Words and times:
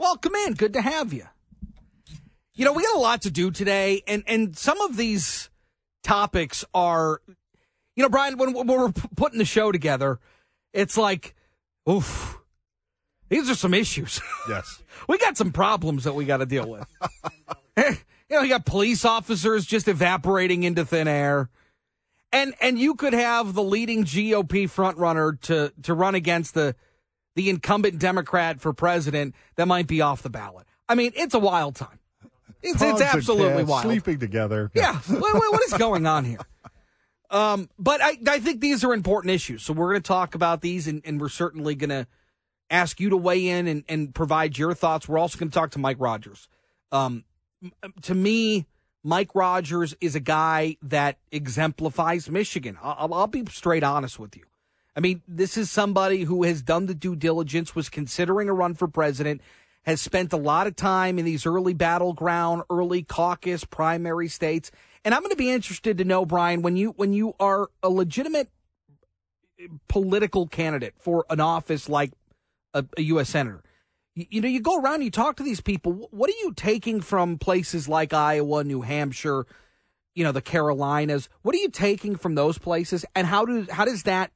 Welcome 0.00 0.34
in. 0.34 0.54
Good 0.54 0.72
to 0.72 0.80
have 0.80 1.12
you. 1.12 1.26
You 2.54 2.64
know, 2.64 2.72
we 2.72 2.82
got 2.82 2.96
a 2.96 3.00
lot 3.00 3.20
to 3.22 3.30
do 3.30 3.50
today, 3.50 4.02
and 4.06 4.24
and 4.26 4.56
some 4.56 4.80
of 4.80 4.96
these 4.96 5.50
topics 6.02 6.64
are, 6.72 7.20
you 7.96 8.02
know, 8.02 8.08
Brian, 8.08 8.38
when, 8.38 8.54
when 8.54 8.66
we're 8.66 8.92
putting 9.14 9.38
the 9.38 9.44
show 9.44 9.70
together, 9.70 10.18
it's 10.72 10.96
like, 10.96 11.34
oof, 11.86 12.38
these 13.28 13.50
are 13.50 13.54
some 13.54 13.74
issues. 13.74 14.22
Yes. 14.48 14.82
we 15.06 15.18
got 15.18 15.36
some 15.36 15.52
problems 15.52 16.04
that 16.04 16.14
we 16.14 16.24
got 16.24 16.38
to 16.38 16.46
deal 16.46 16.66
with. 16.66 16.86
you 17.76 17.94
know, 18.30 18.40
you 18.40 18.48
got 18.48 18.64
police 18.64 19.04
officers 19.04 19.66
just 19.66 19.86
evaporating 19.86 20.62
into 20.62 20.86
thin 20.86 21.08
air. 21.08 21.50
And 22.32 22.54
and 22.62 22.78
you 22.78 22.94
could 22.94 23.12
have 23.12 23.52
the 23.52 23.62
leading 23.62 24.04
GOP 24.04 24.64
frontrunner 24.64 25.38
to 25.42 25.74
to 25.82 25.92
run 25.92 26.14
against 26.14 26.54
the 26.54 26.74
the 27.36 27.48
incumbent 27.50 27.98
Democrat 27.98 28.60
for 28.60 28.72
president 28.72 29.34
that 29.56 29.66
might 29.66 29.86
be 29.86 30.00
off 30.00 30.22
the 30.22 30.30
ballot. 30.30 30.66
I 30.88 30.94
mean, 30.94 31.12
it's 31.14 31.34
a 31.34 31.38
wild 31.38 31.76
time. 31.76 31.98
It's, 32.62 32.82
it's 32.82 33.00
absolutely 33.00 33.64
wild. 33.64 33.84
Sleeping 33.84 34.18
together. 34.18 34.70
Yeah. 34.74 34.94
what, 35.06 35.20
what- 35.34 35.52
what 35.52 35.62
is 35.62 35.72
going 35.74 36.06
on 36.06 36.24
here? 36.24 36.40
Um, 37.30 37.68
but 37.78 38.02
I, 38.02 38.18
I 38.26 38.40
think 38.40 38.60
these 38.60 38.82
are 38.84 38.92
important 38.92 39.32
issues. 39.32 39.62
So 39.62 39.72
we're 39.72 39.90
going 39.90 40.02
to 40.02 40.06
talk 40.08 40.34
about 40.34 40.60
these, 40.62 40.88
and, 40.88 41.00
and 41.04 41.20
we're 41.20 41.28
certainly 41.28 41.76
going 41.76 41.90
to 41.90 42.06
ask 42.70 42.98
you 43.00 43.08
to 43.10 43.16
weigh 43.16 43.46
in 43.48 43.66
and, 43.68 43.84
and 43.88 44.12
provide 44.14 44.58
your 44.58 44.74
thoughts. 44.74 45.08
We're 45.08 45.18
also 45.18 45.38
going 45.38 45.48
to 45.50 45.54
talk 45.54 45.70
to 45.72 45.78
Mike 45.78 45.98
Rogers. 46.00 46.48
Um, 46.90 47.24
to 48.02 48.14
me, 48.16 48.66
Mike 49.04 49.34
Rogers 49.34 49.94
is 50.00 50.14
a 50.16 50.20
guy 50.20 50.76
that 50.82 51.18
exemplifies 51.30 52.28
Michigan. 52.28 52.76
I'll, 52.82 53.14
I'll 53.14 53.26
be 53.28 53.44
straight 53.50 53.84
honest 53.84 54.18
with 54.18 54.36
you. 54.36 54.42
I 54.96 55.00
mean, 55.00 55.22
this 55.28 55.56
is 55.56 55.70
somebody 55.70 56.24
who 56.24 56.42
has 56.44 56.62
done 56.62 56.86
the 56.86 56.94
due 56.94 57.16
diligence, 57.16 57.74
was 57.74 57.88
considering 57.88 58.48
a 58.48 58.52
run 58.52 58.74
for 58.74 58.88
president, 58.88 59.40
has 59.82 60.00
spent 60.00 60.32
a 60.32 60.36
lot 60.36 60.66
of 60.66 60.76
time 60.76 61.18
in 61.18 61.24
these 61.24 61.46
early 61.46 61.74
battleground, 61.74 62.62
early 62.70 63.02
caucus, 63.02 63.64
primary 63.64 64.28
states. 64.28 64.70
And 65.04 65.14
I'm 65.14 65.20
going 65.20 65.30
to 65.30 65.36
be 65.36 65.50
interested 65.50 65.98
to 65.98 66.04
know, 66.04 66.26
Brian, 66.26 66.62
when 66.62 66.76
you 66.76 66.90
when 66.90 67.12
you 67.12 67.34
are 67.40 67.68
a 67.82 67.88
legitimate 67.88 68.50
political 69.88 70.46
candidate 70.46 70.94
for 70.98 71.24
an 71.30 71.40
office 71.40 71.88
like 71.88 72.12
a, 72.74 72.84
a 72.96 73.02
U.S. 73.02 73.30
senator, 73.30 73.62
you, 74.14 74.26
you 74.28 74.40
know, 74.40 74.48
you 74.48 74.60
go 74.60 74.78
around, 74.78 75.02
you 75.02 75.10
talk 75.10 75.36
to 75.36 75.42
these 75.42 75.60
people. 75.60 76.08
What 76.10 76.28
are 76.28 76.38
you 76.40 76.52
taking 76.52 77.00
from 77.00 77.38
places 77.38 77.88
like 77.88 78.12
Iowa, 78.12 78.64
New 78.64 78.82
Hampshire, 78.82 79.46
you 80.14 80.24
know, 80.24 80.32
the 80.32 80.42
Carolinas? 80.42 81.30
What 81.42 81.54
are 81.54 81.58
you 81.58 81.70
taking 81.70 82.16
from 82.16 82.34
those 82.34 82.58
places, 82.58 83.06
and 83.14 83.26
how 83.26 83.46
do 83.46 83.66
how 83.70 83.86
does 83.86 84.02
that 84.02 84.32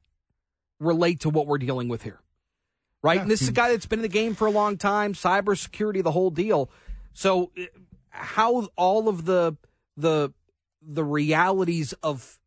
relate 0.79 1.21
to 1.21 1.29
what 1.29 1.47
we're 1.47 1.57
dealing 1.57 1.87
with 1.87 2.03
here? 2.03 2.19
Right, 3.01 3.21
and 3.21 3.29
this 3.29 3.43
is 3.43 3.49
a 3.49 3.51
guy 3.51 3.69
that's 3.69 3.85
been 3.85 3.99
in 3.99 4.03
the 4.03 4.07
game 4.09 4.33
for 4.33 4.47
a 4.47 4.51
long 4.51 4.77
time, 4.77 5.13
cybersecurity, 5.13 6.03
the 6.03 6.11
whole 6.11 6.31
deal. 6.31 6.71
So, 7.13 7.51
how 8.09 8.67
all 8.75 9.07
of 9.07 9.25
the 9.25 9.55
the 9.95 10.33
the 10.81 11.03
realities 11.03 11.93
of 12.01 12.39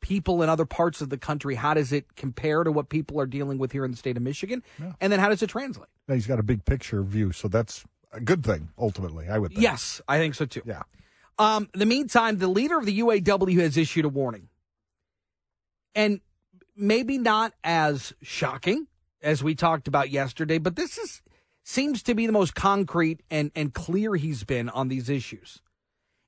people 0.00 0.42
in 0.42 0.48
other 0.48 0.64
parts 0.64 1.00
of 1.00 1.10
the 1.10 1.18
country, 1.18 1.56
how 1.56 1.74
does 1.74 1.92
it 1.92 2.14
compare 2.14 2.62
to 2.62 2.70
what 2.70 2.88
people 2.88 3.20
are 3.20 3.26
dealing 3.26 3.58
with 3.58 3.72
here 3.72 3.84
in 3.84 3.90
the 3.90 3.96
state 3.96 4.16
of 4.16 4.22
Michigan? 4.22 4.62
And 5.00 5.12
then 5.12 5.18
how 5.20 5.28
does 5.28 5.42
it 5.42 5.50
translate? 5.50 5.88
Now, 6.06 6.14
He's 6.14 6.26
got 6.26 6.38
a 6.38 6.44
big 6.44 6.64
picture 6.64 7.02
view, 7.02 7.32
so 7.32 7.48
that's 7.48 7.84
a 8.12 8.20
good 8.20 8.44
thing, 8.44 8.68
ultimately, 8.78 9.28
I 9.28 9.38
would 9.38 9.50
think. 9.50 9.62
Yes, 9.62 10.00
I 10.08 10.18
think 10.18 10.34
so 10.34 10.46
too. 10.46 10.62
Yeah. 10.64 10.82
Um, 11.38 11.68
in 11.74 11.80
the 11.80 11.86
meantime, 11.86 12.38
the 12.38 12.48
leader 12.48 12.78
of 12.78 12.86
the 12.86 13.00
UAW 13.00 13.60
has 13.60 13.76
issued 13.76 14.04
a 14.04 14.08
warning. 14.08 14.48
And 15.94 16.20
maybe 16.78 17.18
not 17.18 17.52
as 17.62 18.14
shocking 18.22 18.86
as 19.20 19.42
we 19.42 19.54
talked 19.54 19.88
about 19.88 20.10
yesterday, 20.10 20.58
but 20.58 20.76
this 20.76 20.96
is 20.96 21.22
seems 21.64 22.02
to 22.02 22.14
be 22.14 22.26
the 22.26 22.32
most 22.32 22.54
concrete 22.54 23.20
and, 23.30 23.50
and 23.54 23.74
clear 23.74 24.14
he's 24.14 24.42
been 24.42 24.70
on 24.70 24.88
these 24.88 25.10
issues. 25.10 25.60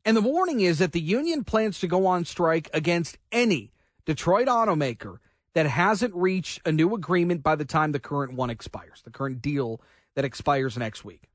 And 0.05 0.15
the 0.15 0.21
warning 0.21 0.61
is 0.61 0.79
that 0.81 0.93
the 0.93 1.01
union 1.01 1.45
plans 1.45 1.81
to 1.81 1.87
go 1.87 2.05
on 2.05 2.27
strike 2.27 2.69
against 2.75 3.17
any 3.33 3.73
Detroit 4.05 4.49
automaker 4.49 5.19
that 5.55 5.67
hasn't 5.67 6.15
reached 6.15 6.61
a 6.67 6.73
new 6.73 6.95
agreement 6.95 7.43
by 7.43 7.55
the 7.55 7.65
time 7.65 7.93
the 7.93 7.99
current 7.99 8.35
one 8.35 8.51
expires, 8.51 9.03
the 9.03 9.11
current 9.11 9.41
deal 9.41 9.81
that 10.15 10.25
expires 10.25 10.77
next 10.77 11.05
week. 11.05 11.31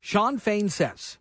Shawn 0.00 0.38
Fain 0.38 0.68
says 0.68 1.18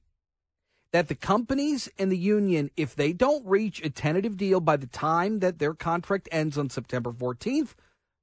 that 0.94 1.08
the 1.08 1.16
companies 1.16 1.90
and 1.98 2.12
the 2.12 2.18
union, 2.18 2.72
if 2.78 2.96
they 2.96 3.14
don't 3.14 3.46
reach 3.46 3.84
a 3.84 3.90
tentative 3.90 4.38
deal 4.38 4.60
by 4.60 4.78
the 4.78 4.88
time 4.88 5.40
that 5.40 5.60
their 5.60 5.74
contract 5.74 6.30
ends 6.32 6.58
on 6.58 6.70
September 6.70 7.12
14th, 7.12 7.74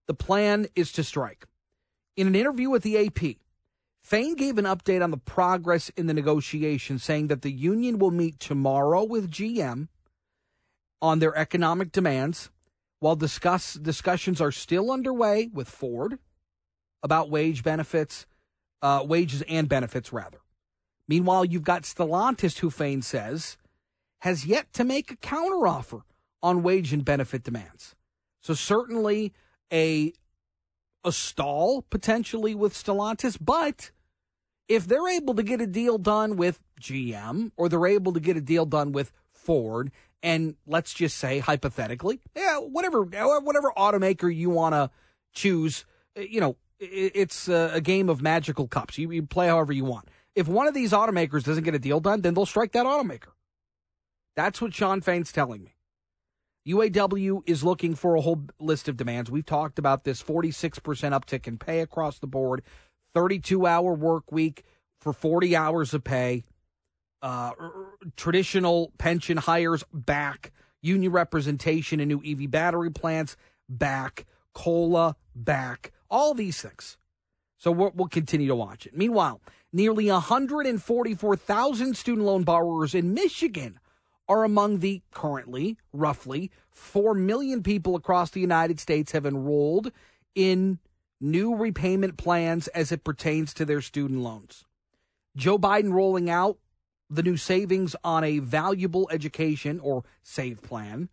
the 0.06 0.14
plan 0.14 0.66
is 0.74 0.92
to 0.92 1.04
strike. 1.04 1.46
In 2.16 2.26
an 2.26 2.34
interview 2.34 2.70
with 2.70 2.82
the 2.82 3.06
AP, 3.06 3.36
Fain 4.04 4.34
gave 4.34 4.58
an 4.58 4.66
update 4.66 5.02
on 5.02 5.10
the 5.10 5.16
progress 5.16 5.88
in 5.96 6.06
the 6.06 6.12
negotiations, 6.12 7.02
saying 7.02 7.28
that 7.28 7.40
the 7.40 7.50
union 7.50 7.98
will 7.98 8.10
meet 8.10 8.38
tomorrow 8.38 9.02
with 9.02 9.30
GM 9.30 9.88
on 11.00 11.20
their 11.20 11.34
economic 11.34 11.90
demands, 11.90 12.50
while 13.00 13.16
discuss 13.16 13.74
discussions 13.74 14.42
are 14.42 14.52
still 14.52 14.90
underway 14.90 15.48
with 15.52 15.70
Ford 15.70 16.18
about 17.02 17.30
wage 17.30 17.62
benefits, 17.62 18.26
uh, 18.82 19.02
wages 19.06 19.42
and 19.48 19.70
benefits 19.70 20.12
rather. 20.12 20.40
Meanwhile, 21.08 21.46
you've 21.46 21.64
got 21.64 21.82
Stellantis, 21.82 22.58
who 22.58 22.70
Fain 22.70 23.02
says 23.02 23.56
has 24.20 24.46
yet 24.46 24.72
to 24.72 24.84
make 24.84 25.10
a 25.10 25.16
counteroffer 25.16 26.00
on 26.42 26.62
wage 26.62 26.94
and 26.94 27.04
benefit 27.04 27.42
demands. 27.42 27.94
So 28.40 28.54
certainly 28.54 29.32
a 29.72 30.12
a 31.04 31.12
stall 31.12 31.82
potentially 31.82 32.54
with 32.54 32.72
Stellantis, 32.72 33.36
but 33.38 33.90
if 34.68 34.86
they're 34.86 35.08
able 35.08 35.34
to 35.34 35.42
get 35.42 35.60
a 35.60 35.66
deal 35.66 35.98
done 35.98 36.36
with 36.36 36.60
GM 36.80 37.52
or 37.58 37.68
they're 37.68 37.86
able 37.86 38.14
to 38.14 38.20
get 38.20 38.38
a 38.38 38.40
deal 38.40 38.64
done 38.64 38.92
with 38.92 39.12
Ford, 39.30 39.90
and 40.22 40.56
let's 40.66 40.94
just 40.94 41.18
say 41.18 41.40
hypothetically, 41.40 42.20
yeah, 42.34 42.56
whatever 42.56 43.02
whatever 43.02 43.72
automaker 43.76 44.34
you 44.34 44.48
want 44.48 44.74
to 44.74 44.90
choose, 45.34 45.84
you 46.16 46.40
know, 46.40 46.56
it's 46.80 47.48
a 47.48 47.80
game 47.82 48.08
of 48.08 48.22
magical 48.22 48.66
cups. 48.66 48.96
You, 48.96 49.10
you 49.10 49.22
play 49.22 49.48
however 49.48 49.72
you 49.72 49.84
want. 49.84 50.08
If 50.34 50.48
one 50.48 50.66
of 50.66 50.74
these 50.74 50.92
automakers 50.92 51.44
doesn't 51.44 51.64
get 51.64 51.74
a 51.74 51.78
deal 51.78 52.00
done, 52.00 52.22
then 52.22 52.34
they'll 52.34 52.46
strike 52.46 52.72
that 52.72 52.86
automaker. 52.86 53.32
That's 54.36 54.60
what 54.60 54.74
Shawn 54.74 55.00
Fain's 55.00 55.30
telling 55.30 55.62
me. 55.62 55.76
UAW 56.66 57.42
is 57.46 57.62
looking 57.62 57.94
for 57.94 58.16
a 58.16 58.20
whole 58.20 58.46
list 58.58 58.88
of 58.88 58.96
demands. 58.96 59.30
We've 59.30 59.44
talked 59.44 59.78
about 59.78 60.04
this 60.04 60.22
46% 60.22 60.80
uptick 60.80 61.46
in 61.46 61.58
pay 61.58 61.80
across 61.80 62.18
the 62.18 62.26
board, 62.26 62.62
32 63.12 63.66
hour 63.66 63.92
work 63.92 64.32
week 64.32 64.64
for 65.00 65.12
40 65.12 65.54
hours 65.54 65.92
of 65.92 66.02
pay, 66.04 66.42
uh, 67.22 67.52
traditional 68.16 68.92
pension 68.98 69.36
hires 69.36 69.84
back, 69.92 70.52
union 70.80 71.12
representation 71.12 72.00
in 72.00 72.08
new 72.08 72.22
EV 72.24 72.50
battery 72.50 72.90
plants 72.90 73.36
back, 73.68 74.24
COLA 74.54 75.16
back, 75.34 75.92
all 76.10 76.32
these 76.32 76.60
things. 76.62 76.96
So 77.58 77.70
we'll 77.70 78.08
continue 78.08 78.48
to 78.48 78.54
watch 78.54 78.86
it. 78.86 78.96
Meanwhile, 78.96 79.40
nearly 79.74 80.08
144,000 80.08 81.96
student 81.96 82.24
loan 82.24 82.44
borrowers 82.44 82.94
in 82.94 83.12
Michigan 83.12 83.80
are 84.28 84.44
among 84.44 84.78
the 84.78 85.02
currently 85.10 85.76
roughly 85.92 86.50
4 86.70 87.12
million 87.14 87.62
people 87.62 87.96
across 87.96 88.30
the 88.30 88.40
United 88.40 88.78
States 88.78 89.12
have 89.12 89.26
enrolled 89.26 89.90
in 90.34 90.78
new 91.20 91.56
repayment 91.56 92.16
plans 92.16 92.68
as 92.68 92.92
it 92.92 93.02
pertains 93.02 93.52
to 93.52 93.64
their 93.64 93.80
student 93.80 94.20
loans. 94.20 94.64
Joe 95.36 95.58
Biden 95.58 95.92
rolling 95.92 96.30
out 96.30 96.58
the 97.10 97.22
new 97.22 97.36
savings 97.36 97.96
on 98.04 98.22
a 98.22 98.38
valuable 98.38 99.08
education 99.10 99.80
or 99.80 100.04
save 100.22 100.62
plan 100.62 101.08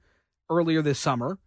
earlier 0.50 0.84
this 0.84 1.00
summer. 1.00 1.40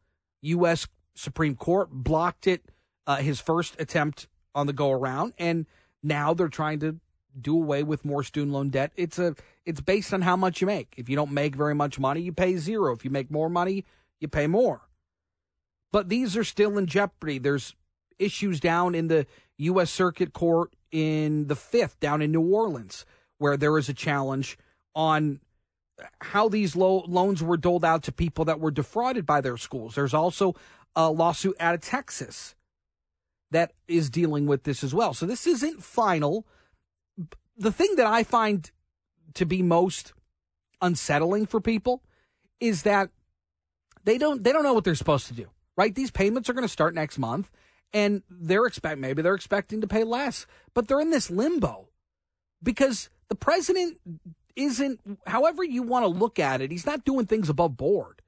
U.S. 0.42 0.88
Supreme 1.14 1.54
Court 1.54 1.90
blocked 1.92 2.48
it, 2.48 2.62
uh, 3.06 3.16
his 3.16 3.40
first 3.40 3.80
attempt 3.80 4.26
on 4.54 4.66
the 4.66 4.72
go 4.72 4.90
around, 4.90 5.32
and 5.38 5.66
now 6.02 6.34
they're 6.34 6.48
trying 6.48 6.80
to 6.80 7.00
do 7.40 7.56
away 7.56 7.82
with 7.82 8.04
more 8.04 8.22
student 8.22 8.52
loan 8.52 8.70
debt. 8.70 8.92
It's 8.96 9.18
a 9.18 9.34
it's 9.64 9.80
based 9.80 10.12
on 10.12 10.22
how 10.22 10.36
much 10.36 10.60
you 10.60 10.66
make. 10.66 10.94
If 10.96 11.08
you 11.08 11.16
don't 11.16 11.32
make 11.32 11.56
very 11.56 11.74
much 11.74 11.98
money, 11.98 12.20
you 12.20 12.32
pay 12.32 12.56
zero. 12.56 12.92
If 12.92 13.04
you 13.04 13.10
make 13.10 13.30
more 13.30 13.48
money, 13.48 13.84
you 14.20 14.28
pay 14.28 14.46
more. 14.46 14.82
But 15.92 16.08
these 16.08 16.36
are 16.36 16.44
still 16.44 16.76
in 16.76 16.86
jeopardy. 16.86 17.38
There's 17.38 17.74
issues 18.18 18.60
down 18.60 18.94
in 18.94 19.08
the 19.08 19.26
U.S. 19.58 19.90
Circuit 19.90 20.32
Court 20.32 20.74
in 20.90 21.46
the 21.46 21.56
fifth, 21.56 22.00
down 22.00 22.22
in 22.22 22.32
New 22.32 22.52
Orleans, 22.52 23.04
where 23.38 23.56
there 23.56 23.78
is 23.78 23.88
a 23.88 23.94
challenge 23.94 24.58
on 24.94 25.40
how 26.20 26.48
these 26.48 26.74
lo- 26.74 27.04
loans 27.06 27.42
were 27.42 27.56
doled 27.56 27.84
out 27.84 28.02
to 28.04 28.12
people 28.12 28.44
that 28.46 28.60
were 28.60 28.70
defrauded 28.70 29.26
by 29.26 29.40
their 29.40 29.56
schools. 29.56 29.94
There's 29.94 30.14
also 30.14 30.54
a 30.96 31.10
lawsuit 31.10 31.56
out 31.60 31.74
of 31.74 31.80
Texas 31.80 32.54
that 33.50 33.72
is 33.86 34.10
dealing 34.10 34.46
with 34.46 34.64
this 34.64 34.82
as 34.82 34.92
well. 34.92 35.14
So 35.14 35.26
this 35.26 35.46
isn't 35.46 35.82
final. 35.82 36.46
The 37.56 37.72
thing 37.72 37.94
that 37.96 38.06
I 38.06 38.24
find 38.24 38.70
to 39.34 39.46
be 39.46 39.62
most 39.62 40.12
unsettling 40.80 41.46
for 41.46 41.60
people 41.60 42.02
is 42.60 42.82
that 42.82 43.10
they 44.04 44.18
don't 44.18 44.44
they 44.44 44.52
don't 44.52 44.64
know 44.64 44.74
what 44.74 44.84
they're 44.84 44.94
supposed 44.94 45.28
to 45.28 45.34
do. 45.34 45.50
Right? 45.76 45.94
These 45.94 46.10
payments 46.10 46.48
are 46.48 46.52
going 46.52 46.66
to 46.66 46.68
start 46.68 46.94
next 46.94 47.18
month 47.18 47.50
and 47.92 48.22
they're 48.28 48.66
expect 48.66 48.98
maybe 48.98 49.22
they're 49.22 49.34
expecting 49.34 49.80
to 49.80 49.86
pay 49.86 50.04
less, 50.04 50.46
but 50.74 50.88
they're 50.88 51.00
in 51.00 51.10
this 51.10 51.30
limbo. 51.30 51.88
because 52.64 53.10
the 53.28 53.34
president 53.34 54.00
isn't, 54.56 55.00
however 55.26 55.62
you 55.62 55.82
want 55.82 56.04
to 56.04 56.08
look 56.08 56.38
at 56.38 56.60
it, 56.60 56.70
he's 56.70 56.86
not 56.86 57.04
doing 57.04 57.26
things 57.26 57.48
above 57.48 57.76
board. 57.76 58.22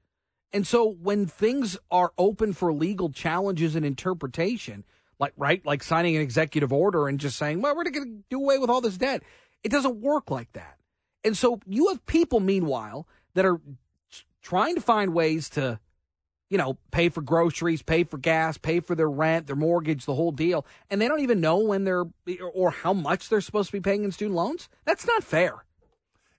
And 0.53 0.65
so 0.65 0.87
when 0.87 1.25
things 1.25 1.77
are 1.91 2.13
open 2.17 2.53
for 2.53 2.71
legal 2.71 3.09
challenges 3.09 3.75
and 3.75 3.85
interpretation, 3.85 4.85
like 5.19 5.33
right, 5.37 5.65
like 5.65 5.83
signing 5.83 6.15
an 6.15 6.21
executive 6.21 6.71
order 6.71 7.07
and 7.07 7.19
just 7.19 7.37
saying, 7.37 7.61
"Well, 7.61 7.75
we're 7.75 7.83
going 7.85 8.05
to 8.05 8.23
do 8.29 8.39
away 8.39 8.57
with 8.57 8.69
all 8.69 8.81
this 8.81 8.97
debt," 8.97 9.23
it 9.63 9.69
doesn't 9.69 10.01
work 10.01 10.29
like 10.29 10.51
that. 10.53 10.77
And 11.23 11.35
so 11.35 11.59
you 11.65 11.89
have 11.89 12.05
people, 12.05 12.39
meanwhile, 12.39 13.07
that 13.33 13.45
are 13.45 13.59
trying 14.41 14.75
to 14.75 14.81
find 14.81 15.13
ways 15.13 15.49
to, 15.49 15.79
you 16.49 16.57
know, 16.57 16.77
pay 16.91 17.09
for 17.09 17.21
groceries, 17.21 17.81
pay 17.81 18.03
for 18.03 18.17
gas, 18.17 18.57
pay 18.57 18.79
for 18.79 18.95
their 18.95 19.09
rent, 19.09 19.47
their 19.47 19.55
mortgage, 19.55 20.05
the 20.05 20.15
whole 20.15 20.31
deal, 20.31 20.65
and 20.89 21.01
they 21.01 21.07
don't 21.07 21.19
even 21.19 21.41
know 21.41 21.57
when 21.57 21.83
they're 21.83 22.05
or 22.53 22.71
how 22.71 22.93
much 22.93 23.29
they're 23.29 23.41
supposed 23.41 23.69
to 23.69 23.73
be 23.73 23.81
paying 23.81 24.03
in 24.03 24.11
student 24.11 24.35
loans. 24.35 24.69
That's 24.85 25.05
not 25.05 25.23
fair. 25.23 25.65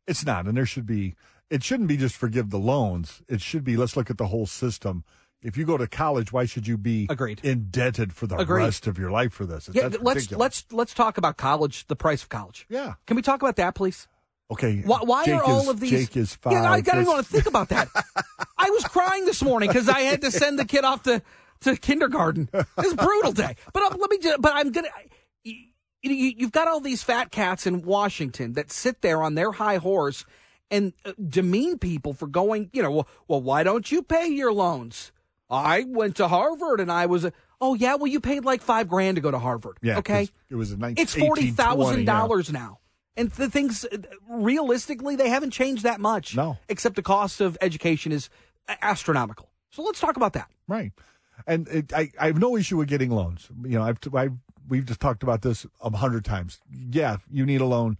It's 0.06 0.24
not, 0.24 0.46
and 0.46 0.56
there 0.56 0.66
should 0.66 0.86
be. 0.86 1.14
It 1.50 1.62
shouldn't 1.62 1.88
be 1.88 1.96
just 1.96 2.16
forgive 2.16 2.50
the 2.50 2.58
loans. 2.58 3.22
It 3.28 3.40
should 3.40 3.64
be 3.64 3.76
let's 3.76 3.96
look 3.96 4.10
at 4.10 4.18
the 4.18 4.26
whole 4.28 4.46
system. 4.46 5.04
If 5.42 5.56
you 5.56 5.64
go 5.64 5.76
to 5.76 5.86
college, 5.86 6.32
why 6.32 6.46
should 6.46 6.66
you 6.66 6.76
be 6.76 7.06
Agreed. 7.08 7.40
indebted 7.44 8.12
for 8.12 8.26
the 8.26 8.36
Agreed. 8.36 8.64
rest 8.64 8.86
of 8.88 8.98
your 8.98 9.10
life 9.10 9.32
for 9.32 9.46
this? 9.46 9.70
Yeah, 9.72 9.84
let's 9.84 9.98
ridiculous. 10.00 10.30
let's 10.32 10.64
let's 10.72 10.94
talk 10.94 11.16
about 11.16 11.36
college, 11.36 11.86
the 11.86 11.94
price 11.96 12.22
of 12.24 12.28
college. 12.28 12.66
Yeah. 12.68 12.94
Can 13.06 13.14
we 13.16 13.22
talk 13.22 13.40
about 13.40 13.56
that, 13.56 13.74
please? 13.76 14.08
Okay. 14.50 14.82
Why, 14.84 14.98
why 15.02 15.24
are 15.30 15.42
all 15.42 15.62
is- 15.62 15.68
of 15.68 15.80
these? 15.80 15.90
Jake 15.90 16.16
is 16.16 16.34
five. 16.34 16.54
Yeah, 16.54 16.70
I 16.70 16.80
don't 16.80 16.96
even 17.02 17.06
want 17.06 17.24
to 17.26 17.32
think 17.32 17.46
about 17.46 17.68
that. 17.68 17.88
I 18.58 18.70
was 18.70 18.82
crying 18.84 19.26
this 19.26 19.42
morning 19.42 19.68
because 19.68 19.88
I 19.88 20.00
had 20.00 20.22
to 20.22 20.30
send 20.32 20.58
the 20.58 20.64
kid 20.64 20.84
off 20.84 21.04
to, 21.04 21.22
to 21.60 21.76
kindergarten. 21.76 22.48
It's 22.52 22.94
brutal 22.94 23.32
day. 23.32 23.54
But 23.72 23.82
uh, 23.84 23.96
let 23.96 24.10
me. 24.10 24.18
Just, 24.18 24.40
but 24.40 24.52
I'm 24.54 24.72
gonna. 24.72 24.88
You, 25.44 25.54
you, 26.02 26.32
you've 26.36 26.52
got 26.52 26.66
all 26.66 26.80
these 26.80 27.02
fat 27.02 27.30
cats 27.30 27.66
in 27.66 27.82
Washington 27.82 28.54
that 28.54 28.72
sit 28.72 29.02
there 29.02 29.22
on 29.22 29.34
their 29.34 29.52
high 29.52 29.76
horse 29.76 30.24
and 30.70 30.92
uh, 31.04 31.12
demean 31.28 31.78
people 31.78 32.12
for 32.14 32.26
going. 32.26 32.70
You 32.72 32.82
know, 32.82 32.90
well, 32.90 33.08
well, 33.28 33.40
why 33.42 33.62
don't 33.62 33.90
you 33.92 34.02
pay 34.02 34.26
your 34.26 34.52
loans? 34.52 35.12
I 35.50 35.84
went 35.88 36.16
to 36.16 36.28
Harvard 36.28 36.80
and 36.80 36.90
I 36.92 37.06
was. 37.06 37.24
A, 37.24 37.32
oh 37.60 37.74
yeah, 37.74 37.94
well 37.94 38.06
you 38.06 38.20
paid 38.20 38.44
like 38.44 38.62
five 38.62 38.88
grand 38.88 39.16
to 39.16 39.20
go 39.20 39.30
to 39.30 39.38
Harvard. 39.38 39.78
Yeah. 39.82 39.98
Okay. 39.98 40.28
It 40.50 40.54
was 40.54 40.72
a 40.72 40.76
19, 40.76 41.02
It's 41.02 41.14
forty 41.14 41.50
thousand 41.50 42.04
1820, 42.04 42.04
dollars 42.04 42.52
now, 42.52 42.80
and 43.16 43.30
the 43.32 43.48
things 43.48 43.86
realistically 44.28 45.16
they 45.16 45.28
haven't 45.28 45.50
changed 45.50 45.82
that 45.84 46.00
much. 46.00 46.36
No. 46.36 46.58
except 46.68 46.96
the 46.96 47.02
cost 47.02 47.40
of 47.40 47.56
education 47.60 48.12
is 48.12 48.28
astronomical. 48.82 49.50
So 49.70 49.82
let's 49.82 50.00
talk 50.00 50.16
about 50.16 50.32
that. 50.34 50.50
Right. 50.66 50.92
And 51.46 51.68
it, 51.68 51.92
I, 51.92 52.10
I 52.18 52.26
have 52.26 52.38
no 52.38 52.56
issue 52.56 52.76
with 52.76 52.88
getting 52.88 53.10
loans. 53.10 53.48
You 53.62 53.78
know, 53.78 53.82
I've, 53.82 53.98
I've 54.14 54.32
we've 54.68 54.84
just 54.84 55.00
talked 55.00 55.22
about 55.22 55.42
this 55.42 55.66
a 55.80 55.96
hundred 55.96 56.24
times. 56.24 56.60
Yeah, 56.70 57.18
you 57.30 57.46
need 57.46 57.60
a 57.60 57.64
loan. 57.66 57.96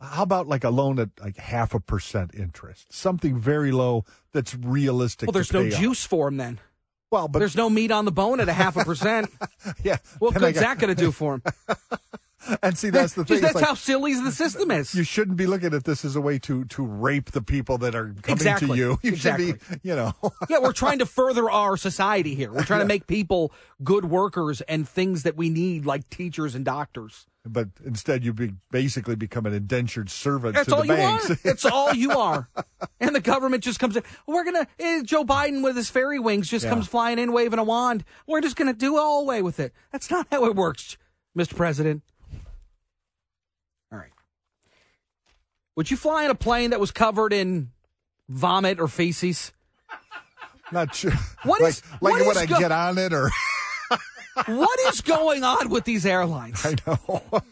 How 0.00 0.24
about 0.24 0.48
like 0.48 0.64
a 0.64 0.70
loan 0.70 0.98
at 0.98 1.10
like 1.20 1.36
half 1.36 1.74
a 1.74 1.80
percent 1.80 2.34
interest, 2.34 2.92
something 2.92 3.38
very 3.38 3.70
low 3.70 4.04
that's 4.32 4.54
realistic. 4.54 5.28
Well, 5.28 5.32
there's 5.32 5.52
no 5.52 5.64
off. 5.66 5.72
juice 5.80 6.04
for 6.04 6.26
them 6.26 6.38
then. 6.38 6.58
Well, 7.12 7.28
but 7.28 7.38
There's 7.40 7.54
no 7.56 7.68
meat 7.70 7.90
on 7.92 8.06
the 8.06 8.10
bone 8.10 8.40
at 8.40 8.48
a 8.48 8.52
half 8.54 8.76
a 8.76 8.84
percent. 8.84 9.30
yeah. 9.84 9.98
What 10.18 10.32
Then 10.34 10.42
I 10.44 10.46
good's 10.48 10.60
got- 10.60 10.78
that 10.78 10.86
going 10.86 10.96
to 10.96 11.00
do 11.00 11.12
for 11.12 11.34
him? 11.34 11.42
And 12.60 12.76
see, 12.76 12.90
that's 12.90 13.14
the 13.14 13.24
thing. 13.24 13.40
That's 13.40 13.54
like, 13.54 13.64
how 13.64 13.74
silly 13.74 14.14
the 14.14 14.32
system 14.32 14.72
is. 14.72 14.92
you 14.96 15.04
shouldn't 15.04 15.36
be 15.36 15.46
looking 15.46 15.72
at 15.72 15.84
this 15.84 16.04
as 16.04 16.16
a 16.16 16.20
way 16.20 16.40
to 16.40 16.64
to 16.64 16.84
rape 16.84 17.30
the 17.30 17.40
people 17.40 17.78
that 17.78 17.94
are 17.94 18.06
coming 18.20 18.32
Exactly. 18.36 18.66
to 18.66 18.74
you. 18.74 18.98
You 19.04 19.14
should 19.14 19.36
be, 19.36 19.54
you 19.84 19.94
know. 19.94 20.12
yeah, 20.50 20.58
we're 20.58 20.72
trying 20.72 20.98
to 20.98 21.06
further 21.06 21.48
our 21.48 21.76
society 21.76 22.34
here. 22.34 22.50
We're 22.50 22.64
trying 22.64 22.80
to 22.80 22.86
make 22.86 23.06
people 23.06 23.52
good 23.84 24.06
workers 24.06 24.60
and 24.62 24.88
things 24.88 25.22
that 25.22 25.36
we 25.36 25.50
need, 25.50 25.86
like 25.86 26.10
teachers 26.10 26.56
and 26.56 26.64
doctors. 26.64 27.26
But 27.44 27.68
instead, 27.84 28.24
you 28.24 28.32
be 28.32 28.52
basically 28.70 29.16
become 29.16 29.46
an 29.46 29.52
indentured 29.52 30.08
servant 30.10 30.54
That's 30.54 30.68
to 30.68 30.76
all 30.76 30.82
the 30.82 30.88
you 30.88 30.94
banks. 30.94 31.30
are. 31.30 31.34
That's 31.42 31.64
all 31.64 31.92
you 31.92 32.12
are. 32.12 32.48
And 33.00 33.14
the 33.16 33.20
government 33.20 33.64
just 33.64 33.80
comes 33.80 33.96
in. 33.96 34.04
We're 34.28 34.44
gonna 34.44 34.66
eh, 34.78 35.02
Joe 35.04 35.24
Biden 35.24 35.62
with 35.64 35.74
his 35.76 35.90
fairy 35.90 36.18
wings 36.20 36.48
just 36.48 36.64
Yeah. 36.64 36.70
comes 36.70 36.86
flying 36.86 37.18
in, 37.18 37.32
waving 37.32 37.58
a 37.58 37.64
wand. 37.64 38.04
We're 38.28 38.42
just 38.42 38.54
gonna 38.56 38.72
do 38.74 38.96
all 38.96 39.22
away 39.22 39.42
with 39.42 39.58
it. 39.58 39.72
That's 39.90 40.08
not 40.10 40.28
how 40.30 40.44
it 40.44 40.54
works, 40.54 40.96
Mr. 41.36 41.56
President. 41.56 42.02
All 43.90 43.98
right. 43.98 44.12
Would 45.76 45.90
you 45.90 45.96
fly 45.96 46.24
in 46.24 46.30
a 46.30 46.34
plane 46.36 46.70
that 46.70 46.78
was 46.80 46.90
covered 46.92 47.32
in 47.32 47.70
vomit 48.28 48.78
or 48.78 48.86
feces? 48.88 49.52
Not 50.70 50.94
sure. 50.94 51.12
What 51.42 51.60
like, 51.60 51.70
is- 51.70 51.82
like 52.00 52.14
what 52.14 52.26
would 52.26 52.36
I 52.36 52.46
go- 52.46 52.58
get 52.58 52.72
on 52.72 52.96
it 52.98 53.12
or 53.12 53.30
What 54.46 54.80
is 54.92 55.00
going 55.00 55.44
on 55.44 55.68
with 55.68 55.84
these 55.84 56.06
airlines? 56.06 56.64
I 56.64 56.76
know. 56.86 57.42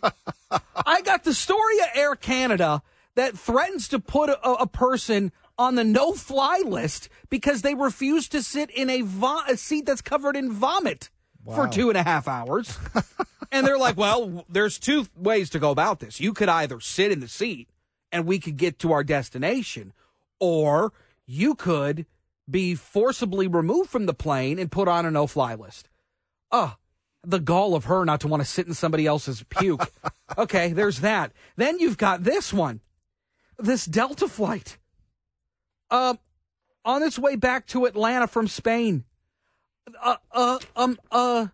I 0.87 1.03
got 1.03 1.25
the 1.25 1.35
story 1.35 1.79
of 1.81 1.87
Air 1.94 2.17
Canada 2.17 2.82
that 3.15 3.37
threatens 3.37 3.88
to 3.88 3.99
put 3.99 4.31
a, 4.31 4.41
a 4.43 4.67
person 4.67 5.32
on 5.59 5.75
the 5.75 5.85
no-fly 5.85 6.62
list 6.65 7.11
because 7.29 7.61
they 7.61 7.75
refuse 7.75 8.29
to 8.29 8.43
sit 8.43 8.71
in 8.71 8.88
a, 8.88 9.03
vo- 9.03 9.43
a 9.47 9.56
seat 9.59 9.85
that's 9.85 10.00
covered 10.00 10.35
in 10.37 10.50
vomit 10.50 11.11
for 11.44 11.69
two 11.69 11.91
and 11.91 11.99
a 11.99 12.03
half 12.03 12.27
hours. 12.27 12.79
and 13.53 13.67
they're 13.67 13.79
like, 13.79 13.97
"Well, 13.97 14.47
there's 14.49 14.79
two 14.79 15.06
ways 15.15 15.50
to 15.50 15.59
go 15.59 15.71
about 15.71 16.00
this. 16.00 16.19
You 16.19 16.33
could 16.33 16.49
either 16.49 16.81
sit 16.81 17.12
in 17.12 17.21
the 17.21 17.29
seat 17.29 17.69
and 18.11 18.26
we 18.26 18.38
could 18.38 18.56
get 18.56 18.79
to 18.81 18.93
our 18.93 19.05
destination, 19.05 19.93
or 20.38 20.93
you 21.26 21.55
could 21.55 22.06
be 22.49 22.75
forcibly 22.75 23.47
removed 23.47 23.91
from 23.91 24.06
the 24.06 24.15
plane 24.15 24.59
and 24.59 24.73
put 24.73 24.88
on 24.88 25.05
a 25.05 25.11
no-fly 25.11 25.55
list." 25.55 25.90
Oh, 26.52 26.76
the 27.23 27.41
gall 27.41 27.75
of 27.75 27.85
her 27.85 28.05
not 28.05 28.20
to 28.20 28.29
want 28.29 28.43
to 28.43 28.49
sit 28.49 28.67
in 28.67 28.75
somebody 28.75 29.06
else's 29.06 29.44
puke. 29.49 29.91
okay, 30.38 30.73
there's 30.73 31.00
that. 31.00 31.32
Then 31.56 31.79
you've 31.79 31.99
got 31.99 32.25
this 32.25 32.52
one, 32.52 32.81
this 33.58 33.85
Delta 33.85 34.29
flight, 34.29 34.79
um, 35.91 36.19
on 36.85 37.02
its 37.02 37.19
way 37.19 37.37
back 37.37 37.67
to 37.69 37.85
Atlanta 37.85 38.26
from 38.26 38.49
Spain. 38.49 39.05
Uh, 40.02 40.17
uh, 40.32 40.58
um, 40.76 40.99
uh, 41.11 41.47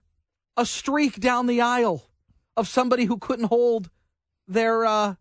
a 0.56 0.66
streak 0.66 1.20
down 1.20 1.46
the 1.46 1.60
aisle 1.60 2.08
of 2.56 2.68
somebody 2.68 3.04
who 3.04 3.18
couldn't 3.18 3.46
hold 3.46 3.90
their 4.46 4.84
uh, 4.84 5.14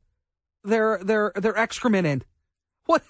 their 0.64 1.00
their 1.00 1.32
their 1.36 1.58
excrement 1.58 2.08
in. 2.08 2.24
What? 2.86 3.04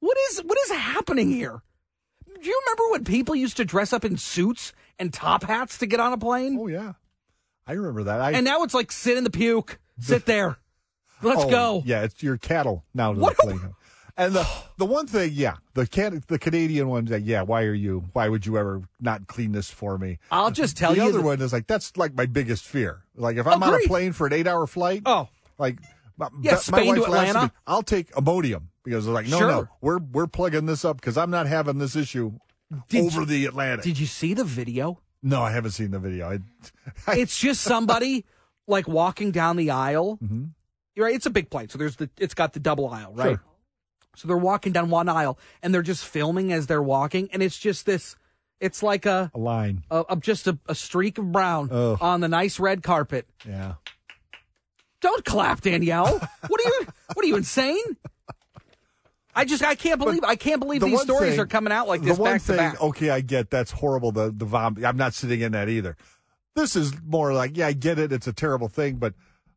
What 0.00 0.16
is 0.30 0.42
what 0.44 0.58
is 0.64 0.70
happening 0.72 1.30
here? 1.30 1.62
Do 2.26 2.48
you 2.48 2.62
remember 2.66 2.92
when 2.92 3.04
people 3.04 3.34
used 3.34 3.56
to 3.56 3.64
dress 3.64 3.92
up 3.92 4.04
in 4.04 4.16
suits 4.16 4.72
and 4.98 5.12
top 5.12 5.44
hats 5.44 5.78
to 5.78 5.86
get 5.86 6.00
on 6.00 6.12
a 6.12 6.18
plane? 6.18 6.56
Oh 6.60 6.66
yeah, 6.66 6.92
I 7.66 7.72
remember 7.72 8.04
that. 8.04 8.20
I, 8.20 8.32
And 8.32 8.44
now 8.44 8.62
it's 8.62 8.74
like 8.74 8.92
sit 8.92 9.16
in 9.16 9.24
the 9.24 9.30
puke, 9.30 9.78
sit 9.98 10.26
there. 10.26 10.56
Let's 11.22 11.42
oh, 11.44 11.50
go. 11.50 11.82
Yeah, 11.86 12.02
it's 12.02 12.22
your 12.22 12.36
cattle 12.36 12.84
now 12.94 13.12
to 13.14 13.18
What- 13.20 13.36
the 13.36 13.42
plane. 13.42 13.74
And 14.16 14.32
the 14.32 14.46
the 14.78 14.84
one 14.86 15.08
thing, 15.08 15.32
yeah, 15.34 15.54
the 15.74 15.88
can 15.88 16.22
the 16.28 16.38
Canadian 16.38 16.86
one's 16.88 17.10
like, 17.10 17.24
yeah, 17.26 17.42
why 17.42 17.64
are 17.64 17.74
you? 17.74 18.04
Why 18.12 18.28
would 18.28 18.46
you 18.46 18.56
ever 18.56 18.82
not 19.00 19.26
clean 19.26 19.50
this 19.50 19.70
for 19.70 19.98
me? 19.98 20.20
I'll 20.30 20.52
just 20.52 20.76
tell 20.76 20.90
the 20.92 20.98
you. 20.98 21.08
other 21.08 21.18
the- 21.18 21.22
one 21.24 21.40
is 21.40 21.52
like 21.52 21.66
that's 21.66 21.96
like 21.96 22.14
my 22.14 22.26
biggest 22.26 22.64
fear. 22.64 23.02
Like 23.16 23.38
if 23.38 23.46
I'm 23.48 23.60
on 23.60 23.74
a 23.74 23.80
plane 23.88 24.12
for 24.12 24.28
an 24.28 24.32
eight 24.32 24.46
hour 24.46 24.68
flight, 24.68 25.02
Oh. 25.04 25.28
like 25.58 25.78
my, 26.16 26.28
Yeah, 26.40 26.52
my 26.52 26.58
Spain 26.58 26.86
wife 26.86 26.96
to 26.98 27.04
Atlanta? 27.06 27.42
me, 27.46 27.50
I'll 27.66 27.82
take 27.82 28.12
Imodium 28.12 28.66
because 28.84 29.04
they're 29.04 29.14
like, 29.14 29.26
no, 29.26 29.38
Sure. 29.38 29.48
no, 29.50 29.68
we're 29.80 29.98
we're 29.98 30.28
plugging 30.28 30.66
this 30.66 30.84
up 30.84 31.00
because 31.00 31.18
I'm 31.18 31.30
not 31.30 31.48
having 31.48 31.78
this 31.78 31.96
issue 31.96 32.34
Did 32.88 33.04
over 33.06 33.20
you- 33.20 33.26
the 33.26 33.46
Atlantic. 33.46 33.84
Did 33.84 33.98
you 33.98 34.06
see 34.06 34.34
the 34.34 34.44
video? 34.44 35.00
no, 35.22 35.42
I 35.42 35.50
haven't 35.52 35.70
seen 35.70 35.90
the 35.90 35.98
video. 35.98 36.28
I, 36.30 36.38
I, 37.06 37.16
It's 37.18 37.38
just 37.38 37.62
somebody 37.62 38.24
like 38.66 38.86
walking 38.88 39.30
down 39.30 39.56
the 39.56 39.70
aisle. 39.70 40.18
Mhm. 40.22 40.50
Right. 40.96 41.14
It's 41.14 41.26
a 41.26 41.30
big 41.30 41.50
plane, 41.50 41.68
so 41.68 41.76
there's 41.78 41.96
the. 41.96 42.08
It's 42.18 42.34
got 42.34 42.52
the 42.52 42.60
double 42.60 42.88
aisle, 42.88 43.12
right? 43.14 43.30
Sure. 43.30 43.42
So 44.16 44.28
they're 44.28 44.36
walking 44.36 44.72
down 44.72 44.90
one 44.90 45.08
aisle, 45.08 45.38
and 45.62 45.74
they're 45.74 45.82
just 45.82 46.04
filming 46.04 46.52
as 46.52 46.66
they're 46.68 46.82
walking, 46.82 47.28
and 47.32 47.42
it's 47.42 47.58
just 47.58 47.84
this. 47.84 48.14
It's 48.60 48.80
like 48.82 49.04
a, 49.04 49.30
a 49.34 49.38
line. 49.38 49.82
a, 49.90 50.04
a 50.10 50.16
just 50.16 50.46
a, 50.46 50.56
a 50.68 50.74
streak 50.74 51.18
of 51.18 51.32
brown 51.32 51.68
Ugh. 51.72 51.98
on 52.00 52.20
the 52.20 52.28
nice 52.28 52.60
red 52.60 52.82
carpet. 52.84 53.26
Yeah. 53.46 53.74
Don't 55.00 55.24
clap, 55.24 55.60
Danielle. 55.62 56.18
What 56.46 56.60
are 56.64 56.68
you? 56.68 56.86
What 57.14 57.24
are 57.24 57.28
you 57.28 57.36
insane? 57.36 57.82
I 59.36 59.44
just 59.44 59.62
I 59.64 59.74
can't 59.74 59.98
believe 59.98 60.22
I 60.24 60.36
can't 60.36 60.60
believe 60.60 60.80
the 60.80 60.86
these 60.86 61.02
stories 61.02 61.32
thing- 61.32 61.40
are 61.40 61.46
coming 61.46 61.72
out 61.72 61.88
like 61.88 62.02
this 62.02 62.16
the 62.16 62.22
one 62.22 62.32
back 62.34 62.42
thing, 62.42 62.56
to 62.56 62.62
back. 62.62 62.80
okay, 62.82 63.10
I 63.10 63.20
get 63.20 63.50
that's 63.50 63.70
horrible. 63.72 64.12
The 64.12 64.32
the 64.34 64.44
vomit. 64.44 64.84
I'm 64.84 64.96
not 64.96 65.14
sitting 65.14 65.40
in 65.40 65.52
that 65.52 65.68
either. 65.68 65.96
This 66.56 66.76
is 66.76 66.92
more 67.04 67.32
like, 67.32 67.56
yeah, 67.56 67.66
I 67.66 67.72
get 67.72 67.98
it. 67.98 68.12
It's 68.12 68.26
a 68.28 68.32
terrible 68.32 68.68
thing, 68.68 68.96
but 68.96 69.14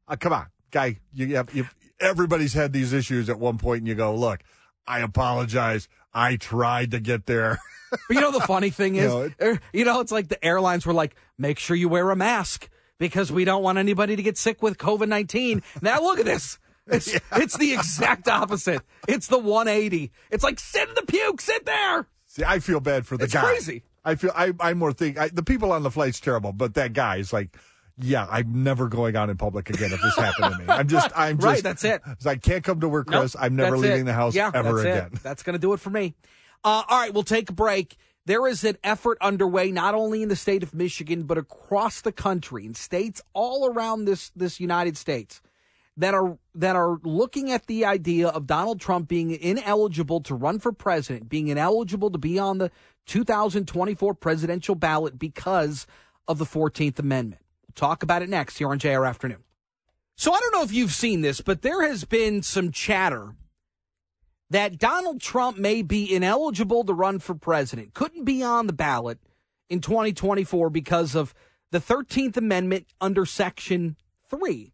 uh, 0.07 0.15
come 0.19 0.33
on, 0.33 0.47
guy. 0.71 0.97
You 1.13 1.35
have 1.35 1.53
you, 1.53 1.67
everybody's 1.99 2.53
had 2.53 2.73
these 2.73 2.91
issues 2.93 3.29
at 3.29 3.39
one 3.39 3.57
point, 3.59 3.79
and 3.81 3.87
you 3.87 3.93
go, 3.95 4.15
look, 4.15 4.41
I 4.87 4.99
apologize. 5.01 5.87
I 6.13 6.37
tried 6.37 6.91
to 6.91 6.99
get 6.99 7.25
there. 7.27 7.59
But 7.91 8.15
you 8.15 8.19
know 8.21 8.31
the 8.31 8.41
funny 8.41 8.69
thing 8.71 8.95
You 8.95 9.01
is, 9.01 9.13
know, 9.13 9.21
it- 9.21 9.33
er, 9.41 9.59
you 9.73 9.85
know, 9.85 9.99
it's 9.99 10.11
like 10.11 10.27
the 10.29 10.43
airlines 10.43 10.85
were 10.85 10.93
like, 10.93 11.15
make 11.37 11.59
sure 11.59 11.75
you 11.75 11.87
wear 11.87 12.09
a 12.09 12.15
mask 12.15 12.67
because 12.97 13.31
we 13.31 13.45
don't 13.45 13.61
want 13.63 13.77
anybody 13.77 14.15
to 14.15 14.23
get 14.23 14.37
sick 14.37 14.63
with 14.63 14.77
COVID 14.79 15.07
nineteen. 15.07 15.61
Now 15.81 16.01
look 16.01 16.17
at 16.19 16.25
this. 16.25 16.57
It's 16.87 17.07
it's 17.33 17.57
the 17.57 17.73
exact 17.73 18.27
opposite. 18.27 18.81
It's 19.07 19.27
the 19.27 19.37
180. 19.37 20.11
It's 20.31 20.43
like 20.43 20.59
sit 20.59 20.87
in 20.89 20.95
the 20.95 21.03
puke, 21.03 21.41
sit 21.41 21.65
there. 21.65 22.07
See, 22.25 22.43
I 22.43 22.59
feel 22.59 22.79
bad 22.79 23.05
for 23.05 23.17
the 23.17 23.25
It's 23.25 23.33
guy. 23.33 23.41
crazy. 23.41 23.83
I 24.05 24.15
feel 24.15 24.31
I 24.35 24.53
I 24.59 24.73
more 24.73 24.93
think 24.93 25.17
I, 25.17 25.27
the 25.29 25.43
people 25.43 25.71
on 25.71 25.83
the 25.83 25.91
flight's 25.91 26.19
terrible, 26.19 26.53
but 26.53 26.75
that 26.75 26.93
guy 26.93 27.17
is 27.17 27.33
like, 27.33 27.57
yeah, 27.99 28.25
I'm 28.29 28.63
never 28.63 28.87
going 28.87 29.15
out 29.15 29.29
in 29.29 29.37
public 29.37 29.69
again 29.69 29.91
if 29.91 30.01
this 30.01 30.15
happened 30.15 30.53
to 30.53 30.59
me. 30.59 30.65
I'm 30.69 30.87
just, 30.87 31.11
I'm 31.15 31.37
just, 31.37 31.45
right. 31.45 31.63
That's 31.63 31.83
it. 31.83 32.01
I 32.25 32.35
can't 32.35 32.63
come 32.63 32.79
to 32.81 32.87
work, 32.89 33.07
Chris. 33.07 33.35
Nope, 33.35 33.43
I'm 33.43 33.55
never 33.55 33.77
leaving 33.77 34.01
it. 34.01 34.05
the 34.05 34.13
house 34.13 34.35
yeah, 34.35 34.51
ever 34.53 34.73
that's 34.81 34.85
again. 34.85 35.09
It. 35.13 35.23
That's 35.23 35.43
going 35.43 35.55
to 35.55 35.59
do 35.59 35.73
it 35.73 35.79
for 35.79 35.89
me. 35.89 36.15
Uh, 36.63 36.83
all 36.87 36.99
right, 36.99 37.13
we'll 37.13 37.23
take 37.23 37.49
a 37.49 37.53
break. 37.53 37.97
There 38.25 38.45
is 38.47 38.63
an 38.65 38.77
effort 38.83 39.17
underway, 39.21 39.71
not 39.71 39.95
only 39.95 40.21
in 40.21 40.29
the 40.29 40.35
state 40.35 40.61
of 40.61 40.73
Michigan, 40.73 41.23
but 41.23 41.37
across 41.37 42.01
the 42.01 42.11
country 42.11 42.65
in 42.65 42.75
states 42.75 43.21
all 43.33 43.67
around 43.67 44.05
this 44.05 44.31
this 44.35 44.59
United 44.59 44.95
States 44.97 45.41
that 45.97 46.13
are 46.13 46.37
that 46.53 46.75
are 46.75 46.99
looking 47.03 47.51
at 47.51 47.65
the 47.65 47.83
idea 47.83 48.27
of 48.27 48.45
Donald 48.45 48.79
Trump 48.79 49.07
being 49.07 49.31
ineligible 49.31 50.21
to 50.21 50.35
run 50.35 50.59
for 50.59 50.71
president, 50.71 51.27
being 51.27 51.47
ineligible 51.47 52.11
to 52.11 52.17
be 52.17 52.37
on 52.39 52.59
the 52.59 52.71
2024 53.07 54.13
presidential 54.13 54.75
ballot 54.75 55.17
because 55.17 55.87
of 56.27 56.37
the 56.37 56.45
14th 56.45 56.99
Amendment. 56.99 57.41
We'll 57.67 57.73
talk 57.75 58.03
about 58.03 58.21
it 58.21 58.29
next 58.29 58.57
here 58.57 58.69
on 58.69 58.79
JR 58.79 59.05
Afternoon. 59.05 59.43
So 60.15 60.33
I 60.33 60.39
don't 60.39 60.53
know 60.53 60.63
if 60.63 60.73
you've 60.73 60.93
seen 60.93 61.21
this, 61.21 61.41
but 61.41 61.61
there 61.61 61.87
has 61.87 62.03
been 62.03 62.41
some 62.41 62.71
chatter 62.71 63.35
that 64.49 64.77
Donald 64.77 65.21
Trump 65.21 65.57
may 65.57 65.81
be 65.81 66.13
ineligible 66.13 66.83
to 66.85 66.93
run 66.93 67.19
for 67.19 67.35
president, 67.35 67.93
couldn't 67.93 68.23
be 68.23 68.41
on 68.43 68.67
the 68.67 68.73
ballot 68.73 69.19
in 69.69 69.81
2024 69.81 70.69
because 70.69 71.15
of 71.15 71.33
the 71.71 71.79
13th 71.79 72.37
Amendment 72.37 72.87
under 73.01 73.25
Section 73.25 73.97
3, 74.29 74.71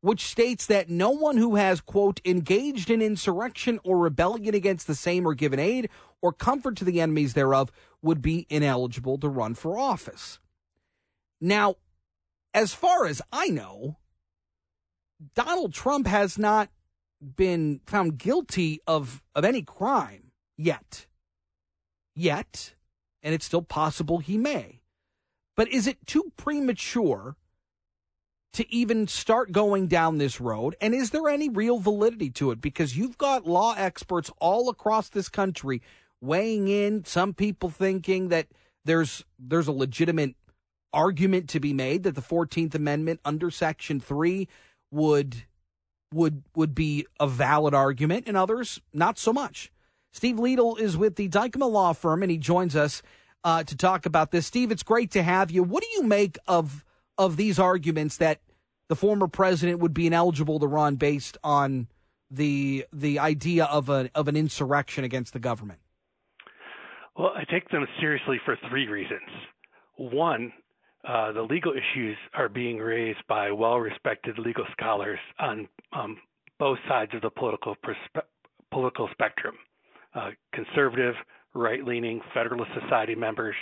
which 0.00 0.26
states 0.26 0.66
that 0.66 0.88
no 0.88 1.10
one 1.10 1.36
who 1.36 1.56
has, 1.56 1.80
quote, 1.80 2.20
engaged 2.24 2.90
in 2.90 3.02
insurrection 3.02 3.80
or 3.82 3.98
rebellion 3.98 4.54
against 4.54 4.86
the 4.86 4.94
same 4.94 5.26
or 5.26 5.34
given 5.34 5.58
aid 5.58 5.88
or 6.22 6.32
comfort 6.32 6.76
to 6.76 6.84
the 6.84 7.00
enemies 7.00 7.34
thereof 7.34 7.72
would 8.02 8.22
be 8.22 8.46
ineligible 8.48 9.18
to 9.18 9.28
run 9.28 9.54
for 9.54 9.78
office. 9.78 10.38
Now, 11.40 11.76
as 12.54 12.72
far 12.72 13.06
as 13.06 13.20
I 13.32 13.48
know, 13.48 13.98
Donald 15.34 15.72
Trump 15.74 16.06
has 16.06 16.38
not 16.38 16.68
been 17.20 17.80
found 17.86 18.18
guilty 18.18 18.80
of, 18.86 19.22
of 19.34 19.44
any 19.44 19.62
crime 19.62 20.32
yet. 20.56 21.06
Yet. 22.14 22.74
And 23.22 23.34
it's 23.34 23.44
still 23.44 23.62
possible 23.62 24.18
he 24.18 24.38
may. 24.38 24.82
But 25.56 25.68
is 25.68 25.86
it 25.86 26.06
too 26.06 26.32
premature 26.36 27.36
to 28.56 28.74
even 28.74 29.06
start 29.06 29.52
going 29.52 29.86
down 29.86 30.16
this 30.16 30.40
road? 30.40 30.76
And 30.80 30.94
is 30.94 31.10
there 31.10 31.28
any 31.28 31.50
real 31.50 31.78
validity 31.78 32.30
to 32.30 32.50
it? 32.52 32.60
Because 32.60 32.96
you've 32.96 33.18
got 33.18 33.46
law 33.46 33.74
experts 33.76 34.30
all 34.38 34.70
across 34.70 35.10
this 35.10 35.28
country 35.28 35.82
weighing 36.22 36.66
in, 36.68 37.04
some 37.04 37.34
people 37.34 37.68
thinking 37.68 38.28
that 38.28 38.46
there's 38.86 39.24
there's 39.38 39.68
a 39.68 39.72
legitimate 39.72 40.36
argument 40.90 41.50
to 41.50 41.60
be 41.60 41.74
made 41.74 42.02
that 42.04 42.14
the 42.14 42.22
14th 42.22 42.74
Amendment 42.74 43.20
under 43.26 43.50
Section 43.50 44.00
3 44.00 44.48
would 44.90 45.44
would 46.14 46.42
would 46.54 46.74
be 46.74 47.06
a 47.20 47.26
valid 47.26 47.74
argument, 47.74 48.24
and 48.26 48.38
others 48.38 48.80
not 48.94 49.18
so 49.18 49.34
much. 49.34 49.70
Steve 50.14 50.36
Liedel 50.36 50.80
is 50.80 50.96
with 50.96 51.16
the 51.16 51.28
Dykema 51.28 51.70
Law 51.70 51.92
Firm, 51.92 52.22
and 52.22 52.30
he 52.30 52.38
joins 52.38 52.74
us 52.74 53.02
uh, 53.44 53.64
to 53.64 53.76
talk 53.76 54.06
about 54.06 54.30
this. 54.30 54.46
Steve, 54.46 54.70
it's 54.70 54.82
great 54.82 55.10
to 55.10 55.22
have 55.22 55.50
you. 55.50 55.62
What 55.62 55.82
do 55.82 55.88
you 55.94 56.04
make 56.04 56.38
of 56.48 56.86
of 57.18 57.36
these 57.36 57.58
arguments 57.58 58.16
that 58.16 58.40
the 58.88 58.96
former 58.96 59.28
president 59.28 59.80
would 59.80 59.94
be 59.94 60.06
ineligible 60.06 60.58
to 60.60 60.66
run 60.66 60.96
based 60.96 61.36
on 61.42 61.88
the 62.30 62.84
the 62.92 63.18
idea 63.18 63.64
of 63.66 63.88
a 63.88 64.10
of 64.14 64.28
an 64.28 64.36
insurrection 64.36 65.04
against 65.04 65.32
the 65.32 65.38
government? 65.38 65.80
Well, 67.16 67.32
I 67.34 67.44
take 67.50 67.68
them 67.70 67.86
seriously 68.00 68.38
for 68.44 68.58
three 68.68 68.88
reasons. 68.88 69.28
One, 69.96 70.52
uh, 71.08 71.32
the 71.32 71.42
legal 71.42 71.72
issues 71.72 72.16
are 72.34 72.48
being 72.48 72.76
raised 72.78 73.26
by 73.26 73.50
well-respected 73.50 74.38
legal 74.38 74.66
scholars 74.72 75.18
on 75.38 75.66
um, 75.92 76.18
both 76.58 76.78
sides 76.88 77.12
of 77.14 77.22
the 77.22 77.30
political 77.30 77.74
perspe- 77.76 78.22
political 78.70 79.08
spectrum: 79.12 79.54
uh, 80.14 80.30
conservative, 80.52 81.14
right-leaning 81.54 82.20
Federalist 82.34 82.70
Society 82.82 83.14
members, 83.14 83.54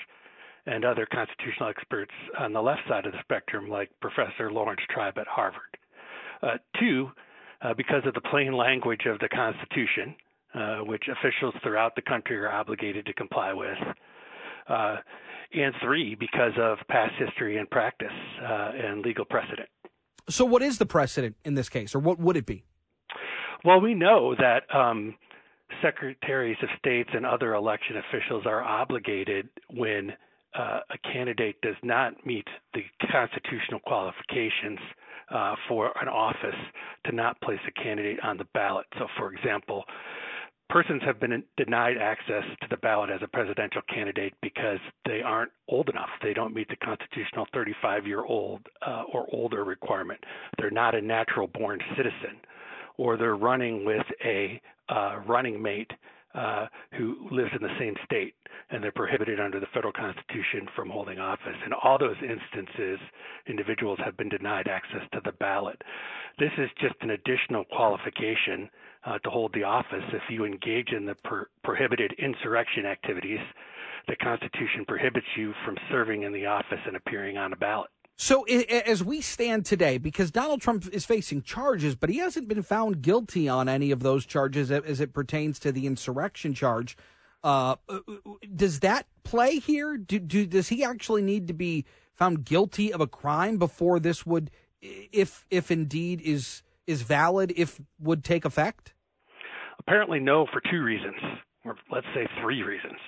and 0.67 0.85
other 0.85 1.07
constitutional 1.13 1.69
experts 1.69 2.13
on 2.39 2.53
the 2.53 2.61
left 2.61 2.81
side 2.89 3.07
of 3.07 3.13
the 3.13 3.19
spectrum, 3.23 3.69
like 3.69 3.91
Professor 4.01 4.51
Laurence 4.51 4.81
Tribe 4.91 5.19
at 5.19 5.27
Harvard. 5.27 5.77
Uh, 6.43 6.57
two, 6.79 7.11
uh, 7.63 7.75
because 7.75 8.03
of 8.07 8.15
the 8.15 8.21
plain 8.21 8.53
language 8.53 9.03
of 9.07 9.19
the 9.21 9.29
Constitution, 9.29 10.15
uh, 10.55 10.79
which 10.79 11.05
officials 11.09 11.55
throughout 11.63 11.95
the 11.97 12.03
country 12.03 12.37
are 12.37 12.51
obligated 12.51 13.07
to 13.07 13.13
comply 13.15 13.53
with. 13.53 13.79
Uh, 14.69 14.97
and 15.53 15.75
three, 15.83 16.15
because 16.15 16.53
of 16.59 16.79
past 16.89 17.13
history 17.19 17.59
and 17.59 17.71
practice 17.71 18.09
uh, 18.43 18.71
and 18.75 19.03
legal 19.03 19.25
precedent. 19.25 19.69
So, 20.29 20.45
what 20.45 20.63
is 20.63 20.79
the 20.79 20.87
precedent 20.87 21.37
in 21.45 21.55
this 21.55 21.69
case, 21.69 21.95
or 21.95 21.99
what 21.99 22.19
would 22.19 22.37
it 22.37 22.47
be? 22.47 22.65
Well, 23.65 23.81
we 23.81 23.95
know 23.95 24.35
that 24.35 24.63
um, 24.75 25.15
secretaries 25.83 26.57
of 26.63 26.69
states 26.79 27.11
and 27.13 27.25
other 27.25 27.55
election 27.55 27.97
officials 27.97 28.45
are 28.47 28.63
obligated 28.63 29.49
when 29.71 30.13
uh, 30.59 30.81
a 30.91 30.99
candidate 31.13 31.57
does 31.63 31.77
not 31.83 32.15
meet 32.27 32.47
the 32.75 32.83
constitutional 33.11 33.81
qualifications 33.81 34.79
uh, 35.31 35.55
for 35.69 35.93
an 36.01 36.09
office 36.09 36.59
to 37.07 37.13
not 37.13 37.41
place 37.41 37.61
a 37.67 37.83
candidate 37.83 38.19
on 38.23 38.37
the 38.37 38.47
ballot. 38.55 38.87
So, 38.99 39.07
for 39.17 39.33
example, 39.33 39.85
persons 40.71 41.03
have 41.05 41.21
been 41.21 41.43
denied 41.57 41.97
access 41.99 42.45
to 42.61 42.69
the 42.71 42.77
ballot 42.79 43.11
as 43.11 43.21
a 43.23 43.29
presidential 43.29 43.83
candidate 43.93 44.35
because 44.43 44.79
they 45.07 45.23
aren't 45.23 45.51
old 45.69 45.89
enough. 45.89 46.09
They 46.23 46.35
don't 46.35 46.55
meet 46.55 46.69
the 46.69 46.77
constitutional 46.77 47.47
35 47.53 48.07
year 48.07 48.25
old 48.25 48.61
uh, 48.87 49.05
or 49.13 49.27
older 49.33 49.65
requirement. 49.65 50.21
They're 50.59 50.71
not 50.71 50.95
a 50.95 51.01
natural 51.01 51.49
born 51.49 51.81
citizen, 51.97 52.41
or 52.97 53.17
they're 53.17 53.37
running 53.37 53.85
with 53.85 54.07
a 54.25 54.61
uh, 54.89 55.21
running 55.27 55.63
mate 55.63 55.91
uh, 56.35 56.67
who 56.99 57.29
lives 57.31 57.51
in 57.55 57.63
the 57.63 57.79
same 57.79 57.95
state 58.05 58.35
and 58.71 58.83
they're 58.83 58.93
prohibited 58.93 59.41
under 59.41 59.61
the 59.61 59.67
federal 59.75 59.93
constitution 59.93 60.67
from 60.75 60.91
holding 60.91 61.19
office. 61.19 61.57
In 61.67 61.73
all 61.73 61.99
those 61.99 62.17
instances, 62.23 62.99
individuals 63.47 63.99
have 64.05 64.17
been 64.17 64.29
denied 64.29 64.69
access 64.69 65.03
to 65.13 65.21
the 65.25 65.33
ballot. 65.33 65.81
This 66.39 66.53
is 66.59 66.71
just 66.81 66.95
an 67.03 67.11
additional 67.11 67.65
qualification 67.65 68.69
uh, 69.07 69.19
to 69.19 69.31
hold 69.31 69.53
the 69.55 69.65
office 69.65 70.05
if 70.13 70.23
you 70.31 70.45
engage 70.45 70.91
in 70.91 71.07
the 71.07 71.15
per- 71.17 71.49
prohibited 71.63 72.13
insurrection 72.19 72.87
activities. 72.87 73.41
The 74.09 74.17
Constitution 74.17 74.85
prohibits 74.87 75.27
you 75.37 75.53
from 75.65 75.77
serving 75.91 76.23
in 76.23 76.33
the 76.33 76.47
office 76.47 76.81
and 76.87 76.97
appearing 76.97 77.37
on 77.37 77.53
a 77.53 77.57
ballot. 77.57 77.91
So, 78.17 78.45
as 78.45 79.03
we 79.03 79.21
stand 79.21 79.67
today, 79.67 79.99
because 79.99 80.31
Donald 80.31 80.61
Trump 80.61 80.87
is 80.93 81.05
facing 81.05 81.43
charges, 81.43 81.97
but 81.97 82.11
he 82.11 82.19
hasn't 82.19 82.47
been 82.47 82.63
found 82.63 83.03
guilty 83.03 83.49
on 83.49 83.69
any 83.69 83.91
of 83.91 84.05
those 84.05 84.25
charges 84.25 84.71
as 84.71 85.01
it 85.01 85.13
pertains 85.13 85.59
to 85.61 85.73
the 85.73 85.87
insurrection 85.87 86.55
charge. 86.55 86.97
Uh, 87.43 87.77
does 88.55 88.81
that 88.81 89.07
play 89.25 89.59
here? 89.59 89.97
Do, 89.97 90.21
do, 90.21 90.47
does 90.47 90.69
he 90.69 90.85
actually 90.85 91.23
need 91.23 91.49
to 91.49 91.55
be 91.55 91.85
found 92.15 92.45
guilty 92.45 92.93
of 92.93 93.01
a 93.01 93.07
crime 93.07 93.59
before 93.59 93.99
this 93.99 94.25
would, 94.25 94.51
if 94.81 95.45
if 95.51 95.71
indeed 95.71 96.21
is 96.23 96.63
is 96.87 97.03
valid, 97.03 97.53
if 97.57 97.81
would 97.99 98.23
take 98.23 98.45
effect? 98.45 98.95
Apparently, 99.81 100.21
no, 100.21 100.47
for 100.53 100.63
two 100.71 100.83
reasons, 100.83 101.17
or 101.65 101.77
let's 101.91 102.07
say 102.15 102.29
three 102.41 102.63
reasons. 102.63 102.99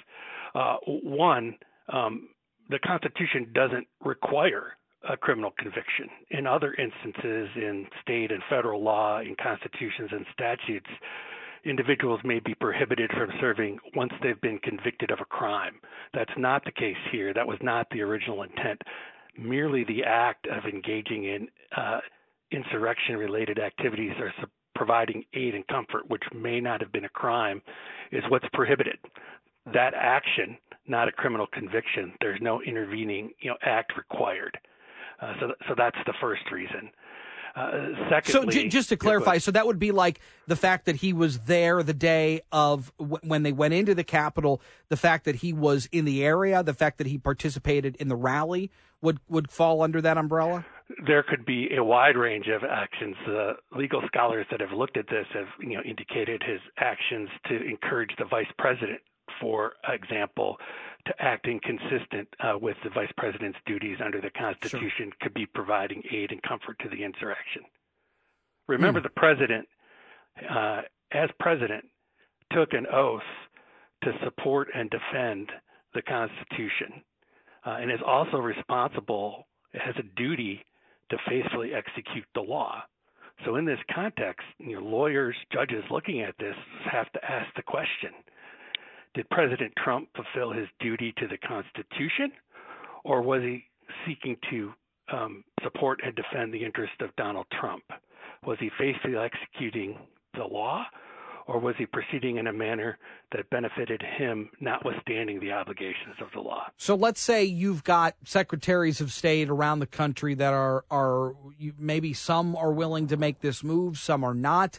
Uh, 0.54 0.76
one, 0.84 1.54
um, 1.92 2.28
the 2.68 2.78
Constitution 2.80 3.52
doesn't 3.54 3.86
require 4.04 4.72
a 5.08 5.16
criminal 5.16 5.52
conviction. 5.58 6.08
In 6.30 6.46
other 6.46 6.74
instances, 6.74 7.48
in 7.56 7.86
state 8.02 8.32
and 8.32 8.42
federal 8.48 8.82
law, 8.82 9.20
in 9.20 9.36
constitutions 9.42 10.10
and 10.12 10.26
statutes, 10.32 10.90
individuals 11.64 12.20
may 12.24 12.40
be 12.40 12.54
prohibited 12.54 13.10
from 13.12 13.30
serving 13.40 13.78
once 13.94 14.12
they've 14.22 14.40
been 14.40 14.58
convicted 14.60 15.10
of 15.10 15.18
a 15.20 15.24
crime. 15.24 15.74
That's 16.14 16.32
not 16.36 16.64
the 16.64 16.72
case 16.72 16.96
here. 17.10 17.34
That 17.34 17.46
was 17.46 17.58
not 17.62 17.86
the 17.90 18.02
original 18.02 18.42
intent. 18.42 18.80
Merely 19.38 19.84
the 19.84 20.04
act 20.04 20.46
of 20.46 20.64
engaging 20.64 21.24
in 21.24 21.48
uh, 21.76 22.00
insurrection 22.50 23.16
related 23.16 23.58
activities 23.58 24.12
or 24.18 24.32
su- 24.40 24.46
providing 24.74 25.24
aid 25.34 25.54
and 25.54 25.66
comfort, 25.68 26.08
which 26.08 26.22
may 26.34 26.60
not 26.60 26.80
have 26.80 26.92
been 26.92 27.04
a 27.04 27.10
crime, 27.10 27.60
is 28.12 28.22
what's 28.28 28.46
prohibited. 28.52 28.96
That 29.72 29.94
action, 29.94 30.56
not 30.86 31.08
a 31.08 31.12
criminal 31.12 31.46
conviction, 31.52 32.12
there's 32.20 32.40
no 32.40 32.62
intervening 32.62 33.32
you 33.40 33.50
know, 33.50 33.56
act 33.62 33.96
required. 33.96 34.56
Uh, 35.20 35.32
so, 35.40 35.52
so 35.68 35.74
that's 35.76 35.98
the 36.06 36.14
first 36.20 36.50
reason. 36.50 36.90
Uh, 37.54 37.88
secondly, 38.10 38.32
so 38.32 38.44
j- 38.50 38.68
just 38.68 38.90
to 38.90 38.98
clarify, 38.98 39.38
so 39.38 39.50
that 39.50 39.66
would 39.66 39.78
be 39.78 39.90
like 39.90 40.20
the 40.46 40.56
fact 40.56 40.84
that 40.84 40.96
he 40.96 41.14
was 41.14 41.38
there 41.40 41.82
the 41.82 41.94
day 41.94 42.42
of 42.52 42.92
w- 42.98 43.18
when 43.22 43.44
they 43.44 43.52
went 43.52 43.72
into 43.72 43.94
the 43.94 44.04
Capitol, 44.04 44.60
the 44.90 44.96
fact 44.96 45.24
that 45.24 45.36
he 45.36 45.54
was 45.54 45.88
in 45.90 46.04
the 46.04 46.22
area, 46.22 46.62
the 46.62 46.74
fact 46.74 46.98
that 46.98 47.06
he 47.06 47.16
participated 47.16 47.96
in 47.96 48.08
the 48.08 48.16
rally 48.16 48.70
would 49.00 49.20
would 49.28 49.50
fall 49.50 49.80
under 49.80 50.02
that 50.02 50.18
umbrella. 50.18 50.66
There 51.06 51.22
could 51.22 51.46
be 51.46 51.74
a 51.74 51.82
wide 51.82 52.16
range 52.16 52.46
of 52.48 52.62
actions. 52.62 53.16
Uh, 53.26 53.54
legal 53.74 54.02
scholars 54.06 54.46
that 54.50 54.60
have 54.60 54.72
looked 54.72 54.98
at 54.98 55.06
this 55.08 55.26
have 55.32 55.48
you 55.58 55.76
know 55.76 55.82
indicated 55.82 56.42
his 56.46 56.60
actions 56.76 57.30
to 57.48 57.56
encourage 57.66 58.10
the 58.18 58.26
vice 58.26 58.52
president 58.58 59.00
for 59.40 59.72
example, 59.88 60.56
to 61.06 61.14
acting 61.20 61.60
consistent 61.62 62.28
uh, 62.40 62.58
with 62.58 62.76
the 62.84 62.90
vice 62.90 63.10
president's 63.16 63.58
duties 63.66 63.98
under 64.04 64.20
the 64.20 64.30
Constitution 64.30 64.90
sure. 65.10 65.12
could 65.20 65.34
be 65.34 65.46
providing 65.46 66.02
aid 66.12 66.32
and 66.32 66.42
comfort 66.42 66.78
to 66.80 66.88
the 66.88 67.02
insurrection. 67.02 67.62
Remember, 68.66 69.00
mm. 69.00 69.04
the 69.04 69.10
president, 69.10 69.68
uh, 70.50 70.82
as 71.12 71.30
president, 71.38 71.84
took 72.52 72.72
an 72.72 72.86
oath 72.92 73.22
to 74.02 74.12
support 74.24 74.68
and 74.74 74.90
defend 74.90 75.50
the 75.94 76.02
Constitution 76.02 77.02
uh, 77.64 77.78
and 77.80 77.90
is 77.90 78.00
also 78.06 78.38
responsible, 78.38 79.46
has 79.72 79.94
a 79.98 80.02
duty 80.16 80.64
to 81.10 81.16
faithfully 81.28 81.72
execute 81.74 82.26
the 82.34 82.40
law. 82.40 82.82
So, 83.44 83.56
in 83.56 83.64
this 83.64 83.78
context, 83.94 84.46
you 84.58 84.80
know, 84.80 84.86
lawyers, 84.86 85.36
judges 85.52 85.84
looking 85.90 86.22
at 86.22 86.34
this 86.38 86.54
have 86.90 87.10
to 87.12 87.24
ask 87.24 87.54
the 87.54 87.62
question 87.62 88.10
Did 89.16 89.28
President 89.30 89.72
Trump 89.82 90.10
fulfill 90.14 90.52
his 90.52 90.68
duty 90.78 91.14
to 91.16 91.26
the 91.26 91.38
Constitution, 91.38 92.30
or 93.02 93.22
was 93.22 93.40
he 93.40 93.64
seeking 94.06 94.36
to 94.50 94.72
um, 95.10 95.42
support 95.64 96.00
and 96.04 96.14
defend 96.14 96.52
the 96.52 96.62
interest 96.62 96.92
of 97.00 97.16
Donald 97.16 97.46
Trump? 97.58 97.82
Was 98.44 98.58
he 98.60 98.70
faithfully 98.78 99.16
executing 99.16 99.98
the 100.34 100.44
law, 100.44 100.84
or 101.46 101.58
was 101.58 101.74
he 101.78 101.86
proceeding 101.86 102.36
in 102.36 102.48
a 102.48 102.52
manner 102.52 102.98
that 103.32 103.48
benefited 103.48 104.02
him, 104.18 104.50
notwithstanding 104.60 105.40
the 105.40 105.50
obligations 105.50 106.16
of 106.20 106.28
the 106.34 106.40
law? 106.40 106.64
So 106.76 106.94
let's 106.94 107.20
say 107.20 107.42
you've 107.42 107.84
got 107.84 108.16
secretaries 108.22 109.00
of 109.00 109.10
state 109.12 109.48
around 109.48 109.78
the 109.78 109.86
country 109.86 110.34
that 110.34 110.52
are 110.52 110.84
are 110.90 111.32
maybe 111.78 112.12
some 112.12 112.54
are 112.54 112.72
willing 112.72 113.06
to 113.06 113.16
make 113.16 113.40
this 113.40 113.64
move, 113.64 113.96
some 113.96 114.22
are 114.22 114.34
not. 114.34 114.78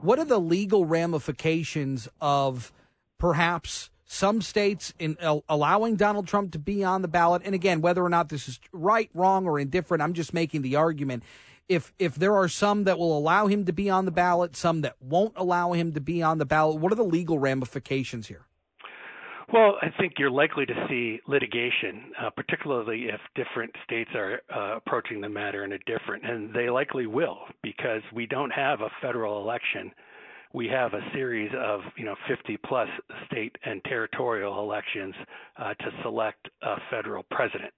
What 0.00 0.18
are 0.18 0.24
the 0.24 0.40
legal 0.40 0.86
ramifications 0.86 2.08
of 2.20 2.72
perhaps 3.18 3.90
some 4.04 4.40
states 4.40 4.94
in 4.98 5.16
allowing 5.48 5.96
Donald 5.96 6.26
Trump 6.26 6.52
to 6.52 6.58
be 6.58 6.84
on 6.84 7.02
the 7.02 7.08
ballot? 7.08 7.42
And 7.44 7.54
again, 7.54 7.80
whether 7.80 8.04
or 8.04 8.08
not 8.08 8.28
this 8.28 8.48
is 8.48 8.60
right, 8.72 9.10
wrong, 9.14 9.46
or 9.46 9.58
indifferent, 9.58 10.02
I'm 10.02 10.14
just 10.14 10.32
making 10.32 10.62
the 10.62 10.76
argument 10.76 11.22
if 11.68 11.92
if 11.98 12.14
there 12.14 12.34
are 12.34 12.48
some 12.48 12.84
that 12.84 12.98
will 12.98 13.16
allow 13.16 13.46
him 13.46 13.64
to 13.64 13.72
be 13.72 13.90
on 13.90 14.04
the 14.04 14.10
ballot, 14.10 14.56
some 14.56 14.82
that 14.82 14.96
won't 15.00 15.34
allow 15.36 15.72
him 15.72 15.92
to 15.94 16.00
be 16.00 16.22
on 16.22 16.38
the 16.38 16.46
ballot, 16.46 16.80
what 16.80 16.92
are 16.92 16.96
the 16.96 17.04
legal 17.04 17.38
ramifications 17.38 18.28
here? 18.28 18.46
Well, 19.52 19.76
I 19.80 19.90
think 19.96 20.14
you're 20.18 20.30
likely 20.30 20.66
to 20.66 20.86
see 20.88 21.20
litigation, 21.28 22.12
uh, 22.20 22.30
particularly 22.30 23.04
if 23.04 23.20
different 23.36 23.72
states 23.84 24.10
are 24.14 24.40
uh, 24.52 24.76
approaching 24.76 25.20
the 25.20 25.28
matter 25.28 25.64
in 25.64 25.72
a 25.72 25.78
different, 25.78 26.24
and 26.24 26.52
they 26.52 26.68
likely 26.68 27.06
will 27.06 27.38
because 27.62 28.02
we 28.12 28.26
don't 28.26 28.50
have 28.50 28.80
a 28.80 28.90
federal 29.00 29.40
election. 29.40 29.92
We 30.56 30.68
have 30.68 30.94
a 30.94 31.02
series 31.12 31.50
of, 31.54 31.80
you 31.98 32.06
know, 32.06 32.14
50 32.26 32.56
plus 32.66 32.88
state 33.26 33.54
and 33.66 33.84
territorial 33.84 34.58
elections 34.58 35.14
uh, 35.58 35.74
to 35.74 35.90
select 36.02 36.48
a 36.62 36.76
federal 36.90 37.24
president. 37.30 37.74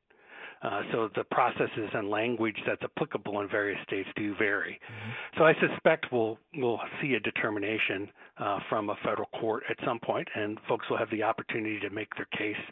Uh, 0.62 0.82
so 0.92 1.08
the 1.16 1.24
processes 1.24 1.90
and 1.92 2.08
language 2.08 2.54
that's 2.64 2.82
applicable 2.84 3.40
in 3.40 3.48
various 3.48 3.80
states 3.82 4.08
do 4.14 4.32
vary. 4.36 4.78
Mm-hmm. 4.78 5.38
So 5.38 5.44
I 5.44 5.54
suspect 5.54 6.06
we'll 6.12 6.38
we'll 6.54 6.78
see 7.02 7.14
a 7.14 7.20
determination 7.20 8.08
uh, 8.38 8.60
from 8.68 8.90
a 8.90 8.96
federal 9.04 9.28
court 9.40 9.64
at 9.68 9.76
some 9.84 9.98
point, 9.98 10.28
and 10.36 10.56
folks 10.68 10.88
will 10.88 10.98
have 10.98 11.10
the 11.10 11.24
opportunity 11.24 11.80
to 11.80 11.90
make 11.90 12.14
their 12.14 12.28
case 12.38 12.62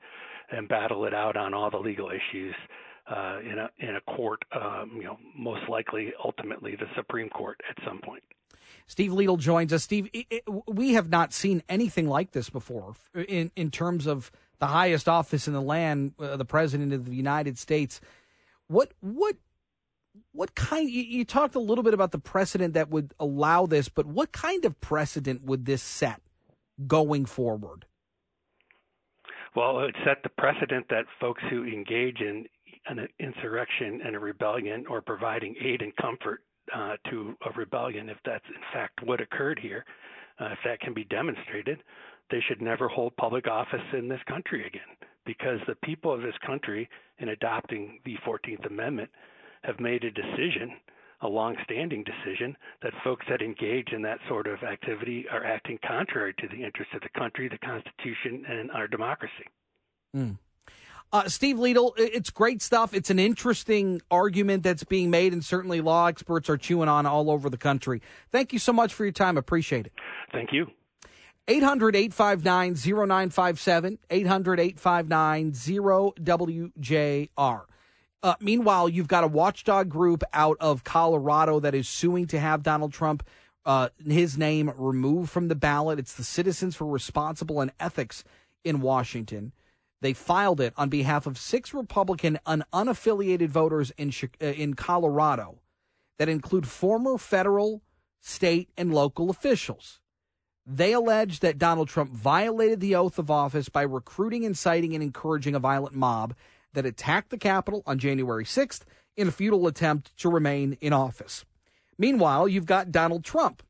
and 0.53 0.69
battle 0.69 1.05
it 1.07 1.15
out 1.15 1.37
on 1.37 1.53
all 1.53 1.69
the 1.69 1.79
legal 1.79 2.11
issues 2.11 2.55
uh, 3.11 3.39
in 3.41 3.59
a 3.59 3.69
in 3.81 3.97
a 3.97 4.01
court. 4.17 4.41
Um, 4.53 4.93
you 4.95 5.05
know, 5.05 5.19
most 5.37 5.69
likely, 5.69 6.13
ultimately, 6.25 6.77
the 6.77 6.87
Supreme 6.95 7.29
Court 7.29 7.61
at 7.69 7.85
some 7.85 8.01
point. 8.05 8.23
Steve 8.87 9.11
Liedel 9.11 9.39
joins 9.39 9.73
us. 9.73 9.83
Steve, 9.83 10.09
it, 10.13 10.27
it, 10.31 10.45
we 10.69 10.95
have 10.95 11.09
not 11.09 11.33
seen 11.33 11.63
anything 11.69 12.09
like 12.09 12.33
this 12.33 12.51
before 12.51 12.95
in 13.15 13.51
in 13.57 13.71
terms 13.71 14.07
of 14.07 14.31
the 14.59 14.67
highest 14.67 15.09
office 15.09 15.47
in 15.47 15.55
the 15.55 15.61
land, 15.61 16.15
uh, 16.19 16.37
the 16.37 16.45
president 16.45 16.93
of 16.93 17.07
the 17.07 17.15
United 17.15 17.59
States. 17.59 18.01
What 18.69 18.93
what 19.01 19.37
what 20.33 20.55
kind? 20.55 20.89
You, 20.89 21.03
you, 21.03 21.25
talked 21.25 21.55
a 21.55 21.61
little 21.61 21.85
bit 21.85 21.95
about 21.95 22.13
the 22.13 22.19
precedent 22.19 22.75
that 22.75 22.89
would 22.89 23.13
allow 23.19 23.67
this, 23.67 23.89
but 23.89 24.07
what 24.07 24.33
kind 24.33 24.65
of 24.65 24.81
precedent 24.81 25.43
would 25.43 25.67
this 25.67 25.83
set 25.83 26.21
going 26.87 27.27
forward? 27.27 27.87
Well, 29.55 29.81
it 29.81 29.95
set 30.05 30.23
the 30.23 30.29
precedent 30.29 30.87
that 30.91 31.07
folks 31.21 31.43
who 31.51 31.65
engage 31.65 32.21
in 32.21 32.47
an 32.87 33.09
insurrection 33.19 34.01
and 34.05 34.15
a 34.15 34.19
rebellion 34.19 34.85
or 34.89 35.01
providing 35.01 35.55
aid 35.61 35.83
and 35.83 35.95
comfort 35.97 36.43
uh, 36.75 36.97
to 37.11 37.37
a 37.47 37.59
rebellion, 37.59 38.09
if 38.09 38.19
that's 38.25 38.45
in 38.49 38.63
fact 38.73 39.03
what 39.03 39.21
occurred 39.21 39.59
here, 39.59 39.85
uh, 40.41 40.47
if 40.47 40.59
that 40.65 40.81
can 40.81 40.95
be 40.95 41.05
demonstrated, 41.05 41.83
they 42.31 42.41
should 42.49 42.61
never 42.61 42.89
hold 42.89 43.17
public 43.17 43.47
office 43.47 43.81
in 43.93 44.09
this 44.09 44.21
country 44.29 44.67
again 44.67 44.97
because 45.25 45.59
the 45.67 45.75
people 45.83 46.13
of 46.13 46.23
this 46.23 46.35
country, 46.47 46.89
in 47.19 47.31
adopting 47.31 47.99
the 48.05 48.17
14th 48.27 48.65
Amendment, 48.67 49.11
have 49.63 49.81
made 49.81 50.05
a 50.05 50.11
decision, 50.11 50.73
a 51.23 51.29
long-standing 51.29 52.05
decision, 52.05 52.57
that 52.83 52.93
folks 53.03 53.27
that 53.29 53.43
engage 53.43 53.93
in 53.93 54.03
that 54.03 54.19
sort 54.29 54.47
of 54.47 54.63
activity 54.63 55.27
are 55.31 55.45
acting 55.45 55.79
contrary 55.87 56.35
to 56.39 56.49
the 56.49 56.65
interests 56.65 56.95
of 56.95 57.01
the 57.01 57.19
country, 57.19 57.49
the 57.49 57.59
Constitution, 57.59 58.45
and 58.49 58.71
our 58.71 58.87
democracy. 58.87 59.47
Mm. 60.15 60.39
Uh, 61.13 61.29
Steve 61.29 61.57
Liedel, 61.57 61.93
it's 61.97 62.31
great 62.31 62.61
stuff. 62.61 62.93
It's 62.93 63.11
an 63.11 63.19
interesting 63.19 64.03
argument 64.11 64.65
that's 64.65 64.85
being 64.85 65.11
made, 65.11 65.33
and 65.33 65.45
certainly 65.45 65.81
law 65.81 66.07
experts 66.07 66.51
are 66.51 66.57
chewing 66.57 66.89
on 66.89 67.07
all 67.07 67.31
over 67.31 67.49
the 67.49 67.57
country. 67.57 68.03
Thank 68.33 68.53
you 68.53 68.59
so 68.59 68.73
much 68.73 68.93
for 68.93 69.05
your 69.05 69.13
time. 69.13 69.37
Appreciate 69.37 69.87
it. 69.87 69.93
Thank 70.33 70.53
you. 70.53 70.67
800 71.49 71.95
859 71.95 72.75
0957, 72.75 73.99
800 74.11 74.61
859 74.61 75.53
0WJR. 75.53 77.65
Uh, 78.23 78.35
meanwhile, 78.41 78.89
you've 78.89 79.07
got 79.07 79.23
a 79.23 79.29
watchdog 79.29 79.89
group 79.89 80.25
out 80.33 80.57
of 80.59 80.83
Colorado 80.83 81.61
that 81.61 81.75
is 81.75 81.89
suing 81.89 82.27
to 82.27 82.41
have 82.41 82.65
Donald 82.65 82.93
Trump, 82.93 83.23
uh, 83.65 83.91
his 84.05 84.37
name 84.37 84.73
removed 84.77 85.31
from 85.31 85.47
the 85.47 85.55
ballot. 85.55 86.01
It's 86.01 86.15
the 86.15 86.25
Citizens 86.25 86.75
for 86.75 86.87
Responsible 86.87 87.61
and 87.61 87.71
Ethics 87.79 88.25
in 88.65 88.81
Washington. 88.81 89.53
They 90.01 90.13
filed 90.13 90.61
it 90.61 90.75
on 90.77 90.89
behalf 90.89 91.27
of 91.27 91.39
six 91.39 91.73
Republican 91.73 92.39
and 92.47 92.65
unaffiliated 92.73 93.49
voters 93.49 93.93
in 93.97 94.13
uh, 94.41 94.47
in 94.47 94.75
Colorado 94.75 95.61
that 96.19 96.29
include 96.29 96.67
former 96.67 97.19
federal, 97.19 97.83
state, 98.21 98.69
and 98.77 98.93
local 98.93 99.31
officials. 99.31 100.01
They 100.67 100.93
allege 100.93 101.41
that 101.41 101.59
Donald 101.59 101.89
Trump 101.89 102.11
violated 102.11 102.81
the 102.81 102.97
oath 102.97 103.19
of 103.19 103.31
office 103.31 103.69
by 103.69 103.83
recruiting, 103.83 104.43
inciting, 104.43 104.95
and 104.95 105.03
encouraging 105.03 105.55
a 105.55 105.61
violent 105.61 105.95
mob 105.95 106.35
that 106.73 106.85
attacked 106.85 107.31
the 107.31 107.39
Capitol 107.39 107.83
on 107.87 107.99
January 107.99 108.45
6th 108.45 108.83
in 109.17 109.29
a 109.29 109.33
futile 109.33 109.67
attempt 109.67 110.17
to 110.19 110.29
remain 110.29 110.77
in 110.81 110.93
office. 110.93 111.45
Meanwhile, 111.99 112.49
you've 112.49 112.67
got 112.67 112.93
Donald 112.93 113.25
Trump 113.25 113.63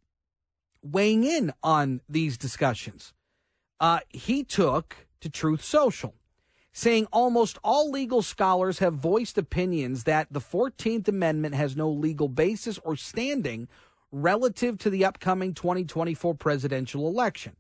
weighing 0.83 1.25
in 1.25 1.53
on 1.63 2.01
these 2.09 2.39
discussions. 2.39 3.13
Uh, 3.79 4.01
he 4.09 4.43
took 4.43 5.06
to 5.21 5.31
Truth 5.31 5.63
Social, 5.63 6.15
saying 6.73 7.07
almost 7.13 7.59
all 7.65 7.91
legal 7.91 8.23
scholars 8.23 8.79
have 8.81 8.95
voiced 8.95 9.39
opinions 9.39 10.05
that 10.05 10.33
the 10.33 10.41
14th 10.41 11.09
Amendment 11.09 11.55
has 11.55 11.77
no 11.77 11.91
legal 11.91 12.29
basis 12.29 12.79
or 12.79 12.97
standing 12.97 13.69
relative 14.13 14.79
to 14.79 14.91
the 14.91 15.05
upcoming 15.05 15.55
2024 15.55 16.35
presidential 16.35 17.09
election. 17.09 17.57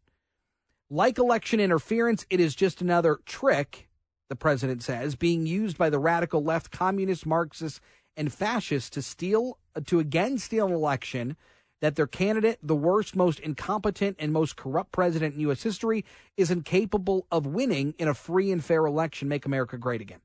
Like 0.88 1.18
election 1.18 1.58
interference, 1.58 2.24
it 2.30 2.38
is 2.38 2.54
just 2.54 2.80
another 2.80 3.18
trick, 3.26 3.88
the 4.28 4.36
president 4.36 4.82
says, 4.82 5.16
being 5.16 5.46
used 5.46 5.76
by 5.76 5.90
the 5.90 5.98
radical 5.98 6.42
left, 6.42 6.70
communist, 6.70 7.26
Marxists, 7.26 7.80
and 8.16 8.32
fascists 8.32 8.90
to 8.90 9.02
steal, 9.02 9.58
to 9.86 9.98
again 9.98 10.38
steal 10.38 10.66
an 10.66 10.72
election 10.72 11.36
that 11.80 11.96
their 11.96 12.06
candidate, 12.06 12.58
the 12.62 12.76
worst, 12.76 13.14
most 13.14 13.38
incompetent, 13.40 14.16
and 14.18 14.32
most 14.32 14.56
corrupt 14.56 14.92
president 14.92 15.34
in 15.34 15.40
U.S. 15.42 15.62
history, 15.62 16.04
is 16.36 16.50
incapable 16.50 17.26
of 17.30 17.46
winning 17.46 17.94
in 17.98 18.08
a 18.08 18.14
free 18.14 18.50
and 18.50 18.64
fair 18.64 18.86
election, 18.86 19.28
make 19.28 19.44
America 19.44 19.76
great 19.76 20.00
again. 20.00 20.20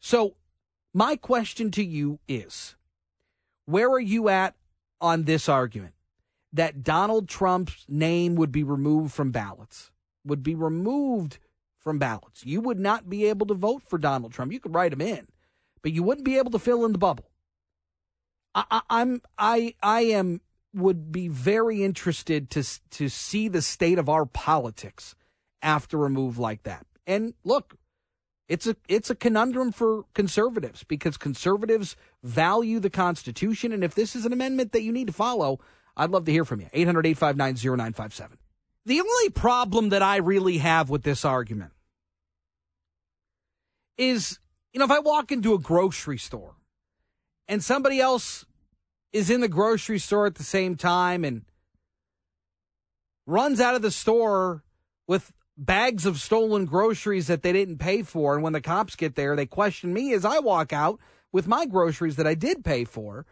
So, 0.00 0.34
my 0.92 1.16
question 1.16 1.70
to 1.72 1.84
you 1.84 2.18
is 2.26 2.74
where 3.66 3.90
are 3.90 4.00
you 4.00 4.28
at 4.28 4.54
on 5.00 5.24
this 5.24 5.48
argument 5.48 5.92
that 6.52 6.82
Donald 6.82 7.28
Trump's 7.28 7.84
name 7.88 8.34
would 8.36 8.50
be 8.50 8.62
removed 8.62 9.12
from 9.12 9.30
ballots, 9.30 9.90
would 10.24 10.42
be 10.42 10.54
removed 10.54 11.38
from 11.78 11.98
ballots. 11.98 12.44
You 12.44 12.60
would 12.62 12.78
not 12.78 13.10
be 13.10 13.26
able 13.26 13.46
to 13.46 13.54
vote 13.54 13.82
for 13.82 13.98
Donald 13.98 14.32
Trump. 14.32 14.52
You 14.52 14.60
could 14.60 14.74
write 14.74 14.92
him 14.92 15.00
in, 15.00 15.28
but 15.82 15.92
you 15.92 16.02
wouldn't 16.02 16.24
be 16.24 16.38
able 16.38 16.50
to 16.52 16.58
fill 16.58 16.84
in 16.84 16.92
the 16.92 16.98
bubble. 16.98 17.30
I, 18.54 18.80
I'm 18.88 19.20
I 19.36 19.74
I 19.82 20.00
am 20.00 20.40
would 20.76 21.10
be 21.10 21.26
very 21.26 21.82
interested 21.82 22.50
to 22.50 22.62
to 22.90 23.08
see 23.08 23.48
the 23.48 23.62
state 23.62 23.98
of 23.98 24.08
our 24.08 24.26
politics 24.26 25.14
after 25.62 26.04
a 26.04 26.10
move 26.10 26.38
like 26.38 26.62
that. 26.64 26.86
And 27.06 27.34
look, 27.44 27.76
it's 28.48 28.66
a 28.66 28.76
it's 28.88 29.10
a 29.10 29.14
conundrum 29.14 29.72
for 29.72 30.04
conservatives 30.14 30.84
because 30.84 31.16
conservatives 31.16 31.96
value 32.22 32.78
the 32.78 32.90
Constitution, 32.90 33.72
and 33.72 33.82
if 33.82 33.94
this 33.94 34.14
is 34.14 34.24
an 34.24 34.32
amendment 34.32 34.72
that 34.72 34.82
you 34.82 34.92
need 34.92 35.06
to 35.08 35.12
follow, 35.12 35.58
I'd 35.96 36.10
love 36.10 36.26
to 36.26 36.32
hear 36.32 36.44
from 36.44 36.60
you. 36.60 36.68
800 36.72 37.06
859 37.06 37.76
0957. 37.76 38.38
The 38.84 39.00
only 39.00 39.30
problem 39.30 39.88
that 39.88 40.02
I 40.02 40.16
really 40.18 40.58
have 40.58 40.90
with 40.90 41.02
this 41.02 41.24
argument 41.24 41.72
is, 43.98 44.38
you 44.72 44.78
know, 44.78 44.84
if 44.84 44.90
I 44.90 45.00
walk 45.00 45.32
into 45.32 45.54
a 45.54 45.58
grocery 45.58 46.18
store 46.18 46.54
and 47.48 47.64
somebody 47.64 48.00
else 48.00 48.44
is 49.12 49.30
in 49.30 49.40
the 49.40 49.48
grocery 49.48 49.98
store 49.98 50.26
at 50.26 50.34
the 50.34 50.42
same 50.42 50.76
time 50.76 51.24
and 51.24 51.44
runs 53.26 53.60
out 53.60 53.74
of 53.74 53.82
the 53.82 53.90
store 53.90 54.62
with 55.06 55.32
bags 55.56 56.04
of 56.04 56.20
stolen 56.20 56.66
groceries 56.66 57.26
that 57.28 57.42
they 57.42 57.52
didn't 57.52 57.78
pay 57.78 58.02
for. 58.02 58.34
And 58.34 58.42
when 58.42 58.52
the 58.52 58.60
cops 58.60 58.96
get 58.96 59.14
there, 59.14 59.34
they 59.34 59.46
question 59.46 59.92
me 59.92 60.12
as 60.12 60.24
I 60.24 60.38
walk 60.38 60.72
out 60.72 61.00
with 61.32 61.46
my 61.46 61.66
groceries 61.66 62.16
that 62.16 62.26
I 62.26 62.34
did 62.34 62.64
pay 62.64 62.84
for 62.84 63.26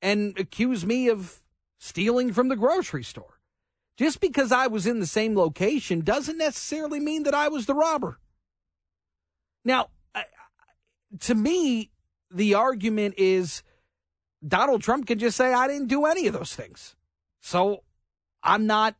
and 0.00 0.38
accuse 0.38 0.86
me 0.86 1.08
of 1.08 1.42
stealing 1.78 2.32
from 2.32 2.48
the 2.48 2.56
grocery 2.56 3.04
store. 3.04 3.38
Just 3.96 4.20
because 4.20 4.52
I 4.52 4.68
was 4.68 4.86
in 4.86 5.00
the 5.00 5.06
same 5.06 5.36
location 5.36 6.02
doesn't 6.02 6.38
necessarily 6.38 7.00
mean 7.00 7.24
that 7.24 7.34
I 7.34 7.48
was 7.48 7.66
the 7.66 7.74
robber. 7.74 8.20
Now, 9.64 9.88
to 11.20 11.34
me, 11.34 11.90
the 12.30 12.54
argument 12.54 13.14
is 13.18 13.62
Donald 14.46 14.82
Trump 14.82 15.06
can 15.06 15.18
just 15.18 15.36
say, 15.36 15.52
I 15.52 15.66
didn't 15.66 15.88
do 15.88 16.06
any 16.06 16.26
of 16.26 16.32
those 16.32 16.54
things. 16.54 16.94
So 17.40 17.82
I'm 18.42 18.66
not, 18.66 18.96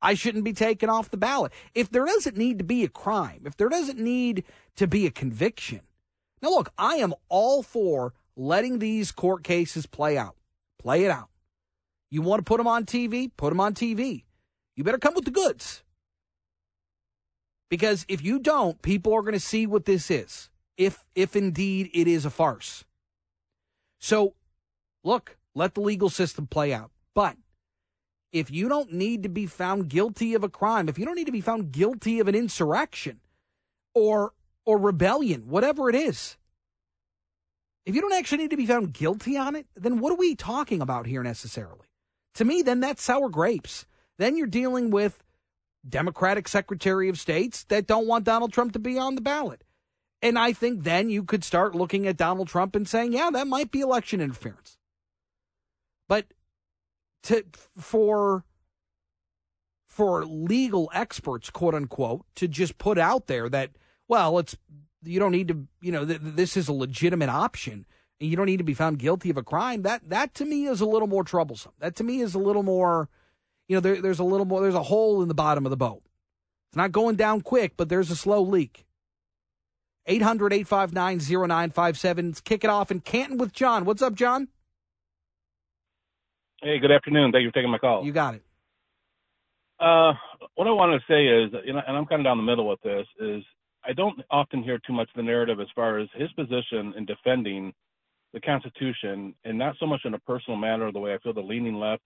I 0.00 0.14
shouldn't 0.14 0.44
be 0.44 0.52
taken 0.52 0.88
off 0.88 1.10
the 1.10 1.16
ballot. 1.16 1.52
If 1.74 1.90
there 1.90 2.04
doesn't 2.04 2.36
need 2.36 2.58
to 2.58 2.64
be 2.64 2.84
a 2.84 2.88
crime, 2.88 3.42
if 3.44 3.56
there 3.56 3.68
doesn't 3.68 3.98
need 3.98 4.44
to 4.76 4.86
be 4.86 5.06
a 5.06 5.10
conviction. 5.10 5.80
Now, 6.42 6.50
look, 6.50 6.72
I 6.78 6.96
am 6.96 7.14
all 7.28 7.62
for 7.62 8.14
letting 8.36 8.78
these 8.78 9.12
court 9.12 9.44
cases 9.44 9.86
play 9.86 10.16
out. 10.16 10.36
Play 10.78 11.04
it 11.04 11.10
out. 11.10 11.28
You 12.10 12.22
want 12.22 12.40
to 12.40 12.44
put 12.44 12.58
them 12.58 12.66
on 12.66 12.86
TV? 12.86 13.30
Put 13.36 13.50
them 13.50 13.60
on 13.60 13.74
TV. 13.74 14.24
You 14.76 14.84
better 14.84 14.98
come 14.98 15.14
with 15.14 15.26
the 15.26 15.30
goods. 15.30 15.82
Because 17.68 18.04
if 18.08 18.22
you 18.22 18.38
don't, 18.38 18.80
people 18.82 19.12
are 19.12 19.20
going 19.20 19.34
to 19.34 19.40
see 19.40 19.66
what 19.66 19.84
this 19.84 20.10
is 20.10 20.48
if 20.76 21.04
if 21.14 21.36
indeed 21.36 21.90
it 21.92 22.08
is 22.08 22.24
a 22.24 22.30
farce. 22.30 22.84
So, 23.98 24.34
look, 25.04 25.36
let 25.54 25.74
the 25.74 25.80
legal 25.80 26.10
system 26.10 26.46
play 26.46 26.72
out. 26.72 26.90
But 27.14 27.36
if 28.32 28.50
you 28.50 28.68
don't 28.68 28.92
need 28.92 29.22
to 29.24 29.28
be 29.28 29.46
found 29.46 29.88
guilty 29.88 30.34
of 30.34 30.44
a 30.44 30.48
crime, 30.48 30.88
if 30.88 30.98
you 30.98 31.04
don't 31.04 31.16
need 31.16 31.26
to 31.26 31.32
be 31.32 31.40
found 31.40 31.72
guilty 31.72 32.20
of 32.20 32.28
an 32.28 32.34
insurrection 32.34 33.20
or 33.94 34.32
or 34.64 34.78
rebellion, 34.78 35.48
whatever 35.48 35.88
it 35.88 35.96
is, 35.96 36.36
if 37.86 37.94
you 37.94 38.00
don't 38.00 38.12
actually 38.12 38.38
need 38.38 38.50
to 38.50 38.56
be 38.56 38.66
found 38.66 38.92
guilty 38.92 39.36
on 39.36 39.56
it, 39.56 39.66
then 39.74 39.98
what 39.98 40.12
are 40.12 40.16
we 40.16 40.34
talking 40.34 40.80
about 40.80 41.06
here 41.06 41.22
necessarily? 41.22 41.88
To 42.34 42.44
me, 42.44 42.62
then 42.62 42.80
that's 42.80 43.02
sour 43.02 43.28
grapes. 43.28 43.86
Then 44.18 44.36
you're 44.36 44.46
dealing 44.46 44.90
with 44.90 45.24
Democratic 45.88 46.46
Secretary 46.46 47.08
of 47.08 47.18
States 47.18 47.64
that 47.64 47.86
don't 47.86 48.06
want 48.06 48.24
Donald 48.24 48.52
Trump 48.52 48.72
to 48.74 48.78
be 48.78 48.98
on 48.98 49.14
the 49.14 49.20
ballot. 49.20 49.64
And 50.22 50.38
I 50.38 50.52
think 50.52 50.84
then 50.84 51.08
you 51.08 51.24
could 51.24 51.42
start 51.42 51.74
looking 51.74 52.06
at 52.06 52.18
Donald 52.18 52.48
Trump 52.48 52.76
and 52.76 52.86
saying, 52.86 53.14
yeah, 53.14 53.30
that 53.30 53.46
might 53.46 53.70
be 53.70 53.80
election 53.80 54.20
interference. 54.20 54.76
But 56.10 56.26
to 57.22 57.44
for 57.78 58.44
for 59.86 60.24
legal 60.26 60.90
experts, 60.92 61.50
quote 61.50 61.72
unquote, 61.72 62.24
to 62.34 62.48
just 62.48 62.78
put 62.78 62.98
out 62.98 63.28
there 63.28 63.48
that, 63.48 63.70
well, 64.08 64.40
it's 64.40 64.56
you 65.04 65.20
don't 65.20 65.30
need 65.30 65.46
to, 65.46 65.68
you 65.80 65.92
know, 65.92 66.04
th- 66.04 66.18
this 66.20 66.56
is 66.56 66.66
a 66.66 66.72
legitimate 66.72 67.28
option 67.28 67.86
and 68.20 68.28
you 68.28 68.36
don't 68.36 68.46
need 68.46 68.56
to 68.56 68.64
be 68.64 68.74
found 68.74 68.98
guilty 68.98 69.30
of 69.30 69.36
a 69.36 69.44
crime. 69.44 69.82
That 69.82 70.10
that 70.10 70.34
to 70.34 70.44
me 70.44 70.66
is 70.66 70.80
a 70.80 70.86
little 70.86 71.06
more 71.06 71.22
troublesome. 71.22 71.74
That 71.78 71.94
to 71.96 72.04
me 72.04 72.20
is 72.20 72.34
a 72.34 72.40
little 72.40 72.64
more, 72.64 73.08
you 73.68 73.76
know, 73.76 73.80
there, 73.80 74.02
there's 74.02 74.18
a 74.18 74.24
little 74.24 74.46
more. 74.46 74.60
There's 74.62 74.74
a 74.74 74.82
hole 74.82 75.22
in 75.22 75.28
the 75.28 75.34
bottom 75.34 75.64
of 75.64 75.70
the 75.70 75.76
boat. 75.76 76.02
It's 76.70 76.76
not 76.76 76.90
going 76.90 77.14
down 77.14 77.42
quick, 77.42 77.74
but 77.76 77.88
there's 77.88 78.10
a 78.10 78.16
slow 78.16 78.42
leak. 78.42 78.84
800 80.06 80.52
859 80.52 81.20
0957. 81.20 82.26
Let's 82.26 82.40
kick 82.40 82.64
it 82.64 82.70
off 82.70 82.90
in 82.90 82.98
Canton 82.98 83.38
with 83.38 83.52
John. 83.52 83.84
What's 83.84 84.02
up, 84.02 84.14
John? 84.14 84.48
Hey, 86.62 86.78
good 86.78 86.92
afternoon. 86.92 87.32
Thank 87.32 87.44
you 87.44 87.48
for 87.48 87.54
taking 87.54 87.70
my 87.70 87.78
call. 87.78 88.04
You 88.04 88.12
got 88.12 88.34
it. 88.34 88.42
Uh, 89.78 90.12
what 90.56 90.66
I 90.66 90.72
want 90.72 90.92
to 90.92 91.12
say 91.12 91.26
is, 91.26 91.50
you 91.64 91.72
know, 91.72 91.80
and 91.86 91.96
I'm 91.96 92.04
kind 92.04 92.20
of 92.20 92.24
down 92.24 92.36
the 92.36 92.42
middle 92.42 92.68
with 92.68 92.82
this, 92.82 93.06
is 93.18 93.42
I 93.82 93.94
don't 93.94 94.20
often 94.30 94.62
hear 94.62 94.78
too 94.86 94.92
much 94.92 95.08
of 95.08 95.16
the 95.16 95.22
narrative 95.22 95.58
as 95.58 95.68
far 95.74 95.98
as 95.98 96.08
his 96.14 96.30
position 96.32 96.92
in 96.98 97.06
defending 97.06 97.72
the 98.34 98.40
Constitution, 98.42 99.34
and 99.44 99.58
not 99.58 99.74
so 99.80 99.86
much 99.86 100.02
in 100.04 100.12
a 100.12 100.18
personal 100.18 100.58
manner, 100.58 100.92
the 100.92 100.98
way 100.98 101.14
I 101.14 101.18
feel 101.18 101.32
the 101.32 101.40
leaning 101.40 101.76
left 101.76 102.02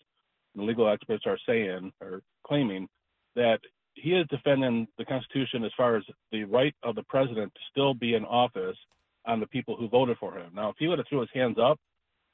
and 0.55 0.63
the 0.63 0.67
legal 0.67 0.89
experts 0.89 1.25
are 1.27 1.39
saying 1.49 1.93
or 2.01 2.23
claiming 2.47 2.89
that 3.35 3.59
he 3.95 4.11
is 4.11 4.27
defending 4.31 4.87
the 4.99 5.05
Constitution 5.05 5.65
as 5.65 5.73
far 5.77 5.97
as 5.97 6.05
the 6.31 6.45
right 6.45 6.75
of 6.85 6.95
the 6.95 7.03
president 7.09 7.53
to 7.55 7.61
still 7.73 7.93
be 7.93 8.15
in 8.15 8.25
office 8.25 8.77
on 9.27 9.41
the 9.41 9.47
people 9.49 9.77
who 9.77 9.89
voted 9.89 10.17
for 10.19 10.39
him. 10.39 10.53
Now, 10.55 10.69
if 10.69 10.77
he 10.79 10.87
would 10.87 10.99
have 10.99 11.09
threw 11.09 11.21
his 11.21 11.31
hands 11.35 11.57
up 11.61 11.81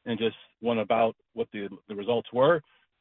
and 0.06 0.18
just 0.18 0.36
went 0.60 0.80
about 0.80 1.14
what 1.34 1.48
the 1.52 1.68
the 1.88 1.94
results 1.94 2.28
were, 2.32 2.60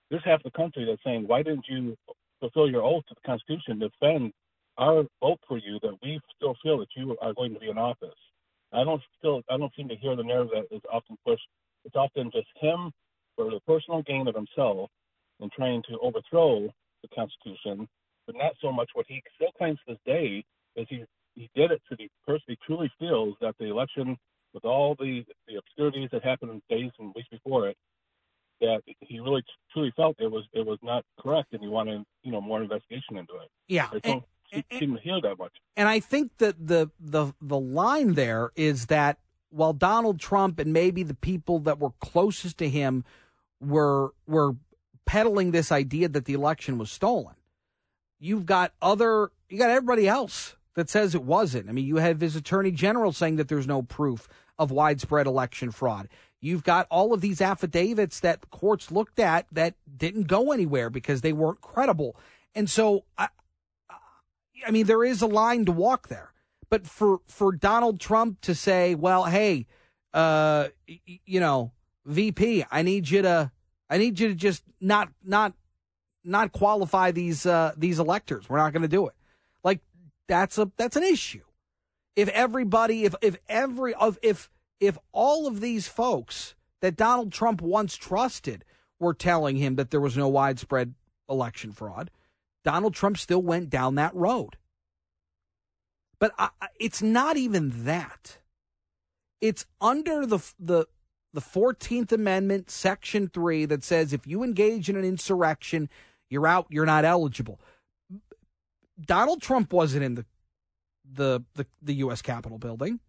there's 0.10 0.24
half 0.26 0.44
the 0.44 0.52
country 0.52 0.86
that's 0.86 1.04
saying, 1.04 1.28
why 1.28 1.44
didn't 1.44 1.66
you 1.70 1.96
fulfill 2.40 2.70
your 2.70 2.84
oath 2.84 3.04
to 3.10 3.16
the 3.16 3.28
Constitution, 3.28 3.80
defend 3.80 4.34
our 4.78 5.04
vote 5.22 5.40
for 5.48 5.58
you 5.58 5.80
that 5.82 5.98
we 6.02 6.20
still 6.36 6.56
feel 6.64 6.78
that 6.80 6.88
you 6.96 7.18
are 7.22 7.34
going 7.34 7.54
to 7.54 7.60
be 7.60 7.70
in 7.70 7.78
office? 7.78 8.10
I 8.74 8.84
don't 8.84 9.02
still 9.18 9.42
I 9.50 9.58
don't 9.58 9.74
seem 9.76 9.90
to 9.90 9.96
hear 9.96 10.16
the 10.16 10.24
narrative 10.24 10.52
that 10.70 10.76
is 10.76 10.82
often 10.92 11.18
pushed. 11.26 11.48
It's 11.86 11.96
often 11.96 12.32
just 12.32 12.48
him 12.60 12.92
for 13.36 13.46
the 13.46 13.60
personal 13.66 14.02
gain 14.04 14.28
of 14.28 14.36
himself 14.36 14.90
and 15.40 15.52
trying 15.52 15.82
to 15.90 15.98
overthrow 16.00 16.70
the 17.02 17.08
Constitution 17.16 17.88
but 18.30 18.38
not 18.38 18.54
so 18.62 18.72
much 18.72 18.92
what 18.94 19.08
he 19.08 19.24
still 19.36 19.52
claims 19.58 19.80
to 19.80 19.94
this 19.94 20.02
day 20.06 20.44
is 20.76 20.86
he 20.88 21.04
he 21.34 21.50
did 21.56 21.72
it 21.72 21.82
to 21.90 21.96
the 21.98 22.08
person 22.28 22.44
he 22.48 22.58
truly 22.64 22.92
feels 23.00 23.34
that 23.42 23.56
the 23.60 23.66
election, 23.66 24.16
with 24.54 24.66
all 24.66 24.96
the 25.00 25.26
the 25.48 25.56
obscurities 25.56 26.10
that 26.12 26.24
happened 26.24 26.52
in 26.52 26.78
days 26.78 26.92
and 27.00 27.14
weeks 27.16 27.28
before 27.30 27.70
it, 27.70 27.78
that 28.62 28.82
he 29.02 29.20
really 29.20 29.44
truly 29.74 29.92
felt 29.96 30.16
it 30.20 30.32
was 30.32 30.46
it 30.54 30.66
was 30.66 30.80
not 30.82 31.04
correct, 31.20 31.54
and 31.54 31.62
he 31.62 31.68
wanted 31.68 32.04
you 32.24 32.32
know 32.32 32.42
more 32.42 32.62
investigation 32.62 33.18
into 33.18 33.34
it. 33.36 33.50
Yeah, 33.68 33.88
I 33.92 34.00
don't 34.00 34.24
and, 34.52 34.64
seem 34.78 34.96
to 34.96 35.02
hear 35.02 35.22
that 35.22 35.38
much. 35.38 35.54
And 35.78 35.88
I 35.88 36.00
think 36.00 36.38
that 36.38 36.68
the 36.68 36.90
the 37.00 37.34
the 37.42 37.60
line 37.60 38.14
there 38.14 38.52
is 38.56 38.88
that 38.88 39.20
while 39.50 39.74
Donald 39.74 40.20
Trump 40.20 40.60
and 40.60 40.72
maybe 40.72 41.04
the 41.04 41.16
people 41.16 41.60
that 41.60 41.80
were 41.80 41.92
closest 42.00 42.58
to 42.60 42.70
him 42.70 43.04
were 43.60 44.14
were 44.28 44.56
peddling 45.06 45.52
this 45.52 45.72
idea 45.72 46.08
that 46.08 46.26
the 46.26 46.34
election 46.34 46.78
was 46.78 46.92
stolen 46.92 47.36
you've 48.20 48.46
got 48.46 48.74
other, 48.82 49.32
you 49.50 49.58
got 49.58 49.70
everybody 49.70 50.08
else 50.08 50.56
that 50.80 50.90
says 50.90 51.14
it 51.14 51.24
wasn't. 51.24 51.70
I 51.70 51.72
mean, 51.72 51.86
you 51.86 51.98
have 51.98 52.22
his 52.22 52.36
attorney 52.36 52.72
general 52.72 53.12
saying 53.12 53.36
that 53.36 53.48
there's 53.48 53.68
no 53.68 53.82
proof 53.82 54.28
of 54.58 54.72
widespread 54.72 55.28
election 55.28 55.72
fraud. 55.72 56.10
You've 56.42 56.64
got 56.64 56.88
all 56.90 57.14
of 57.14 57.22
these 57.22 57.42
affidavits 57.42 58.20
that 58.22 58.50
courts 58.50 58.92
looked 58.92 59.20
at 59.20 59.46
that 59.52 59.76
didn't 59.98 60.28
go 60.28 60.52
anywhere 60.52 60.90
because 60.90 61.22
they 61.22 61.34
weren't 61.34 61.62
credible. 61.62 62.16
And 62.56 62.70
so, 62.70 63.06
I, 63.18 63.28
I 64.66 64.72
mean, 64.72 64.86
there 64.86 65.04
is 65.04 65.22
a 65.22 65.28
line 65.28 65.66
to 65.66 65.72
walk 65.72 66.08
there. 66.08 66.34
But 66.70 66.88
for, 66.88 67.20
for 67.28 67.52
Donald 67.52 68.00
Trump 68.00 68.42
to 68.42 68.56
say, 68.56 68.96
well, 68.96 69.26
hey, 69.26 69.66
uh, 70.14 70.70
you 71.26 71.40
know, 71.40 71.72
VP, 72.06 72.66
I 72.72 72.82
need 72.84 73.10
you 73.10 73.22
to, 73.22 73.52
I 73.90 73.98
need 73.98 74.20
you 74.20 74.30
to 74.30 74.36
just 74.36 74.64
not, 74.80 75.10
not 75.24 75.54
not 76.24 76.52
qualify 76.52 77.12
these 77.12 77.46
uh, 77.46 77.74
these 77.78 78.00
electors. 78.00 78.50
We're 78.50 78.58
not 78.58 78.74
going 78.74 78.84
to 78.84 78.88
do 78.88 79.08
it. 79.08 79.14
That's 80.30 80.60
a 80.60 80.72
that's 80.78 80.96
an 80.96 81.04
issue. 81.04 81.44
If 82.16 82.30
everybody, 82.30 83.04
if 83.04 83.16
if 83.22 83.36
every 83.50 83.96
of 83.96 84.20
if 84.22 84.50
if 84.80 84.98
all 85.12 85.48
of 85.48 85.60
these 85.60 85.88
folks 85.88 86.54
that 86.82 86.96
Donald 86.96 87.34
Trump 87.34 87.62
once 87.62 87.98
trusted 87.98 88.64
were 89.00 89.16
telling 89.16 89.58
him 89.58 89.76
that 89.76 89.90
there 89.90 90.00
was 90.00 90.16
no 90.16 90.28
widespread 90.28 90.94
election 91.28 91.72
fraud, 91.72 92.12
Donald 92.64 92.94
Trump 92.94 93.18
still 93.18 93.42
went 93.42 93.72
down 93.72 93.96
that 93.96 94.14
road. 94.14 94.58
But 96.20 96.32
I, 96.38 96.50
it's 96.80 97.02
not 97.02 97.36
even 97.36 97.86
that. 97.86 98.38
It's 99.42 99.66
under 99.82 100.28
the 100.28 100.40
the 100.60 100.86
the 101.34 101.42
14th 101.42 102.12
Amendment, 102.12 102.72
Section 102.72 103.30
3, 103.30 103.66
that 103.66 103.84
says 103.84 104.14
if 104.14 104.26
you 104.26 104.44
engage 104.44 104.90
in 104.90 104.96
an 104.96 105.06
insurrection, 105.06 105.90
you're 106.30 106.48
out. 106.48 106.68
You're 106.70 106.86
not 106.86 107.06
eligible. 107.06 107.60
Donald 109.00 109.42
Trump 109.42 109.74
wasn't 109.74 110.04
in 110.04 110.16
the 110.16 110.26
the 111.12 111.44
the, 111.56 111.66
the 111.82 111.94
U.S. 111.96 112.22
Capitol 112.22 112.58
building. 112.58 113.00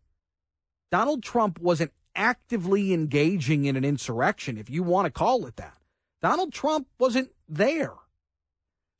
Donald 0.91 1.23
Trump 1.23 1.59
wasn't 1.61 1.93
actively 2.17 2.93
engaging 2.93 3.65
in 3.65 3.77
an 3.77 3.85
insurrection, 3.85 4.59
if 4.59 4.69
you 4.69 4.83
want 4.83 5.07
to 5.07 5.11
call 5.11 5.47
it 5.47 5.57
that. 5.57 5.77
Donald 6.21 6.53
Trump 6.53 6.89
wasn't 6.99 7.31
there. 7.49 7.95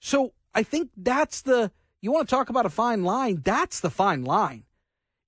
So 0.01 0.33
I 0.55 0.63
think 0.63 0.91
that's 0.97 1.43
the 1.43 1.71
you 2.01 2.11
want 2.11 2.29
to 2.29 2.35
talk 2.35 2.49
about 2.49 2.67
a 2.67 2.71
fine 2.71 3.05
line. 3.05 3.43
That's 3.45 3.81
the 3.81 3.91
fine 3.91 4.25
line. 4.25 4.65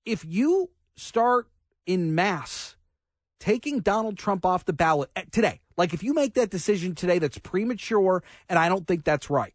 If 0.05 0.25
you 0.25 0.71
start 0.95 1.47
in 1.85 2.15
mass 2.15 2.75
taking 3.39 3.79
Donald 3.79 4.17
Trump 4.17 4.45
off 4.45 4.65
the 4.65 4.73
ballot 4.73 5.09
eh, 5.15 5.23
today, 5.31 5.61
like 5.77 5.93
if 5.93 6.01
you 6.01 6.13
make 6.13 6.33
that 6.33 6.49
decision 6.49 6.95
today, 6.95 7.19
that's 7.19 7.37
premature, 7.37 8.23
and 8.49 8.57
I 8.57 8.69
don't 8.69 8.87
think 8.87 9.03
that's 9.03 9.29
right. 9.29 9.53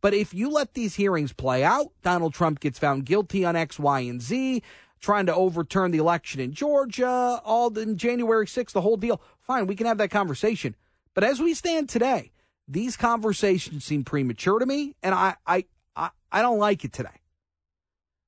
But 0.00 0.14
if 0.14 0.34
you 0.34 0.50
let 0.50 0.74
these 0.74 0.96
hearings 0.96 1.32
play 1.32 1.64
out, 1.64 1.92
Donald 2.02 2.34
Trump 2.34 2.60
gets 2.60 2.78
found 2.78 3.06
guilty 3.06 3.44
on 3.44 3.56
X, 3.56 3.78
Y, 3.78 4.00
and 4.00 4.20
Z, 4.20 4.62
trying 5.00 5.26
to 5.26 5.34
overturn 5.34 5.90
the 5.90 5.98
election 5.98 6.40
in 6.40 6.52
Georgia, 6.52 7.40
all 7.44 7.76
in 7.78 7.96
January 7.96 8.46
6th, 8.46 8.72
the 8.72 8.80
whole 8.80 8.96
deal. 8.96 9.20
Fine, 9.40 9.66
we 9.66 9.76
can 9.76 9.86
have 9.86 9.98
that 9.98 10.10
conversation. 10.10 10.74
But 11.14 11.24
as 11.24 11.40
we 11.40 11.54
stand 11.54 11.88
today, 11.88 12.32
these 12.68 12.96
conversations 12.96 13.84
seem 13.84 14.04
premature 14.04 14.58
to 14.58 14.66
me, 14.66 14.94
and 15.02 15.14
I, 15.14 15.36
I, 15.46 15.64
I, 15.94 16.10
I 16.32 16.42
don't 16.42 16.58
like 16.58 16.84
it 16.84 16.92
today. 16.92 17.20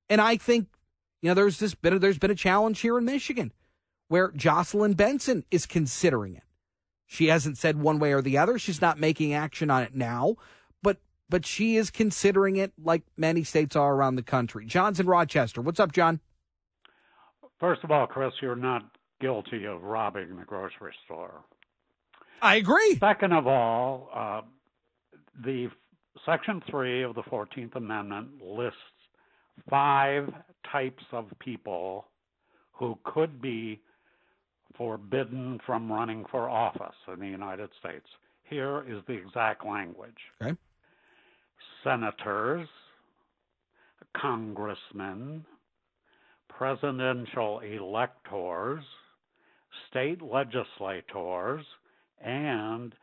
And 0.09 0.21
I 0.21 0.37
think, 0.37 0.69
you 1.21 1.29
know, 1.29 1.35
there's 1.35 1.59
this 1.59 1.77
there's 1.83 2.19
been 2.19 2.31
a 2.31 2.37
challenge 2.37 2.81
here 2.81 2.97
in 2.97 3.05
Michigan 3.05 3.53
where 4.09 4.31
Jocelyn 4.31 4.95
Benson 4.95 5.45
is 5.51 5.67
considering 5.67 6.37
it. 6.37 6.45
She 7.07 7.29
hasn't 7.29 7.59
said 7.59 7.81
one 7.81 7.99
way 7.99 8.13
or 8.13 8.23
the 8.23 8.39
other. 8.39 8.59
She's 8.59 8.81
not 8.81 8.99
making 8.99 9.33
action 9.33 9.71
on 9.71 9.83
it 9.83 9.95
now, 9.95 10.37
but 11.29 11.47
she 11.47 11.77
is 11.77 11.91
considering 11.91 12.57
it 12.57 12.73
like 12.83 13.03
many 13.17 13.45
states 13.45 13.77
are 13.77 13.95
around 13.95 14.17
the 14.17 14.23
country. 14.23 14.67
John's 14.67 15.01
in 15.01 15.07
Rochester. 15.07 15.61
What's 15.61 15.81
up, 15.81 15.93
John? 15.93 16.21
First 17.61 17.83
of 17.85 17.91
all, 17.91 18.07
Chris, 18.07 18.33
you're 18.41 18.57
not 18.57 18.83
guilty 19.21 19.65
of 19.65 19.83
robbing 19.83 20.37
the 20.37 20.45
grocery 20.45 20.95
store. 21.05 21.43
I 22.41 22.57
agree. 22.57 22.97
Second 23.01 23.33
of 23.33 23.47
all, 23.47 24.11
uh, 24.15 24.43
the 25.45 25.69
Section 26.25 26.63
3 26.71 27.03
of 27.03 27.15
the 27.15 27.23
14th 27.23 27.75
Amendment 27.75 28.43
lists 28.43 28.79
five 29.69 30.33
types 30.71 31.03
of 31.13 31.27
people 31.41 32.07
who 32.73 32.97
could 33.05 33.43
be 33.43 33.81
forbidden 34.77 35.59
from 35.67 35.91
running 35.91 36.25
for 36.31 36.49
office 36.49 36.95
in 37.13 37.19
the 37.19 37.27
United 37.27 37.71
States. 37.81 38.07
Here 38.45 38.85
is 38.89 39.03
the 39.07 39.15
exact 39.15 39.67
language 39.67 40.19
okay. 40.41 40.57
Senators, 41.85 42.69
congressmen, 44.17 45.45
presidential 46.49 47.61
electors, 47.61 48.83
state 49.91 50.21
legislators, 50.23 51.65
and 52.25 52.95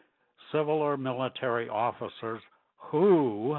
civil 0.52 0.76
or 0.76 0.98
military 0.98 1.70
officers 1.70 2.42
who 2.78 3.58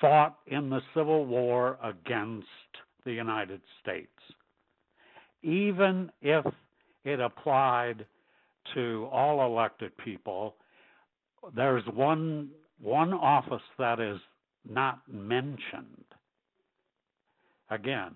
fought 0.00 0.38
in 0.46 0.70
the 0.70 0.80
Civil 0.94 1.26
War 1.26 1.78
against 1.82 2.46
the 3.04 3.12
United 3.12 3.60
States. 3.82 4.08
Even 5.42 6.10
if 6.22 6.44
it 7.04 7.20
applied 7.20 8.06
to 8.74 9.08
all 9.12 9.44
elected 9.44 9.96
people, 9.98 10.54
there's 11.54 11.84
one 11.92 12.48
one 12.82 13.14
office 13.14 13.62
that 13.78 14.00
is 14.00 14.18
not 14.68 15.00
mentioned. 15.10 16.04
Again, 17.70 18.14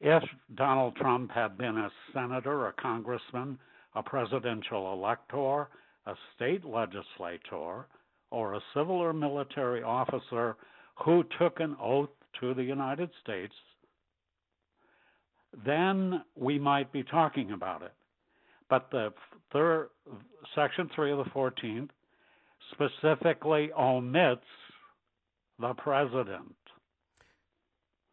if 0.00 0.22
Donald 0.54 0.96
Trump 0.96 1.30
had 1.30 1.56
been 1.56 1.78
a 1.78 1.90
senator, 2.12 2.66
a 2.66 2.72
congressman, 2.72 3.58
a 3.94 4.02
presidential 4.02 4.92
elector, 4.92 5.68
a 6.06 6.14
state 6.34 6.64
legislator, 6.64 7.86
or 8.30 8.54
a 8.54 8.60
civil 8.74 8.96
or 8.96 9.12
military 9.12 9.82
officer 9.82 10.56
who 11.04 11.24
took 11.38 11.60
an 11.60 11.76
oath 11.80 12.10
to 12.40 12.54
the 12.54 12.62
United 12.62 13.08
States, 13.22 13.54
then 15.64 16.22
we 16.34 16.58
might 16.58 16.92
be 16.92 17.02
talking 17.02 17.52
about 17.52 17.82
it. 17.82 17.92
But 18.68 18.90
the 18.90 19.12
third, 19.52 19.88
Section 20.54 20.90
3 20.94 21.12
of 21.12 21.18
the 21.18 21.30
14th 21.30 21.88
specifically 22.72 23.70
omits 23.72 24.44
the 25.58 25.74
president. 25.74 26.54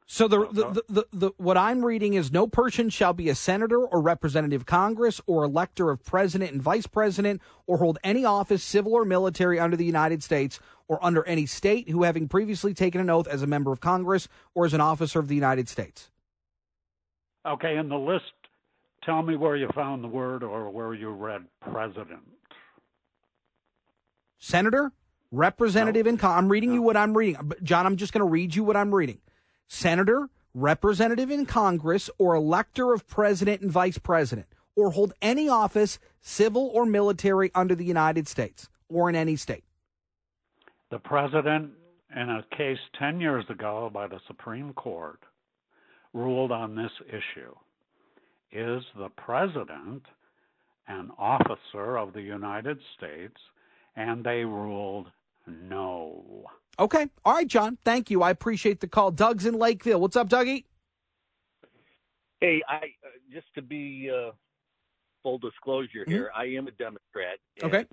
So 0.05 0.27
the, 0.27 0.47
the, 0.51 0.65
uh-huh. 0.65 0.81
the, 0.89 1.05
the, 1.11 1.31
what 1.37 1.57
I'm 1.57 1.83
reading 1.83 2.13
is 2.13 2.31
no 2.31 2.45
person 2.45 2.89
shall 2.89 3.13
be 3.13 3.29
a 3.29 3.35
senator 3.35 3.79
or 3.83 4.01
representative 4.01 4.61
of 4.61 4.65
Congress 4.65 5.19
or 5.25 5.43
elector 5.43 5.89
of 5.89 6.03
president 6.03 6.51
and 6.51 6.61
vice 6.61 6.85
president 6.85 7.41
or 7.65 7.77
hold 7.77 7.97
any 8.03 8.23
office, 8.25 8.63
civil 8.63 8.93
or 8.93 9.05
military, 9.05 9.59
under 9.59 9.75
the 9.75 9.85
United 9.85 10.21
States 10.21 10.59
or 10.87 11.03
under 11.03 11.25
any 11.25 11.45
state 11.45 11.89
who 11.89 12.03
having 12.03 12.27
previously 12.27 12.73
taken 12.73 13.01
an 13.01 13.09
oath 13.09 13.27
as 13.27 13.41
a 13.41 13.47
member 13.47 13.71
of 13.71 13.79
Congress 13.79 14.27
or 14.53 14.65
as 14.65 14.73
an 14.73 14.81
officer 14.81 15.19
of 15.19 15.29
the 15.29 15.35
United 15.35 15.67
States. 15.69 16.11
Okay, 17.45 17.77
in 17.77 17.89
the 17.89 17.97
list, 17.97 18.33
tell 19.03 19.21
me 19.21 19.35
where 19.35 19.55
you 19.55 19.67
found 19.73 20.03
the 20.03 20.07
word 20.07 20.43
or 20.43 20.69
where 20.69 20.93
you 20.93 21.09
read 21.09 21.41
president. 21.71 22.21
Senator, 24.43 24.91
representative, 25.31 26.05
no. 26.05 26.09
and 26.09 26.19
con- 26.19 26.37
I'm 26.37 26.49
reading 26.49 26.71
no. 26.71 26.75
you 26.75 26.81
what 26.81 26.97
I'm 26.97 27.17
reading. 27.17 27.53
John, 27.63 27.85
I'm 27.85 27.95
just 27.95 28.11
going 28.11 28.19
to 28.25 28.29
read 28.29 28.53
you 28.53 28.65
what 28.65 28.75
I'm 28.75 28.93
reading 28.93 29.19
senator, 29.69 30.29
representative 30.53 31.31
in 31.31 31.45
Congress, 31.45 32.09
or 32.17 32.35
elector 32.35 32.91
of 32.91 33.07
president 33.07 33.61
and 33.61 33.71
vice 33.71 33.97
president, 33.97 34.47
or 34.75 34.91
hold 34.91 35.13
any 35.21 35.47
office, 35.47 35.97
civil 36.19 36.69
or 36.73 36.85
military, 36.85 37.51
under 37.55 37.73
the 37.73 37.85
United 37.85 38.27
States 38.27 38.67
or 38.89 39.07
in 39.07 39.15
any 39.15 39.37
state. 39.37 39.63
The 40.91 40.99
president, 40.99 41.71
in 42.13 42.29
a 42.29 42.43
case 42.57 42.79
10 42.99 43.21
years 43.21 43.45
ago 43.49 43.89
by 43.93 44.07
the 44.07 44.19
Supreme 44.27 44.73
Court, 44.73 45.21
ruled 46.13 46.51
on 46.51 46.75
this 46.75 46.91
issue. 47.07 47.55
Is 48.51 48.83
the 48.97 49.09
president 49.15 50.03
an 50.89 51.11
officer 51.17 51.97
of 51.97 52.11
the 52.11 52.21
United 52.21 52.77
States? 52.97 53.37
And 53.95 54.23
they 54.23 54.43
ruled 54.43 55.11
no. 55.47 56.45
Okay. 56.79 57.07
All 57.23 57.35
right, 57.35 57.47
John. 57.47 57.77
Thank 57.83 58.09
you. 58.09 58.23
I 58.23 58.31
appreciate 58.31 58.79
the 58.79 58.87
call. 58.87 59.11
Doug's 59.11 59.45
in 59.45 59.55
Lakeville. 59.55 59.99
What's 59.99 60.15
up, 60.15 60.29
Dougie? 60.29 60.65
Hey, 62.41 62.61
I 62.67 62.75
uh, 62.75 63.09
just 63.31 63.47
to 63.55 63.61
be 63.61 64.09
uh, 64.11 64.31
full 65.21 65.37
disclosure 65.37 66.01
mm-hmm. 66.01 66.11
here, 66.11 66.31
I 66.35 66.45
am 66.45 66.67
a 66.67 66.71
Democrat. 66.71 67.39
Okay. 67.63 67.85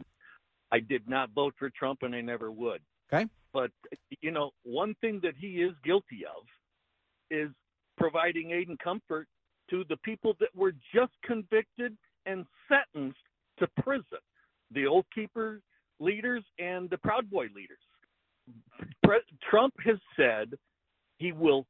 I 0.73 0.81
did 0.81 1.09
not 1.09 1.31
vote 1.35 1.55
for 1.59 1.71
Trump, 1.71 2.01
and 2.03 2.15
I 2.15 2.21
never 2.21 2.51
would. 2.51 2.81
Okay. 3.13 3.27
But 3.53 3.71
you 4.21 4.31
know, 4.31 4.51
one 4.63 4.95
thing 5.01 5.21
that 5.23 5.35
he 5.39 5.63
is 5.63 5.73
guilty 5.85 6.25
of 6.25 6.45
is 7.31 7.51
providing 7.99 8.53
aid 8.53 8.69
and 8.69 8.79
comfort 8.79 9.27
to 9.71 9.85
the 9.89 9.97
people 9.99 10.35
that 10.41 10.49
were 10.55 10.73
just 10.95 11.13
convicted 11.25 11.97
and 12.27 12.45
sentenced 12.69 13.19
to 13.59 13.69
prison, 13.83 14.19
the 14.73 14.87
Oath 14.87 15.05
Keeper 15.15 15.61
leaders 16.01 16.43
and 16.59 16.91
the 16.91 16.99
Proud 16.99 17.31
Boy 17.31 17.47
leaders. 17.55 17.79
Trump 19.49 19.75
has 19.85 19.99
said 20.17 20.57
he 21.19 21.33
will 21.33 21.67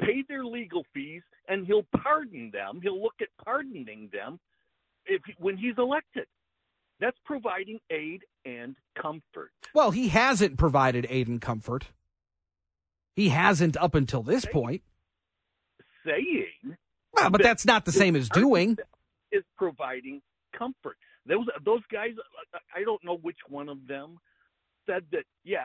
pay 0.00 0.24
their 0.28 0.44
legal 0.44 0.84
fees 0.94 1.22
and 1.48 1.66
he'll 1.66 1.86
pardon 2.02 2.50
them. 2.52 2.80
He'll 2.82 3.00
look 3.00 3.14
at 3.20 3.28
pardoning 3.44 4.08
them 4.12 4.38
if 5.06 5.22
when 5.38 5.56
he's 5.56 5.74
elected. 5.78 6.26
That's 7.00 7.16
providing 7.24 7.78
aid 7.90 8.24
and 8.44 8.76
comfort. 9.00 9.52
Well, 9.74 9.90
he 9.90 10.08
hasn't 10.08 10.58
provided 10.58 11.06
aid 11.08 11.28
and 11.28 11.40
comfort. 11.40 11.88
He 13.16 13.30
hasn't 13.30 13.76
up 13.78 13.94
until 13.94 14.22
this 14.22 14.42
saying, 14.42 14.52
point. 14.52 14.82
Saying, 16.04 16.76
well, 17.12 17.30
but 17.30 17.38
that 17.38 17.48
that's 17.48 17.66
not 17.66 17.84
the 17.84 17.92
same 17.92 18.16
as 18.16 18.28
doing. 18.28 18.76
Is 19.32 19.44
providing 19.56 20.20
comfort. 20.56 20.96
Those 21.26 21.46
those 21.64 21.82
guys. 21.92 22.12
I 22.74 22.82
don't 22.82 23.02
know 23.04 23.18
which 23.18 23.38
one 23.48 23.68
of 23.68 23.86
them 23.86 24.18
said 24.86 25.04
that 25.12 25.24
yeah, 25.44 25.64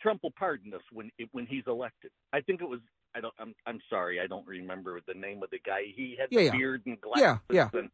Trump 0.00 0.22
will 0.22 0.34
pardon 0.38 0.74
us 0.74 0.82
when 0.92 1.10
when 1.32 1.46
he's 1.46 1.64
elected. 1.66 2.10
I 2.32 2.40
think 2.40 2.60
it 2.60 2.68
was 2.68 2.80
I 3.14 3.20
don't 3.20 3.34
I'm 3.38 3.54
I'm 3.66 3.80
sorry 3.88 4.20
I 4.20 4.26
don't 4.26 4.46
remember 4.46 5.00
the 5.06 5.14
name 5.14 5.42
of 5.42 5.50
the 5.50 5.60
guy. 5.64 5.82
He 5.94 6.16
had 6.18 6.28
yeah, 6.30 6.38
the 6.40 6.44
yeah. 6.46 6.52
beard 6.52 6.82
and 6.86 7.00
glasses. 7.00 7.22
Yeah, 7.22 7.68
yeah. 7.72 7.80
And, 7.80 7.90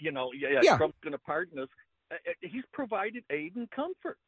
you 0.00 0.12
know, 0.12 0.30
yeah, 0.38 0.60
yeah. 0.62 0.76
Trump's 0.76 0.98
going 1.02 1.12
to 1.12 1.18
pardon 1.18 1.58
us. 1.58 1.68
Uh, 2.10 2.14
uh, 2.14 2.32
he's 2.42 2.64
provided 2.72 3.24
aid 3.30 3.56
and 3.56 3.70
comfort. 3.70 4.18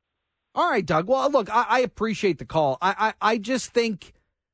All 0.55 0.69
right, 0.69 0.85
Doug. 0.85 1.09
Well, 1.09 1.31
look, 1.31 1.49
I, 1.51 1.65
I 1.69 1.79
appreciate 1.81 2.39
the 2.39 2.45
call. 2.45 2.79
I, 2.83 3.15
I, 3.21 3.33
I 3.33 3.39
just 3.39 3.71
think, 3.73 4.13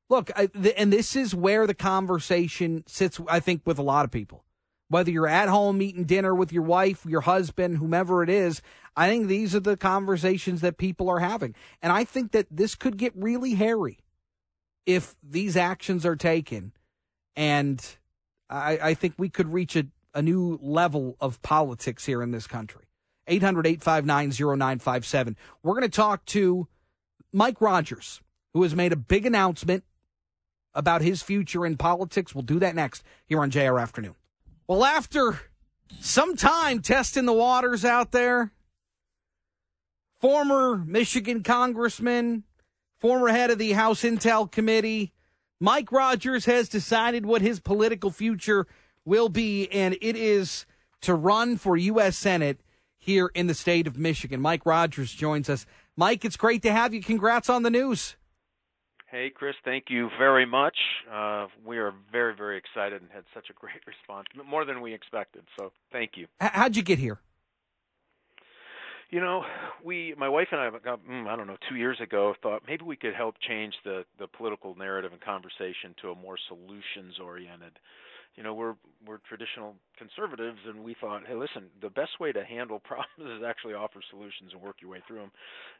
look, 0.09 0.31
I, 0.37 0.49
the, 0.55 0.79
and 0.79 0.93
this 0.93 1.17
is 1.17 1.35
where 1.35 1.67
the 1.67 1.75
conversation 1.75 2.85
sits. 2.87 3.21
I 3.29 3.41
think 3.41 3.63
with 3.65 3.79
a 3.79 3.83
lot 3.83 4.05
of 4.05 4.11
people 4.11 4.45
whether 4.89 5.11
you're 5.11 5.29
at 5.29 5.49
home 5.49 5.83
eating 5.83 6.05
dinner 6.05 6.35
with 6.35 6.53
your 6.53 6.63
wife, 6.63 7.05
your 7.07 7.21
husband, 7.23 7.79
whomever 7.79 8.23
it 8.23 8.31
is, 8.31 8.63
I 8.97 9.09
think 9.09 9.29
these 9.29 9.55
are 9.55 9.61
the 9.61 9.77
conversations 9.77 10.61
that 10.63 10.79
people 10.79 11.09
are 11.09 11.21
having. 11.21 11.55
And 11.83 11.93
I 11.93 12.05
think 12.05 12.33
that 12.33 12.47
this 12.51 12.75
could 12.75 12.97
get 12.97 13.13
really 13.15 13.55
hairy 13.55 13.99
if 14.87 15.15
these 15.23 15.57
actions 15.57 16.05
are 16.07 16.17
taken. 16.17 16.73
And 17.37 17.85
I, 18.51 18.79
I 18.83 18.95
think 18.95 19.15
we 19.19 19.29
could 19.29 19.53
reach 19.53 19.77
a, 19.77 19.87
a 20.15 20.23
new 20.23 20.59
level 20.63 21.17
of 21.21 21.41
politics 21.43 22.07
here 22.07 22.23
in 22.23 22.31
this 22.31 22.47
country. 22.47 22.85
800 23.29 23.67
859 23.67 24.31
0957. 24.59 25.37
We're 25.63 25.75
going 25.75 25.83
to 25.83 25.89
talk 25.89 26.25
to 26.27 26.67
Mike 27.33 27.61
Rogers, 27.61 28.23
who 28.55 28.63
has 28.63 28.75
made 28.75 28.93
a 28.93 28.97
big 28.97 29.27
announcement 29.27 29.85
about 30.75 31.03
his 31.03 31.23
future 31.23 31.67
in 31.67 31.77
politics. 31.77 32.35
We'll 32.35 32.43
do 32.43 32.59
that 32.59 32.75
next 32.75 33.03
here 33.27 33.41
on 33.41 33.51
JR 33.51 33.79
Afternoon. 33.79 34.15
Well, 34.69 34.85
after 34.85 35.41
some 35.99 36.37
time 36.37 36.83
testing 36.83 37.25
the 37.25 37.33
waters 37.33 37.87
out 37.87 38.13
there, 38.13 38.53
former 40.21 40.77
Michigan 40.77 41.43
congressman, 41.43 42.45
former 42.99 43.29
head 43.29 43.51
of 43.51 43.57
the 43.57 43.73
House 43.73 44.03
Intel 44.03 44.51
Committee. 44.51 45.15
Mike 45.59 45.91
Rogers 45.91 46.45
has 46.45 46.69
decided 46.69 47.25
what 47.25 47.41
his 47.41 47.61
political 47.61 48.11
future 48.11 48.67
will 49.07 49.31
be, 49.31 49.69
and 49.73 49.97
it 50.03 50.17
is 50.17 50.67
to 51.01 51.15
run 51.15 51.57
for 51.57 51.79
U.S. 51.79 52.19
Senate 52.19 52.61
here 52.99 53.31
in 53.35 53.47
the 53.47 53.55
state 53.55 53.87
of 53.87 53.97
Michigan. 53.97 54.39
Mike 54.39 54.67
Rogers 54.67 55.15
joins 55.15 55.49
us. 55.49 55.65
Mike, 55.97 56.27
it's 56.27 56.37
great 56.37 56.61
to 56.61 56.73
have 56.73 56.93
you. 56.93 57.03
Congrats 57.03 57.49
on 57.49 57.63
the 57.63 57.71
news. 57.71 58.17
Hey, 59.11 59.31
Chris, 59.31 59.55
thank 59.65 59.85
you 59.89 60.11
very 60.19 60.45
much. 60.45 60.77
Uh, 61.11 61.47
we 61.65 61.79
are 61.79 61.95
very, 62.13 62.35
very 62.37 62.59
excited 62.59 63.01
and 63.01 63.11
had 63.11 63.25
such 63.33 63.49
a 63.49 63.55
great 63.55 63.81
response, 63.87 64.27
more 64.47 64.67
than 64.67 64.83
we 64.83 64.93
expected. 64.93 65.45
So, 65.59 65.73
thank 65.91 66.13
you. 66.17 66.27
How'd 66.41 66.77
you 66.77 66.83
get 66.83 66.99
here? 66.99 67.19
You 69.11 69.21
know, 69.21 69.43
we, 69.83 70.15
my 70.19 70.29
wife 70.29 70.49
and 70.53 70.61
I, 70.61 70.69
mm, 70.69 71.27
I 71.27 71.37
don't 71.37 71.47
know, 71.47 71.57
two 71.71 71.77
years 71.77 71.99
ago, 72.03 72.35
thought 72.43 72.65
maybe 72.69 72.85
we 72.85 72.97
could 72.97 73.15
help 73.15 73.37
change 73.41 73.73
the 73.83 74.05
the 74.19 74.27
political 74.27 74.75
narrative 74.75 75.13
and 75.13 75.21
conversation 75.23 75.95
to 76.03 76.11
a 76.11 76.15
more 76.15 76.37
solutions 76.47 77.19
oriented 77.19 77.73
you 78.39 78.45
know 78.45 78.55
we're 78.55 78.77
we're 79.05 79.19
traditional 79.29 79.75
conservatives 79.99 80.59
and 80.67 80.85
we 80.85 80.95
thought 81.01 81.23
hey 81.27 81.35
listen 81.35 81.65
the 81.83 81.91
best 81.91 82.21
way 82.21 82.31
to 82.31 82.45
handle 82.45 82.79
problems 82.85 83.19
is 83.19 83.45
actually 83.45 83.75
offer 83.75 84.01
solutions 84.11 84.53
and 84.53 84.63
work 84.63 84.77
your 84.81 84.91
way 84.91 85.03
through 85.07 85.19
them 85.19 85.33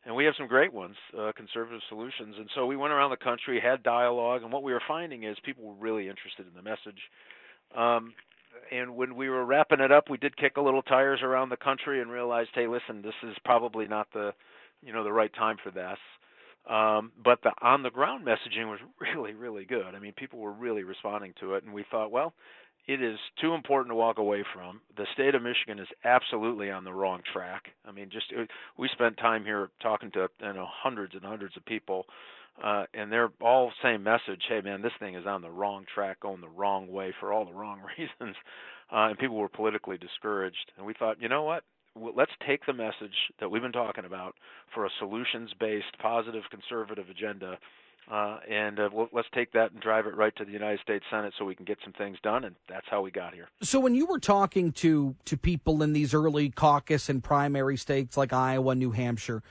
and 0.05 0.15
we 0.15 0.25
have 0.25 0.35
some 0.37 0.49
great 0.49 0.73
ones 0.73 0.97
uh, 1.17 1.33
conservative 1.37 1.81
solutions. 1.89 2.35
And 2.37 2.49
so 2.55 2.67
we 2.67 2.77
went 2.77 2.93
around 2.93 3.11
the 3.11 3.17
country 3.17 3.61
had 3.61 3.83
dialogue 3.83 4.43
and 4.43 4.53
what 4.53 4.65
we 4.65 4.73
were 4.73 4.83
finding 4.89 5.23
is 5.23 5.37
people 5.45 5.65
were 5.65 5.75
really 5.75 6.09
interested 6.09 6.47
in 6.47 6.55
the 6.55 6.63
message. 6.63 7.01
Um, 7.77 8.15
and 8.73 8.97
when 8.97 9.15
we 9.15 9.29
were 9.29 9.45
wrapping 9.45 9.81
it 9.81 9.93
up 9.93 10.11
we 10.11 10.19
did 10.19 10.37
kick 10.37 10.57
a 10.57 10.61
little 10.61 10.83
tires 10.83 11.21
around 11.23 11.51
the 11.51 11.57
country 11.57 12.03
and 12.03 12.11
realized 12.11 12.51
hey 12.55 12.67
listen 12.67 13.03
this 13.03 13.15
is 13.23 13.37
probably 13.45 13.87
not 13.87 14.09
the 14.13 14.33
you 14.83 14.93
know 14.93 15.05
the 15.05 15.13
right 15.13 15.33
time 15.35 15.57
for 15.63 15.71
this 15.71 15.99
um, 16.69 17.13
but 17.23 17.41
the 17.43 17.53
on 17.63 17.83
the 17.83 17.91
ground 17.91 18.27
messaging 18.27 18.69
was 18.69 18.81
really, 19.01 19.35
really 19.35 19.65
good. 19.65 19.95
I 19.95 19.99
mean, 19.99 20.13
people 20.17 20.39
were 20.39 20.53
really 20.53 20.85
responding 20.85 21.35
to 21.41 21.55
it, 21.55 21.65
and 21.65 21.73
we 21.73 21.85
thought, 21.91 22.11
well, 22.11 22.35
it 22.87 23.03
is 23.03 23.19
too 23.41 23.53
important 23.55 23.91
to 23.91 23.95
walk 23.95 24.19
away 24.19 24.45
from. 24.55 24.81
The 24.97 25.07
state 25.13 25.35
of 25.35 25.43
Michigan 25.43 25.79
is 25.79 25.89
absolutely 26.05 26.71
on 26.71 26.85
the 26.85 26.93
wrong 26.93 27.21
track. 27.33 27.65
I 27.87 27.93
mean, 27.93 28.09
just 28.11 28.33
uh, 28.37 28.45
we 28.79 28.89
spent 28.93 29.19
time 29.19 29.45
here 29.45 29.69
talking 29.83 30.11
to 30.13 30.29
you 30.41 30.53
know 30.53 30.67
hundreds 30.71 31.15
and 31.15 31.23
hundreds 31.23 31.57
of 31.57 31.65
people, 31.65 32.07
uh, 32.63 32.85
and 32.95 33.13
they're 33.13 33.31
all 33.41 33.73
same 33.83 34.03
message. 34.03 34.43
Hey, 34.49 34.61
man, 34.63 34.83
this 34.83 34.93
thing 34.99 35.15
is 35.15 35.27
on 35.27 35.43
the 35.43 35.51
wrong 35.51 35.85
track, 35.95 36.21
going 36.21 36.41
the 36.41 36.49
wrong 36.49 36.89
way 36.89 37.15
for 37.21 37.33
all 37.33 37.45
the 37.45 37.53
wrong 37.53 37.81
reasons, 37.99 38.37
uh, 38.91 39.09
and 39.09 39.19
people 39.19 39.37
were 39.37 39.51
politically 39.51 39.99
discouraged. 39.99 40.73
And 40.77 40.87
we 40.87 40.95
thought, 40.95 41.21
you 41.21 41.29
know 41.29 41.45
what? 41.45 41.65
Let's 42.17 42.33
take 42.47 42.67
the 42.67 42.73
message 42.73 43.15
that 43.41 43.51
we've 43.51 43.63
been 43.63 43.73
talking 43.73 44.05
about 44.05 44.35
for 44.75 44.87
a 44.87 44.91
solutions-based, 44.99 45.99
positive, 46.01 46.43
conservative 46.51 47.09
agenda, 47.09 47.59
uh, 48.11 48.39
and 48.49 48.81
uh, 48.81 48.89
we'll, 48.91 49.09
let's 49.13 49.29
take 49.35 49.53
that 49.53 49.73
and 49.73 49.81
drive 49.83 50.07
it 50.07 50.17
right 50.17 50.35
to 50.37 50.45
the 50.45 50.51
United 50.51 50.81
States 50.81 51.05
Senate 51.11 51.35
so 51.39 51.45
we 51.45 51.55
can 51.55 51.67
get 51.67 51.79
some 51.85 51.93
things 51.93 52.17
done. 52.23 52.45
And 52.45 52.57
that's 52.69 52.87
how 52.91 53.03
we 53.03 53.11
got 53.11 53.35
here. 53.35 53.49
So, 53.61 53.81
when 53.81 53.95
you 53.95 54.07
were 54.07 54.19
talking 54.19 54.73
to 54.73 55.15
to 55.27 55.37
people 55.37 55.83
in 55.83 55.93
these 55.93 56.15
early 56.15 56.49
caucus 56.49 57.09
and 57.09 57.23
primary 57.23 57.77
states 57.77 58.17
like 58.17 58.33
Iowa, 58.33 58.75
New 58.75 58.93
Hampshire, 58.93 59.43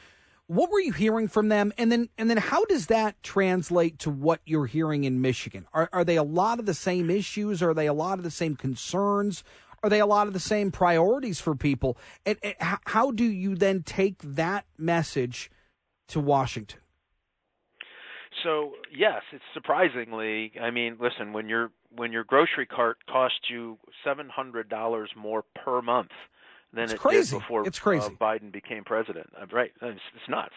what 0.48 0.72
were 0.72 0.80
you 0.80 0.92
hearing 0.92 1.28
from 1.28 1.50
them? 1.50 1.72
And 1.78 1.92
then, 1.92 2.10
and 2.18 2.30
then, 2.30 2.38
how 2.38 2.66
does 2.66 2.88
that 2.88 3.22
translate 3.22 4.00
to 4.00 4.10
what 4.10 4.42
you're 4.46 4.66
hearing 4.66 5.04
in 5.04 5.22
Michigan? 5.22 5.68
Are 5.72 5.90
are 5.94 6.04
they 6.04 6.16
a 6.16 6.24
lot 6.24 6.58
of 6.58 6.66
the 6.66 6.74
same 6.74 7.12
issues? 7.12 7.62
Are 7.62 7.76
they 7.76 7.86
a 7.86 7.94
lot 7.94 8.18
of 8.18 8.24
the 8.24 8.32
same 8.32 8.56
concerns? 8.56 9.44
Are 9.84 9.90
they 9.90 10.00
a 10.00 10.06
lot 10.06 10.28
of 10.28 10.34
the 10.34 10.40
same 10.40 10.72
priorities 10.72 11.40
for 11.40 11.56
people? 11.56 11.98
And, 12.26 12.38
and 12.44 12.56
how 12.60 13.12
do 13.12 13.24
you 13.24 13.56
then 13.56 13.84
take 13.84 14.18
that 14.24 14.66
message 14.78 15.52
to 16.10 16.20
Washington? 16.20 16.80
So 18.44 18.74
yes, 18.96 19.22
it's 19.32 19.44
surprisingly. 19.54 20.52
I 20.62 20.72
mean, 20.72 20.98
listen, 21.00 21.34
when 21.34 21.50
your 21.50 21.72
when 21.96 22.12
your 22.12 22.24
grocery 22.24 22.66
cart 22.66 22.98
costs 23.10 23.40
you 23.50 23.78
seven 24.04 24.30
hundred 24.30 24.70
dollars 24.70 25.10
more 25.16 25.44
per 25.56 25.82
month 25.82 26.12
than 26.74 26.84
it's 26.86 26.94
it 26.94 27.00
crazy. 27.00 27.36
did 27.36 27.42
before 27.42 27.68
it's 27.68 27.80
crazy. 27.80 28.08
Uh, 28.08 28.24
Biden 28.24 28.52
became 28.52 28.84
president, 28.84 29.28
uh, 29.42 29.46
right? 29.52 29.72
It's, 29.82 30.00
it's 30.16 30.30
nuts. 30.30 30.54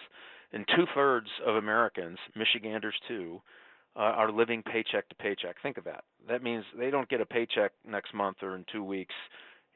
And 0.52 0.66
two 0.76 0.84
thirds 0.94 1.28
of 1.46 1.56
Americans, 1.56 2.18
Michiganders 2.36 2.96
too, 3.06 3.40
uh, 3.96 4.00
are 4.00 4.30
living 4.30 4.62
paycheck 4.62 5.08
to 5.08 5.14
paycheck. 5.16 5.56
Think 5.62 5.78
of 5.78 5.84
that. 5.84 6.04
That 6.28 6.42
means 6.42 6.64
they 6.78 6.90
don't 6.90 7.08
get 7.08 7.20
a 7.20 7.26
paycheck 7.26 7.72
next 7.88 8.14
month 8.14 8.38
or 8.42 8.54
in 8.56 8.64
two 8.72 8.84
weeks. 8.84 9.14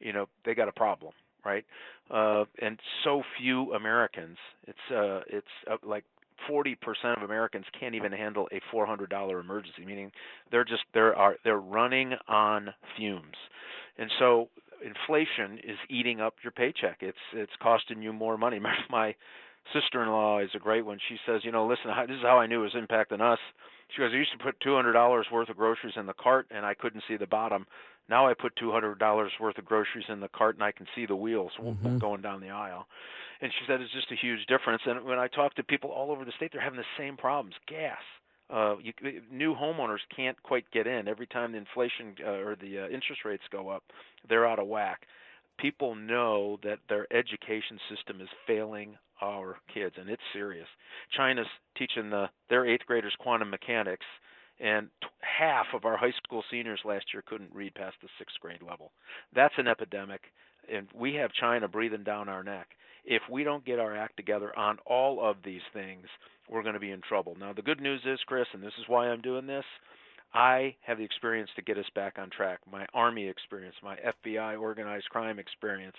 You 0.00 0.12
know, 0.12 0.26
they 0.44 0.54
got 0.54 0.68
a 0.68 0.72
problem, 0.72 1.12
right? 1.44 1.64
Uh, 2.10 2.44
and 2.60 2.78
so 3.02 3.22
few 3.40 3.72
Americans. 3.74 4.36
It's 4.66 4.94
uh, 4.94 5.20
it's 5.28 5.46
uh, 5.70 5.76
like 5.82 6.04
40% 6.50 6.76
of 7.16 7.22
Americans 7.22 7.64
can't 7.78 7.94
even 7.94 8.12
handle 8.12 8.48
a 8.52 8.60
$400 8.74 9.40
emergency. 9.40 9.84
Meaning, 9.84 10.10
they're 10.50 10.64
just 10.64 10.82
they're 10.92 11.16
are 11.16 11.36
they're 11.44 11.58
running 11.58 12.12
on 12.28 12.68
fumes, 12.96 13.36
and 13.98 14.10
so 14.18 14.48
inflation 14.84 15.58
is 15.64 15.78
eating 15.88 16.20
up 16.20 16.34
your 16.42 16.52
paycheck. 16.52 16.98
It's 17.00 17.18
it's 17.32 17.52
costing 17.62 18.02
you 18.02 18.12
more 18.12 18.36
money. 18.36 18.60
My 18.90 19.14
sister-in-law 19.72 20.40
is 20.40 20.50
a 20.54 20.58
great 20.58 20.84
one. 20.84 20.98
She 21.08 21.16
says, 21.26 21.42
you 21.44 21.52
know, 21.52 21.66
listen, 21.66 21.90
this 22.06 22.16
is 22.16 22.22
how 22.22 22.38
I 22.38 22.46
knew 22.46 22.60
it 22.60 22.72
was 22.74 22.74
impacting 22.74 23.20
us. 23.20 23.38
She 23.94 24.00
goes, 24.00 24.10
I 24.12 24.16
used 24.16 24.32
to 24.32 24.44
put 24.44 24.58
two 24.60 24.74
hundred 24.74 24.92
dollars 24.92 25.26
worth 25.32 25.48
of 25.48 25.56
groceries 25.56 25.94
in 25.96 26.06
the 26.06 26.14
cart 26.14 26.46
and 26.50 26.64
I 26.64 26.74
couldn't 26.74 27.04
see 27.06 27.16
the 27.16 27.26
bottom. 27.26 27.66
Now 28.08 28.28
I 28.28 28.34
put 28.34 28.56
two 28.56 28.72
hundred 28.72 28.98
dollars 28.98 29.32
worth 29.40 29.58
of 29.58 29.64
groceries 29.64 30.06
in 30.08 30.20
the 30.20 30.28
cart 30.28 30.56
and 30.56 30.64
I 30.64 30.72
can 30.72 30.86
see 30.94 31.06
the 31.06 31.16
wheels 31.16 31.52
mm-hmm. 31.60 31.98
going 31.98 32.22
down 32.22 32.40
the 32.40 32.50
aisle. 32.50 32.86
And 33.40 33.52
she 33.52 33.64
said 33.66 33.80
it's 33.80 33.92
just 33.92 34.10
a 34.10 34.16
huge 34.16 34.46
difference. 34.46 34.82
And 34.86 35.04
when 35.04 35.18
I 35.18 35.28
talk 35.28 35.54
to 35.54 35.62
people 35.62 35.90
all 35.90 36.10
over 36.10 36.24
the 36.24 36.32
state, 36.36 36.50
they're 36.52 36.62
having 36.62 36.78
the 36.78 36.84
same 36.98 37.16
problems. 37.16 37.54
Gas. 37.68 37.98
Uh, 38.50 38.76
you, 38.82 38.92
new 39.32 39.54
homeowners 39.54 40.00
can't 40.14 40.40
quite 40.42 40.70
get 40.70 40.86
in. 40.86 41.08
Every 41.08 41.26
time 41.26 41.52
the 41.52 41.58
inflation 41.58 42.14
uh, 42.24 42.30
or 42.30 42.56
the 42.60 42.80
uh, 42.80 42.88
interest 42.88 43.24
rates 43.24 43.42
go 43.50 43.68
up, 43.68 43.82
they're 44.28 44.46
out 44.46 44.58
of 44.58 44.66
whack 44.66 45.06
people 45.58 45.94
know 45.94 46.58
that 46.62 46.78
their 46.88 47.06
education 47.12 47.78
system 47.94 48.20
is 48.20 48.28
failing 48.46 48.96
our 49.20 49.56
kids, 49.72 49.94
and 49.98 50.08
it's 50.08 50.22
serious. 50.32 50.66
China's 51.16 51.46
teaching 51.76 52.10
the 52.10 52.26
their 52.48 52.66
eighth 52.66 52.86
graders 52.86 53.14
quantum 53.18 53.50
mechanics, 53.50 54.06
and 54.60 54.88
t- 55.02 55.08
half 55.20 55.66
of 55.74 55.84
our 55.84 55.96
high 55.96 56.12
school 56.24 56.42
seniors 56.50 56.80
last 56.84 57.06
year 57.12 57.22
couldn't 57.26 57.54
read 57.54 57.74
past 57.74 57.96
the 58.02 58.08
sixth 58.18 58.36
grade 58.40 58.62
level. 58.62 58.92
That's 59.34 59.54
an 59.58 59.68
epidemic, 59.68 60.22
and 60.72 60.88
we 60.94 61.14
have 61.14 61.32
China 61.32 61.68
breathing 61.68 62.04
down 62.04 62.28
our 62.28 62.42
neck. 62.42 62.68
If 63.04 63.22
we 63.30 63.44
don't 63.44 63.64
get 63.64 63.78
our 63.78 63.96
act 63.96 64.16
together 64.16 64.56
on 64.58 64.78
all 64.86 65.22
of 65.22 65.36
these 65.44 65.60
things, 65.72 66.06
we're 66.48 66.62
going 66.62 66.74
to 66.74 66.80
be 66.80 66.90
in 66.90 67.02
trouble. 67.02 67.36
Now, 67.38 67.52
the 67.52 67.62
good 67.62 67.80
news 67.80 68.00
is, 68.06 68.18
Chris, 68.26 68.46
and 68.52 68.62
this 68.62 68.72
is 68.78 68.88
why 68.88 69.08
I'm 69.08 69.20
doing 69.20 69.46
this. 69.46 69.64
I 70.32 70.74
have 70.82 70.98
the 70.98 71.04
experience 71.04 71.50
to 71.54 71.62
get 71.62 71.78
us 71.78 71.88
back 71.94 72.14
on 72.18 72.28
track. 72.28 72.58
My 72.70 72.86
Army 72.92 73.28
experience, 73.28 73.76
my 73.82 73.96
FBI 73.96 74.60
organized 74.60 75.08
crime 75.10 75.38
experience, 75.38 75.96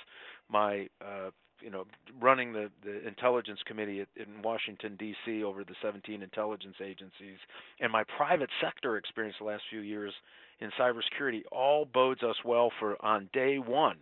my 0.50 0.88
uh, 1.02 1.30
you 1.62 1.70
know 1.70 1.86
running 2.20 2.54
the 2.54 2.70
the 2.84 3.08
intelligence 3.08 3.60
committee 3.66 4.02
at, 4.02 4.08
in 4.16 4.42
Washington 4.42 4.96
D.C. 4.98 5.44
over 5.44 5.64
the 5.64 5.76
17 5.82 6.22
intelligence 6.22 6.76
agencies, 6.82 7.38
and 7.80 7.92
my 7.92 8.04
private 8.18 8.50
sector 8.62 8.98
experience 8.98 9.36
the 9.40 9.46
last 9.46 9.64
few 9.70 9.82
years 9.82 10.14
in 10.60 10.72
cybersecurity 10.80 11.42
all 11.52 11.86
bodes 11.86 12.24
us 12.24 12.36
well 12.46 12.72
for 12.80 12.96
on 13.04 13.30
day 13.34 13.58
one 13.58 13.98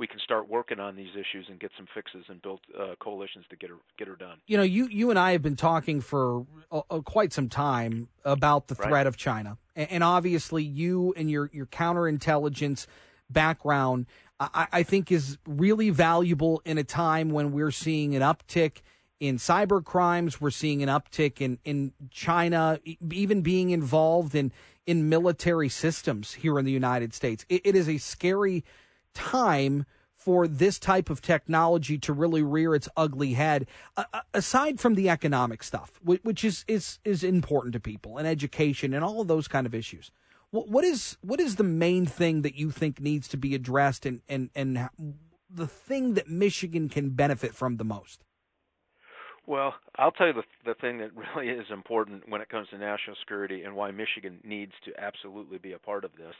we 0.00 0.06
can 0.06 0.18
start 0.18 0.48
working 0.48 0.80
on 0.80 0.96
these 0.96 1.10
issues 1.10 1.46
and 1.50 1.60
get 1.60 1.70
some 1.76 1.86
fixes 1.94 2.24
and 2.28 2.40
build 2.40 2.60
uh, 2.76 2.94
coalitions 3.00 3.44
to 3.50 3.56
get 3.56 3.68
her 3.68 3.76
get 3.98 4.08
her 4.08 4.16
done. 4.16 4.38
You 4.46 4.56
know, 4.56 4.62
you 4.62 4.88
you 4.90 5.10
and 5.10 5.18
I 5.18 5.32
have 5.32 5.42
been 5.42 5.56
talking 5.56 6.00
for 6.00 6.46
uh, 6.72 6.80
uh 6.90 7.00
quite 7.00 7.34
some 7.34 7.50
time 7.50 8.08
about 8.24 8.68
the 8.68 8.74
threat 8.74 8.90
right. 8.90 9.06
of 9.06 9.18
China, 9.18 9.58
and, 9.76 9.90
and, 9.92 10.02
obviously 10.02 10.64
you 10.64 11.12
and 11.18 11.30
your 11.30 11.50
your 11.52 11.66
counterintelligence 11.66 12.86
background, 13.28 14.06
I, 14.40 14.66
I 14.72 14.82
think, 14.82 15.12
is 15.12 15.38
really 15.46 15.90
valuable 15.90 16.62
in 16.64 16.78
a 16.78 16.84
time 16.84 17.30
when 17.30 17.52
we're 17.52 17.70
seeing 17.70 18.16
an 18.16 18.22
uptick 18.22 18.80
in 19.20 19.36
cyber 19.36 19.84
crimes. 19.84 20.40
We're 20.40 20.50
seeing 20.50 20.82
an 20.82 20.88
uptick 20.88 21.40
in, 21.40 21.58
in 21.64 21.92
China 22.10 22.80
even 23.12 23.42
being 23.42 23.70
involved 23.70 24.34
in, 24.34 24.50
in 24.86 25.10
military 25.10 25.68
systems 25.68 26.34
here 26.34 26.58
in 26.58 26.64
the 26.64 26.72
United 26.72 27.12
States. 27.12 27.44
it, 27.48 27.60
it 27.64 27.76
is 27.76 27.88
a 27.88 27.98
scary 27.98 28.64
time 29.12 29.84
for 30.16 30.46
this 30.46 30.78
type 30.78 31.08
of 31.08 31.22
technology 31.22 31.96
to 31.96 32.12
really 32.12 32.42
rear 32.42 32.74
its 32.74 32.88
ugly 32.94 33.32
head 33.32 33.66
uh, 33.96 34.04
aside 34.34 34.78
from 34.78 34.94
the 34.94 35.08
economic 35.08 35.62
stuff 35.62 35.98
which 36.02 36.44
is 36.44 36.64
is 36.68 36.98
is 37.04 37.24
important 37.24 37.72
to 37.72 37.80
people 37.80 38.18
and 38.18 38.28
education 38.28 38.92
and 38.92 39.02
all 39.02 39.20
of 39.22 39.28
those 39.28 39.48
kind 39.48 39.66
of 39.66 39.74
issues 39.74 40.10
what 40.52 40.84
is 40.84 41.16
what 41.20 41.40
is 41.40 41.56
the 41.56 41.64
main 41.64 42.06
thing 42.06 42.42
that 42.42 42.54
you 42.54 42.70
think 42.70 43.00
needs 43.00 43.28
to 43.28 43.36
be 43.36 43.54
addressed 43.54 44.04
and 44.06 44.20
and 44.28 44.50
and 44.54 44.88
the 45.48 45.66
thing 45.66 46.14
that 46.14 46.28
Michigan 46.28 46.88
can 46.88 47.10
benefit 47.10 47.54
from 47.54 47.76
the 47.76 47.84
most? 47.84 48.24
Well, 49.46 49.74
I'll 49.96 50.12
tell 50.12 50.28
you 50.28 50.32
the 50.32 50.42
the 50.64 50.74
thing 50.74 50.98
that 50.98 51.10
really 51.16 51.48
is 51.48 51.66
important 51.72 52.28
when 52.28 52.40
it 52.40 52.48
comes 52.48 52.68
to 52.68 52.78
national 52.78 53.16
security 53.20 53.62
and 53.62 53.74
why 53.74 53.90
Michigan 53.90 54.40
needs 54.44 54.72
to 54.84 54.92
absolutely 55.00 55.58
be 55.58 55.72
a 55.72 55.78
part 55.78 56.04
of 56.04 56.12
this 56.16 56.34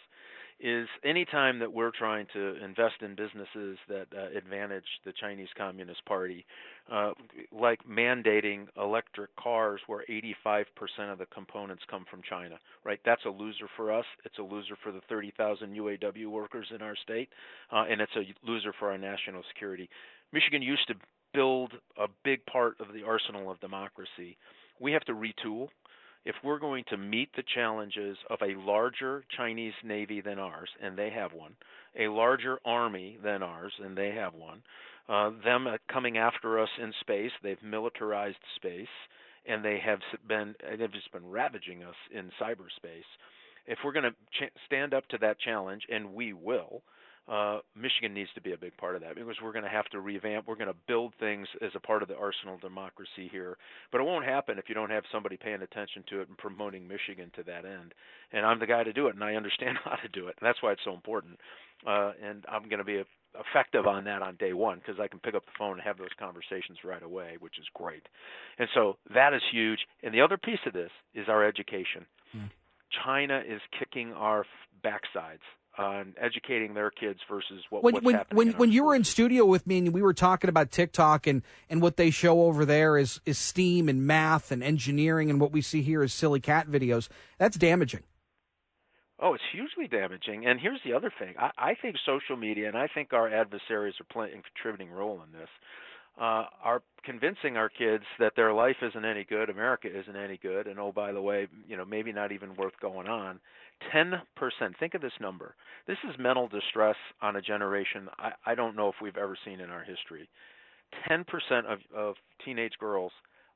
is 0.62 0.86
anytime 1.04 1.58
that 1.58 1.72
we're 1.72 1.90
trying 1.90 2.26
to 2.34 2.62
invest 2.62 2.96
in 3.00 3.14
businesses 3.14 3.78
that 3.88 4.06
uh, 4.16 4.36
advantage 4.36 4.84
the 5.04 5.12
Chinese 5.18 5.48
Communist 5.56 6.04
Party, 6.04 6.44
uh, 6.92 7.12
like 7.50 7.80
mandating 7.88 8.66
electric 8.76 9.34
cars 9.36 9.80
where 9.86 10.04
85% 10.08 10.64
of 11.10 11.18
the 11.18 11.26
components 11.26 11.82
come 11.90 12.04
from 12.10 12.20
China, 12.28 12.56
right? 12.84 13.00
That's 13.04 13.24
a 13.24 13.30
loser 13.30 13.68
for 13.76 13.92
us. 13.92 14.04
It's 14.24 14.38
a 14.38 14.42
loser 14.42 14.76
for 14.82 14.92
the 14.92 15.00
30,000 15.08 15.74
UAW 15.74 16.26
workers 16.26 16.66
in 16.74 16.82
our 16.82 16.96
state, 16.96 17.30
uh, 17.72 17.84
and 17.90 18.00
it's 18.00 18.12
a 18.16 18.24
loser 18.46 18.74
for 18.78 18.90
our 18.90 18.98
national 18.98 19.42
security. 19.52 19.88
Michigan 20.32 20.62
used 20.62 20.86
to 20.88 20.94
build 21.32 21.72
a 21.98 22.06
big 22.24 22.44
part 22.46 22.74
of 22.80 22.92
the 22.92 23.02
arsenal 23.02 23.50
of 23.50 23.60
democracy. 23.60 24.36
We 24.78 24.92
have 24.92 25.04
to 25.04 25.12
retool 25.12 25.68
if 26.24 26.34
we're 26.44 26.58
going 26.58 26.84
to 26.90 26.96
meet 26.96 27.30
the 27.34 27.42
challenges 27.54 28.16
of 28.28 28.38
a 28.42 28.58
larger 28.60 29.24
Chinese 29.36 29.72
Navy 29.84 30.20
than 30.20 30.38
ours, 30.38 30.68
and 30.82 30.96
they 30.96 31.10
have 31.10 31.32
one, 31.32 31.56
a 31.98 32.08
larger 32.08 32.58
Army 32.64 33.18
than 33.22 33.42
ours, 33.42 33.72
and 33.82 33.96
they 33.96 34.10
have 34.10 34.34
one, 34.34 34.62
uh, 35.08 35.30
them 35.44 35.66
coming 35.90 36.18
after 36.18 36.60
us 36.60 36.68
in 36.80 36.92
space, 37.00 37.32
they've 37.42 37.62
militarized 37.62 38.36
space, 38.56 38.86
and 39.46 39.64
they 39.64 39.80
have 39.84 39.98
been 40.28 40.54
they've 40.78 40.92
just 40.92 41.10
been 41.12 41.28
ravaging 41.28 41.82
us 41.82 41.94
in 42.12 42.30
cyberspace. 42.40 43.08
If 43.66 43.78
we're 43.84 43.92
going 43.92 44.04
to 44.04 44.10
ch- 44.10 44.52
stand 44.66 44.94
up 44.94 45.06
to 45.08 45.18
that 45.18 45.40
challenge, 45.40 45.82
and 45.90 46.14
we 46.14 46.32
will, 46.32 46.82
uh, 47.30 47.60
Michigan 47.76 48.12
needs 48.12 48.30
to 48.34 48.40
be 48.40 48.52
a 48.52 48.58
big 48.58 48.76
part 48.76 48.96
of 48.96 49.02
that 49.02 49.14
because 49.14 49.36
we're 49.40 49.52
going 49.52 49.64
to 49.64 49.70
have 49.70 49.86
to 49.86 50.00
revamp. 50.00 50.48
We're 50.48 50.56
going 50.56 50.66
to 50.66 50.76
build 50.88 51.14
things 51.20 51.46
as 51.62 51.70
a 51.76 51.80
part 51.80 52.02
of 52.02 52.08
the 52.08 52.16
arsenal 52.16 52.56
of 52.56 52.60
democracy 52.60 53.28
here. 53.30 53.56
But 53.92 54.00
it 54.00 54.04
won't 54.04 54.24
happen 54.24 54.58
if 54.58 54.68
you 54.68 54.74
don't 54.74 54.90
have 54.90 55.04
somebody 55.12 55.36
paying 55.36 55.62
attention 55.62 56.02
to 56.10 56.22
it 56.22 56.28
and 56.28 56.36
promoting 56.36 56.88
Michigan 56.88 57.30
to 57.36 57.44
that 57.44 57.64
end. 57.64 57.94
And 58.32 58.44
I'm 58.44 58.58
the 58.58 58.66
guy 58.66 58.82
to 58.82 58.92
do 58.92 59.06
it, 59.06 59.14
and 59.14 59.22
I 59.22 59.36
understand 59.36 59.78
how 59.84 59.94
to 59.94 60.08
do 60.08 60.26
it. 60.26 60.36
And 60.40 60.46
that's 60.46 60.60
why 60.60 60.72
it's 60.72 60.84
so 60.84 60.92
important. 60.92 61.38
Uh, 61.86 62.12
and 62.20 62.44
I'm 62.50 62.68
going 62.68 62.78
to 62.78 62.84
be 62.84 63.00
effective 63.38 63.86
on 63.86 64.04
that 64.04 64.22
on 64.22 64.34
day 64.36 64.52
one 64.52 64.78
because 64.78 65.00
I 65.00 65.06
can 65.06 65.20
pick 65.20 65.36
up 65.36 65.44
the 65.46 65.52
phone 65.56 65.74
and 65.74 65.82
have 65.82 65.98
those 65.98 66.08
conversations 66.18 66.78
right 66.84 67.02
away, 67.02 67.36
which 67.38 67.60
is 67.60 67.66
great. 67.74 68.02
And 68.58 68.68
so 68.74 68.96
that 69.14 69.34
is 69.34 69.42
huge. 69.52 69.78
And 70.02 70.12
the 70.12 70.20
other 70.20 70.36
piece 70.36 70.58
of 70.66 70.72
this 70.72 70.90
is 71.14 71.28
our 71.28 71.46
education. 71.46 72.06
Mm. 72.36 72.50
China 73.04 73.40
is 73.46 73.60
kicking 73.78 74.12
our 74.14 74.44
backsides 74.84 75.46
on 75.78 76.14
educating 76.20 76.74
their 76.74 76.90
kids 76.90 77.20
versus 77.28 77.62
what 77.70 77.82
when 77.82 77.94
when 78.02 78.24
when, 78.32 78.50
when 78.52 78.72
you 78.72 78.84
were 78.84 78.94
in 78.94 79.04
studio 79.04 79.44
with 79.44 79.66
me 79.66 79.78
and 79.78 79.92
we 79.92 80.02
were 80.02 80.12
talking 80.12 80.50
about 80.50 80.70
TikTok 80.70 81.26
and 81.26 81.42
and 81.68 81.80
what 81.80 81.96
they 81.96 82.10
show 82.10 82.42
over 82.42 82.64
there 82.64 82.98
is 82.98 83.20
is 83.24 83.38
STEAM 83.38 83.88
and 83.88 84.06
math 84.06 84.50
and 84.50 84.62
engineering 84.62 85.30
and 85.30 85.40
what 85.40 85.52
we 85.52 85.62
see 85.62 85.82
here 85.82 86.02
is 86.02 86.12
silly 86.12 86.40
cat 86.40 86.68
videos. 86.68 87.08
That's 87.38 87.56
damaging. 87.56 88.02
Oh, 89.22 89.34
it's 89.34 89.44
hugely 89.52 89.86
damaging. 89.86 90.46
And 90.46 90.58
here's 90.58 90.80
the 90.84 90.94
other 90.94 91.12
thing: 91.18 91.34
I, 91.38 91.50
I 91.56 91.74
think 91.80 91.96
social 92.04 92.36
media, 92.36 92.68
and 92.68 92.76
I 92.76 92.88
think 92.92 93.12
our 93.12 93.28
adversaries 93.28 93.94
are 94.00 94.12
playing 94.12 94.38
a 94.38 94.42
contributing 94.42 94.90
role 94.90 95.22
in 95.24 95.38
this, 95.38 95.48
uh, 96.20 96.44
are 96.62 96.82
convincing 97.02 97.56
our 97.56 97.70
kids 97.70 98.04
that 98.18 98.34
their 98.36 98.52
life 98.52 98.76
isn't 98.82 99.04
any 99.04 99.24
good, 99.24 99.48
America 99.48 99.88
isn't 99.88 100.16
any 100.16 100.36
good, 100.36 100.66
and 100.66 100.78
oh, 100.78 100.92
by 100.92 101.12
the 101.12 101.20
way, 101.20 101.48
you 101.66 101.76
know, 101.76 101.84
maybe 101.84 102.12
not 102.12 102.30
even 102.30 102.54
worth 102.56 102.74
going 102.80 103.08
on. 103.08 103.40
10%. 103.94 104.20
Think 104.78 104.92
of 104.92 105.00
this 105.00 105.12
number. 105.18 105.54
This 105.86 105.96
is 106.06 106.14
mental 106.18 106.48
distress 106.48 106.96
on 107.22 107.36
a 107.36 107.42
generation 107.42 108.08
I, 108.18 108.32
I 108.44 108.54
don't 108.54 108.76
know 108.76 108.88
if 108.88 108.96
we've 109.00 109.16
ever 109.16 109.36
seen 109.44 109.60
in 109.60 109.70
our 109.70 109.82
history. 109.82 110.28
10% 111.08 111.24
of, 111.66 111.78
of 111.96 112.14
teenage 112.44 112.74
girls 112.78 113.12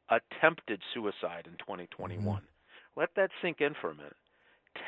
attempted 0.08 0.80
suicide 0.94 1.46
in 1.46 1.58
2021. 1.58 2.24
Mm-hmm. 2.24 2.44
Let 2.96 3.10
that 3.16 3.30
sink 3.42 3.60
in 3.60 3.74
for 3.80 3.90
a 3.90 3.94
minute. 3.94 4.16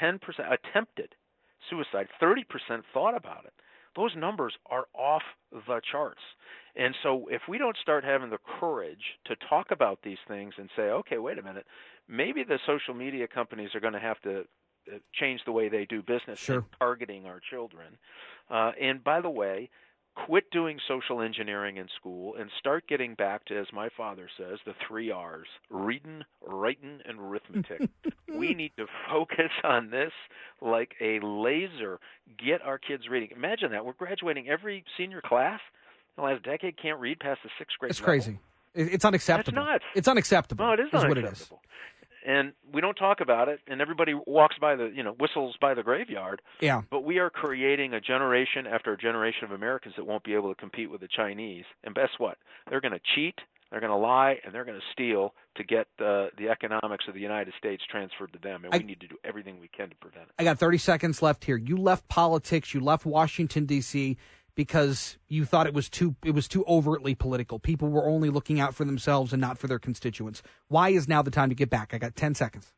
10% 0.03 0.18
attempted 0.51 1.14
suicide, 1.68 2.09
30% 2.22 2.45
thought 2.95 3.16
about 3.16 3.45
it. 3.45 3.53
Those 3.97 4.15
numbers 4.17 4.55
are 4.71 4.87
off 4.95 5.23
the 5.51 5.81
charts. 5.91 6.21
And 6.77 6.95
so 7.03 7.27
if 7.31 7.43
we 7.49 7.57
don't 7.59 7.77
start 7.81 8.05
having 8.05 8.31
the 8.31 8.39
courage 8.61 9.19
to 9.25 9.37
talk 9.49 9.71
about 9.71 10.01
these 10.03 10.19
things 10.29 10.55
and 10.59 10.69
say, 10.77 10.83
okay, 10.83 11.19
wait 11.19 11.39
a 11.39 11.43
minute, 11.43 11.67
maybe 12.07 12.45
the 12.45 12.59
social 12.67 12.95
media 12.95 13.27
companies 13.27 13.75
are 13.75 13.81
going 13.81 13.95
to 13.95 13.99
have 13.99 14.21
to 14.23 14.41
uh, 14.41 14.99
change 15.15 15.41
the 15.47 15.53
way 15.53 15.69
they 15.69 15.87
do 15.87 16.03
business 16.03 16.39
sure. 16.39 16.65
targeting 16.79 17.27
our 17.27 17.41
children. 17.51 17.97
Uh, 18.51 18.73
and 18.81 19.03
by 19.03 19.21
the 19.21 19.31
way, 19.31 19.71
quit 20.25 20.51
doing 20.51 20.79
social 20.89 21.21
engineering 21.21 21.77
in 21.77 21.87
school 22.01 22.35
and 22.39 22.51
start 22.59 22.89
getting 22.89 23.14
back 23.14 23.45
to, 23.47 23.59
as 23.59 23.67
my 23.73 23.89
father 23.97 24.29
says, 24.37 24.59
the 24.64 24.73
three 24.87 25.11
R's 25.11 25.47
reading, 25.71 26.23
writing, 26.47 27.01
and 27.05 27.21
arithmetic. 27.21 27.89
we 28.35 28.55
need 28.55 28.73
to 28.79 28.87
focus 29.11 29.51
on 29.62 29.91
this 29.91 30.12
like 30.61 30.95
a 31.01 31.21
laser. 31.23 32.01
Get 32.39 32.62
our 32.62 32.79
kids 32.79 33.05
reading. 33.09 33.31
Imagine 33.37 33.73
that. 33.73 33.85
We're 33.85 33.93
graduating 33.93 34.49
every 34.49 34.85
senior 34.97 35.21
class 35.21 35.61
in 36.17 36.25
the 36.25 36.29
last 36.31 36.45
decade 36.45 36.81
can't 36.81 36.99
read 36.99 37.21
past 37.21 37.41
the 37.45 37.51
sixth 37.59 37.79
grade. 37.79 37.91
It's 37.91 38.01
level. 38.01 38.12
crazy. 38.12 38.39
It's 38.75 39.05
unacceptable. 39.05 39.57
That's 39.57 39.73
nuts. 39.73 39.85
It's 39.95 40.09
unacceptable. 40.09 40.67
No, 40.67 40.73
it 40.73 40.81
is 40.81 40.89
is 40.89 40.95
unacceptable. 40.95 41.23
what 41.23 41.31
it 41.31 41.33
is 41.33 41.51
and 42.27 42.53
we 42.74 42.81
don't 42.81 42.97
talk 42.97 43.20
about 43.20 43.49
it 43.49 43.61
and 43.66 43.81
everybody 43.81 44.12
walks 44.27 44.57
by 44.61 44.77
the 44.77 44.93
you 44.95 45.03
know 45.03 45.12
whistles 45.12 45.57
by 45.61 45.72
the 45.72 45.83
graveyard 45.83 46.43
yeah 46.61 46.83
but 46.91 47.05
we 47.05 47.18
are 47.18 47.31
creating 47.31 47.95
a 47.95 48.01
generation 48.01 48.66
after 48.66 48.93
a 48.93 48.99
generation 48.99 49.45
of 49.45 49.53
americans 49.53 49.95
that 49.97 50.07
won't 50.07 50.24
be 50.24 50.35
able 50.35 50.53
to 50.53 50.61
compete 50.61 50.91
with 50.91 51.01
the 51.01 51.09
chinese 51.09 51.64
and 51.85 51.95
guess 51.95 52.11
what 52.18 52.37
they're 52.68 52.81
going 52.81 52.93
to 52.93 53.01
cheat 53.14 53.37
they're 53.70 53.81
going 53.81 53.91
to 53.91 53.97
lie 53.97 54.37
and 54.45 54.55
they're 54.55 54.64
going 54.64 54.79
to 54.79 54.87
steal 54.93 55.35
to 55.57 55.64
get 55.64 55.87
uh, 55.99 56.27
the 56.39 56.49
economics 56.51 57.07
of 57.09 57.14
the 57.14 57.20
United 57.20 57.53
States 57.59 57.83
transferred 57.91 58.33
to 58.33 58.39
them, 58.39 58.64
and 58.64 58.72
I, 58.72 58.79
we 58.79 58.85
need 58.85 59.01
to 59.01 59.09
do 59.09 59.16
everything 59.24 59.59
we 59.61 59.68
can 59.68 59.89
to 59.89 59.97
prevent 59.97 60.27
it. 60.27 60.35
I 60.39 60.45
got 60.45 60.59
30 60.59 60.79
seconds 60.79 61.20
left 61.20 61.45
here. 61.45 61.57
You 61.57 61.77
left 61.77 62.07
politics. 62.09 62.72
You 62.72 62.81
left 62.81 63.05
Washington 63.05 63.66
D.C. 63.66 64.16
because 64.57 65.19
you 65.29 65.45
thought 65.45 65.69
it 65.69 65.75
was 65.75 65.89
too 65.89 66.17
it 66.25 66.33
was 66.33 66.49
too 66.49 66.65
overtly 66.67 67.15
political. 67.15 67.61
People 67.61 67.89
were 67.89 68.09
only 68.09 68.31
looking 68.31 68.59
out 68.59 68.75
for 68.75 68.85
themselves 68.85 69.33
and 69.33 69.41
not 69.41 69.59
for 69.59 69.69
their 69.69 69.79
constituents. 69.79 70.43
Why 70.67 70.89
is 70.89 71.07
now 71.07 71.23
the 71.23 71.31
time 71.31 71.51
to 71.51 71.55
get 71.55 71.71
back? 71.71 71.95
I 71.95 71.99
got 71.99 72.17
10 72.17 72.35
seconds. 72.35 72.73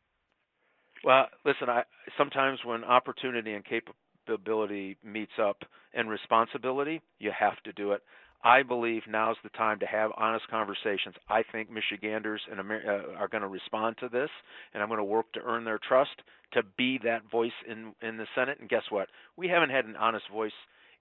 Well, 1.03 1.27
listen, 1.45 1.69
I 1.69 1.83
sometimes 2.17 2.59
when 2.63 2.83
opportunity 2.83 3.53
and 3.53 3.63
capability 3.65 4.97
meets 5.03 5.31
up 5.41 5.63
and 5.93 6.09
responsibility, 6.09 7.01
you 7.17 7.31
have 7.37 7.61
to 7.63 7.71
do 7.73 7.93
it. 7.93 8.03
I 8.41 8.63
believe 8.63 9.01
now's 9.07 9.35
the 9.43 9.49
time 9.49 9.79
to 9.79 9.85
have 9.85 10.11
honest 10.15 10.47
conversations. 10.49 11.15
I 11.27 11.43
think 11.51 11.69
Michiganders 11.69 12.41
and 12.49 12.59
Amer- 12.59 12.83
uh, 12.87 13.19
are 13.19 13.27
going 13.27 13.41
to 13.41 13.49
respond 13.49 13.97
to 13.99 14.07
this, 14.07 14.29
and 14.73 14.81
I'm 14.81 14.87
going 14.87 14.99
to 14.99 15.03
work 15.03 15.33
to 15.33 15.41
earn 15.41 15.65
their 15.65 15.79
trust 15.79 16.21
to 16.53 16.61
be 16.77 16.99
that 17.03 17.29
voice 17.29 17.51
in 17.69 17.93
in 18.01 18.17
the 18.17 18.27
Senate. 18.35 18.59
And 18.59 18.69
guess 18.69 18.83
what? 18.89 19.07
We 19.37 19.47
haven't 19.47 19.71
had 19.71 19.85
an 19.85 19.95
honest 19.95 20.25
voice 20.31 20.53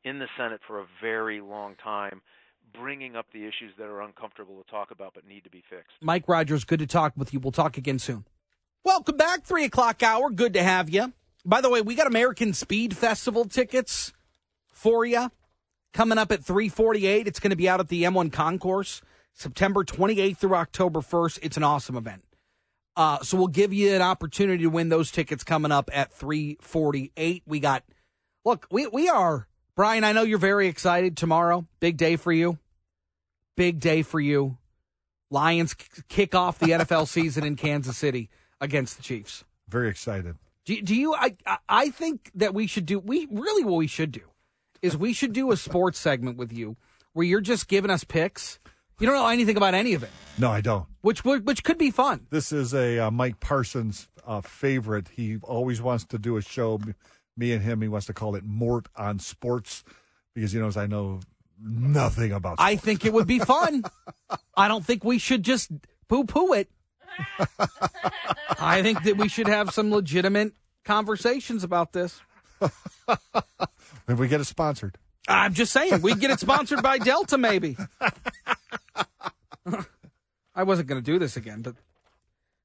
in 0.04 0.18
the 0.18 0.26
Senate 0.36 0.60
for 0.66 0.80
a 0.80 0.86
very 1.02 1.40
long 1.40 1.74
time, 1.82 2.22
bringing 2.74 3.16
up 3.16 3.26
the 3.32 3.40
issues 3.40 3.72
that 3.78 3.84
are 3.84 4.00
uncomfortable 4.02 4.62
to 4.62 4.70
talk 4.70 4.90
about 4.90 5.14
but 5.14 5.26
need 5.26 5.44
to 5.44 5.50
be 5.50 5.62
fixed. 5.68 5.96
Mike 6.00 6.28
Rogers, 6.28 6.64
good 6.64 6.78
to 6.78 6.86
talk 6.86 7.12
with 7.16 7.32
you. 7.32 7.40
We'll 7.40 7.52
talk 7.52 7.76
again 7.76 7.98
soon. 7.98 8.24
Welcome 8.84 9.16
back, 9.16 9.44
three 9.44 9.64
o'clock 9.64 10.02
hour. 10.02 10.30
Good 10.30 10.54
to 10.54 10.62
have 10.62 10.88
you. 10.88 11.12
By 11.44 11.60
the 11.60 11.70
way, 11.70 11.80
we 11.80 11.94
got 11.94 12.06
American 12.06 12.52
Speed 12.52 12.96
Festival 12.96 13.44
tickets 13.44 14.12
for 14.72 15.04
you 15.04 15.30
coming 15.92 16.18
up 16.18 16.30
at 16.32 16.44
348. 16.44 17.26
It's 17.26 17.40
going 17.40 17.50
to 17.50 17.56
be 17.56 17.68
out 17.68 17.80
at 17.80 17.88
the 17.88 18.04
M1 18.04 18.32
Concourse 18.32 19.02
September 19.34 19.84
28th 19.84 20.38
through 20.38 20.54
October 20.54 21.00
1st. 21.00 21.38
It's 21.42 21.56
an 21.56 21.64
awesome 21.64 21.96
event. 21.96 22.24
Uh, 22.96 23.20
so 23.22 23.36
we'll 23.36 23.46
give 23.46 23.72
you 23.72 23.94
an 23.94 24.02
opportunity 24.02 24.64
to 24.64 24.70
win 24.70 24.88
those 24.88 25.10
tickets 25.12 25.44
coming 25.44 25.70
up 25.70 25.88
at 25.92 26.12
348. 26.12 27.42
We 27.46 27.60
got, 27.60 27.84
look, 28.44 28.66
we, 28.70 28.88
we 28.88 29.08
are, 29.08 29.46
Brian, 29.78 30.02
I 30.02 30.10
know 30.10 30.24
you're 30.24 30.38
very 30.38 30.66
excited 30.66 31.16
tomorrow. 31.16 31.64
Big 31.78 31.96
day 31.96 32.16
for 32.16 32.32
you. 32.32 32.58
Big 33.56 33.78
day 33.78 34.02
for 34.02 34.18
you. 34.18 34.58
Lions 35.30 35.76
kick 36.08 36.34
off 36.34 36.58
the 36.58 36.70
NFL 36.70 37.06
season 37.06 37.44
in 37.44 37.54
Kansas 37.54 37.96
City 37.96 38.28
against 38.60 38.96
the 38.96 39.04
Chiefs. 39.04 39.44
Very 39.68 39.88
excited. 39.88 40.34
Do, 40.64 40.82
do 40.82 40.96
you? 40.96 41.14
I 41.14 41.36
I 41.68 41.90
think 41.90 42.32
that 42.34 42.54
we 42.54 42.66
should 42.66 42.86
do. 42.86 42.98
We 42.98 43.28
really 43.30 43.62
what 43.62 43.76
we 43.76 43.86
should 43.86 44.10
do 44.10 44.22
is 44.82 44.96
we 44.96 45.12
should 45.12 45.32
do 45.32 45.52
a 45.52 45.56
sports 45.56 46.00
segment 46.00 46.38
with 46.38 46.52
you 46.52 46.76
where 47.12 47.24
you're 47.24 47.40
just 47.40 47.68
giving 47.68 47.92
us 47.92 48.02
picks. 48.02 48.58
You 48.98 49.06
don't 49.06 49.14
know 49.14 49.28
anything 49.28 49.56
about 49.56 49.74
any 49.74 49.94
of 49.94 50.02
it. 50.02 50.10
No, 50.38 50.50
I 50.50 50.60
don't. 50.60 50.86
Which 51.02 51.24
which 51.24 51.62
could 51.62 51.78
be 51.78 51.92
fun. 51.92 52.26
This 52.30 52.50
is 52.50 52.74
a 52.74 52.98
uh, 52.98 53.10
Mike 53.12 53.38
Parsons 53.38 54.08
uh, 54.26 54.40
favorite. 54.40 55.10
He 55.14 55.36
always 55.36 55.80
wants 55.80 56.04
to 56.06 56.18
do 56.18 56.36
a 56.36 56.42
show. 56.42 56.80
Me 57.38 57.52
and 57.52 57.62
him. 57.62 57.80
He 57.80 57.88
wants 57.88 58.06
to 58.08 58.12
call 58.12 58.34
it 58.34 58.42
Mort 58.44 58.88
on 58.96 59.18
Sports 59.20 59.84
because 60.34 60.50
he 60.52 60.58
knows 60.58 60.76
I 60.76 60.86
know 60.86 61.20
nothing 61.62 62.32
about. 62.32 62.58
Sports. 62.58 62.72
I 62.72 62.76
think 62.76 63.04
it 63.06 63.12
would 63.12 63.28
be 63.28 63.38
fun. 63.54 63.84
I 64.56 64.66
don't 64.68 64.84
think 64.84 65.04
we 65.04 65.18
should 65.18 65.44
just 65.44 65.70
poo 66.08 66.24
poo 66.24 66.52
it. 66.52 66.68
I 68.60 68.82
think 68.82 69.04
that 69.04 69.16
we 69.16 69.28
should 69.28 69.46
have 69.48 69.70
some 69.70 69.90
legitimate 69.92 70.52
conversations 70.84 71.62
about 71.64 71.92
this. 71.92 72.20
Maybe 74.08 74.20
we 74.20 74.26
get 74.28 74.40
it 74.40 74.44
sponsored. 74.46 74.98
I'm 75.28 75.54
just 75.54 75.72
saying, 75.72 76.02
we 76.02 76.14
get 76.14 76.30
it 76.30 76.40
sponsored 76.40 76.82
by 76.82 76.98
Delta, 76.98 77.36
maybe. 77.36 77.76
I 80.54 80.62
wasn't 80.62 80.88
going 80.88 81.00
to 81.00 81.04
do 81.04 81.18
this 81.18 81.36
again, 81.36 81.60
but 81.60 81.74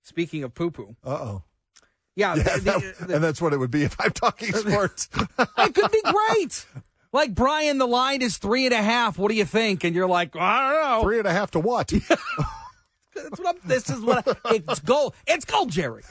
speaking 0.02 0.44
of 0.44 0.54
poo 0.54 0.72
poo, 0.72 0.96
Uh 1.04 1.10
oh. 1.10 1.44
Yeah, 2.16 2.36
Yeah, 2.36 2.44
the- 2.44 2.44
the- 2.44 2.60
that- 2.62 2.76
uh, 2.76 3.06
the- 3.08 3.16
and 3.16 3.24
that's 3.24 3.42
what 3.42 3.54
it 3.54 3.58
would 3.58 3.72
be 3.72 3.84
if 3.84 3.96
I'm 4.00 4.12
talking 4.12 4.54
sports. 4.54 5.10
it 5.58 5.74
could 5.76 5.92
be 5.92 6.02
great. 6.04 6.66
Like 7.12 7.36
Brian, 7.36 7.78
the 7.78 7.88
line 7.88 8.22
is 8.24 8.38
three 8.38 8.66
and 8.66 8.74
a 8.74 8.82
half. 8.82 9.18
What 9.20 9.30
do 9.30 9.36
you 9.36 9.46
think? 9.46 9.84
And 9.84 9.96
you're 9.96 10.08
like, 10.08 10.36
I 10.36 10.72
don't 10.74 10.84
know. 10.84 11.04
Three 11.04 11.20
and 11.20 11.28
a 11.28 11.32
half 11.34 11.52
to 11.52 11.60
what? 11.60 11.88
That's 13.16 13.40
what 13.40 13.56
I'm, 13.56 13.70
this 13.70 13.90
is 13.90 14.02
what 14.02 14.28
I, 14.44 14.56
it's 14.68 14.80
gold. 14.80 15.14
It's 15.28 15.46
gold, 15.46 15.70
Jerry. 15.70 16.02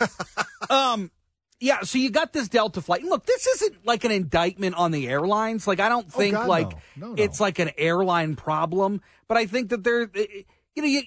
Um, 0.71 1.11
yeah. 1.59 1.81
So 1.83 1.99
you 1.99 2.11
got 2.11 2.33
this 2.33 2.49
Delta 2.49 2.81
flight. 2.81 3.01
And 3.01 3.11
look, 3.11 3.27
this 3.27 3.47
isn't 3.49 3.85
like 3.85 4.05
an 4.05 4.13
indictment 4.13 4.77
on 4.77 4.93
the 4.93 5.09
airlines. 5.09 5.67
Like 5.67 5.81
I 5.81 5.89
don't 5.89 6.07
Oh, 6.15 6.19
think 6.19 6.35
God, 6.35 6.47
like 6.49 6.71
no. 6.97 7.09
No, 7.09 7.15
no. 7.15 7.23
it's 7.23 7.41
like 7.41 7.59
an 7.59 7.71
airline 7.77 8.37
problem. 8.37 9.01
But 9.27 9.37
I 9.37 9.47
think 9.47 9.71
that 9.71 9.83
there, 9.83 10.03
eh, 10.03 10.07
eh, 10.15 10.43
you 10.77 10.83
know, 10.83 10.89
you 10.89 11.03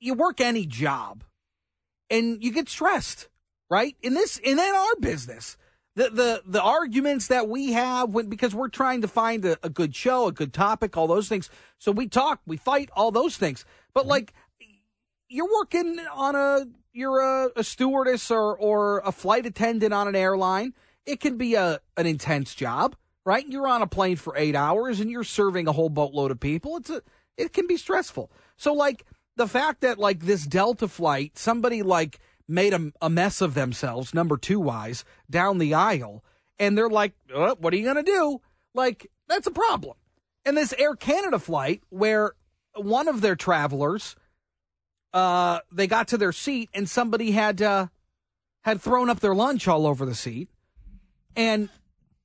you 0.00 0.14
work 0.14 0.40
any 0.40 0.66
job, 0.66 1.22
and 2.10 2.42
you 2.42 2.50
get 2.52 2.68
stressed, 2.68 3.28
right? 3.70 3.96
In 4.02 4.14
this, 4.14 4.38
in 4.38 4.58
in 4.58 4.60
our 4.60 4.96
business. 5.00 5.56
The, 5.96 6.10
the 6.10 6.42
the 6.46 6.62
arguments 6.62 7.28
that 7.28 7.48
we 7.48 7.72
have 7.72 8.10
when 8.10 8.28
because 8.28 8.54
we're 8.54 8.68
trying 8.68 9.02
to 9.02 9.08
find 9.08 9.44
a, 9.44 9.58
a 9.62 9.70
good 9.70 9.96
show, 9.96 10.28
a 10.28 10.32
good 10.32 10.52
topic, 10.54 10.96
all 10.96 11.08
those 11.08 11.28
things. 11.28 11.50
So 11.78 11.92
we 11.92 12.08
talk, 12.08 12.40
we 12.46 12.56
fight, 12.58 12.90
all 12.94 13.10
those 13.12 13.36
things. 13.36 13.64
But 13.94 14.02
Mm-hmm. 14.02 14.10
like 14.10 14.34
you're 15.28 15.50
working 15.52 15.98
on 16.14 16.36
a 16.36 16.66
you're 16.92 17.20
a, 17.20 17.50
a 17.56 17.64
stewardess 17.64 18.30
or 18.30 18.56
or 18.56 19.00
a 19.00 19.12
flight 19.12 19.46
attendant 19.46 19.94
on 19.94 20.08
an 20.08 20.16
airline. 20.16 20.74
It 21.06 21.20
can 21.20 21.38
be 21.38 21.54
a 21.56 21.80
an 21.96 22.06
intense 22.06 22.54
job, 22.54 22.96
right? 23.26 23.46
You're 23.48 23.68
on 23.68 23.82
a 23.82 23.88
plane 23.88 24.16
for 24.16 24.36
eight 24.36 24.56
hours 24.56 25.00
and 25.00 25.10
you're 25.10 25.24
serving 25.24 25.68
a 25.68 25.72
whole 25.72 25.90
boatload 25.90 26.30
of 26.30 26.40
people. 26.40 26.78
It's 26.78 26.90
a 26.90 27.02
it 27.36 27.52
can 27.52 27.66
be 27.66 27.76
stressful. 27.78 28.30
So 28.56 28.74
like 28.74 29.04
the 29.36 29.48
fact 29.48 29.82
that 29.82 29.98
like 29.98 30.20
this 30.20 30.46
Delta 30.46 30.88
flight, 30.88 31.38
somebody 31.38 31.82
like 31.82 32.20
made 32.50 32.74
a, 32.74 32.92
a 33.00 33.08
mess 33.08 33.40
of 33.40 33.54
themselves, 33.54 34.12
number 34.12 34.36
two 34.36 34.60
wise, 34.60 35.04
down 35.30 35.58
the 35.58 35.74
aisle, 35.74 36.24
and 36.58 36.76
they're 36.76 36.90
like, 36.90 37.14
uh, 37.34 37.54
"What 37.58 37.72
are 37.72 37.76
you 37.76 37.84
gonna 37.84 38.02
do?" 38.02 38.40
Like 38.74 39.10
that's 39.28 39.46
a 39.46 39.52
problem. 39.52 39.96
And 40.44 40.56
this 40.56 40.74
Air 40.78 40.94
Canada 40.94 41.38
flight, 41.38 41.82
where 41.90 42.32
one 42.74 43.08
of 43.08 43.20
their 43.20 43.36
travelers 43.36 44.16
uh, 45.12 45.60
they 45.72 45.86
got 45.86 46.08
to 46.08 46.18
their 46.18 46.32
seat 46.32 46.68
and 46.72 46.88
somebody 46.88 47.32
had 47.32 47.60
uh, 47.60 47.88
had 48.62 48.80
thrown 48.80 49.10
up 49.10 49.20
their 49.20 49.34
lunch 49.34 49.66
all 49.66 49.86
over 49.86 50.06
the 50.06 50.14
seat, 50.14 50.48
and 51.36 51.68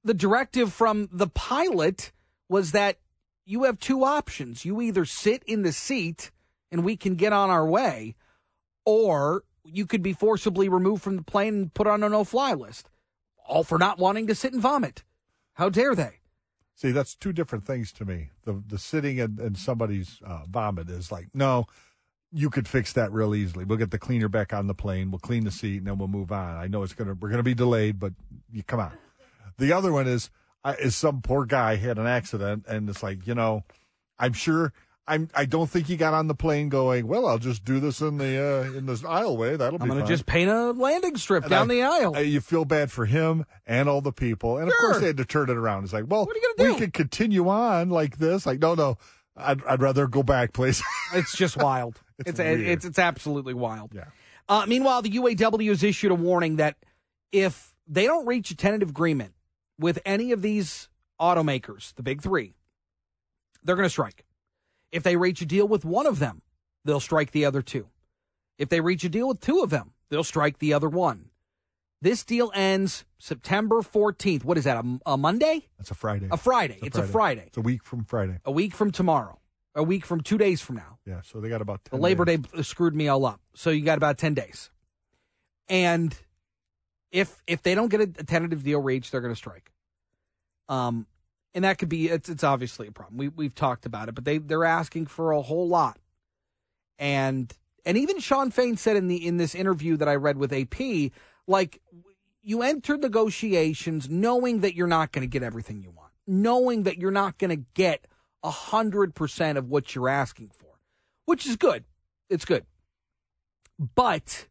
the 0.04 0.14
directive 0.14 0.72
from 0.72 1.10
the 1.12 1.28
pilot 1.28 2.12
was 2.48 2.72
that 2.72 2.98
you 3.46 3.64
have 3.64 3.80
two 3.80 4.04
options: 4.04 4.66
you 4.66 4.82
either 4.82 5.06
sit 5.06 5.44
in 5.46 5.64
the 5.64 5.74
seat 5.74 6.32
and 6.72 6.84
we 6.84 6.96
can 6.96 7.16
get 7.16 7.34
on 7.34 7.50
our 7.50 7.68
way, 7.68 8.16
or 8.86 9.44
you 9.66 9.86
could 9.86 10.02
be 10.02 10.14
forcibly 10.14 10.70
removed 10.70 11.04
from 11.04 11.18
the 11.18 11.24
plane 11.24 11.56
and 11.56 11.74
put 11.74 11.88
on 11.88 12.04
a 12.04 12.10
no-fly 12.10 12.54
list. 12.54 12.90
All 13.48 13.64
for 13.64 13.78
not 13.78 14.00
wanting 14.00 14.28
to 14.28 14.36
sit 14.36 14.54
and 14.54 14.62
vomit. 14.62 15.04
How 15.54 15.70
dare 15.70 15.96
they? 15.96 16.20
See, 16.76 16.92
that's 16.92 17.16
two 17.16 17.32
different 17.32 17.66
things 17.66 17.92
to 17.94 18.06
me. 18.06 18.32
The 18.44 18.62
the 18.68 18.78
sitting 18.78 19.20
and, 19.20 19.58
somebody's 19.58 20.20
uh, 20.26 20.44
vomit 20.50 20.90
is 20.90 21.12
like, 21.12 21.30
no, 21.34 21.68
you 22.32 22.50
could 22.50 22.68
fix 22.68 22.92
that 22.94 23.14
real 23.14 23.34
easily. 23.34 23.64
We'll 23.64 23.78
get 23.78 23.92
the 23.92 23.98
cleaner 23.98 24.28
back 24.28 24.52
on 24.52 24.68
the 24.68 24.74
plane. 24.74 25.10
We'll 25.10 25.20
clean 25.20 25.46
the 25.46 25.52
seat 25.52 25.78
and 25.78 25.88
then 25.88 25.98
we'll 25.98 26.10
move 26.10 26.34
on. 26.34 26.58
I 26.58 26.68
know 26.68 26.84
it's 26.84 26.94
gonna 26.94 27.14
we're 27.14 27.30
gonna 27.30 27.44
be 27.44 27.54
delayed, 27.54 27.98
but 27.98 28.14
you 28.52 28.62
come 28.64 28.82
on. 28.82 28.92
The 29.58 29.72
other 29.72 29.94
one 29.94 30.08
is 30.08 30.30
is 30.80 30.98
some 30.98 31.22
poor 31.22 31.46
guy 31.46 31.78
had 31.78 31.98
an 31.98 32.08
accident 32.08 32.66
and 32.68 32.90
it's 32.90 33.02
like 33.02 33.26
you 33.26 33.36
know, 33.36 33.64
I'm 34.20 34.34
sure. 34.34 34.74
I'm. 35.08 35.30
I 35.36 35.46
don't 35.46 35.70
think 35.70 35.86
he 35.88 35.98
got 35.98 36.14
on 36.14 36.28
the 36.28 36.34
plane 36.36 36.70
going. 36.70 37.08
Well, 37.08 37.28
I'll 37.28 37.38
just 37.38 37.64
do 37.64 37.80
this 37.80 38.02
in 38.02 38.18
the 38.18 38.42
uh, 38.44 38.78
in 38.78 38.86
this 38.88 39.02
aisleway. 39.04 39.58
That'll 39.58 39.78
be. 39.78 39.84
I'm 39.84 39.88
going 39.90 40.00
to 40.00 40.06
fine." 40.06 40.08
just 40.08 40.26
paint 40.26 40.50
a 40.50 40.72
landing 40.72 41.16
strip 41.18 41.44
And 41.44 41.50
down 41.52 41.70
I- 41.70 41.74
the 41.76 41.84
aisle. 41.84 42.16
Uh, 42.16 42.20
you 42.20 42.42
feel 42.42 42.66
bad 42.66 42.92
for 42.92 43.06
him 43.06 43.46
and 43.68 43.88
all 43.88 44.02
the 44.02 44.12
people, 44.12 44.58
and 44.58 44.68
of 44.68 44.74
course 44.80 45.00
they 45.00 45.08
had 45.08 45.18
to 45.18 45.26
turn 45.26 45.50
it 45.50 45.58
around. 45.58 45.84
It's 45.84 45.94
like, 45.94 46.06
well, 46.08 46.26
What 46.26 46.36
are 46.36 46.40
you 46.40 46.54
gonna 46.58 46.74
we 46.74 46.80
could 46.80 46.94
continue 46.94 47.48
on 47.50 47.90
like 47.90 48.18
this. 48.18 48.46
Like, 48.48 48.60
no, 48.60 48.74
no, 48.74 48.98
I'd, 49.38 49.64
I'd 49.66 49.82
rather 49.82 50.08
go 50.08 50.24
back, 50.24 50.54
please. 50.54 50.82
It's 51.14 51.36
just 51.38 51.56
wild. 51.58 52.02
It's 52.20 52.40
it's 52.40 52.62
it's 52.62 52.86
it's 52.86 53.00
absolutely 53.00 53.54
wild. 53.54 53.92
Yeah. 53.94 54.06
Uh, 54.48 54.66
meanwhile, 54.68 55.02
the 55.02 55.10
UAW 55.12 55.68
has 55.70 55.84
issued 55.84 56.12
a 56.12 56.16
warning 56.16 56.56
that 56.56 56.78
if 57.32 57.76
they 57.88 58.06
don't 58.06 58.26
reach 58.26 58.50
a 58.52 58.56
tentative 58.56 58.90
agreement 58.90 59.34
with 59.78 60.00
any 60.06 60.32
of 60.32 60.42
these 60.42 60.88
automakers, 61.20 61.94
the 61.96 62.04
big 62.04 62.22
three, 62.22 62.54
they're 63.64 63.76
going 63.76 63.86
to 63.86 63.90
strike. 63.90 64.24
If 64.92 65.04
they 65.04 65.16
reach 65.16 65.42
a 65.42 65.46
deal 65.46 65.68
with 65.68 65.86
one 65.86 66.08
of 66.08 66.20
them, 66.20 66.42
they'll 66.84 67.00
strike 67.00 67.32
the 67.32 67.46
other 67.46 67.62
two. 67.62 67.88
If 68.58 68.70
they 68.70 68.82
reach 68.82 69.04
a 69.04 69.10
deal 69.10 69.28
with 69.28 69.42
two 69.42 69.62
of 69.62 69.70
them, 69.70 69.94
they'll 70.10 70.24
strike 70.24 70.60
the 70.60 70.74
other 70.74 70.90
one. 70.90 71.30
This 72.02 72.24
deal 72.24 72.52
ends 72.54 73.06
September 73.18 73.78
14th. 73.78 74.44
What 74.44 74.58
is 74.58 74.66
that, 74.66 74.78
a, 74.78 75.00
a 75.06 75.18
Monday? 75.18 75.68
It's 75.80 75.92
a 75.92 75.96
Friday. 75.96 76.28
A 76.30 76.38
Friday. 76.38 76.80
It's, 76.84 76.98
a 76.98 77.04
Friday. 77.04 77.46
It's 77.48 77.58
a 77.58 77.62
week 77.62 77.84
from 77.84 78.04
Friday. 78.06 78.38
A 78.46 78.52
week 78.52 78.76
from 78.76 78.92
tomorrow. 78.92 79.40
A 79.74 79.84
week 79.84 80.06
from 80.06 80.22
two 80.22 80.38
days 80.38 80.62
from 80.62 80.76
now. 80.78 81.00
Yeah, 81.06 81.22
so 81.24 81.42
they 81.42 81.50
got 81.50 81.62
about 81.62 81.84
The 81.86 81.92
10 81.92 82.02
Labor 82.02 82.26
days. 82.26 82.40
Day 82.40 82.62
screwed 82.62 82.96
me 82.96 83.08
all 83.08 83.26
up. 83.26 83.42
So 83.56 83.72
you 83.72 83.84
got 83.84 83.98
about 83.98 84.18
10 84.18 84.34
days. 84.34 84.70
And 85.68 86.16
if 87.12 87.42
if 87.48 87.64
they 87.64 87.76
don't 87.76 87.90
get 87.90 88.02
a, 88.02 88.04
a 88.04 88.24
tentative 88.24 88.64
deal 88.64 88.80
reached, 88.82 89.12
they're 89.12 89.22
going 89.22 89.34
to 89.34 89.38
strike. 89.38 89.72
Um 90.70 91.08
and 91.56 91.64
that 91.64 91.78
could 91.78 91.90
be 91.90 92.10
it's 92.10 92.30
it's 92.30 92.44
obviously 92.44 92.86
a 92.86 92.92
problem. 92.92 93.18
We 93.18 93.30
we've 93.30 93.56
talked 93.56 93.86
about 93.86 94.10
it, 94.10 94.16
but 94.16 94.26
they 94.26 94.38
they're 94.38 94.66
asking 94.66 95.08
for 95.08 95.32
a 95.32 95.42
whole 95.42 95.68
lot. 95.68 95.98
And 97.00 97.52
and 97.86 97.98
even 97.98 98.20
Shawn 98.20 98.52
Fain 98.52 98.76
said 98.76 98.98
in 98.98 99.08
the 99.08 99.26
in 99.26 99.38
this 99.38 99.56
interview 99.56 99.96
that 99.98 100.10
I 100.10 100.16
read 100.16 100.38
with 100.38 100.52
AP, 100.52 101.12
like 101.48 101.82
you 102.44 102.62
enter 102.62 102.98
negotiations 102.98 104.10
knowing 104.10 104.60
that 104.60 104.76
you're 104.76 104.86
not 104.86 105.14
going 105.14 105.22
to 105.22 105.32
get 105.32 105.44
everything 105.44 105.82
you 105.82 105.92
want, 105.92 106.12
knowing 106.28 106.84
that 106.84 106.98
you're 106.98 107.10
not 107.10 107.38
going 107.38 107.50
to 107.50 107.66
get 107.74 108.06
a 108.44 108.52
hundred 108.52 109.16
percent 109.16 109.58
of 109.58 109.70
what 109.70 109.96
you're 109.96 110.10
asking 110.10 110.52
for, 110.60 110.78
which 111.24 111.48
is 111.48 111.56
good. 111.56 111.86
It's 112.30 112.46
good. 112.46 112.66
But 113.80 114.48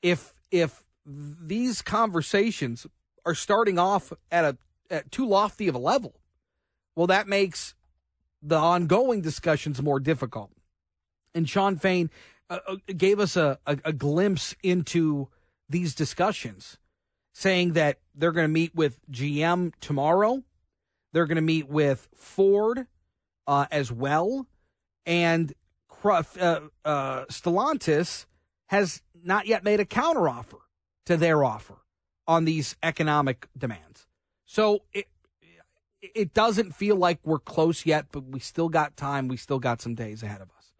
if 0.00 0.40
if 0.52 0.84
these 1.04 1.82
conversations 1.82 2.86
are 3.26 3.34
starting 3.34 3.80
off 3.80 4.12
at 4.30 4.44
a 4.44 4.58
at 4.90 5.10
too 5.10 5.26
lofty 5.26 5.66
of 5.66 5.74
a 5.74 5.78
level, 5.78 6.19
well, 7.00 7.06
that 7.06 7.26
makes 7.26 7.74
the 8.42 8.58
ongoing 8.58 9.22
discussions 9.22 9.80
more 9.80 9.98
difficult. 9.98 10.50
And 11.34 11.48
Shawn 11.48 11.78
Fain 11.78 12.10
uh, 12.50 12.58
uh, 12.68 12.76
gave 12.94 13.18
us 13.18 13.36
a, 13.36 13.58
a, 13.66 13.78
a 13.86 13.92
glimpse 13.94 14.54
into 14.62 15.28
these 15.66 15.94
discussions, 15.94 16.76
saying 17.32 17.72
that 17.72 18.00
they're 18.14 18.32
going 18.32 18.44
to 18.44 18.52
meet 18.52 18.74
with 18.74 19.00
GM 19.10 19.72
tomorrow. 19.80 20.42
They're 21.14 21.24
going 21.24 21.36
to 21.36 21.40
meet 21.40 21.70
with 21.70 22.06
Ford 22.14 22.86
uh, 23.46 23.64
as 23.70 23.90
well. 23.90 24.46
And 25.06 25.54
uh, 26.04 26.22
uh, 26.84 27.24
Stellantis 27.30 28.26
has 28.66 29.00
not 29.24 29.46
yet 29.46 29.64
made 29.64 29.80
a 29.80 29.86
counteroffer 29.86 30.58
to 31.06 31.16
their 31.16 31.44
offer 31.44 31.78
on 32.26 32.44
these 32.44 32.76
economic 32.82 33.48
demands. 33.56 34.06
So 34.44 34.80
it 34.92 35.06
it 36.02 36.34
doesn't 36.34 36.74
feel 36.74 36.96
like 36.96 37.18
we're 37.24 37.38
close 37.38 37.84
yet, 37.84 38.06
but 38.12 38.24
we 38.24 38.40
still 38.40 38.68
got 38.68 38.96
time. 38.96 39.28
We 39.28 39.36
still 39.36 39.58
got 39.58 39.80
some 39.80 39.94
days 39.94 40.22
ahead 40.22 40.40
of 40.40 40.48
us. 40.56 40.72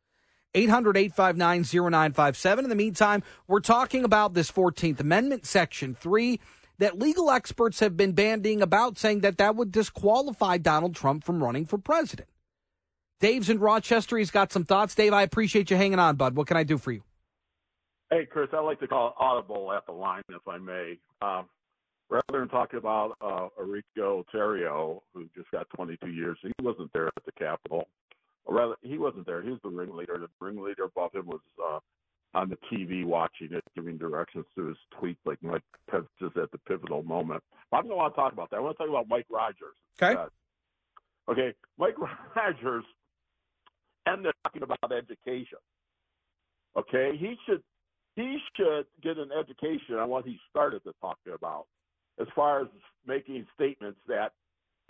800 0.55 0.97
859 0.97 1.91
0957. 1.91 2.65
In 2.65 2.69
the 2.69 2.77
meantime, 2.77 3.23
we're 3.47 3.61
talking 3.61 4.05
about 4.05 4.35
this 4.35 4.51
14th 4.51 5.01
Amendment, 5.01 5.47
Section 5.47 5.95
3, 5.95 6.41
that 6.79 6.99
legal 6.99 7.31
experts 7.31 7.81
have 7.81 7.97
been 7.97 8.13
bandying 8.13 8.61
about, 8.61 8.99
saying 8.99 9.21
that 9.21 9.39
that 9.39 9.55
would 9.55 9.71
disqualify 9.71 10.59
Donald 10.59 10.95
Trump 10.95 11.23
from 11.23 11.43
running 11.43 11.67
for 11.67 11.79
president. 11.79 12.29
Dave's 13.21 13.51
in 13.51 13.61
Rochester. 13.61 14.17
He's 14.17 14.31
got 14.31 14.51
some 14.51 14.65
thoughts. 14.65 14.95
Dave, 14.95 15.13
I 15.13 15.23
appreciate 15.23 15.71
you 15.71 15.77
hanging 15.77 15.99
on, 15.99 16.17
bud. 16.17 16.35
What 16.35 16.47
can 16.47 16.57
I 16.57 16.65
do 16.65 16.79
for 16.79 16.91
you? 16.91 17.03
Hey, 18.11 18.27
Chris, 18.29 18.49
I'd 18.53 18.61
like 18.61 18.81
to 18.81 18.89
call 18.89 19.15
audible 19.19 19.73
at 19.73 19.87
the 19.87 19.93
line, 19.93 20.23
if 20.31 20.49
I 20.49 20.59
may. 20.59 20.99
Um, 21.23 21.47
rather 22.11 22.41
than 22.41 22.49
talking 22.49 22.79
about 22.79 23.17
uh, 23.21 23.49
Enrico 23.63 24.25
Tarrio, 24.35 25.01
who 25.15 25.27
just 25.35 25.51
got 25.51 25.69
22 25.71 26.09
years, 26.09 26.37
he 26.43 26.53
wasn't 26.61 26.93
there 26.93 27.07
at 27.07 27.25
the 27.25 27.33
Capitol. 27.33 27.89
Or 28.45 28.57
rather, 28.57 28.75
he 28.83 28.99
wasn't 28.99 29.27
there. 29.27 29.43
He 29.43 29.51
was 29.51 29.61
the 29.63 29.71
ringleader. 29.71 30.19
The 30.19 30.29
ringleader 30.45 30.85
above 30.85 31.15
him 31.15 31.27
was 31.27 31.41
uh, 31.63 31.79
on 32.35 32.49
the 32.49 32.57
TV 32.73 33.05
watching 33.05 33.53
it, 33.53 33.63
giving 33.75 33.97
directions 33.97 34.47
to 34.57 34.67
his 34.67 34.77
tweets 35.01 35.19
like 35.25 35.39
Mike 35.43 35.63
Pence 35.91 36.09
is 36.21 36.31
at 36.41 36.51
the 36.51 36.59
pivotal 36.59 37.03
moment. 37.03 37.43
But 37.71 37.79
I 37.79 37.83
don't 37.83 37.97
want 37.97 38.15
to 38.15 38.21
talk 38.21 38.33
about 38.33 38.51
that. 38.51 38.57
I 38.57 38.61
want 38.61 38.77
to 38.77 38.83
talk 38.83 38.91
about 38.91 39.09
Mike 39.09 39.27
Rogers. 39.31 39.77
Okay. 40.01 40.19
Uh, 40.19 41.31
okay, 41.31 41.55
Mike 41.79 41.95
Rogers 42.37 42.85
ended 44.07 44.33
talking 44.45 44.63
about 44.63 44.93
education. 44.93 45.59
Okay, 46.77 47.17
he 47.19 47.37
should 47.47 47.63
he 48.17 48.39
should 48.57 48.87
get 49.03 49.19
an 49.19 49.31
education 49.39 49.97
on 49.97 50.09
what 50.09 50.25
he 50.25 50.39
started 50.51 50.83
to 50.85 50.93
talk 51.01 51.19
about, 51.33 51.67
as 52.21 52.27
far 52.35 52.63
as 52.63 52.69
making 53.07 53.47
statements 53.55 53.99
that 54.09 54.33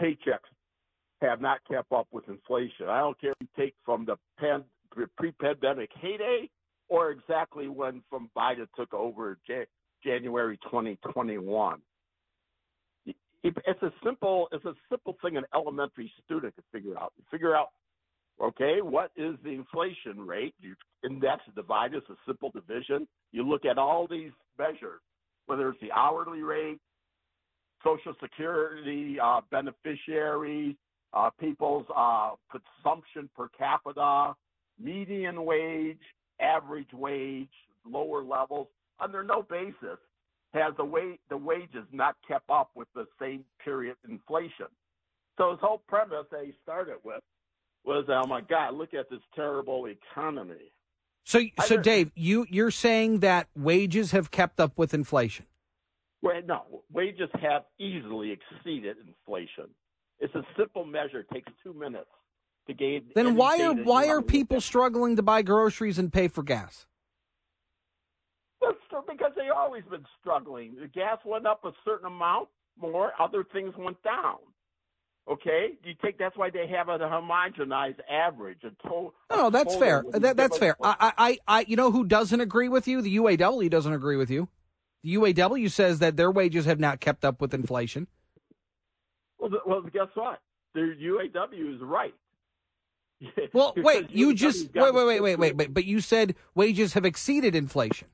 paychecks 0.01 0.51
have 1.21 1.41
not 1.41 1.61
kept 1.71 1.93
up 1.93 2.09
with 2.11 2.29
inflation. 2.29 2.89
I 2.89 3.01
don't 3.01 3.21
care 3.21 3.33
if 3.33 3.37
you 3.41 3.49
take 3.57 3.75
from 3.85 4.07
the 4.07 4.17
pan, 4.39 4.65
pre-pandemic 5.17 5.91
heyday 6.01 6.49
or 6.89 7.11
exactly 7.11 7.69
when 7.69 8.03
from 8.11 8.31
Biden 8.37 8.67
took 8.77 8.93
over 8.93 9.39
Jan- 9.47 9.67
January 10.05 10.59
2021. 10.65 11.81
It's 13.43 13.83
a 13.83 13.91
simple 14.05 14.49
it's 14.53 14.67
a 14.67 14.75
simple 14.91 15.17
thing 15.23 15.39
an 15.39 15.45
elementary 15.55 16.13
student 16.25 16.55
can 16.55 16.65
figure 16.73 16.99
out. 16.99 17.15
You 17.17 17.25
figure 17.31 17.57
out 17.57 17.69
okay, 18.43 18.83
what 18.83 19.13
is 19.17 19.37
the 19.43 19.51
inflation 19.51 20.27
rate? 20.27 20.55
You 20.61 20.75
index 21.03 21.43
divide 21.57 21.95
is 21.95 22.03
a 22.11 22.17
simple 22.27 22.51
division. 22.51 23.09
You 23.33 23.49
look 23.49 23.65
at 23.65 23.79
all 23.79 24.07
these 24.07 24.33
measures, 24.59 25.01
whether 25.47 25.71
it's 25.71 25.81
the 25.81 25.91
hourly 25.93 26.43
rate, 26.43 26.81
Social 27.85 28.15
Security 28.21 29.19
uh, 29.23 29.41
beneficiaries, 29.51 30.77
uh, 31.13 31.31
people's 31.39 31.87
uh, 31.95 32.31
consumption 32.51 33.29
per 33.37 33.49
capita, 33.57 34.35
median 34.79 35.45
wage, 35.45 35.99
average 36.41 36.93
wage, 36.93 37.49
lower 37.85 38.23
levels, 38.23 38.69
under 39.01 39.23
no 39.23 39.43
basis 39.43 39.99
has 40.53 40.75
the 40.77 40.85
wage 40.85 41.19
the 41.29 41.37
wages 41.37 41.85
not 41.93 42.17
kept 42.27 42.51
up 42.51 42.71
with 42.75 42.89
the 42.95 43.07
same 43.21 43.45
period 43.65 43.97
inflation. 44.09 44.67
So 45.39 45.53
his 45.53 45.61
whole 45.61 45.83
premise 45.89 46.27
that 46.31 46.45
he 46.45 46.53
started 46.63 46.97
with 47.05 47.21
was, 47.85 48.05
oh 48.09 48.27
my 48.27 48.41
God, 48.43 48.75
look 48.75 48.93
at 48.93 49.09
this 49.09 49.21
terrible 49.35 49.87
economy. 49.87 50.73
So, 51.25 51.43
so 51.65 51.77
Dave, 51.77 52.11
you 52.15 52.47
you're 52.51 52.71
saying 52.71 53.21
that 53.21 53.49
wages 53.57 54.11
have 54.11 54.31
kept 54.31 54.59
up 54.59 54.77
with 54.77 54.93
inflation? 54.93 55.47
Well, 56.23 56.41
no, 56.47 56.83
wages 56.93 57.31
have 57.41 57.63
easily 57.79 58.33
exceeded 58.33 58.97
inflation. 59.07 59.71
It's 60.19 60.35
a 60.35 60.43
simple 60.59 60.85
measure; 60.85 61.21
it 61.21 61.31
takes 61.33 61.51
two 61.65 61.73
minutes 61.73 62.11
to 62.67 62.75
gain. 62.75 63.05
Then 63.15 63.37
why 63.37 63.63
are 63.63 63.75
why 63.75 64.09
are 64.09 64.21
people 64.21 64.61
struggling 64.61 65.17
to 65.17 65.23
buy 65.23 65.43
groceries 65.43 65.99
and 65.99 66.13
pay 66.13 66.29
for 66.29 66.43
gas? 66.43 66.87
because 69.09 69.33
they've 69.37 69.57
always 69.57 69.85
been 69.91 70.05
struggling. 70.21 70.77
The 70.81 70.89
gas 70.89 71.19
went 71.25 71.47
up 71.47 71.65
a 71.65 71.73
certain 71.85 72.07
amount 72.07 72.49
more, 72.81 73.13
other 73.21 73.45
things 73.53 73.75
went 73.77 74.03
down. 74.03 74.37
Okay, 75.31 75.79
do 75.83 75.91
you 75.91 75.95
take 76.03 76.19
that's 76.19 76.37
why 76.37 76.51
they 76.51 76.67
have 76.67 76.89
a 76.89 76.99
homogenized 76.99 78.01
average. 78.11 78.59
A 78.65 78.71
to, 78.89 79.13
no, 79.31 79.37
no, 79.37 79.51
that's 79.51 79.77
fair. 79.77 80.03
That, 80.13 80.37
that's 80.37 80.59
fair. 80.59 80.77
I, 80.83 81.13
I, 81.17 81.39
I, 81.47 81.65
you 81.69 81.77
know 81.77 81.93
who 81.93 82.05
doesn't 82.05 82.41
agree 82.41 82.69
with 82.69 82.89
you? 82.89 83.01
The 83.03 83.17
UAW 83.17 83.71
doesn't 83.71 83.93
agree 83.93 84.17
with 84.17 84.31
you. 84.31 84.49
The 85.03 85.15
UAW 85.15 85.71
says 85.71 85.99
that 86.01 86.17
their 86.17 86.31
wages 86.31 86.67
have 86.67 86.81
not 86.81 87.01
kept 87.01 87.25
up 87.25 87.41
with 87.41 87.55
inflation. 87.55 88.07
Well, 89.39 89.51
well, 89.67 89.83
guess 89.83 90.09
what? 90.15 90.41
The 90.75 90.95
UAW 91.01 91.75
is 91.75 91.81
right. 91.81 92.15
Well, 93.53 93.75
wait, 93.77 94.11
you 94.11 94.35
just 94.35 94.73
wait, 94.75 94.95
wait, 94.95 95.07
wait, 95.07 95.21
wait, 95.21 95.39
wait, 95.39 95.57
wait, 95.57 95.75
but 95.75 95.85
you 95.85 96.01
said 96.01 96.35
wages 96.55 96.95
have 96.95 97.05
exceeded 97.05 97.55
inflation. 97.55 98.09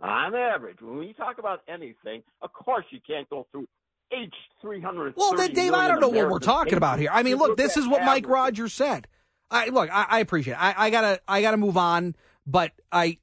On 0.00 0.34
average, 0.34 0.78
when 0.80 1.02
you 1.02 1.12
talk 1.12 1.38
about 1.38 1.60
anything, 1.68 2.22
of 2.40 2.50
course 2.54 2.86
you 2.88 3.00
can't 3.06 3.28
go 3.28 3.46
through 3.52 3.66
H 4.12 4.32
three 4.62 4.80
hundred. 4.80 5.12
Well, 5.14 5.34
then, 5.34 5.52
Dave, 5.52 5.74
I 5.74 5.88
don't 5.88 6.00
know 6.00 6.08
what 6.08 6.30
we're 6.30 6.38
talking 6.38 6.78
about 6.78 6.98
here. 6.98 7.10
I 7.12 7.22
mean, 7.22 7.36
look, 7.36 7.58
this 7.58 7.76
is 7.76 7.86
what 7.86 8.02
Mike 8.02 8.26
Rogers 8.26 8.72
said. 8.72 9.08
I 9.50 9.66
look, 9.66 9.90
I, 9.90 10.06
I 10.08 10.18
appreciate. 10.20 10.54
It. 10.54 10.62
I, 10.62 10.86
I 10.86 10.90
gotta, 10.90 11.20
I 11.28 11.42
gotta 11.42 11.58
move 11.58 11.76
on. 11.76 12.14
But 12.46 12.72
I, 12.90 13.18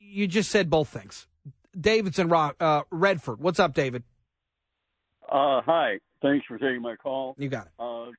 you 0.00 0.26
just 0.26 0.50
said 0.50 0.68
both 0.68 0.88
things. 0.88 1.28
Davidson, 1.78 2.32
uh, 2.32 2.82
Redford. 2.90 3.40
What's 3.40 3.60
up, 3.60 3.74
David? 3.74 4.02
Uh, 5.28 5.60
hi. 5.62 5.98
Thanks 6.22 6.46
for 6.46 6.58
taking 6.58 6.82
my 6.82 6.96
call. 6.96 7.34
You 7.38 7.48
got 7.48 7.66
it. 7.66 7.72
Uh, 7.78 8.10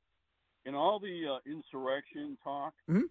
in 0.66 0.76
all 0.76 1.00
the 1.00 1.36
uh, 1.36 1.40
insurrection 1.46 2.38
talk, 2.44 2.74
mm-hmm. 2.90 3.02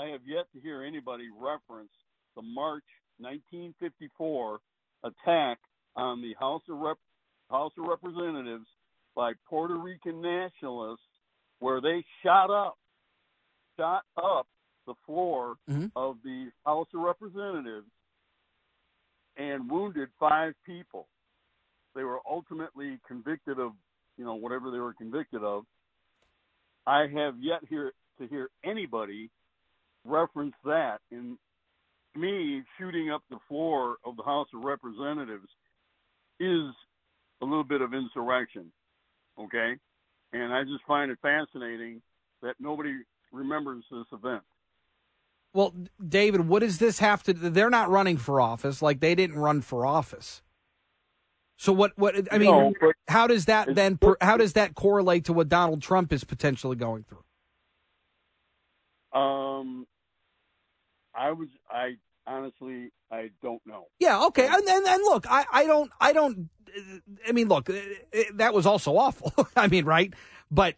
I 0.00 0.10
have 0.10 0.20
yet 0.26 0.46
to 0.54 0.60
hear 0.60 0.82
anybody 0.82 1.28
reference 1.38 1.92
the 2.36 2.42
March 2.42 2.84
1954 3.18 4.58
attack 5.04 5.58
on 5.96 6.22
the 6.22 6.34
House 6.38 6.62
of 6.68 6.78
Rep- 6.78 6.96
House 7.50 7.72
of 7.78 7.86
Representatives 7.86 8.66
by 9.14 9.32
Puerto 9.48 9.76
Rican 9.76 10.20
nationalists, 10.20 11.04
where 11.60 11.80
they 11.80 12.04
shot 12.22 12.50
up, 12.50 12.76
shot 13.78 14.02
up 14.16 14.46
the 14.86 14.94
floor 15.06 15.56
mm-hmm. 15.70 15.86
of 15.96 16.16
the 16.24 16.48
House 16.64 16.88
of 16.94 17.00
Representatives 17.00 17.86
and 19.36 19.70
wounded 19.70 20.08
five 20.18 20.54
people. 20.64 21.06
They 21.94 22.04
were 22.04 22.20
ultimately 22.28 22.98
convicted 23.06 23.58
of, 23.58 23.72
you 24.16 24.24
know, 24.24 24.34
whatever 24.34 24.70
they 24.70 24.78
were 24.78 24.94
convicted 24.94 25.42
of. 25.42 25.64
I 26.86 27.06
have 27.14 27.34
yet 27.40 27.60
here 27.68 27.92
to 28.18 28.26
hear 28.26 28.50
anybody 28.64 29.30
reference 30.04 30.54
that 30.64 30.98
in 31.10 31.38
me 32.14 32.62
shooting 32.78 33.10
up 33.10 33.22
the 33.30 33.38
floor 33.48 33.96
of 34.04 34.16
the 34.16 34.22
House 34.22 34.48
of 34.54 34.62
Representatives 34.62 35.48
is 36.38 36.70
a 37.40 37.44
little 37.44 37.64
bit 37.64 37.80
of 37.80 37.94
insurrection, 37.94 38.70
okay? 39.38 39.74
And 40.32 40.52
I 40.52 40.62
just 40.62 40.84
find 40.86 41.10
it 41.10 41.18
fascinating 41.22 42.02
that 42.42 42.54
nobody 42.60 42.92
remembers 43.32 43.84
this 43.90 44.06
event. 44.12 44.42
Well, 45.54 45.72
David, 46.06 46.48
what 46.48 46.60
does 46.60 46.78
this 46.78 46.98
have 46.98 47.22
to? 47.22 47.32
They're 47.32 47.70
not 47.70 47.88
running 47.88 48.16
for 48.16 48.40
office. 48.40 48.82
Like 48.82 48.98
they 48.98 49.14
didn't 49.14 49.38
run 49.38 49.62
for 49.62 49.86
office. 49.86 50.42
So 51.56 51.72
what? 51.72 51.92
What 51.96 52.16
I 52.32 52.38
mean, 52.38 52.50
no, 52.50 52.92
how 53.06 53.28
does 53.28 53.44
that 53.44 53.72
then? 53.72 53.98
How 54.20 54.36
does 54.36 54.54
that 54.54 54.74
correlate 54.74 55.24
to 55.26 55.32
what 55.32 55.48
Donald 55.48 55.80
Trump 55.80 56.12
is 56.12 56.24
potentially 56.24 56.74
going 56.74 57.04
through? 57.04 57.22
Um, 59.18 59.86
I 61.14 61.30
was 61.30 61.48
I 61.70 61.98
honestly 62.26 62.90
I 63.12 63.30
don't 63.40 63.62
know. 63.64 63.86
Yeah. 64.00 64.24
Okay. 64.26 64.46
And 64.46 64.68
and, 64.68 64.86
and 64.86 65.02
look, 65.04 65.24
I 65.30 65.44
I 65.52 65.66
don't 65.66 65.90
I 66.00 66.12
don't. 66.12 66.50
I 67.28 67.30
mean, 67.30 67.46
look, 67.48 67.70
it, 67.70 68.36
that 68.38 68.52
was 68.52 68.66
also 68.66 68.96
awful. 68.96 69.32
I 69.56 69.68
mean, 69.68 69.84
right? 69.84 70.12
But 70.50 70.74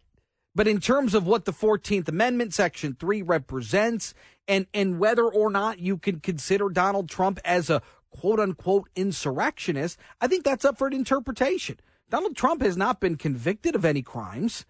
but 0.57 0.67
in 0.67 0.79
terms 0.79 1.13
of 1.13 1.27
what 1.27 1.45
the 1.45 1.53
Fourteenth 1.53 2.09
Amendment, 2.09 2.51
Section 2.51 2.97
Three 2.99 3.21
represents, 3.21 4.15
and 4.47 4.65
and 4.73 4.97
whether 4.97 5.23
or 5.23 5.51
not 5.51 5.77
you 5.77 5.99
can 5.99 6.19
consider 6.19 6.69
Donald 6.69 7.09
Trump 7.09 7.39
as 7.45 7.69
a 7.69 7.83
quote 8.09 8.39
unquote 8.39 8.89
insurrectionist, 8.95 9.99
I 10.19 10.25
think 10.27 10.43
that's 10.43 10.65
up 10.65 10.79
for 10.79 10.87
interpretation. 10.89 11.79
Donald 12.09 12.35
Trump 12.35 12.63
has 12.63 12.75
not 12.75 12.99
been 12.99 13.17
convicted 13.17 13.75
of 13.75 13.85
any 13.85 14.01
crimes. 14.01 14.65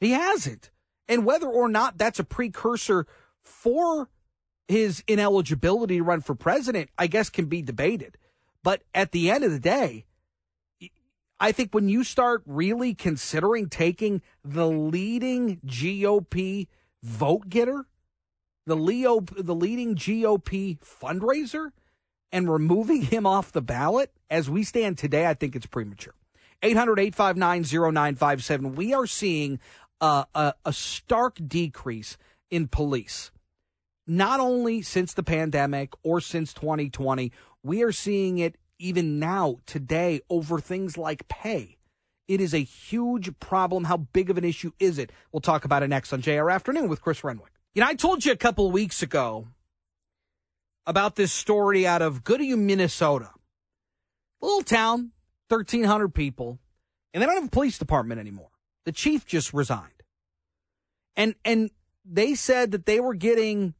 He 0.00 0.10
hasn't. 0.10 0.70
And 1.08 1.24
whether 1.24 1.48
or 1.48 1.70
not 1.70 1.96
that's 1.96 2.18
a 2.18 2.24
precursor 2.24 3.06
for 3.40 4.10
his 4.68 5.02
ineligibility 5.06 5.96
to 5.96 6.02
run 6.02 6.20
for 6.20 6.34
president, 6.34 6.90
I 6.98 7.06
guess, 7.06 7.30
can 7.30 7.46
be 7.46 7.62
debated. 7.62 8.18
But 8.62 8.82
at 8.94 9.12
the 9.12 9.30
end 9.30 9.44
of 9.44 9.50
the 9.50 9.58
day, 9.58 10.04
I 11.40 11.52
think 11.52 11.72
when 11.74 11.88
you 11.88 12.04
start 12.04 12.42
really 12.44 12.94
considering 12.94 13.68
taking 13.70 14.20
the 14.44 14.68
leading 14.68 15.58
GOP 15.66 16.68
vote 17.02 17.48
getter, 17.48 17.86
the 18.66 18.76
Leo, 18.76 19.20
the 19.20 19.54
leading 19.54 19.96
GOP 19.96 20.78
fundraiser, 20.80 21.70
and 22.30 22.52
removing 22.52 23.02
him 23.02 23.26
off 23.26 23.50
the 23.50 23.62
ballot 23.62 24.12
as 24.28 24.50
we 24.50 24.62
stand 24.62 24.98
today, 24.98 25.26
I 25.26 25.34
think 25.34 25.56
it's 25.56 25.66
premature. 25.66 26.14
800 26.62 27.00
859 27.00 27.62
0957. 27.92 28.74
We 28.74 28.92
are 28.92 29.06
seeing 29.06 29.58
a, 30.00 30.26
a 30.64 30.72
stark 30.72 31.38
decrease 31.48 32.18
in 32.50 32.68
police 32.68 33.30
not 34.10 34.40
only 34.40 34.82
since 34.82 35.14
the 35.14 35.22
pandemic 35.22 35.92
or 36.02 36.20
since 36.20 36.52
2020, 36.52 37.30
we 37.62 37.82
are 37.82 37.92
seeing 37.92 38.38
it 38.38 38.56
even 38.80 39.18
now, 39.18 39.58
today, 39.66 40.20
over 40.28 40.58
things 40.58 40.98
like 40.98 41.28
pay. 41.28 41.76
It 42.26 42.40
is 42.40 42.54
a 42.54 42.62
huge 42.62 43.38
problem. 43.40 43.84
How 43.84 43.98
big 43.98 44.30
of 44.30 44.38
an 44.38 44.44
issue 44.44 44.72
is 44.78 44.98
it? 44.98 45.10
We'll 45.32 45.40
talk 45.40 45.64
about 45.64 45.82
it 45.82 45.88
next 45.88 46.12
on 46.12 46.20
JR 46.20 46.50
Afternoon 46.50 46.88
with 46.88 47.02
Chris 47.02 47.22
Renwick. 47.22 47.52
You 47.74 47.82
know, 47.82 47.88
I 47.88 47.94
told 47.94 48.24
you 48.24 48.32
a 48.32 48.36
couple 48.36 48.70
weeks 48.70 49.02
ago 49.02 49.48
about 50.86 51.16
this 51.16 51.32
story 51.32 51.86
out 51.86 52.02
of 52.02 52.24
Goodhue, 52.24 52.56
Minnesota. 52.56 53.30
A 54.42 54.46
little 54.46 54.62
town, 54.62 55.12
1,300 55.48 56.14
people, 56.14 56.58
and 57.12 57.22
they 57.22 57.26
don't 57.26 57.34
have 57.36 57.46
a 57.46 57.50
police 57.50 57.78
department 57.78 58.20
anymore. 58.20 58.50
The 58.86 58.92
chief 58.92 59.26
just 59.26 59.52
resigned. 59.52 60.02
And, 61.16 61.34
and 61.44 61.70
they 62.04 62.34
said 62.34 62.70
that 62.70 62.86
they 62.86 63.00
were 63.00 63.14
getting 63.14 63.74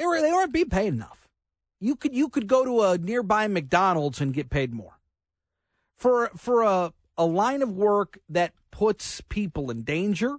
they 0.00 0.06
were 0.06 0.20
they 0.22 0.32
weren't 0.32 0.52
being 0.52 0.70
paid 0.70 0.94
enough. 0.94 1.19
You 1.80 1.96
could 1.96 2.14
you 2.14 2.28
could 2.28 2.46
go 2.46 2.64
to 2.64 2.82
a 2.82 2.98
nearby 2.98 3.48
McDonald's 3.48 4.20
and 4.20 4.34
get 4.34 4.50
paid 4.50 4.72
more. 4.72 4.98
For 5.96 6.30
for 6.36 6.62
a 6.62 6.92
a 7.16 7.24
line 7.24 7.62
of 7.62 7.76
work 7.76 8.18
that 8.28 8.52
puts 8.70 9.20
people 9.22 9.70
in 9.70 9.82
danger, 9.82 10.36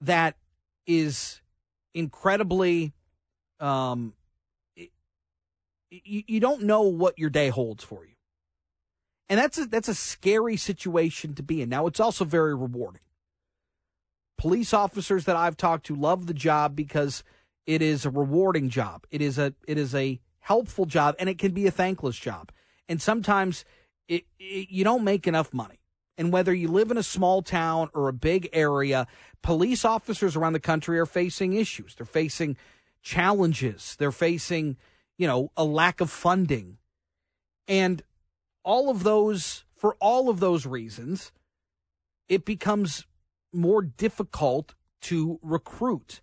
that 0.00 0.36
is 0.86 1.40
incredibly 1.94 2.92
um 3.60 4.14
you, 5.90 6.22
you 6.26 6.40
don't 6.40 6.62
know 6.62 6.82
what 6.82 7.18
your 7.18 7.30
day 7.30 7.48
holds 7.48 7.84
for 7.84 8.04
you. 8.04 8.14
And 9.28 9.38
that's 9.38 9.58
a, 9.58 9.66
that's 9.66 9.88
a 9.88 9.94
scary 9.94 10.56
situation 10.56 11.34
to 11.34 11.42
be 11.42 11.62
in. 11.62 11.68
Now, 11.68 11.86
it's 11.86 12.00
also 12.00 12.24
very 12.24 12.54
rewarding. 12.54 13.02
Police 14.38 14.74
officers 14.74 15.24
that 15.26 15.36
I've 15.36 15.56
talked 15.56 15.86
to 15.86 15.94
love 15.94 16.26
the 16.26 16.34
job 16.34 16.74
because 16.74 17.22
It 17.66 17.82
is 17.82 18.04
a 18.04 18.10
rewarding 18.10 18.68
job. 18.68 19.06
It 19.10 19.22
is 19.22 19.38
a 19.38 19.54
it 19.68 19.78
is 19.78 19.94
a 19.94 20.20
helpful 20.40 20.86
job, 20.86 21.14
and 21.18 21.28
it 21.28 21.38
can 21.38 21.52
be 21.52 21.66
a 21.66 21.70
thankless 21.70 22.16
job. 22.16 22.50
And 22.88 23.00
sometimes 23.00 23.64
it, 24.08 24.24
it, 24.38 24.70
you 24.70 24.84
don't 24.84 25.04
make 25.04 25.26
enough 25.26 25.54
money. 25.54 25.80
And 26.18 26.32
whether 26.32 26.52
you 26.52 26.68
live 26.68 26.90
in 26.90 26.98
a 26.98 27.02
small 27.02 27.40
town 27.40 27.88
or 27.94 28.08
a 28.08 28.12
big 28.12 28.48
area, 28.52 29.06
police 29.42 29.84
officers 29.84 30.36
around 30.36 30.52
the 30.52 30.60
country 30.60 30.98
are 30.98 31.06
facing 31.06 31.54
issues. 31.54 31.94
They're 31.94 32.04
facing 32.04 32.56
challenges. 33.02 33.96
They're 33.98 34.12
facing, 34.12 34.76
you 35.16 35.26
know, 35.26 35.50
a 35.56 35.64
lack 35.64 36.00
of 36.00 36.10
funding. 36.10 36.78
And 37.68 38.02
all 38.64 38.90
of 38.90 39.02
those, 39.02 39.64
for 39.76 39.96
all 40.00 40.28
of 40.28 40.40
those 40.40 40.66
reasons, 40.66 41.32
it 42.28 42.44
becomes 42.44 43.06
more 43.52 43.80
difficult 43.82 44.74
to 45.02 45.38
recruit 45.42 46.20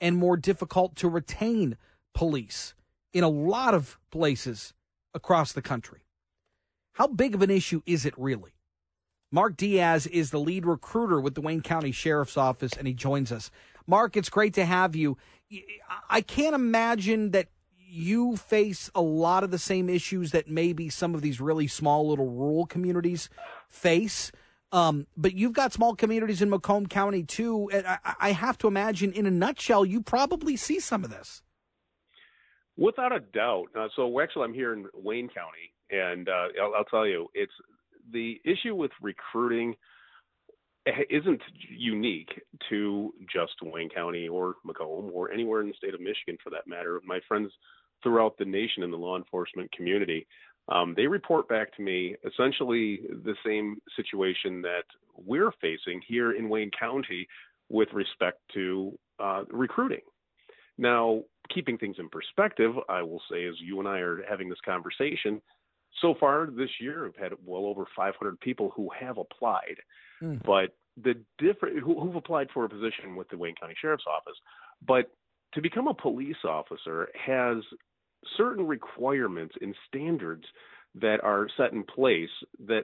and 0.00 0.16
more 0.16 0.36
difficult 0.36 0.96
to 0.96 1.08
retain 1.08 1.76
police 2.14 2.74
in 3.12 3.24
a 3.24 3.28
lot 3.28 3.74
of 3.74 3.98
places 4.10 4.74
across 5.14 5.52
the 5.52 5.62
country. 5.62 6.00
How 6.92 7.06
big 7.06 7.34
of 7.34 7.42
an 7.42 7.50
issue 7.50 7.82
is 7.86 8.04
it 8.04 8.14
really? 8.16 8.52
Mark 9.30 9.56
Diaz 9.56 10.06
is 10.06 10.30
the 10.30 10.40
lead 10.40 10.64
recruiter 10.64 11.20
with 11.20 11.34
the 11.34 11.40
Wayne 11.40 11.60
County 11.60 11.92
Sheriff's 11.92 12.36
Office, 12.36 12.72
and 12.72 12.86
he 12.86 12.94
joins 12.94 13.30
us. 13.30 13.50
Mark, 13.86 14.16
it's 14.16 14.30
great 14.30 14.54
to 14.54 14.64
have 14.64 14.96
you. 14.96 15.16
I 16.08 16.20
can't 16.20 16.54
imagine 16.54 17.30
that 17.32 17.48
you 17.76 18.36
face 18.36 18.90
a 18.94 19.00
lot 19.00 19.44
of 19.44 19.50
the 19.50 19.58
same 19.58 19.88
issues 19.88 20.30
that 20.32 20.48
maybe 20.48 20.88
some 20.88 21.14
of 21.14 21.22
these 21.22 21.40
really 21.40 21.66
small 21.66 22.08
little 22.08 22.28
rural 22.28 22.66
communities 22.66 23.30
face. 23.68 24.30
Um, 24.72 25.06
but 25.16 25.34
you've 25.34 25.54
got 25.54 25.72
small 25.72 25.94
communities 25.94 26.42
in 26.42 26.50
Macomb 26.50 26.86
County 26.86 27.22
too. 27.22 27.70
And 27.72 27.86
I, 27.86 27.98
I 28.20 28.32
have 28.32 28.58
to 28.58 28.66
imagine, 28.66 29.12
in 29.12 29.24
a 29.24 29.30
nutshell, 29.30 29.86
you 29.86 30.02
probably 30.02 30.56
see 30.56 30.80
some 30.80 31.04
of 31.04 31.10
this. 31.10 31.42
Without 32.78 33.12
a 33.12 33.20
doubt. 33.20 33.66
Uh, 33.78 33.88
so 33.96 34.20
actually, 34.20 34.44
I'm 34.44 34.54
here 34.54 34.72
in 34.72 34.86
Wayne 34.94 35.28
County, 35.28 35.74
and 35.90 36.28
uh, 36.28 36.46
I'll, 36.62 36.74
I'll 36.78 36.84
tell 36.84 37.06
you, 37.06 37.26
it's 37.34 37.52
the 38.12 38.40
issue 38.44 38.74
with 38.74 38.92
recruiting 39.02 39.74
isn't 41.10 41.42
unique 41.76 42.40
to 42.70 43.12
just 43.30 43.52
Wayne 43.62 43.90
County 43.90 44.28
or 44.28 44.54
Macomb 44.64 45.10
or 45.12 45.30
anywhere 45.32 45.60
in 45.60 45.68
the 45.68 45.74
state 45.74 45.92
of 45.92 46.00
Michigan 46.00 46.38
for 46.42 46.50
that 46.50 46.66
matter. 46.66 47.00
My 47.04 47.20
friends 47.28 47.50
throughout 48.02 48.38
the 48.38 48.44
nation 48.44 48.82
in 48.82 48.90
the 48.90 48.96
law 48.96 49.16
enforcement 49.16 49.70
community, 49.72 50.26
um, 50.68 50.94
they 50.96 51.06
report 51.06 51.48
back 51.48 51.74
to 51.76 51.82
me 51.82 52.14
essentially 52.24 53.00
the 53.24 53.34
same 53.44 53.78
situation 53.96 54.62
that 54.62 54.84
we're 55.16 55.52
facing 55.60 56.00
here 56.06 56.32
in 56.32 56.48
Wayne 56.48 56.70
County 56.78 57.26
with 57.68 57.88
respect 57.92 58.38
to 58.54 58.98
uh, 59.18 59.42
recruiting. 59.50 60.00
Now, 60.78 61.22
keeping 61.52 61.78
things 61.78 61.96
in 61.98 62.08
perspective, 62.08 62.72
I 62.88 63.02
will 63.02 63.22
say, 63.30 63.46
as 63.46 63.54
you 63.60 63.78
and 63.80 63.88
I 63.88 63.98
are 63.98 64.22
having 64.28 64.48
this 64.48 64.58
conversation, 64.64 65.40
so 66.00 66.14
far 66.18 66.48
this 66.50 66.70
year, 66.80 67.06
I've 67.06 67.16
had 67.16 67.32
well 67.44 67.66
over 67.66 67.84
500 67.96 68.40
people 68.40 68.72
who 68.74 68.88
have 68.98 69.18
applied. 69.18 69.76
Mm. 70.22 70.42
But 70.44 70.76
the 71.02 71.14
different 71.38 71.78
who, 71.78 72.00
who've 72.00 72.16
applied 72.16 72.48
for 72.52 72.64
a 72.64 72.68
position 72.68 73.16
with 73.16 73.28
the 73.28 73.36
Wayne 73.36 73.54
County 73.60 73.74
Sheriff's 73.80 74.04
Office, 74.06 74.36
but 74.86 75.10
to 75.54 75.62
become 75.62 75.88
a 75.88 75.94
police 75.94 76.36
officer 76.44 77.08
has 77.14 77.58
certain 78.36 78.66
requirements 78.66 79.54
and 79.60 79.74
standards 79.86 80.44
that 80.94 81.22
are 81.22 81.48
set 81.56 81.72
in 81.72 81.84
place 81.84 82.28
that 82.66 82.82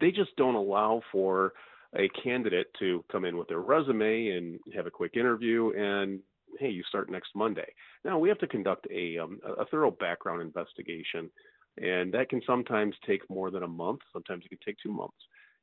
they 0.00 0.10
just 0.10 0.34
don't 0.36 0.54
allow 0.54 1.02
for 1.10 1.52
a 1.96 2.08
candidate 2.22 2.66
to 2.78 3.04
come 3.10 3.24
in 3.24 3.36
with 3.36 3.48
their 3.48 3.60
resume 3.60 4.28
and 4.28 4.60
have 4.74 4.86
a 4.86 4.90
quick 4.90 5.16
interview 5.16 5.72
and 5.76 6.20
hey 6.58 6.68
you 6.68 6.82
start 6.84 7.10
next 7.10 7.30
monday 7.34 7.70
now 8.04 8.18
we 8.18 8.28
have 8.28 8.38
to 8.38 8.46
conduct 8.46 8.86
a 8.90 9.18
um, 9.18 9.40
a 9.58 9.66
thorough 9.66 9.90
background 9.90 10.40
investigation 10.42 11.30
and 11.80 12.12
that 12.12 12.28
can 12.28 12.42
sometimes 12.46 12.94
take 13.06 13.28
more 13.30 13.50
than 13.50 13.62
a 13.62 13.68
month. 13.68 14.00
Sometimes 14.12 14.44
it 14.44 14.48
can 14.48 14.58
take 14.64 14.76
two 14.82 14.92
months. 14.92 15.16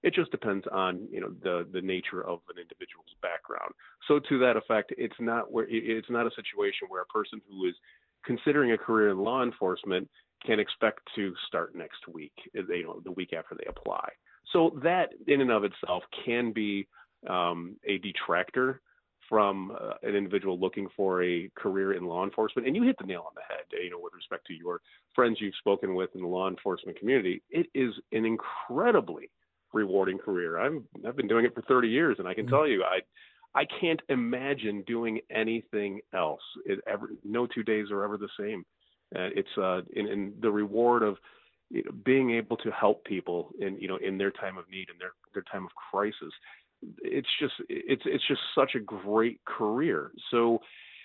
It 0.04 0.14
just 0.14 0.32
depends 0.32 0.66
on 0.72 1.08
you 1.12 1.20
know 1.20 1.34
the 1.42 1.68
the 1.72 1.82
nature 1.82 2.24
of 2.24 2.40
an 2.50 2.62
individual's 2.62 3.16
background. 3.22 3.74
So 4.08 4.20
to 4.20 4.40
that 4.40 4.56
effect, 4.56 4.94
it's 4.98 5.16
not 5.20 5.52
where 5.52 5.66
it's 5.68 6.10
not 6.10 6.28
a 6.28 6.36
situation 6.36 6.88
where 6.90 7.02
a 7.02 7.06
person 7.08 7.42
who 7.50 7.66
is 7.68 7.76
considering 8.24 8.72
a 8.72 8.78
career 8.78 9.10
in 9.10 9.18
law 9.18 9.44
enforcement 9.44 10.08
can 10.46 10.60
expect 10.60 11.00
to 11.16 11.34
start 11.48 11.76
next 11.76 12.08
week, 12.12 12.34
you 12.54 12.84
know, 12.84 13.02
the 13.04 13.12
week 13.12 13.34
after 13.34 13.56
they 13.56 13.66
apply. 13.68 14.08
So 14.54 14.80
that 14.84 15.10
in 15.28 15.42
and 15.42 15.52
of 15.52 15.64
itself 15.64 16.04
can 16.24 16.52
be 16.52 16.88
um, 17.28 17.78
a 17.88 17.98
detractor 17.98 18.82
from 19.28 19.72
uh, 19.72 19.94
an 20.04 20.16
individual 20.16 20.60
looking 20.60 20.88
for 20.96 21.24
a 21.24 21.50
career 21.56 21.94
in 21.94 22.06
law 22.06 22.24
enforcement. 22.24 22.68
And 22.68 22.76
you 22.76 22.84
hit 22.84 22.96
the 23.00 23.06
nail 23.06 23.26
on 23.28 23.34
the 23.36 23.42
head, 23.48 23.66
you 23.72 23.90
know, 23.90 24.00
with 24.02 24.14
respect 24.14 24.46
to 24.48 24.54
your 24.54 24.82
friends 25.14 25.38
you've 25.40 25.56
spoken 25.60 25.96
with 25.96 26.10
in 26.16 26.22
the 26.22 26.28
law 26.28 26.48
enforcement 26.48 27.00
community. 27.00 27.42
It 27.50 27.68
is 27.74 27.94
an 28.12 28.26
incredibly 28.26 29.30
rewarding 29.74 30.18
career. 30.18 30.60
I'm 30.60 30.84
I've 31.08 31.16
been 31.16 31.28
doing 31.28 31.46
it 31.46 31.54
for 31.54 31.62
30 31.64 31.88
years, 31.88 32.18
and 32.20 32.28
I 32.28 32.34
can 32.34 32.46
mm-hmm. 32.46 32.56
tell 32.56 32.68
you, 32.68 32.84
I 32.84 33.00
I 33.60 33.66
can't 33.80 34.02
imagine 34.10 34.84
doing 34.86 35.20
anything 35.30 36.02
else. 36.14 36.42
It 36.66 36.80
ever 36.88 37.10
no 37.24 37.48
two 37.48 37.64
days 37.64 37.92
are 37.92 38.04
ever 38.04 38.18
the 38.18 38.30
same. 38.40 38.66
Uh, 39.16 39.30
it's 39.36 39.58
uh, 39.58 39.82
in, 39.96 40.08
in 40.08 40.34
the 40.42 40.52
reward 40.52 41.04
of 41.04 41.18
you 41.70 41.84
know, 41.84 41.92
being 42.04 42.32
able 42.32 42.58
to 42.58 42.72
help 42.72 43.04
people 43.06 43.50
in 43.60 43.78
you 43.80 43.88
know 43.88 43.98
in 43.98 44.18
their 44.18 44.32
time 44.32 44.58
of 44.58 44.70
need 44.70 44.90
and 44.90 45.00
their 45.00 45.14
their 45.34 45.44
time 45.52 45.66
of 45.66 45.72
crisis 45.92 46.34
it's 47.02 47.28
just 47.40 47.54
it's 47.70 48.04
it's 48.06 48.28
just 48.28 48.42
such 48.54 48.76
a 48.76 48.80
great 48.80 49.44
career. 49.46 50.12
So 50.32 50.60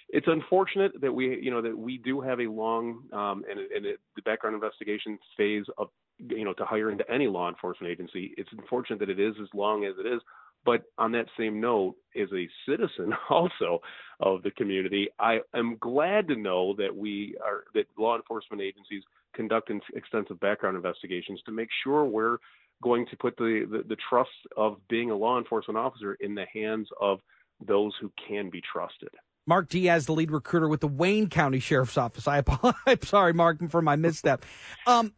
it's 0.08 0.26
unfortunate 0.28 1.00
that 1.00 1.12
we 1.12 1.40
you 1.40 1.50
know 1.50 1.62
that 1.62 1.76
we 1.76 1.98
do 1.98 2.20
have 2.20 2.40
a 2.40 2.46
long 2.46 3.02
um, 3.12 3.44
and, 3.48 3.60
and 3.60 3.86
it, 3.86 4.00
the 4.16 4.22
background 4.22 4.54
investigation 4.54 5.18
phase 5.36 5.64
of 5.78 5.88
you 6.18 6.44
know 6.44 6.52
to 6.54 6.64
hire 6.64 6.90
into 6.90 7.08
any 7.10 7.26
law 7.26 7.48
enforcement 7.48 7.90
agency. 7.90 8.34
It's 8.36 8.50
unfortunate 8.56 8.98
that 9.00 9.10
it 9.10 9.20
is 9.20 9.34
as 9.40 9.48
long 9.54 9.84
as 9.84 9.94
it 9.98 10.06
is. 10.06 10.20
But 10.64 10.82
on 10.98 11.12
that 11.12 11.24
same 11.38 11.58
note, 11.58 11.94
as 12.20 12.28
a 12.34 12.46
citizen 12.68 13.14
also 13.30 13.80
of 14.20 14.42
the 14.42 14.50
community, 14.50 15.08
I 15.18 15.40
am 15.54 15.78
glad 15.80 16.28
to 16.28 16.36
know 16.36 16.74
that 16.76 16.94
we 16.94 17.34
are 17.42 17.64
that 17.74 17.86
law 17.98 18.16
enforcement 18.16 18.60
agencies 18.60 19.02
conduct 19.34 19.70
extensive 19.94 20.38
background 20.40 20.76
investigations 20.76 21.40
to 21.46 21.52
make 21.52 21.68
sure 21.82 22.04
we're 22.04 22.38
going 22.82 23.06
to 23.06 23.16
put 23.16 23.36
the, 23.36 23.66
the, 23.70 23.84
the 23.88 23.96
trust 24.08 24.30
of 24.56 24.76
being 24.88 25.10
a 25.10 25.16
law 25.16 25.38
enforcement 25.38 25.78
officer 25.78 26.14
in 26.14 26.34
the 26.34 26.46
hands 26.52 26.88
of 27.00 27.20
those 27.66 27.92
who 28.00 28.10
can 28.28 28.50
be 28.50 28.62
trusted. 28.72 29.10
Mark 29.46 29.68
Diaz, 29.68 30.06
the 30.06 30.12
lead 30.12 30.30
recruiter 30.30 30.68
with 30.68 30.80
the 30.80 30.88
Wayne 30.88 31.28
County 31.28 31.58
Sheriff's 31.58 31.98
Office. 31.98 32.28
I 32.28 32.38
apologize. 32.38 32.80
I'm 32.86 33.02
sorry, 33.02 33.32
Mark, 33.32 33.58
for 33.70 33.82
my 33.82 33.96
misstep. 33.96 34.44
Um, 34.86 35.12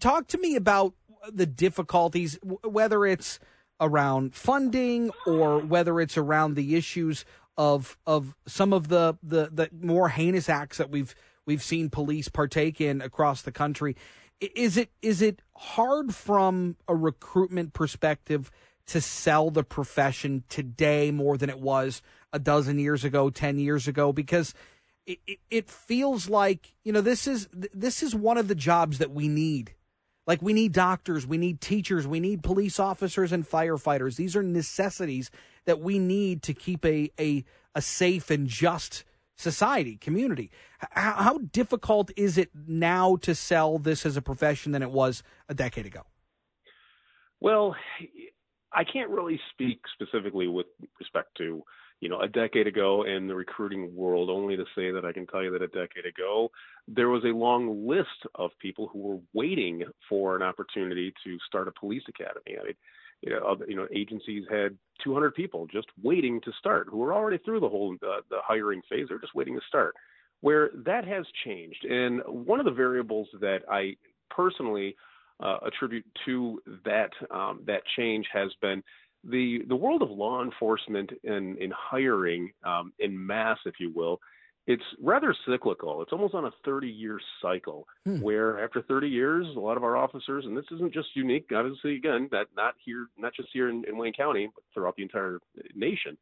talk 0.00 0.26
to 0.28 0.38
me 0.38 0.56
about 0.56 0.94
the 1.32 1.46
difficulties, 1.46 2.38
whether 2.42 3.04
it's 3.06 3.38
around 3.80 4.34
funding 4.34 5.10
or 5.26 5.60
whether 5.60 6.00
it's 6.00 6.16
around 6.16 6.54
the 6.54 6.74
issues 6.74 7.24
of 7.56 7.96
of 8.06 8.34
some 8.46 8.72
of 8.72 8.88
the, 8.88 9.18
the, 9.22 9.48
the 9.52 9.68
more 9.80 10.08
heinous 10.08 10.48
acts 10.48 10.78
that 10.78 10.90
we've 10.90 11.14
we've 11.46 11.62
seen 11.62 11.90
police 11.90 12.28
partake 12.28 12.80
in 12.80 13.00
across 13.00 13.42
the 13.42 13.52
country. 13.52 13.96
Is 14.40 14.76
it 14.76 14.90
is 15.02 15.20
it 15.20 15.42
hard 15.56 16.14
from 16.14 16.76
a 16.86 16.94
recruitment 16.94 17.72
perspective 17.72 18.50
to 18.86 19.00
sell 19.00 19.50
the 19.50 19.64
profession 19.64 20.44
today 20.48 21.10
more 21.10 21.36
than 21.36 21.50
it 21.50 21.58
was 21.60 22.02
a 22.32 22.38
dozen 22.38 22.78
years 22.78 23.04
ago, 23.04 23.30
ten 23.30 23.58
years 23.58 23.88
ago? 23.88 24.12
Because 24.12 24.54
it, 25.06 25.18
it, 25.26 25.38
it 25.50 25.70
feels 25.70 26.28
like 26.28 26.74
you 26.84 26.92
know 26.92 27.00
this 27.00 27.26
is 27.26 27.48
this 27.52 28.02
is 28.02 28.14
one 28.14 28.38
of 28.38 28.46
the 28.46 28.54
jobs 28.54 28.98
that 28.98 29.10
we 29.10 29.26
need. 29.26 29.74
Like 30.26 30.42
we 30.42 30.52
need 30.52 30.72
doctors, 30.72 31.26
we 31.26 31.38
need 31.38 31.60
teachers, 31.60 32.06
we 32.06 32.20
need 32.20 32.42
police 32.42 32.78
officers 32.78 33.32
and 33.32 33.48
firefighters. 33.48 34.16
These 34.16 34.36
are 34.36 34.42
necessities 34.42 35.30
that 35.64 35.80
we 35.80 35.98
need 35.98 36.42
to 36.44 36.54
keep 36.54 36.84
a 36.84 37.10
a, 37.18 37.44
a 37.74 37.82
safe 37.82 38.30
and 38.30 38.46
just 38.46 39.04
society, 39.38 39.96
community. 39.96 40.50
How, 40.90 41.12
how 41.12 41.38
difficult 41.38 42.10
is 42.16 42.36
it 42.36 42.50
now 42.66 43.16
to 43.16 43.34
sell 43.34 43.78
this 43.78 44.04
as 44.04 44.16
a 44.16 44.22
profession 44.22 44.72
than 44.72 44.82
it 44.82 44.90
was 44.90 45.22
a 45.48 45.54
decade 45.54 45.86
ago? 45.86 46.02
Well, 47.40 47.76
I 48.72 48.84
can't 48.84 49.10
really 49.10 49.40
speak 49.52 49.80
specifically 49.94 50.48
with 50.48 50.66
respect 50.98 51.36
to 51.38 51.62
you 52.00 52.08
know 52.08 52.20
a 52.20 52.28
decade 52.28 52.66
ago 52.66 53.04
in 53.04 53.26
the 53.26 53.34
recruiting 53.34 53.94
world 53.94 54.30
only 54.30 54.56
to 54.56 54.64
say 54.76 54.90
that 54.90 55.04
I 55.04 55.12
can 55.12 55.26
tell 55.26 55.42
you 55.42 55.50
that 55.52 55.62
a 55.62 55.68
decade 55.68 56.06
ago 56.06 56.48
there 56.86 57.08
was 57.08 57.24
a 57.24 57.28
long 57.28 57.88
list 57.88 58.26
of 58.36 58.50
people 58.60 58.88
who 58.92 58.98
were 58.98 59.18
waiting 59.32 59.84
for 60.08 60.36
an 60.36 60.42
opportunity 60.42 61.12
to 61.24 61.38
start 61.46 61.66
a 61.66 61.72
police 61.72 62.04
academy. 62.08 62.56
I 62.60 62.64
mean, 62.64 62.74
you 63.22 63.30
know, 63.30 63.38
other, 63.46 63.64
you 63.68 63.76
know, 63.76 63.86
agencies 63.94 64.44
had 64.50 64.76
200 65.02 65.34
people 65.34 65.66
just 65.66 65.88
waiting 66.02 66.40
to 66.42 66.52
start 66.58 66.88
who 66.90 66.98
were 66.98 67.12
already 67.12 67.38
through 67.38 67.60
the 67.60 67.68
whole 67.68 67.94
uh, 68.02 68.20
the 68.30 68.38
hiring 68.42 68.82
phase. 68.88 69.06
They're 69.08 69.18
just 69.18 69.34
waiting 69.34 69.54
to 69.54 69.66
start. 69.66 69.94
Where 70.40 70.70
that 70.86 71.04
has 71.06 71.26
changed, 71.44 71.84
and 71.84 72.22
one 72.26 72.60
of 72.60 72.64
the 72.64 72.72
variables 72.72 73.28
that 73.40 73.62
I 73.68 73.96
personally 74.30 74.94
uh, 75.40 75.58
attribute 75.66 76.06
to 76.26 76.60
that 76.84 77.10
um, 77.30 77.60
that 77.66 77.82
change 77.96 78.26
has 78.32 78.50
been 78.62 78.82
the 79.24 79.62
the 79.68 79.74
world 79.74 80.02
of 80.02 80.10
law 80.10 80.42
enforcement 80.42 81.10
in 81.24 81.56
in 81.58 81.72
hiring 81.76 82.52
um, 82.64 82.92
in 83.00 83.26
mass, 83.26 83.58
if 83.66 83.74
you 83.80 83.92
will, 83.92 84.20
it's 84.68 84.84
rather 85.00 85.34
cyclical. 85.46 86.02
It's 86.02 86.12
almost 86.12 86.34
on 86.34 86.44
a 86.44 86.50
30 86.64 86.88
year 86.88 87.18
cycle 87.42 87.88
Hmm. 88.04 88.20
where 88.20 88.62
after 88.62 88.82
30 88.82 89.08
years, 89.08 89.46
a 89.56 89.60
lot 89.60 89.76
of 89.78 89.82
our 89.82 89.96
officers, 89.96 90.44
and 90.44 90.56
this 90.56 90.66
isn't 90.70 90.92
just 90.92 91.08
unique, 91.16 91.50
obviously, 91.52 91.96
again, 91.96 92.28
that 92.32 92.46
not 92.54 92.74
here, 92.84 93.06
not 93.16 93.32
just 93.34 93.48
here 93.52 93.68
in, 93.70 93.84
in 93.88 93.96
Wayne 93.96 94.12
County, 94.12 94.48
but 94.54 94.62
throughout 94.72 94.94
the 94.96 95.02
entire 95.02 95.40
nation. 95.74 96.16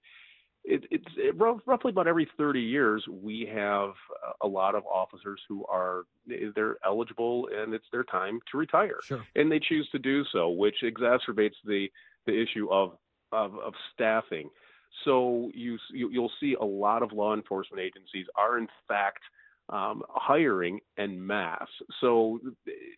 It, 0.68 0.84
it's 0.90 1.04
it, 1.16 1.36
rough- 1.36 1.60
roughly 1.66 1.90
about 1.90 2.06
every 2.08 2.28
30 2.36 2.60
years, 2.60 3.04
we 3.08 3.48
have 3.52 3.90
a 4.40 4.46
lot 4.48 4.74
of 4.74 4.84
officers 4.86 5.40
who 5.48 5.64
are 5.66 6.04
they're 6.26 6.76
eligible 6.84 7.48
and 7.56 7.72
it's 7.74 7.84
their 7.92 8.02
time 8.02 8.40
to 8.50 8.58
retire 8.58 8.98
Sure. 9.02 9.24
and 9.36 9.50
they 9.50 9.60
choose 9.60 9.88
to 9.92 9.98
do 10.00 10.24
so, 10.32 10.48
which 10.50 10.76
exacerbates 10.82 11.54
the 11.64 11.88
the 12.26 12.40
issue 12.42 12.68
of 12.70 12.96
of, 13.32 13.56
of 13.58 13.74
staffing. 13.92 14.50
So 15.04 15.50
you, 15.54 15.78
you 15.92 16.10
you'll 16.10 16.32
see 16.40 16.56
a 16.60 16.64
lot 16.64 17.02
of 17.02 17.12
law 17.12 17.34
enforcement 17.34 17.82
agencies 17.82 18.26
are 18.36 18.58
in 18.58 18.68
fact 18.88 19.20
um, 19.68 20.02
hiring 20.08 20.80
en 20.98 21.24
masse. 21.24 21.68
So 22.00 22.40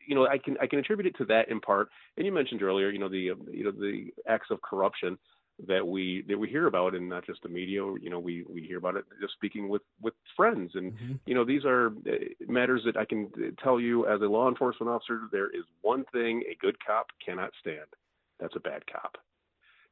you 0.06 0.14
know 0.14 0.26
I 0.26 0.38
can 0.38 0.56
I 0.60 0.66
can 0.66 0.78
attribute 0.78 1.06
it 1.06 1.16
to 1.18 1.24
that 1.26 1.48
in 1.48 1.60
part. 1.60 1.88
And 2.16 2.26
you 2.26 2.32
mentioned 2.32 2.62
earlier, 2.62 2.90
you 2.90 2.98
know 2.98 3.08
the 3.08 3.30
um, 3.30 3.46
you 3.50 3.64
know 3.64 3.72
the 3.72 4.08
acts 4.28 4.48
of 4.50 4.60
corruption 4.62 5.18
that 5.66 5.86
we 5.86 6.24
that 6.28 6.38
we 6.38 6.48
hear 6.48 6.66
about 6.66 6.94
in 6.94 7.08
not 7.08 7.26
just 7.26 7.42
the 7.42 7.48
media. 7.48 7.80
You 8.00 8.10
know 8.10 8.18
we 8.18 8.44
we 8.48 8.62
hear 8.62 8.78
about 8.78 8.96
it 8.96 9.04
just 9.20 9.32
speaking 9.34 9.68
with 9.68 9.82
with 10.00 10.14
friends. 10.36 10.72
And 10.74 10.92
you 11.26 11.34
know 11.34 11.44
these 11.44 11.64
are 11.64 11.88
uh, 11.88 12.16
matters 12.46 12.82
that 12.84 12.96
I 12.96 13.04
can 13.04 13.30
uh, 13.36 13.62
tell 13.62 13.80
you 13.80 14.06
as 14.06 14.20
a 14.20 14.24
law 14.24 14.48
enforcement 14.48 14.90
officer 14.90 15.22
there 15.32 15.48
is 15.48 15.64
one 15.80 16.04
thing 16.12 16.42
a 16.50 16.56
good 16.60 16.76
cop 16.84 17.06
cannot 17.24 17.50
stand. 17.60 17.86
That's 18.40 18.56
a 18.56 18.60
bad 18.60 18.82
cop 18.86 19.18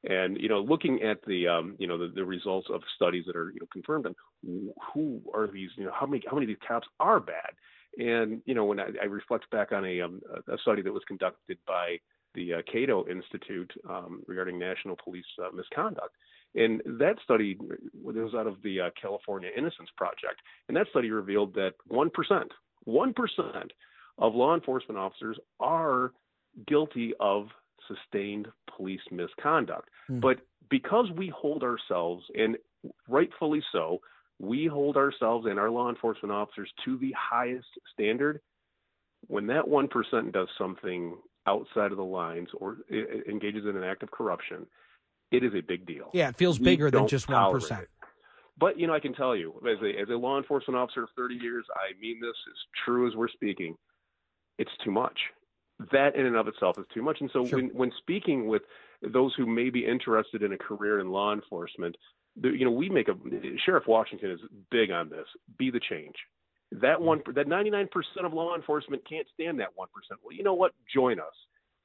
and 0.06 0.38
you 0.40 0.48
know 0.48 0.60
looking 0.60 1.02
at 1.02 1.18
the 1.26 1.46
um 1.48 1.76
you 1.78 1.86
know 1.86 1.98
the, 1.98 2.12
the 2.14 2.24
results 2.24 2.68
of 2.72 2.80
studies 2.94 3.24
that 3.26 3.36
are 3.36 3.50
you 3.50 3.60
know 3.60 3.66
confirmed 3.72 4.06
on 4.06 4.14
who 4.94 5.20
are 5.34 5.46
these 5.46 5.70
you 5.76 5.84
know 5.84 5.92
how 5.94 6.06
many 6.06 6.22
how 6.28 6.36
many 6.36 6.44
of 6.44 6.48
these 6.48 6.68
cops 6.68 6.86
are 7.00 7.20
bad 7.20 7.52
and 7.98 8.42
you 8.46 8.54
know 8.54 8.64
when 8.64 8.80
I, 8.80 8.88
I 9.02 9.06
reflect 9.06 9.50
back 9.50 9.72
on 9.72 9.84
a 9.84 10.00
um, 10.00 10.20
a 10.48 10.58
study 10.58 10.82
that 10.82 10.92
was 10.92 11.02
conducted 11.06 11.58
by 11.66 11.98
the 12.36 12.54
uh, 12.54 12.62
Cato 12.70 13.06
Institute 13.08 13.72
um, 13.88 14.22
regarding 14.28 14.58
national 14.58 14.96
police 15.02 15.24
uh, 15.42 15.48
misconduct. 15.54 16.14
And 16.54 16.80
that 16.98 17.16
study 17.24 17.58
was 18.00 18.34
out 18.34 18.46
of 18.46 18.62
the 18.62 18.82
uh, 18.82 18.90
California 19.00 19.50
Innocence 19.56 19.88
Project. 19.96 20.40
And 20.68 20.76
that 20.76 20.86
study 20.90 21.10
revealed 21.10 21.54
that 21.54 21.72
1%, 21.90 22.10
1% 22.86 23.70
of 24.18 24.34
law 24.34 24.54
enforcement 24.54 24.98
officers 24.98 25.38
are 25.60 26.12
guilty 26.66 27.12
of 27.20 27.48
sustained 27.88 28.48
police 28.76 29.00
misconduct. 29.10 29.88
Hmm. 30.08 30.20
But 30.20 30.38
because 30.70 31.06
we 31.16 31.32
hold 31.34 31.62
ourselves, 31.62 32.24
and 32.34 32.56
rightfully 33.08 33.62
so, 33.72 34.00
we 34.38 34.66
hold 34.66 34.96
ourselves 34.96 35.46
and 35.48 35.58
our 35.58 35.70
law 35.70 35.88
enforcement 35.88 36.32
officers 36.32 36.70
to 36.84 36.98
the 36.98 37.12
highest 37.18 37.68
standard. 37.92 38.40
When 39.28 39.46
that 39.48 39.64
1% 39.64 40.32
does 40.32 40.48
something 40.58 41.16
outside 41.46 41.90
of 41.90 41.96
the 41.96 42.04
lines 42.04 42.48
or 42.58 42.78
engages 43.28 43.64
in 43.64 43.76
an 43.76 43.82
act 43.82 44.02
of 44.02 44.10
corruption, 44.10 44.66
it 45.32 45.42
is 45.42 45.52
a 45.54 45.60
big 45.60 45.86
deal. 45.86 46.10
Yeah, 46.12 46.28
it 46.28 46.36
feels 46.36 46.60
We 46.60 46.66
bigger 46.66 46.90
than 46.90 47.08
just 47.08 47.26
1%. 47.26 47.82
it. 47.82 47.88
But 48.58 48.78
you 48.78 48.86
know, 48.86 48.94
I 48.94 49.00
can 49.00 49.12
tell 49.14 49.36
you, 49.36 49.52
as 49.68 49.82
a 49.82 50.00
as 50.00 50.08
a 50.08 50.16
law 50.16 50.38
enforcement 50.38 50.78
officer 50.78 51.02
of 51.02 51.10
30 51.16 51.34
years, 51.34 51.66
I 51.74 51.98
mean 52.00 52.20
this 52.20 52.30
as 52.48 52.56
true 52.84 53.06
as 53.06 53.14
we're 53.14 53.28
speaking. 53.28 53.76
It's 54.58 54.70
too 54.82 54.90
much. 54.90 55.18
That 55.92 56.16
in 56.16 56.26
and 56.26 56.36
of 56.36 56.48
itself 56.48 56.78
is 56.78 56.86
too 56.94 57.02
much. 57.02 57.20
And 57.20 57.30
so 57.32 57.44
Sure. 57.44 57.58
when 57.58 57.68
when 57.70 57.92
speaking 57.98 58.46
with 58.46 58.62
those 59.02 59.34
who 59.36 59.46
may 59.46 59.70
be 59.70 59.84
interested 59.84 60.42
in 60.42 60.52
a 60.52 60.58
career 60.58 61.00
in 61.00 61.10
law 61.10 61.32
enforcement, 61.34 61.96
the, 62.36 62.48
you 62.50 62.64
know, 62.64 62.70
we 62.70 62.88
make 62.88 63.08
a 63.08 63.14
Sheriff 63.64 63.84
Washington 63.86 64.30
is 64.30 64.40
big 64.70 64.90
on 64.90 65.10
this. 65.10 65.26
Be 65.58 65.70
the 65.70 65.80
change. 65.80 66.16
That 66.72 67.00
one, 67.00 67.20
mm-hmm. 67.20 67.32
that 67.34 67.46
99% 67.46 67.88
of 68.24 68.32
law 68.32 68.56
enforcement 68.56 69.02
can't 69.08 69.26
stand 69.34 69.60
that 69.60 69.68
1%. 69.78 69.86
Well, 70.22 70.34
you 70.34 70.42
know 70.42 70.54
what? 70.54 70.72
Join 70.92 71.20
us. 71.20 71.34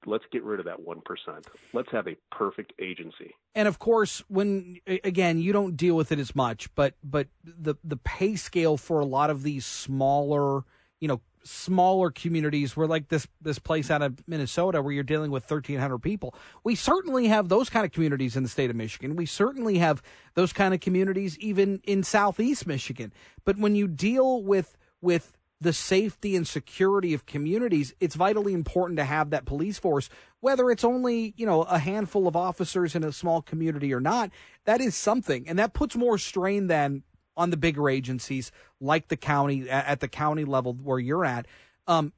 Let's 0.06 0.24
get 0.32 0.44
rid 0.44 0.60
of 0.60 0.66
that 0.66 0.80
1%. 0.80 1.46
Let's 1.74 1.92
have 1.92 2.08
a 2.08 2.16
perfect 2.32 2.74
agency. 2.82 3.36
and 3.54 3.68
of 3.68 3.78
course 3.78 4.24
when 4.30 4.78
again 5.04 5.38
you 5.38 5.54
don't 5.54 5.76
deal 5.78 5.96
with 5.96 6.12
it 6.12 6.18
as 6.20 6.34
much 6.36 6.74
but 6.74 6.96
but 7.04 7.28
the 7.44 7.76
the 7.84 7.98
pay 7.98 8.36
scale 8.36 8.78
for 8.78 9.00
a 9.00 9.06
lot 9.06 9.30
of 9.30 9.44
these 9.44 9.66
smaller 9.66 10.64
you 11.00 11.08
know 11.08 11.22
smaller 11.44 12.12
communities 12.12 12.76
where 12.78 12.88
like 12.88 13.10
this 13.10 13.28
this 13.42 13.60
place 13.60 13.89
out 13.89 14.02
of 14.02 14.28
Minnesota 14.28 14.82
where 14.82 14.94
you're 14.94 15.04
dealing 15.04 15.32
with 15.32 15.50
1300 15.50 16.00
people 16.00 16.36
we 16.64 16.76
certainly 16.76 17.28
have 17.28 17.50
those 17.50 17.70
kind 17.70 17.86
of 17.86 17.92
communities 17.92 18.36
in 18.36 18.44
the 18.44 18.50
state 18.50 18.70
of 18.70 18.76
Michigan 18.76 19.16
we 19.16 19.26
certainly 19.26 19.80
have 19.80 20.02
those 20.36 20.54
kind 20.54 20.74
of 20.74 20.80
communities 20.80 21.38
even 21.39 21.82
in 21.84 22.04
southeast 22.04 22.68
Michigan 22.68 23.12
but 23.44 23.58
when 23.58 23.76
you 23.76 23.88
deal 23.88 24.44
with 24.44 24.78
with 25.02 25.38
the 25.62 25.72
safety 25.72 26.36
and 26.36 26.48
security 26.48 27.14
of 27.14 27.28
communities, 27.28 27.94
it's 28.00 28.16
vitally 28.16 28.52
important 28.52 28.98
to 28.98 29.06
have 29.06 29.30
that 29.30 29.46
police 29.46 29.78
force, 29.78 30.10
whether 30.39 30.72
it's 30.72 30.84
only, 30.84 31.36
you 31.38 31.46
know, 31.46 31.62
a 31.64 31.78
handful 31.78 32.28
of 32.28 32.36
officers 32.36 32.96
in 32.96 33.04
a 33.04 33.12
small 33.12 33.44
community 33.44 33.94
or 33.94 34.00
not. 34.00 34.32
That 34.66 34.82
is 34.82 34.96
something. 34.96 35.48
And 35.48 35.60
that 35.60 35.74
puts 35.74 35.96
more 35.96 36.18
strain 36.18 36.66
than 36.66 37.04
on 37.38 37.50
the 37.50 37.58
bigger 37.58 37.90
agencies 37.90 38.52
like 38.80 39.08
the 39.08 39.18
county 39.18 39.70
at 39.70 40.00
the 40.00 40.08
county 40.08 40.46
level 40.46 40.74
where 40.74 41.00
you're 41.00 41.26
at. 41.26 41.46
Um, 41.88 42.14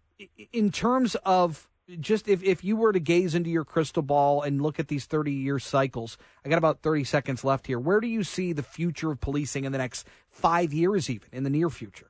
in 0.52 0.72
terms 0.72 1.16
of 1.26 1.68
just 2.00 2.28
if, 2.28 2.42
if 2.44 2.64
you 2.64 2.76
were 2.76 2.94
to 2.94 3.00
gaze 3.00 3.36
into 3.36 3.50
your 3.50 3.66
crystal 3.66 4.04
ball 4.04 4.42
and 4.42 4.62
look 4.62 4.80
at 4.80 4.88
these 4.88 5.06
30 5.06 5.32
year 5.32 5.60
cycles, 5.60 6.18
I 6.46 6.50
got 6.50 6.58
about 6.58 6.82
30 6.82 7.04
seconds 7.04 7.44
left 7.44 7.68
here. 7.68 7.80
Where 7.80 8.00
do 8.00 8.08
you 8.08 8.24
see 8.24 8.54
the 8.54 8.64
future 8.64 9.12
of 9.12 9.20
policing 9.20 9.66
in 9.66 9.72
the 9.72 9.78
next 9.78 10.08
five 10.30 10.74
years, 10.74 11.10
even 11.10 11.30
in 11.32 11.44
the 11.44 11.50
near 11.50 11.70
future? 11.70 12.10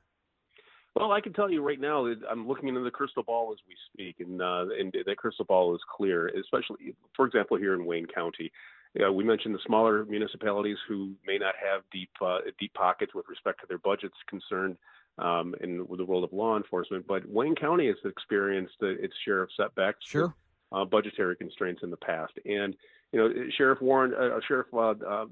Well, 0.94 1.10
I 1.10 1.20
can 1.20 1.32
tell 1.32 1.50
you 1.50 1.60
right 1.60 1.80
now 1.80 2.04
that 2.04 2.20
I'm 2.30 2.46
looking 2.46 2.68
into 2.68 2.82
the 2.82 2.90
crystal 2.90 3.24
ball 3.24 3.52
as 3.52 3.58
we 3.66 3.74
speak, 3.92 4.24
and 4.24 4.40
uh, 4.40 4.66
and 4.78 4.94
that 5.06 5.16
crystal 5.16 5.44
ball 5.44 5.74
is 5.74 5.80
clear. 5.96 6.28
Especially, 6.28 6.94
for 7.16 7.26
example, 7.26 7.56
here 7.56 7.74
in 7.74 7.84
Wayne 7.84 8.06
County, 8.06 8.52
uh, 9.02 9.12
we 9.12 9.24
mentioned 9.24 9.54
the 9.54 9.60
smaller 9.66 10.04
municipalities 10.04 10.78
who 10.88 11.12
may 11.26 11.38
not 11.38 11.54
have 11.62 11.82
deep 11.92 12.10
uh, 12.20 12.38
deep 12.58 12.72
pockets 12.74 13.14
with 13.14 13.26
respect 13.28 13.60
to 13.60 13.66
their 13.66 13.78
budgets 13.78 14.16
concerned 14.28 14.76
um, 15.18 15.54
in 15.60 15.86
with 15.86 15.98
the 15.98 16.04
role 16.04 16.24
of 16.24 16.32
law 16.32 16.56
enforcement. 16.56 17.06
But 17.06 17.28
Wayne 17.28 17.54
County 17.54 17.86
has 17.88 17.96
experienced 18.04 18.74
uh, 18.82 18.86
its 18.86 19.14
share 19.24 19.42
of 19.42 19.50
setbacks, 19.56 19.98
Sure. 20.06 20.34
uh, 20.72 20.84
budgetary 20.84 21.36
constraints 21.36 21.82
in 21.82 21.90
the 21.90 21.96
past, 21.96 22.32
and 22.44 22.74
you 23.12 23.20
know, 23.20 23.32
Sheriff 23.56 23.80
Warren, 23.80 24.12
uh, 24.12 24.40
Sheriff 24.48 24.66
uh, 24.74 24.88
uh, 25.08 25.26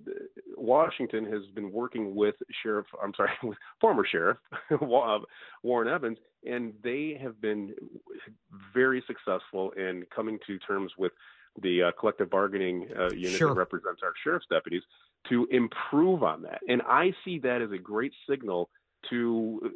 Washington 0.57 1.25
has 1.25 1.43
been 1.53 1.73
working 1.73 2.15
with 2.15 2.37
Sheriff, 2.63 2.87
I'm 3.03 3.13
sorry, 3.17 3.31
with 3.43 3.59
former 3.81 4.07
Sheriff 4.07 4.39
Warren 4.81 5.89
Evans, 5.89 6.19
and 6.49 6.75
they 6.85 7.19
have 7.21 7.41
been 7.41 7.75
very 8.73 9.03
successful 9.09 9.73
in 9.73 10.05
coming 10.15 10.39
to 10.47 10.59
terms 10.61 10.93
with 10.97 11.11
the 11.61 11.82
uh, 11.84 11.90
collective 11.98 12.30
bargaining 12.30 12.88
uh, 12.98 13.11
unit 13.12 13.32
Sure. 13.38 13.48
that 13.48 13.55
represents 13.59 14.00
our 14.03 14.12
sheriff's 14.24 14.46
deputies 14.50 14.82
to 15.28 15.46
improve 15.50 16.22
on 16.22 16.42
that. 16.42 16.61
And 16.68 16.80
I 16.82 17.12
see 17.24 17.38
that 17.40 17.61
as 17.62 17.70
a 17.72 17.78
great 17.78 18.12
signal 18.28 18.70
to 19.11 19.70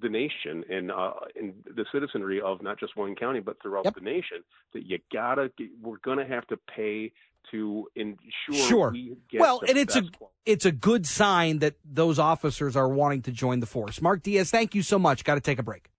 the 0.00 0.08
nation 0.08 0.64
and 0.70 0.92
uh, 0.92 1.12
and 1.38 1.54
the 1.74 1.84
citizenry 1.92 2.40
of 2.40 2.62
not 2.62 2.78
just 2.78 2.96
one 2.96 3.16
County 3.16 3.40
but 3.40 3.60
throughout 3.60 3.84
Yep. 3.84 3.94
the 3.96 4.00
nation 4.00 4.38
that 4.74 4.86
you 4.86 4.98
gotta 5.12 5.50
we're 5.82 5.96
gonna 6.04 6.24
have 6.26 6.46
to 6.46 6.56
pay 6.74 7.12
to 7.50 7.88
ensure 7.96 8.68
Sure. 8.68 8.90
we 8.92 9.16
get 9.28 9.40
Well, 9.40 9.60
and 9.66 9.76
it's 9.76 9.96
a 9.96 10.02
quality. 10.02 10.36
it's 10.46 10.64
a 10.64 10.70
good 10.72 11.04
sign 11.04 11.58
that 11.58 11.74
those 11.84 12.20
officers 12.20 12.76
are 12.76 12.88
wanting 12.88 13.22
to 13.22 13.32
join 13.32 13.58
the 13.58 13.66
force. 13.66 14.00
Mark 14.00 14.22
Diaz, 14.22 14.50
thank 14.52 14.74
you 14.76 14.82
so 14.82 14.98
much. 15.00 15.24
Got 15.24 15.34
to 15.34 15.40
take 15.40 15.58
a 15.58 15.64
break. 15.64 15.90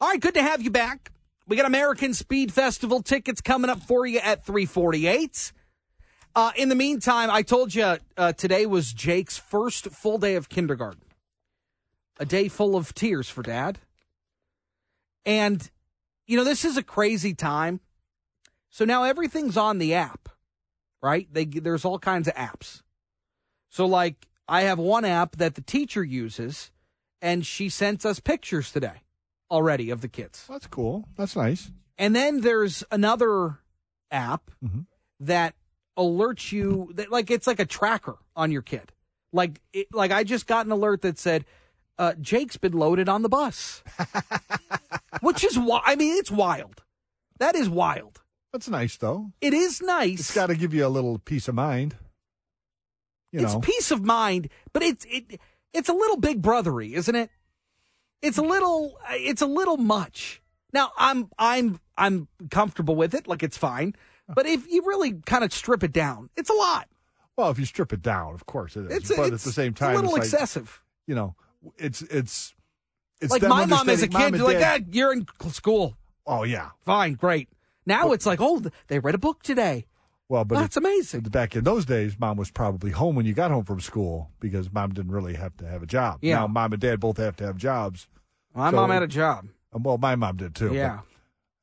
All 0.00 0.08
right, 0.08 0.20
good 0.20 0.34
to 0.34 0.42
have 0.42 0.62
you 0.62 0.70
back. 0.70 1.12
We 1.48 1.54
got 1.56 1.66
American 1.66 2.12
Speed 2.12 2.52
Festival 2.52 3.02
tickets 3.02 3.40
coming 3.40 3.70
up 3.70 3.80
for 3.80 4.04
you 4.04 4.18
at 4.18 4.44
348. 4.44 5.52
Uh, 6.34 6.50
in 6.56 6.68
the 6.68 6.74
meantime, 6.74 7.30
I 7.30 7.42
told 7.42 7.72
you 7.72 7.98
uh, 8.16 8.32
today 8.32 8.66
was 8.66 8.92
Jake's 8.92 9.38
first 9.38 9.86
full 9.90 10.18
day 10.18 10.34
of 10.34 10.48
kindergarten. 10.48 11.02
A 12.18 12.24
day 12.24 12.48
full 12.48 12.74
of 12.74 12.94
tears 12.94 13.28
for 13.28 13.42
dad. 13.42 13.78
And, 15.24 15.70
you 16.26 16.36
know, 16.36 16.42
this 16.42 16.64
is 16.64 16.76
a 16.76 16.82
crazy 16.82 17.32
time. 17.32 17.78
So 18.68 18.84
now 18.84 19.04
everything's 19.04 19.56
on 19.56 19.78
the 19.78 19.94
app, 19.94 20.28
right? 21.00 21.28
They, 21.32 21.44
there's 21.44 21.84
all 21.84 22.00
kinds 22.00 22.26
of 22.26 22.34
apps. 22.34 22.82
So, 23.68 23.86
like, 23.86 24.26
I 24.48 24.62
have 24.62 24.80
one 24.80 25.04
app 25.04 25.36
that 25.36 25.54
the 25.54 25.62
teacher 25.62 26.02
uses, 26.02 26.72
and 27.22 27.46
she 27.46 27.68
sent 27.68 28.04
us 28.04 28.18
pictures 28.18 28.72
today 28.72 29.02
already 29.50 29.90
of 29.90 30.00
the 30.00 30.08
kids. 30.08 30.44
That's 30.48 30.66
cool. 30.66 31.08
That's 31.16 31.36
nice. 31.36 31.70
And 31.98 32.14
then 32.14 32.40
there's 32.40 32.82
another 32.90 33.58
app 34.10 34.50
Mhm. 34.64 34.86
that 35.20 35.54
alerts 35.96 36.52
you 36.52 36.90
that 36.94 37.10
like 37.10 37.30
it's 37.30 37.46
like 37.46 37.58
a 37.60 37.64
tracker 37.66 38.16
on 38.34 38.50
your 38.52 38.62
kid. 38.62 38.92
Like 39.32 39.60
it, 39.72 39.88
like 39.92 40.10
I 40.12 40.24
just 40.24 40.46
got 40.46 40.66
an 40.66 40.72
alert 40.72 41.02
that 41.02 41.18
said 41.18 41.44
uh, 41.98 42.12
Jake's 42.20 42.56
been 42.58 42.72
loaded 42.74 43.08
on 43.08 43.22
the 43.22 43.28
bus, 43.28 43.82
which 45.20 45.42
is 45.44 45.58
why 45.58 45.80
I 45.84 45.96
mean 45.96 46.16
it's 46.18 46.30
wild. 46.30 46.82
That 47.38 47.54
is 47.54 47.68
wild. 47.68 48.22
That's 48.52 48.68
nice, 48.68 48.96
though. 48.96 49.32
It 49.40 49.52
is 49.52 49.82
nice. 49.82 50.20
It's 50.20 50.34
got 50.34 50.46
to 50.46 50.54
give 50.56 50.72
you 50.72 50.86
a 50.86 50.88
little 50.88 51.18
peace 51.18 51.48
of 51.48 51.54
mind. 51.54 51.96
You 53.32 53.40
it's 53.40 53.52
know, 53.54 53.60
peace 53.60 53.90
of 53.90 54.02
mind, 54.04 54.48
but 54.72 54.82
it's 54.82 55.04
it 55.08 55.40
it's 55.72 55.88
a 55.88 55.92
little 55.94 56.16
big 56.16 56.40
brothery, 56.42 56.92
isn't 56.92 57.14
it? 57.14 57.30
It's 58.22 58.38
a 58.38 58.42
little 58.42 58.98
it's 59.10 59.42
a 59.42 59.46
little 59.46 59.76
much. 59.76 60.42
Now 60.72 60.92
I'm 60.96 61.30
I'm 61.38 61.80
I'm 61.96 62.28
comfortable 62.50 62.96
with 62.96 63.14
it, 63.14 63.26
like 63.26 63.42
it's 63.42 63.56
fine. 63.56 63.94
But 64.28 64.46
if 64.46 64.66
you 64.70 64.82
really 64.84 65.14
kind 65.24 65.44
of 65.44 65.52
strip 65.52 65.84
it 65.84 65.92
down, 65.92 66.30
it's 66.36 66.50
a 66.50 66.54
lot. 66.54 66.88
Well, 67.36 67.50
if 67.50 67.58
you 67.58 67.64
strip 67.64 67.92
it 67.92 68.02
down, 68.02 68.34
of 68.34 68.46
course 68.46 68.76
it 68.76 68.86
is. 68.86 68.96
It's 68.96 69.08
but 69.16 69.32
it's, 69.32 69.44
at 69.44 69.48
the 69.48 69.52
same 69.52 69.74
time, 69.74 69.90
it's 69.90 70.00
a 70.00 70.02
little 70.02 70.16
it's 70.16 70.32
like, 70.32 70.40
excessive. 70.40 70.82
you 71.06 71.14
know, 71.14 71.36
it's 71.76 72.02
it's 72.02 72.54
it's 73.20 73.30
like 73.30 73.42
my 73.42 73.64
mom 73.66 73.88
as 73.88 74.02
a 74.02 74.08
kid, 74.08 74.38
like, 74.40 74.58
dad- 74.58 74.86
ah, 74.88 74.90
you're 74.90 75.12
in 75.12 75.26
school. 75.50 75.96
Oh 76.26 76.42
yeah. 76.42 76.70
Fine, 76.84 77.14
great. 77.14 77.48
Now 77.84 78.12
it's 78.12 78.26
like, 78.26 78.40
oh, 78.40 78.62
they 78.88 78.98
read 78.98 79.14
a 79.14 79.18
book 79.18 79.42
today. 79.42 79.86
Well, 80.28 80.44
but 80.44 80.56
That's 80.58 80.76
it- 80.76 80.80
amazing. 80.80 81.20
Back 81.20 81.54
in 81.54 81.64
those 81.64 81.84
days, 81.84 82.18
mom 82.18 82.36
was 82.36 82.50
probably 82.50 82.90
home 82.90 83.14
when 83.14 83.26
you 83.26 83.32
got 83.32 83.50
home 83.50 83.64
from 83.64 83.80
school 83.80 84.30
because 84.40 84.72
mom 84.72 84.92
didn't 84.92 85.12
really 85.12 85.34
have 85.34 85.56
to 85.58 85.66
have 85.68 85.82
a 85.82 85.86
job. 85.86 86.18
Yeah. 86.22 86.36
Now 86.36 86.46
mom 86.48 86.72
and 86.72 86.80
dad 86.82 86.98
both 87.00 87.16
have 87.18 87.36
to 87.36 87.46
have 87.46 87.56
jobs. 87.56 88.08
My 88.54 88.70
So- 88.70 88.76
mom 88.76 88.90
had 88.90 89.02
a 89.02 89.06
job. 89.06 89.46
Um, 89.72 89.82
Well, 89.84 89.98
my 89.98 90.16
mom 90.16 90.36
did 90.36 90.54
too. 90.54 90.68
but- 90.68 90.74
Yeah. 90.74 90.98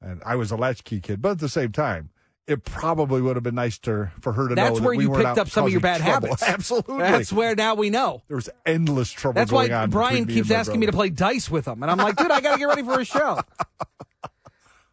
and 0.01 0.21
I 0.25 0.35
was 0.35 0.51
a 0.51 0.55
latchkey 0.55 1.01
kid, 1.01 1.21
but 1.21 1.31
at 1.31 1.39
the 1.39 1.49
same 1.49 1.71
time, 1.71 2.09
it 2.45 2.63
probably 2.65 3.21
would 3.21 3.35
have 3.37 3.43
been 3.43 3.55
nice 3.55 3.77
to 3.79 4.11
for 4.19 4.33
her 4.33 4.49
to 4.49 4.55
know 4.55 4.63
That's 4.63 4.77
that 4.79 4.85
where 4.85 4.95
we 4.97 5.05
you 5.05 5.11
picked 5.13 5.37
up 5.37 5.49
some 5.49 5.65
of 5.65 5.71
your 5.71 5.79
bad 5.81 6.01
trouble. 6.01 6.27
habits. 6.27 6.43
Absolutely. 6.47 6.97
That's 6.99 7.31
where 7.31 7.55
now 7.55 7.75
we 7.75 7.89
know. 7.89 8.21
there 8.27 8.35
was 8.35 8.49
endless 8.65 9.11
trouble. 9.11 9.35
That's 9.39 9.51
why 9.51 9.69
on 9.69 9.89
Brian 9.89 10.25
me 10.25 10.33
keeps 10.35 10.51
asking 10.51 10.79
me 10.81 10.85
to 10.87 10.91
play 10.91 11.09
dice 11.09 11.49
with 11.49 11.67
him, 11.67 11.81
and 11.83 11.89
I'm 11.91 11.97
like, 11.97 12.17
dude, 12.17 12.31
I 12.31 12.41
got 12.41 12.53
to 12.53 12.59
get 12.59 12.65
ready 12.65 12.83
for 12.83 12.99
a 12.99 13.05
show. 13.05 13.39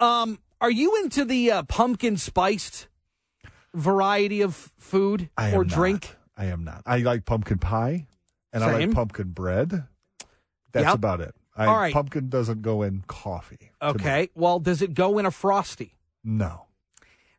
Um, 0.01 0.39
are 0.63 0.71
you 0.71 0.97
into 1.03 1.25
the 1.27 1.51
uh, 1.51 1.63
pumpkin 1.65 2.17
spiced 2.17 2.89
variety 3.75 4.41
of 4.43 4.55
food 4.79 5.31
I 5.37 5.51
or 5.53 5.63
am 5.63 5.67
not. 5.67 5.77
drink? 5.77 6.17
I 6.37 6.47
am 6.47 6.65
not. 6.65 6.83
I 6.87 6.99
like 6.99 7.25
pumpkin 7.25 7.59
pie, 7.59 8.07
and 8.53 8.65
I 8.65 8.73
like 8.73 8.93
pumpkin 8.93 9.29
bread. 9.31 9.87
That's 10.73 10.87
Yep. 10.87 10.95
about 10.95 11.21
it. 11.21 11.35
I, 11.57 11.67
All 11.67 11.77
right. 11.77 11.93
Pumpkin 11.93 12.29
doesn't 12.29 12.63
go 12.63 12.83
in 12.83 13.03
coffee. 13.07 13.71
to 13.81 13.87
me. 13.87 13.91
Okay. 13.91 14.31
Well, 14.35 14.61
does 14.61 14.81
it 14.83 14.95
go 14.95 15.19
in 15.19 15.27
a 15.27 15.31
frosty? 15.31 15.99
No. 16.25 16.67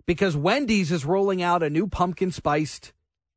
Because 0.05 0.35
Wendy's 0.35 0.91
is 0.91 1.05
rolling 1.05 1.41
out 1.41 1.63
a 1.63 1.69
new 1.69 1.87
pumpkin 1.87 2.31
spiced 2.31 2.91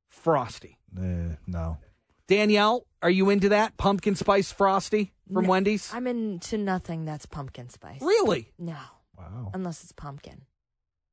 frosty. 0.08 0.78
Eh, 0.98 1.36
no. 1.46 1.78
Danielle, 2.26 2.86
are 3.02 3.10
you 3.10 3.30
into 3.30 3.50
that 3.50 3.76
pumpkin 3.76 4.14
spice 4.16 4.50
frosty 4.50 5.12
from 5.32 5.44
No, 5.44 5.50
Wendy's? 5.50 5.90
I'm 5.94 6.06
into 6.06 6.58
nothing 6.58 7.04
that's 7.04 7.26
pumpkin 7.26 7.68
spice. 7.68 8.00
Really? 8.02 8.52
No. 8.58 8.76
Wow. 9.16 9.50
Unless 9.54 9.82
it's 9.84 9.92
pumpkin. 9.92 10.42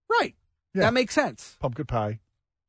Right. 0.09 0.35
Yeah. 0.73 0.81
That 0.81 0.93
makes 0.93 1.13
sense. 1.13 1.57
Pumpkin 1.59 1.85
pie, 1.85 2.19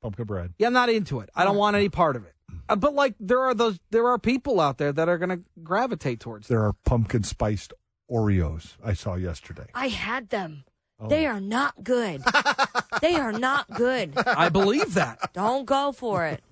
pumpkin 0.00 0.24
bread. 0.24 0.54
Yeah, 0.58 0.68
I'm 0.68 0.72
not 0.72 0.88
into 0.88 1.20
it. 1.20 1.30
I 1.34 1.44
don't 1.44 1.56
want 1.56 1.76
any 1.76 1.88
part 1.88 2.16
of 2.16 2.24
it. 2.24 2.34
Uh, 2.68 2.76
but 2.76 2.94
like, 2.94 3.14
there 3.20 3.40
are 3.40 3.54
those, 3.54 3.78
there 3.90 4.06
are 4.08 4.18
people 4.18 4.60
out 4.60 4.78
there 4.78 4.92
that 4.92 5.08
are 5.08 5.18
going 5.18 5.30
to 5.30 5.40
gravitate 5.62 6.20
towards. 6.20 6.48
There 6.48 6.64
are 6.64 6.74
pumpkin 6.84 7.22
spiced 7.22 7.72
Oreos 8.10 8.76
I 8.84 8.92
saw 8.92 9.14
yesterday. 9.14 9.66
I 9.74 9.88
had 9.88 10.28
them. 10.30 10.64
Oh. 11.00 11.08
They 11.08 11.26
are 11.26 11.40
not 11.40 11.82
good. 11.82 12.22
they 13.00 13.14
are 13.14 13.32
not 13.32 13.68
good. 13.70 14.16
I 14.18 14.48
believe 14.48 14.94
that. 14.94 15.32
Don't 15.32 15.64
go 15.64 15.92
for 15.92 16.26
it. 16.26 16.42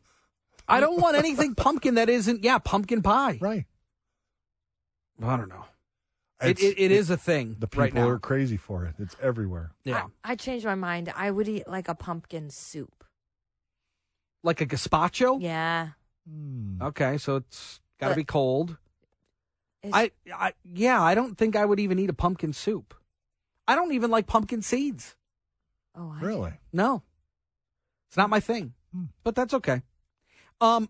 I 0.66 0.80
don't 0.80 1.00
want 1.00 1.16
anything 1.16 1.54
pumpkin 1.54 1.96
that 1.96 2.08
isn't, 2.08 2.44
yeah, 2.44 2.58
pumpkin 2.58 3.02
pie. 3.02 3.38
Right. 3.40 3.66
I 5.22 5.36
don't 5.36 5.48
know. 5.48 5.64
It, 6.42 6.50
It's- 6.50 6.72
it, 6.72 6.78
it 6.78 6.90
is 6.90 7.10
a 7.10 7.16
thing 7.16 7.56
The 7.58 7.66
people 7.66 7.82
right 7.82 7.94
now. 7.94 8.08
are 8.08 8.18
crazy 8.18 8.56
for 8.56 8.86
it. 8.86 8.94
It's 8.98 9.14
everywhere. 9.20 9.72
yeah, 9.84 10.06
I 10.24 10.36
changed 10.36 10.64
my 10.64 10.74
mind. 10.74 11.12
I 11.14 11.30
would 11.30 11.48
eat 11.48 11.68
like 11.68 11.88
a 11.88 11.94
pumpkin 11.94 12.50
soup. 12.50 13.04
like 14.42 14.60
a 14.62 14.66
gazpacho. 14.66 15.42
Yeah. 15.42 15.90
Hmm. 16.26 16.80
Okay, 16.80 17.18
so 17.18 17.36
it's 17.36 17.80
got 17.98 18.08
to 18.08 18.12
But- 18.12 18.16
be 18.16 18.24
cold. 18.24 18.76
It's- 19.82 19.92
I, 19.94 20.10
I, 20.34 20.52
yeah, 20.64 21.02
I 21.02 21.14
don't 21.14 21.36
think 21.36 21.56
I 21.56 21.64
would 21.64 21.80
even 21.80 21.98
eat 21.98 22.08
a 22.10 22.14
pumpkin 22.14 22.52
soup. 22.52 22.94
I 23.68 23.74
don't 23.76 23.92
even 23.92 24.10
like 24.10 24.26
pumpkin 24.26 24.62
seeds. 24.62 25.16
oh, 25.94 26.14
I 26.18 26.20
Really? 26.24 26.52
No, 26.72 27.02
it's 28.08 28.16
not 28.16 28.30
my 28.30 28.40
thing. 28.40 28.72
Hmm. 28.92 29.04
But 29.24 29.34
that's 29.34 29.54
okay. 29.54 29.82
Um, 30.60 30.88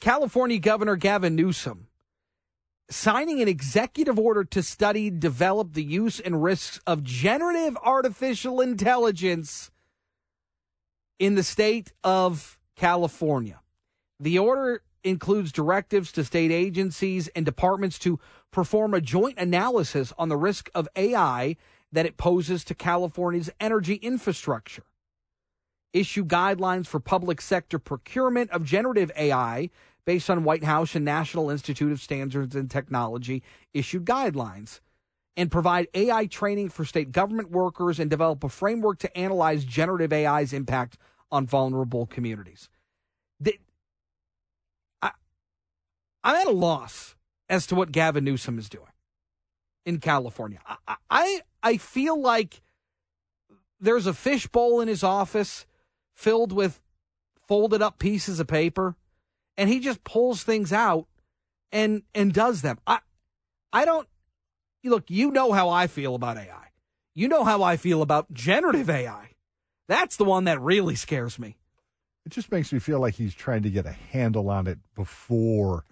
California 0.00 0.58
Governor 0.58 0.96
Gavin 0.96 1.34
Newsom 1.36 1.85
signing 2.88 3.40
an 3.40 3.48
executive 3.48 4.18
order 4.18 4.44
to 4.44 4.62
study, 4.62 5.10
develop 5.10 5.72
the 5.72 5.82
use 5.82 6.20
and 6.20 6.42
risks 6.42 6.80
of 6.86 7.02
generative 7.02 7.76
artificial 7.82 8.60
intelligence 8.60 9.70
in 11.18 11.34
the 11.34 11.42
state 11.42 11.92
of 12.04 12.58
California. 12.76 13.60
The 14.20 14.38
order 14.38 14.82
includes 15.02 15.52
directives 15.52 16.12
to 16.12 16.24
state 16.24 16.50
agencies 16.50 17.28
and 17.28 17.44
departments 17.44 17.98
to 18.00 18.18
perform 18.50 18.94
a 18.94 19.00
joint 19.00 19.38
analysis 19.38 20.12
on 20.18 20.28
the 20.28 20.36
risk 20.36 20.70
of 20.74 20.88
AI 20.96 21.56
that 21.92 22.06
it 22.06 22.16
poses 22.16 22.64
to 22.64 22.74
California's 22.74 23.50
energy 23.60 23.94
infrastructure. 23.94 24.84
Issue 25.92 26.24
guidelines 26.24 26.86
for 26.86 27.00
public 27.00 27.40
sector 27.40 27.78
procurement 27.78 28.50
of 28.50 28.64
generative 28.64 29.10
AI 29.16 29.70
based 30.06 30.30
on 30.30 30.44
White 30.44 30.64
House 30.64 30.94
and 30.94 31.04
National 31.04 31.50
Institute 31.50 31.92
of 31.92 32.00
Standards 32.00 32.56
and 32.56 32.70
Technology 32.70 33.42
issued 33.74 34.06
guidelines 34.06 34.80
and 35.36 35.50
provide 35.50 35.88
AI 35.92 36.26
training 36.26 36.70
for 36.70 36.84
state 36.84 37.12
government 37.12 37.50
workers 37.50 38.00
and 38.00 38.08
develop 38.08 38.42
a 38.42 38.48
framework 38.48 38.98
to 39.00 39.18
analyze 39.18 39.64
generative 39.64 40.12
AI's 40.12 40.52
impact 40.54 40.96
on 41.30 41.46
vulnerable 41.46 42.06
communities. 42.06 42.70
The- 43.40 43.58
I, 45.02 45.10
I'm 46.24 46.36
at 46.36 46.46
a 46.46 46.52
loss 46.52 47.16
as 47.48 47.66
to 47.66 47.74
what 47.74 47.92
Gavin 47.92 48.24
Newsom 48.24 48.58
is 48.58 48.68
doing 48.68 48.86
in 49.84 49.98
California. 49.98 50.60
I, 50.66 50.96
I, 51.10 51.40
I 51.62 51.76
feel 51.76 52.18
like 52.18 52.62
there's 53.80 54.06
a 54.06 54.14
fishbowl 54.14 54.80
in 54.80 54.88
his 54.88 55.02
office 55.02 55.66
filled 56.14 56.52
with 56.52 56.80
folded 57.46 57.82
up 57.82 57.98
pieces 57.98 58.40
of 58.40 58.46
paper 58.46 58.96
and 59.56 59.68
he 59.68 59.80
just 59.80 60.04
pulls 60.04 60.42
things 60.42 60.72
out 60.72 61.06
and 61.72 62.02
and 62.14 62.32
does 62.32 62.62
them. 62.62 62.78
I 62.86 63.00
I 63.72 63.84
don't 63.84 64.08
look, 64.84 65.10
you 65.10 65.30
know 65.30 65.52
how 65.52 65.68
I 65.68 65.86
feel 65.86 66.14
about 66.14 66.36
AI. 66.36 66.68
You 67.14 67.28
know 67.28 67.44
how 67.44 67.62
I 67.62 67.76
feel 67.76 68.02
about 68.02 68.32
generative 68.32 68.90
AI. 68.90 69.30
That's 69.88 70.16
the 70.16 70.24
one 70.24 70.44
that 70.44 70.60
really 70.60 70.96
scares 70.96 71.38
me. 71.38 71.56
It 72.24 72.32
just 72.32 72.50
makes 72.50 72.72
me 72.72 72.78
feel 72.78 73.00
like 73.00 73.14
he's 73.14 73.34
trying 73.34 73.62
to 73.62 73.70
get 73.70 73.86
a 73.86 73.92
handle 73.92 74.50
on 74.50 74.66
it 74.66 74.78
before, 74.96 75.84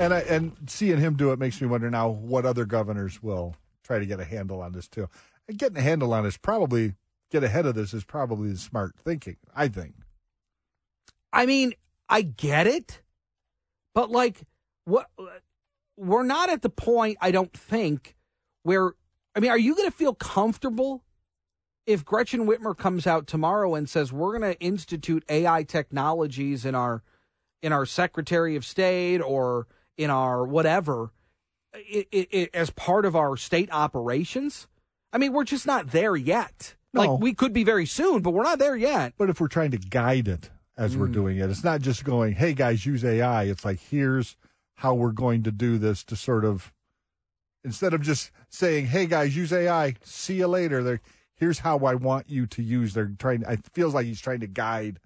and 0.00 0.12
I, 0.12 0.20
and 0.20 0.56
seeing 0.66 0.98
him 0.98 1.14
do 1.14 1.30
it 1.30 1.38
makes 1.38 1.60
me 1.60 1.68
wonder 1.68 1.88
now 1.90 2.08
what 2.08 2.44
other 2.44 2.64
governors 2.64 3.22
will 3.22 3.56
try 3.84 4.00
to 4.00 4.06
get 4.06 4.18
a 4.18 4.24
handle 4.24 4.60
on 4.60 4.72
this 4.72 4.88
too. 4.88 5.08
And 5.48 5.56
getting 5.56 5.76
a 5.76 5.82
handle 5.82 6.12
on 6.12 6.24
this 6.24 6.36
probably 6.36 6.94
get 7.30 7.44
ahead 7.44 7.66
of 7.66 7.76
this 7.76 7.94
is 7.94 8.04
probably 8.04 8.50
the 8.50 8.58
smart 8.58 8.96
thinking. 8.98 9.36
I 9.54 9.68
think. 9.68 9.94
I 11.32 11.46
mean, 11.46 11.74
I 12.08 12.22
get 12.22 12.66
it, 12.66 13.00
but 13.96 14.10
like, 14.10 14.42
what? 14.84 15.06
We're 15.96 16.22
not 16.22 16.50
at 16.50 16.60
the 16.60 16.68
point, 16.68 17.16
I 17.22 17.30
don't 17.30 17.52
think, 17.52 18.14
where. 18.62 18.92
I 19.34 19.40
mean, 19.40 19.50
are 19.50 19.58
you 19.58 19.74
going 19.74 19.90
to 19.90 19.96
feel 19.96 20.14
comfortable 20.14 21.02
if 21.86 22.04
Gretchen 22.04 22.46
Whitmer 22.46 22.76
comes 22.76 23.06
out 23.06 23.26
tomorrow 23.26 23.74
and 23.74 23.88
says 23.88 24.12
we're 24.12 24.38
going 24.38 24.52
to 24.52 24.60
institute 24.60 25.24
AI 25.30 25.62
technologies 25.62 26.66
in 26.66 26.74
our 26.74 27.02
in 27.62 27.72
our 27.72 27.86
Secretary 27.86 28.54
of 28.54 28.66
State 28.66 29.20
or 29.20 29.66
in 29.96 30.10
our 30.10 30.44
whatever 30.46 31.10
i 31.74 32.06
i 32.12 32.26
i 32.34 32.48
as 32.52 32.68
part 32.70 33.06
of 33.06 33.16
our 33.16 33.38
state 33.38 33.70
operations? 33.72 34.68
I 35.10 35.16
mean, 35.16 35.32
we're 35.32 35.44
just 35.44 35.66
not 35.66 35.92
there 35.92 36.16
yet. 36.16 36.74
No. 36.92 37.00
Like 37.00 37.20
we 37.20 37.32
could 37.32 37.54
be 37.54 37.64
very 37.64 37.86
soon, 37.86 38.20
but 38.20 38.32
we're 38.32 38.42
not 38.42 38.58
there 38.58 38.76
yet. 38.76 39.14
But 39.16 39.30
if 39.30 39.40
we're 39.40 39.48
trying 39.48 39.70
to 39.70 39.78
guide 39.78 40.28
it 40.28 40.50
as 40.76 40.96
we're 40.96 41.08
Mm. 41.08 41.12
doing 41.14 41.36
it, 41.38 41.50
it's 41.50 41.64
not 41.64 41.80
just 41.80 42.04
going, 42.04 42.34
"Hey 42.34 42.52
guys, 42.52 42.84
use 42.86 43.04
AI." 43.04 43.44
It's 43.44 43.64
like, 43.64 43.80
"Here's 43.80 44.36
how 44.76 44.94
we're 44.94 45.12
going 45.12 45.42
to 45.44 45.50
do 45.52 45.78
this." 45.78 46.04
To 46.04 46.16
sort 46.16 46.44
of 46.44 46.72
instead 47.64 47.94
of 47.94 48.02
just 48.02 48.30
saying, 48.48 48.86
"Hey 48.86 49.06
guys, 49.06 49.34
use 49.36 49.52
AI." 49.52 49.94
See 50.04 50.36
you 50.36 50.46
later. 50.48 50.82
They're, 50.82 51.00
here's 51.34 51.60
how 51.60 51.78
I 51.78 51.94
want 51.94 52.28
you 52.30 52.46
to 52.46 52.62
use. 52.62 52.94
They're 52.94 53.12
trying. 53.18 53.42
It 53.48 53.64
feels 53.72 53.94
like 53.94 54.06
he's 54.06 54.20
trying 54.20 54.40
to 54.40 54.46
guide 54.46 55.00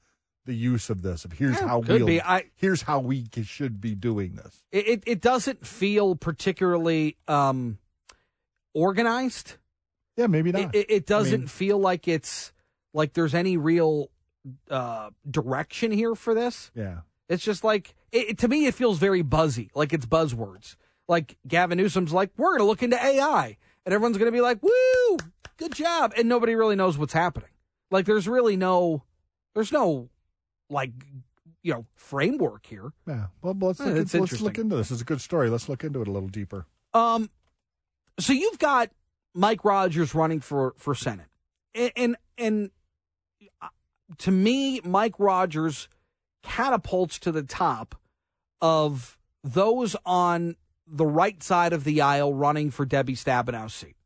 the 0.46 0.54
use 0.54 0.90
of 0.90 1.02
this. 1.02 1.24
Of 1.24 1.32
here's 1.32 1.56
Yeah, 1.60 1.68
how 1.68 1.80
could 1.82 1.88
we'll, 2.00 2.06
be. 2.06 2.20
I- 2.22 2.46
here's 2.56 2.82
how 2.82 2.98
we 3.00 3.26
should 3.44 3.80
be 3.80 3.94
doing 3.94 4.36
this. 4.36 4.62
it, 4.72 5.02
it, 5.06 5.20
doesn't 5.20 5.66
feel 5.66 6.16
particularly 6.16 7.16
um, 7.28 7.78
organized. 8.74 9.56
Yeah, 10.16 10.26
maybe 10.26 10.52
not. 10.52 10.74
it, 10.74 10.86
it 10.90 11.06
doesn't 11.06 11.40
mean- 11.40 11.48
feel 11.48 11.78
like 11.78 12.08
it's 12.08 12.52
like 12.92 13.12
there's 13.12 13.34
any 13.34 13.56
real 13.56 14.10
uh, 14.70 15.10
direction 15.30 15.90
here 15.92 16.14
for 16.14 16.34
this. 16.34 16.70
yeah. 16.74 17.00
It's 17.28 17.44
just 17.44 17.62
like 17.62 17.94
it, 18.10 18.30
it- 18.30 18.38
to 18.38 18.48
me, 18.48 18.66
it 18.66 18.74
feels 18.74 18.98
very 18.98 19.22
buzzy, 19.22 19.70
like 19.74 19.92
it's 19.92 20.06
buzzwords. 20.06 20.74
Like 21.08 21.38
Gavin 21.46 21.78
Newsom's 21.78 22.12
like, 22.12 22.30
we're 22.36 22.50
going 22.50 22.58
to 22.60 22.64
look 22.64 22.82
into 22.82 22.96
AI, 22.96 23.56
and 23.86 23.94
everyone's 23.94 24.16
going 24.18 24.30
to 24.30 24.36
be 24.36 24.40
like, 24.40 24.60
"Woo, 24.62 25.16
good 25.56 25.72
job," 25.74 26.12
and 26.16 26.28
nobody 26.28 26.54
really 26.54 26.74
knows 26.76 26.96
what's 26.98 27.12
happening. 27.12 27.50
Like 27.90 28.06
there's 28.06 28.26
really 28.28 28.56
no, 28.56 29.02
there's 29.54 29.70
no 29.72 30.08
like 30.68 30.90
you 31.62 31.72
know 31.72 31.86
framework 31.94 32.66
here. 32.66 32.92
Yeah. 33.06 33.26
Well, 33.42 33.56
let's 33.60 33.78
look, 33.80 33.94
that's 33.94 34.14
let's 34.14 34.40
look 34.40 34.58
into 34.58 34.76
this. 34.76 34.90
It's 34.90 35.02
a 35.02 35.04
good 35.04 35.20
story. 35.20 35.50
Let's 35.50 35.68
look 35.68 35.84
into 35.84 36.00
it 36.02 36.08
a 36.08 36.12
little 36.12 36.28
deeper. 36.28 36.66
Um, 36.94 37.30
so 38.18 38.32
you've 38.32 38.58
got 38.58 38.90
Mike 39.34 39.64
Rogers 39.64 40.14
running 40.16 40.40
for 40.40 40.74
for 40.76 40.94
Senate, 40.96 41.26
and 41.76 41.92
and, 41.96 42.16
and 42.38 42.70
to 44.18 44.30
me, 44.30 44.80
Mike 44.84 45.14
Rogers 45.18 45.88
catapults 46.42 47.18
to 47.20 47.32
the 47.32 47.42
top 47.42 47.94
of 48.60 49.18
those 49.42 49.96
on 50.04 50.56
the 50.86 51.06
right 51.06 51.42
side 51.42 51.72
of 51.72 51.84
the 51.84 52.00
aisle 52.00 52.34
running 52.34 52.70
for 52.70 52.84
Debbie 52.84 53.14
Stabenow's 53.14 53.74
seat. 53.74 53.96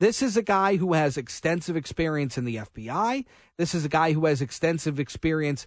This 0.00 0.22
is 0.22 0.36
a 0.36 0.42
guy 0.42 0.76
who 0.76 0.92
has 0.92 1.16
extensive 1.16 1.76
experience 1.76 2.36
in 2.36 2.44
the 2.44 2.56
FBI. 2.56 3.24
This 3.56 3.74
is 3.74 3.84
a 3.84 3.88
guy 3.88 4.12
who 4.12 4.26
has 4.26 4.42
extensive 4.42 4.98
experience 4.98 5.66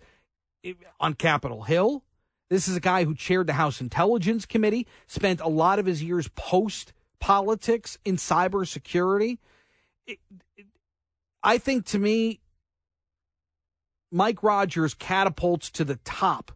on 0.99 1.13
Capitol 1.13 1.63
Hill. 1.63 2.03
This 2.49 2.67
is 2.67 2.75
a 2.75 2.81
guy 2.81 3.03
who 3.03 3.15
chaired 3.15 3.47
the 3.47 3.53
House 3.53 3.81
Intelligence 3.81 4.45
Committee, 4.45 4.85
spent 5.07 5.39
a 5.41 5.47
lot 5.47 5.79
of 5.79 5.85
his 5.85 6.03
years 6.03 6.29
post 6.35 6.93
politics 7.19 7.97
in 8.05 8.17
cybersecurity. 8.17 9.39
It- 10.05 10.19
it- 10.55 10.67
I 11.41 11.57
think 11.57 11.85
to 11.87 11.99
me, 11.99 12.39
Mike 14.11 14.43
Rogers 14.43 14.93
catapults 14.93 15.69
to 15.71 15.83
the 15.83 15.97
top 15.97 16.51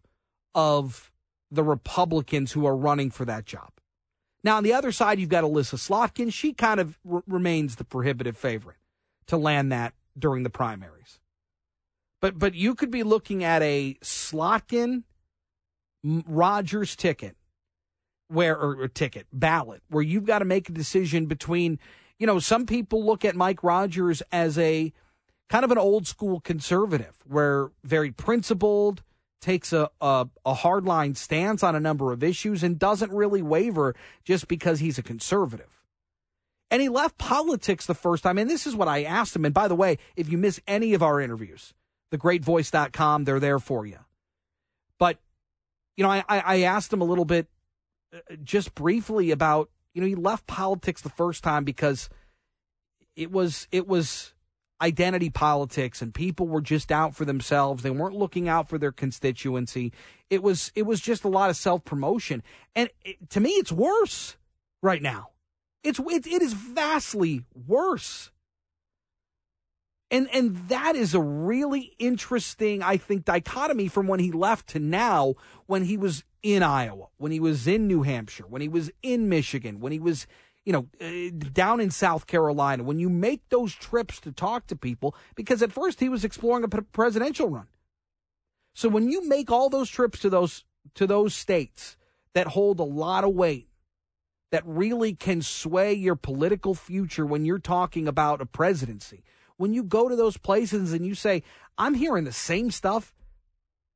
of 0.54 1.10
the 1.50 1.62
Republicans 1.62 2.52
who 2.52 2.66
are 2.66 2.76
running 2.76 3.10
for 3.10 3.24
that 3.24 3.44
job. 3.44 3.70
Now, 4.44 4.56
on 4.56 4.64
the 4.64 4.72
other 4.72 4.90
side, 4.90 5.20
you've 5.20 5.28
got 5.28 5.44
Elissa 5.44 5.76
Slotkin. 5.76 6.32
She 6.32 6.52
kind 6.52 6.80
of 6.80 6.98
r- 7.08 7.22
remains 7.26 7.76
the 7.76 7.84
prohibitive 7.84 8.36
favorite 8.36 8.78
to 9.26 9.36
land 9.36 9.70
that 9.70 9.94
during 10.18 10.42
the 10.42 10.50
primaries. 10.50 11.20
But 12.20 12.38
but 12.38 12.54
you 12.54 12.74
could 12.74 12.90
be 12.90 13.02
looking 13.02 13.44
at 13.44 13.62
a 13.62 13.96
Slotkin 14.02 15.04
Rogers 16.04 16.96
ticket 16.96 17.36
where 18.28 18.56
or, 18.56 18.80
or 18.80 18.88
ticket 18.88 19.26
ballot 19.32 19.82
where 19.88 20.02
you've 20.02 20.24
got 20.24 20.38
to 20.38 20.44
make 20.44 20.68
a 20.68 20.72
decision 20.72 21.26
between 21.26 21.78
you 22.18 22.26
know 22.26 22.38
some 22.38 22.64
people 22.66 23.04
look 23.04 23.24
at 23.24 23.36
Mike 23.36 23.62
Rogers 23.62 24.22
as 24.32 24.56
a 24.58 24.92
kind 25.52 25.66
of 25.66 25.70
an 25.70 25.76
old 25.76 26.06
school 26.06 26.40
conservative 26.40 27.14
where 27.26 27.70
very 27.84 28.10
principled 28.10 29.02
takes 29.42 29.70
a, 29.70 29.90
a, 30.00 30.26
a 30.46 30.54
hardline 30.54 31.14
stance 31.14 31.62
on 31.62 31.76
a 31.76 31.80
number 31.80 32.10
of 32.10 32.24
issues 32.24 32.62
and 32.62 32.78
doesn't 32.78 33.12
really 33.12 33.42
waver 33.42 33.94
just 34.24 34.48
because 34.48 34.80
he's 34.80 34.96
a 34.96 35.02
conservative. 35.02 35.82
And 36.70 36.80
he 36.80 36.88
left 36.88 37.18
politics 37.18 37.84
the 37.84 37.92
first 37.92 38.22
time. 38.22 38.38
And 38.38 38.48
this 38.48 38.66
is 38.66 38.74
what 38.74 38.88
I 38.88 39.02
asked 39.02 39.36
him. 39.36 39.44
And 39.44 39.52
by 39.52 39.68
the 39.68 39.74
way, 39.74 39.98
if 40.16 40.26
you 40.30 40.38
miss 40.38 40.58
any 40.66 40.94
of 40.94 41.02
our 41.02 41.20
interviews, 41.20 41.74
thegreatvoice.com, 42.12 43.24
they're 43.24 43.38
there 43.38 43.58
for 43.58 43.84
you. 43.84 43.98
But, 44.98 45.18
you 45.98 46.04
know, 46.04 46.10
I, 46.10 46.24
I 46.30 46.62
asked 46.62 46.90
him 46.90 47.02
a 47.02 47.04
little 47.04 47.26
bit 47.26 47.46
uh, 48.14 48.36
just 48.42 48.74
briefly 48.74 49.30
about, 49.30 49.68
you 49.92 50.00
know, 50.00 50.08
he 50.08 50.14
left 50.14 50.46
politics 50.46 51.02
the 51.02 51.10
first 51.10 51.44
time 51.44 51.64
because 51.64 52.08
it 53.16 53.30
was, 53.30 53.68
it 53.70 53.86
was 53.86 54.31
identity 54.82 55.30
politics 55.30 56.02
and 56.02 56.12
people 56.12 56.48
were 56.48 56.60
just 56.60 56.90
out 56.90 57.14
for 57.14 57.24
themselves. 57.24 57.82
They 57.82 57.90
weren't 57.90 58.16
looking 58.16 58.48
out 58.48 58.68
for 58.68 58.78
their 58.78 58.92
constituency. 58.92 59.92
It 60.28 60.42
was, 60.42 60.72
it 60.74 60.82
was 60.82 61.00
just 61.00 61.24
a 61.24 61.28
lot 61.28 61.48
of 61.48 61.56
self 61.56 61.84
promotion. 61.84 62.42
And 62.74 62.90
it, 63.04 63.30
to 63.30 63.40
me, 63.40 63.50
it's 63.50 63.72
worse 63.72 64.36
right 64.82 65.00
now. 65.00 65.28
It's, 65.84 65.98
it, 65.98 66.26
it 66.26 66.42
is 66.42 66.52
vastly 66.52 67.44
worse. 67.54 68.30
And 70.10 70.28
and 70.30 70.68
that 70.68 70.94
is 70.94 71.14
a 71.14 71.20
really 71.20 71.94
interesting, 71.98 72.82
I 72.82 72.98
think, 72.98 73.24
dichotomy 73.24 73.88
from 73.88 74.06
when 74.06 74.20
he 74.20 74.30
left 74.30 74.68
to 74.68 74.78
now, 74.78 75.36
when 75.64 75.84
he 75.84 75.96
was 75.96 76.22
in 76.42 76.62
Iowa, 76.62 77.06
when 77.16 77.32
he 77.32 77.40
was 77.40 77.66
in 77.66 77.86
New 77.86 78.02
Hampshire, 78.02 78.44
when 78.46 78.60
he 78.60 78.68
was 78.68 78.90
in 79.02 79.30
Michigan, 79.30 79.80
when 79.80 79.90
he 79.90 79.98
was, 79.98 80.26
you 80.64 80.72
know, 80.72 80.88
uh, 81.00 81.30
down 81.52 81.80
in 81.80 81.90
South 81.90 82.26
Carolina. 82.26 82.84
When 82.84 82.98
you 82.98 83.08
make 83.08 83.48
those 83.48 83.74
trips 83.74 84.20
to 84.20 84.32
talk 84.32 84.66
to 84.68 84.76
people, 84.76 85.14
because 85.34 85.62
at 85.62 85.72
first 85.72 86.00
he 86.00 86.08
was 86.08 86.24
exploring 86.24 86.64
a 86.64 86.68
presidential 86.68 87.48
run. 87.48 87.66
So 88.74 88.88
when 88.88 89.08
you 89.08 89.28
make 89.28 89.50
all 89.50 89.68
those 89.68 89.90
trips 89.90 90.20
to 90.20 90.30
those 90.30 90.64
to 90.94 91.06
those 91.06 91.34
states 91.34 91.96
that 92.34 92.48
hold 92.48 92.80
a 92.80 92.84
lot 92.84 93.24
of 93.24 93.34
weight, 93.34 93.68
that 94.50 94.62
really 94.66 95.14
can 95.14 95.42
sway 95.42 95.92
your 95.92 96.16
political 96.16 96.74
future 96.74 97.26
when 97.26 97.44
you're 97.44 97.58
talking 97.58 98.06
about 98.06 98.40
a 98.40 98.46
presidency. 98.46 99.24
When 99.56 99.72
you 99.72 99.82
go 99.82 100.08
to 100.08 100.16
those 100.16 100.36
places 100.36 100.92
and 100.92 101.06
you 101.06 101.14
say, 101.14 101.42
I'm 101.78 101.94
hearing 101.94 102.24
the 102.24 102.32
same 102.32 102.70
stuff 102.70 103.14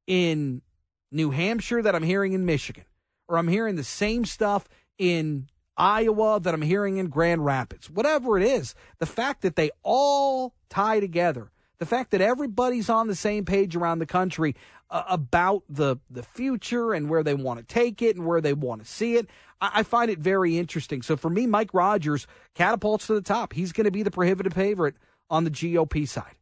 in 0.07 0.63
New 1.11 1.31
Hampshire 1.31 1.83
that 1.83 1.95
I'm 1.95 2.03
hearing 2.03 2.33
in 2.33 2.47
Michigan, 2.47 2.85
or 3.29 3.39
I'm 3.39 3.49
hearing 3.49 3.77
the 3.77 3.85
same 3.85 4.25
stuff 4.25 4.69
in 4.99 5.49
Iowa 5.77 6.41
that 6.41 6.55
I'm 6.55 6.63
hearing 6.63 6.97
in 6.97 7.09
Grand 7.09 7.45
Rapids, 7.45 7.91
whatever 7.91 8.39
it 8.39 8.45
is, 8.45 8.75
the 8.99 9.07
fact 9.07 9.43
that 9.43 9.57
they 9.57 9.71
all 9.83 10.55
tie 10.71 11.01
together, 11.01 11.51
the 11.79 11.87
fact 11.87 12.11
that 12.13 12.21
everybody's 12.21 12.89
on 12.89 13.09
the 13.09 13.15
same 13.15 13.45
page 13.45 13.77
around 13.77 13.99
the 13.99 14.07
country 14.07 14.57
uh, 14.91 15.03
about 15.09 15.65
the 15.69 15.97
the 16.11 16.23
future 16.23 16.93
and 16.93 17.11
where 17.11 17.23
they 17.23 17.35
want 17.35 17.59
to 17.59 17.65
take 17.65 18.01
it 18.01 18.17
and 18.17 18.25
where 18.25 18.41
they 18.41 18.55
want 18.55 18.83
to 18.83 18.91
see 18.91 19.17
it, 19.17 19.29
I, 19.61 19.71
I 19.77 19.83
find 19.83 20.11
it 20.11 20.19
very 20.19 20.57
interesting. 20.59 21.03
So 21.03 21.17
for 21.17 21.29
me, 21.29 21.47
Mike 21.47 21.75
Rogers 21.75 22.27
catapults 22.55 23.07
to 23.09 23.15
the 23.15 23.21
top. 23.21 23.53
He's 23.53 23.73
going 23.73 23.85
to 23.85 23.91
be 23.91 24.03
the 24.03 24.11
prohibitive 24.11 24.55
favorite 24.55 24.95
on 25.29 25.45
the 25.45 25.51
GOP 25.51 26.09
side. 26.09 26.37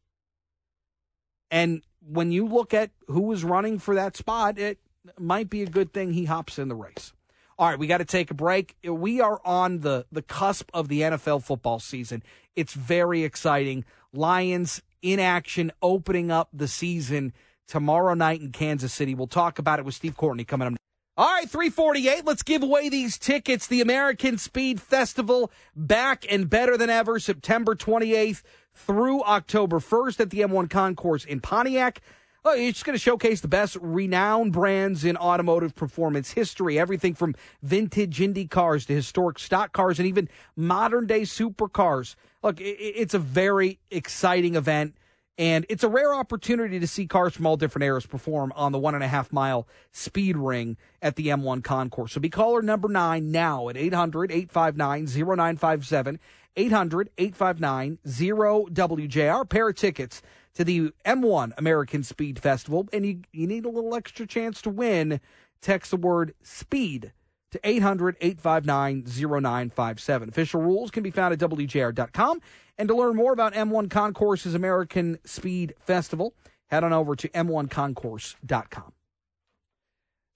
And 1.50 1.82
when 2.06 2.32
you 2.32 2.46
look 2.46 2.74
at 2.74 2.90
who 3.08 3.22
was 3.22 3.44
running 3.44 3.78
for 3.78 3.94
that 3.94 4.16
spot, 4.16 4.58
it 4.58 4.78
might 5.18 5.50
be 5.50 5.62
a 5.62 5.66
good 5.66 5.92
thing 5.92 6.12
he 6.12 6.24
hops 6.24 6.58
in 6.58 6.68
the 6.68 6.74
race. 6.74 7.12
All 7.56 7.68
right, 7.68 7.78
we 7.78 7.86
got 7.86 7.98
to 7.98 8.04
take 8.04 8.30
a 8.30 8.34
break. 8.34 8.76
We 8.82 9.20
are 9.20 9.40
on 9.44 9.80
the 9.80 10.06
the 10.10 10.22
cusp 10.22 10.70
of 10.74 10.88
the 10.88 11.02
NFL 11.02 11.44
football 11.44 11.78
season. 11.78 12.22
It's 12.56 12.74
very 12.74 13.22
exciting. 13.22 13.84
Lions 14.12 14.82
in 15.02 15.20
action 15.20 15.70
opening 15.80 16.30
up 16.30 16.48
the 16.52 16.66
season 16.66 17.32
tomorrow 17.68 18.14
night 18.14 18.40
in 18.40 18.50
Kansas 18.50 18.92
City. 18.92 19.14
We'll 19.14 19.26
talk 19.26 19.58
about 19.58 19.78
it 19.78 19.84
with 19.84 19.94
Steve 19.94 20.16
Courtney 20.16 20.44
coming 20.44 20.68
up. 20.68 20.74
All 21.16 21.32
right, 21.32 21.48
348. 21.48 22.24
Let's 22.24 22.42
give 22.42 22.64
away 22.64 22.88
these 22.88 23.18
tickets. 23.18 23.68
The 23.68 23.80
American 23.80 24.36
Speed 24.36 24.80
Festival 24.80 25.52
back 25.76 26.26
and 26.28 26.50
better 26.50 26.76
than 26.76 26.90
ever, 26.90 27.20
September 27.20 27.76
28th 27.76 28.42
through 28.74 29.22
October 29.22 29.78
1st 29.78 30.18
at 30.18 30.30
the 30.30 30.40
M1 30.40 30.68
Concourse 30.68 31.24
in 31.24 31.40
Pontiac. 31.40 32.00
Oh, 32.46 32.52
it's 32.54 32.82
going 32.82 32.94
to 32.94 33.02
showcase 33.02 33.40
the 33.40 33.48
best 33.48 33.78
renowned 33.80 34.52
brands 34.52 35.02
in 35.02 35.16
automotive 35.16 35.74
performance 35.74 36.32
history. 36.32 36.78
Everything 36.78 37.14
from 37.14 37.34
vintage 37.62 38.20
Indy 38.20 38.46
cars 38.46 38.84
to 38.84 38.92
historic 38.92 39.38
stock 39.38 39.72
cars 39.72 39.98
and 39.98 40.06
even 40.06 40.28
modern 40.54 41.06
day 41.06 41.22
supercars. 41.22 42.16
Look, 42.42 42.58
it's 42.60 43.14
a 43.14 43.18
very 43.18 43.78
exciting 43.90 44.56
event. 44.56 44.94
And 45.38 45.64
it's 45.70 45.82
a 45.82 45.88
rare 45.88 46.14
opportunity 46.14 46.78
to 46.78 46.86
see 46.86 47.06
cars 47.06 47.34
from 47.34 47.46
all 47.46 47.56
different 47.56 47.84
eras 47.84 48.04
perform 48.04 48.52
on 48.54 48.72
the 48.72 48.78
one 48.78 48.94
and 48.94 49.02
a 49.02 49.08
half 49.08 49.32
mile 49.32 49.66
speed 49.90 50.36
ring 50.36 50.76
at 51.00 51.16
the 51.16 51.28
M1 51.28 51.64
Concourse. 51.64 52.12
So 52.12 52.20
be 52.20 52.28
caller 52.28 52.60
number 52.60 52.88
nine 52.88 53.32
now 53.32 53.70
at 53.70 53.76
800 53.78 54.30
859 54.30 55.06
0957. 55.06 56.20
800 56.56 57.10
859 57.18 57.98
0WJR. 58.06 59.48
Pair 59.48 59.68
of 59.70 59.76
tickets 59.76 60.22
to 60.54 60.64
the 60.64 60.92
M1 61.04 61.52
American 61.58 62.02
Speed 62.02 62.38
Festival. 62.38 62.88
And 62.92 63.04
you, 63.04 63.20
you 63.32 63.46
need 63.46 63.64
a 63.64 63.70
little 63.70 63.94
extra 63.94 64.26
chance 64.26 64.62
to 64.62 64.70
win. 64.70 65.20
Text 65.60 65.90
the 65.90 65.96
word 65.96 66.34
speed 66.42 67.12
to 67.50 67.60
800 67.62 68.16
859 68.20 69.04
0957. 69.06 70.28
Official 70.28 70.60
rules 70.60 70.90
can 70.90 71.02
be 71.02 71.10
found 71.10 71.32
at 71.32 71.38
WJR.com. 71.38 72.40
And 72.76 72.88
to 72.88 72.96
learn 72.96 73.14
more 73.14 73.32
about 73.32 73.54
M1 73.54 73.90
Concourse's 73.90 74.54
American 74.54 75.18
Speed 75.24 75.74
Festival, 75.78 76.34
head 76.66 76.82
on 76.82 76.92
over 76.92 77.14
to 77.14 77.28
M1Concourse.com. 77.28 78.92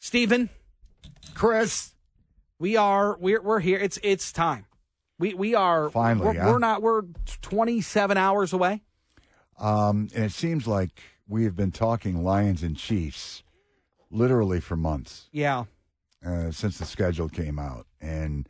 Stephen, 0.00 0.48
Chris, 1.34 1.94
we 2.60 2.76
are 2.76 3.16
we're 3.18 3.42
we're 3.42 3.58
here. 3.60 3.78
It's 3.78 3.98
it's 4.02 4.32
time. 4.32 4.66
We 5.18 5.34
we 5.34 5.54
are 5.56 5.90
Finally, 5.90 6.26
We're, 6.26 6.40
huh? 6.40 6.52
we're 6.52 6.58
not. 6.58 6.82
We're 6.82 7.02
27 7.42 8.16
hours 8.16 8.52
away. 8.52 8.82
Um, 9.59 10.09
and 10.14 10.24
it 10.24 10.32
seems 10.32 10.66
like 10.66 11.02
we 11.26 11.44
have 11.44 11.56
been 11.56 11.72
talking 11.72 12.22
Lions 12.24 12.62
and 12.62 12.76
Chiefs 12.76 13.43
literally 14.10 14.60
for 14.60 14.76
months 14.76 15.28
Yeah. 15.32 15.64
uh, 16.24 16.51
since 16.51 16.78
the 16.78 16.85
schedule 16.85 17.28
came 17.28 17.59
out, 17.59 17.86
and 18.01 18.48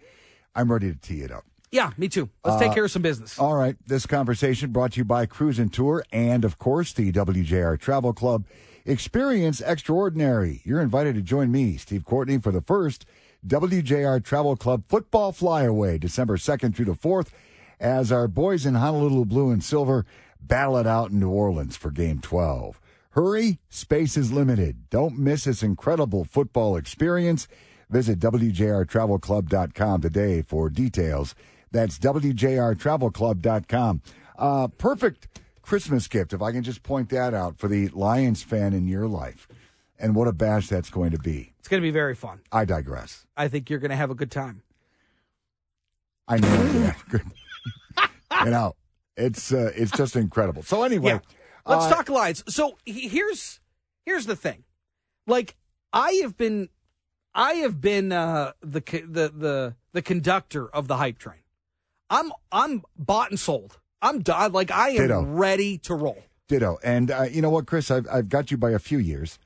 I'm 0.55 0.71
ready 0.71 0.93
to 0.93 0.99
tee 0.99 1.23
it 1.23 1.33
up. 1.33 1.45
Yeah, 1.71 1.91
me 1.99 2.09
too. 2.09 2.31
Let's 2.45 2.61
take 2.61 2.71
Uh, 2.71 2.75
care 2.75 2.85
of 2.85 2.91
some 2.91 3.03
business. 3.03 3.39
All 3.39 3.55
right. 3.55 3.77
This 3.87 4.07
conversation 4.07 4.71
brought 4.73 4.93
to 4.93 4.99
you 4.99 5.05
by 5.05 5.27
Cruise 5.27 5.59
and 5.59 5.71
Tour 5.73 6.03
and, 6.13 6.45
of 6.45 6.59
course, 6.59 6.93
the 6.95 7.13
WJR 7.13 7.77
Travel 7.77 8.13
Club. 8.15 8.45
Experience 8.87 9.61
extraordinary. 9.61 10.63
You're 10.65 10.81
invited 10.81 11.15
to 11.17 11.21
join 11.21 11.53
me, 11.53 11.77
Steve 11.77 12.07
Courtney, 12.07 12.39
for 12.39 12.53
the 12.53 12.63
first 12.63 13.05
WJR 13.47 14.19
Travel 14.25 14.57
Club 14.57 14.85
football 14.89 15.31
flyaway, 15.31 15.99
December 15.99 16.39
2nd 16.39 16.75
through 16.75 16.87
the 16.87 16.95
4th, 16.95 17.29
as 17.79 18.11
our 18.11 18.27
boys 18.29 18.65
in 18.65 18.75
Honolulu 18.77 19.27
Blue 19.27 19.51
and 19.51 19.63
Silver 19.63 20.07
battle 20.41 20.79
it 20.79 20.87
out 20.87 21.11
in 21.11 21.21
New 21.21 21.31
Orleans 21.31 21.77
for 21.77 21.91
Game 21.91 22.21
12. 22.21 22.81
Hurry, 23.11 23.59
space 23.69 24.17
is 24.17 24.33
limited. 24.33 24.89
Don't 24.91 25.19
miss 25.19 25.45
this 25.45 25.63
incredible 25.63 26.25
football 26.25 26.77
experience. 26.77 27.47
Visit 27.91 28.19
WJRTravelClub.com 28.21 30.01
today 30.01 30.43
for 30.43 30.71
details. 30.71 31.35
That's 31.71 31.99
WJRTravelClub.com. 31.99 34.03
Uh, 34.39 34.69
perfect 34.69 35.41
Christmas 35.63 36.09
gift, 36.09 36.33
if 36.33 36.41
I 36.43 36.53
can 36.53 36.63
just 36.63 36.83
point 36.83 37.11
that 37.11 37.35
out 37.35 37.59
for 37.59 37.69
the 37.69 37.89
Lions 37.89 38.43
fan 38.43 38.73
in 38.73 38.87
your 38.87 39.07
life. 39.07 39.49
And 39.99 40.15
what 40.15 40.29
a 40.29 40.33
bash 40.33 40.69
that's 40.69 40.91
going 40.91 41.11
to 41.11 41.19
be. 41.19 41.53
It's 41.59 41.69
going 41.69 41.83
to 41.83 41.87
be 41.87 41.91
very 41.91 42.15
fun. 42.15 42.41
I 42.53 42.65
digress. 42.65 43.27
I 43.37 43.49
think 43.49 43.69
you're 43.69 43.81
going 43.81 43.91
to 43.91 43.97
have 43.97 44.11
a 44.11 44.15
good 44.15 44.31
time. 44.31 44.63
I 46.29 46.39
know. 46.39 46.71
yeah, 46.75 46.95
good. 47.09 47.23
you 48.45 48.51
know, 48.51 48.75
it's 49.19 49.53
uh, 49.53 49.73
it's 49.75 49.91
just 49.93 50.17
incredible. 50.17 50.63
So 50.63 50.83
anyway, 50.83 51.13
Yeah. 51.13 51.19
Let's 51.67 51.85
uh, 51.85 51.95
talk 51.95 52.09
Lions. 52.09 52.43
So 52.49 52.79
here's 52.87 53.61
here's 54.07 54.27
the 54.27 54.37
thing. 54.37 54.65
Like 55.27 55.57
I 55.93 56.13
have 56.23 56.37
been 56.37 56.71
I 57.35 57.55
have 57.55 57.81
been 57.81 58.13
uh, 58.13 58.53
the 58.61 58.81
the 58.81 59.33
the 59.35 59.77
the 59.93 60.03
conductor 60.03 60.69
of 60.69 60.89
the 60.89 60.97
hype 60.97 61.19
train. 61.19 61.41
I'm 62.09 62.33
I'm 62.51 62.83
bought 62.97 63.31
and 63.31 63.39
sold. 63.39 63.79
I'm 64.01 64.21
done. 64.21 64.53
Like 64.53 64.71
I 64.71 64.91
am 64.91 64.97
Ditto. 64.97 65.23
ready 65.23 65.77
to 65.79 65.95
roll. 65.95 66.23
Ditto. 66.49 66.79
And 66.83 67.11
uh, 67.11 67.25
you 67.31 67.43
know 67.43 67.51
what, 67.51 67.67
Chris? 67.67 67.91
I've 67.91 68.07
I've 68.11 68.29
got 68.29 68.51
you 68.51 68.57
by 68.57 68.71
a 68.71 68.79
few 68.79 68.99
years. 68.99 69.39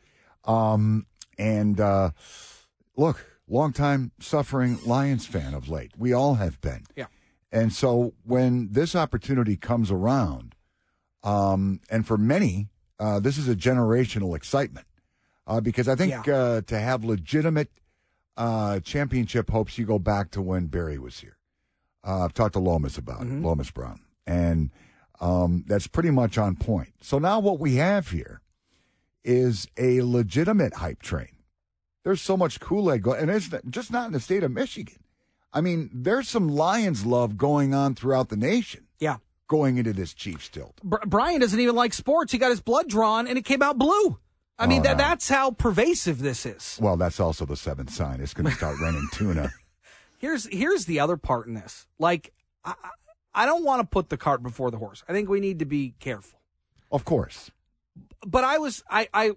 Um, 0.45 1.07
and 1.39 1.81
uh, 1.81 2.11
look, 2.97 3.27
longtime 3.49 4.13
suffering 4.21 4.79
Lions 4.87 5.27
fan 5.27 5.55
of 5.55 5.69
late. 5.69 5.93
We 5.99 6.13
all 6.13 6.35
have 6.35 6.61
been. 6.61 6.85
Yeah. 6.97 7.07
And 7.53 7.73
so 7.73 8.15
when 8.25 8.71
this 8.73 8.97
opportunity 8.97 9.57
comes 9.57 9.91
around, 9.91 10.55
um, 11.23 11.81
and 11.91 12.07
for 12.07 12.17
many, 12.17 12.71
uh, 12.99 13.21
this 13.21 13.37
is 13.37 13.49
a 13.49 13.55
generational 13.55 14.35
excitement 14.35 14.87
uh, 15.47 15.61
because 15.61 15.87
I 15.87 15.95
think 15.95 16.27
uh, 16.29 16.63
to 16.63 16.79
have 16.79 17.05
legitimate 17.05 17.71
uh, 18.37 18.81
championship 18.81 19.51
hopes, 19.51 19.77
you 19.77 19.85
go 19.85 19.99
back 19.99 20.31
to 20.33 20.41
when 20.43 20.67
Barry 20.67 20.99
was 20.99 21.21
here. 21.21 21.37
Uh, 22.05 22.25
I've 22.25 22.33
talked 22.33 22.55
to 22.55 22.59
Lomas 22.59 22.97
about 22.99 23.23
it, 23.23 23.29
Lomas 23.43 23.71
Brown, 23.71 24.01
and 24.27 24.71
um, 25.21 25.65
that's 25.69 25.87
pretty 25.87 26.11
much 26.11 26.39
on 26.39 26.57
point. 26.57 26.95
So 27.01 27.19
now 27.19 27.39
what 27.39 27.61
we 27.61 27.77
have 27.77 28.09
here 28.09 28.41
is 29.25 29.69
a 29.77 30.01
legitimate 30.03 30.75
hype 30.75 31.03
train. 31.03 31.37
There's 32.03 32.21
so 32.21 32.37
much 32.37 32.59
Kool 32.59 32.91
Aid 32.93 33.03
going, 33.03 33.21
and 33.21 33.31
it's 33.31 33.51
just 33.71 33.93
not 33.93 34.07
in 34.07 34.13
the 34.13 34.19
state 34.21 34.43
of 34.43 34.51
Michigan. 34.51 35.02
I 35.53 35.61
mean, 35.61 35.91
there's 35.93 36.29
some 36.29 36.49
Lions 36.49 37.05
love 37.05 37.37
going 37.37 37.75
on 37.75 37.95
throughout 37.95 38.29
the 38.31 38.37
nation. 38.37 38.87
Yeah. 38.99 39.17
Going 39.49 39.77
into 39.77 39.93
this 39.93 40.15
Chiefs 40.15 40.49
tilt. 40.49 40.81
Br- 40.83 40.97
Brian 41.07 41.41
doesn't 41.41 41.61
even 41.61 41.75
like 41.75 41.93
sports. 41.93 42.33
He 42.33 42.39
got 42.39 42.51
his 42.51 42.61
blood 42.61 42.89
drawn 42.89 43.27
and 43.27 43.37
it 43.37 43.45
came 43.45 43.61
out 43.63 43.79
blue. 43.79 44.19
I 44.59 44.67
mean 44.67 44.81
Oh, 44.81 44.85
that 44.85 44.99
that's 44.99 45.29
how 45.29 45.51
pervasive 45.51 46.21
this 46.21 46.47
is. 46.47 46.79
Well, 46.81 46.97
that's 46.97 47.19
also 47.21 47.45
the 47.45 47.57
seventh 47.57 47.91
sign. 47.91 48.21
It's 48.21 48.33
going 48.35 48.49
to 48.49 48.55
start 48.57 48.79
raining 48.81 49.09
tuna. 49.13 49.51
Here's 50.19 50.47
here's 50.47 50.85
the 50.87 51.01
other 51.01 51.17
part 51.17 51.47
in 51.49 51.55
this. 51.55 51.87
Like 51.99 52.33
I, 52.65 52.75
I- 53.35 53.47
don't 53.47 53.65
want 53.65 53.81
to 53.81 53.87
put 53.87 54.09
the 54.09 54.17
cart 54.17 54.43
before 54.43 54.71
the 54.71 54.79
horse. 54.79 55.03
I 55.09 55.13
think 55.13 55.29
we 55.29 55.41
need 55.41 55.59
to 55.59 55.65
be 55.65 55.95
careful. 55.99 56.39
Of 56.93 57.05
course. 57.05 57.51
but 58.27 58.45
I 58.45 58.59
was 58.59 58.83
I 58.89 59.09
I 59.13 59.33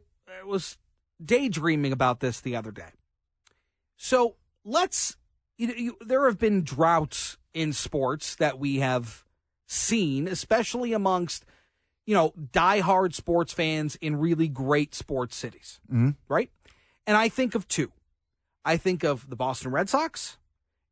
was 0.45 0.77
daydreaming 1.23 1.91
about 1.91 2.19
this 2.19 2.39
the 2.41 2.55
other 2.55 2.71
day. 2.71 2.89
So 3.97 4.35
let's 4.63 5.15
you, 5.57 5.68
you, 5.68 5.98
there 6.02 6.26
have 6.26 6.40
been 6.40 6.64
droughts 6.64 7.38
in 7.53 7.73
sports 7.73 8.36
that 8.36 8.60
we 8.60 8.77
have 8.77 9.23
seen, 9.68 10.27
especially 10.27 10.94
amongst 10.94 11.45
you 12.06 12.14
know 12.14 12.34
diehard 12.52 13.14
sports 13.14 13.53
fans 13.53 13.95
in 13.98 14.18
really 14.18 14.48
great 14.48 14.94
sports 14.94 15.36
cities, 15.36 15.80
hmm 15.90 16.11
right? 16.27 16.52
And 17.07 17.15
I 17.15 17.30
think 17.30 17.56
of 17.56 17.68
two. 17.68 17.91
I 18.64 18.77
think 18.77 19.03
of 19.03 19.30
the 19.30 19.36
Boston 19.36 19.72
Red 19.72 19.90
Sox, 19.90 20.38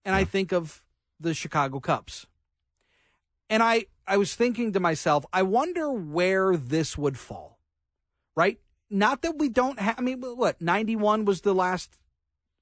and 0.05 0.13
I 0.15 0.23
think 0.23 0.51
of 0.51 0.83
the 1.19 1.33
Chicago 1.33 1.79
Cubs. 1.79 2.27
And 3.49 3.63
I 3.63 3.85
I 4.07 4.17
was 4.17 4.35
thinking 4.35 4.73
to 4.73 4.79
myself, 4.79 5.25
I 5.33 5.43
wonder 5.43 5.91
where 5.91 6.55
this 6.55 6.97
would 6.97 7.17
fall. 7.17 7.59
Right? 8.35 8.59
Not 8.89 9.21
that 9.21 9.37
we 9.37 9.49
don't 9.49 9.79
have 9.79 9.95
I 9.97 10.01
mean 10.01 10.21
what, 10.21 10.61
91 10.61 11.25
was 11.25 11.41
the 11.41 11.53
last 11.53 11.97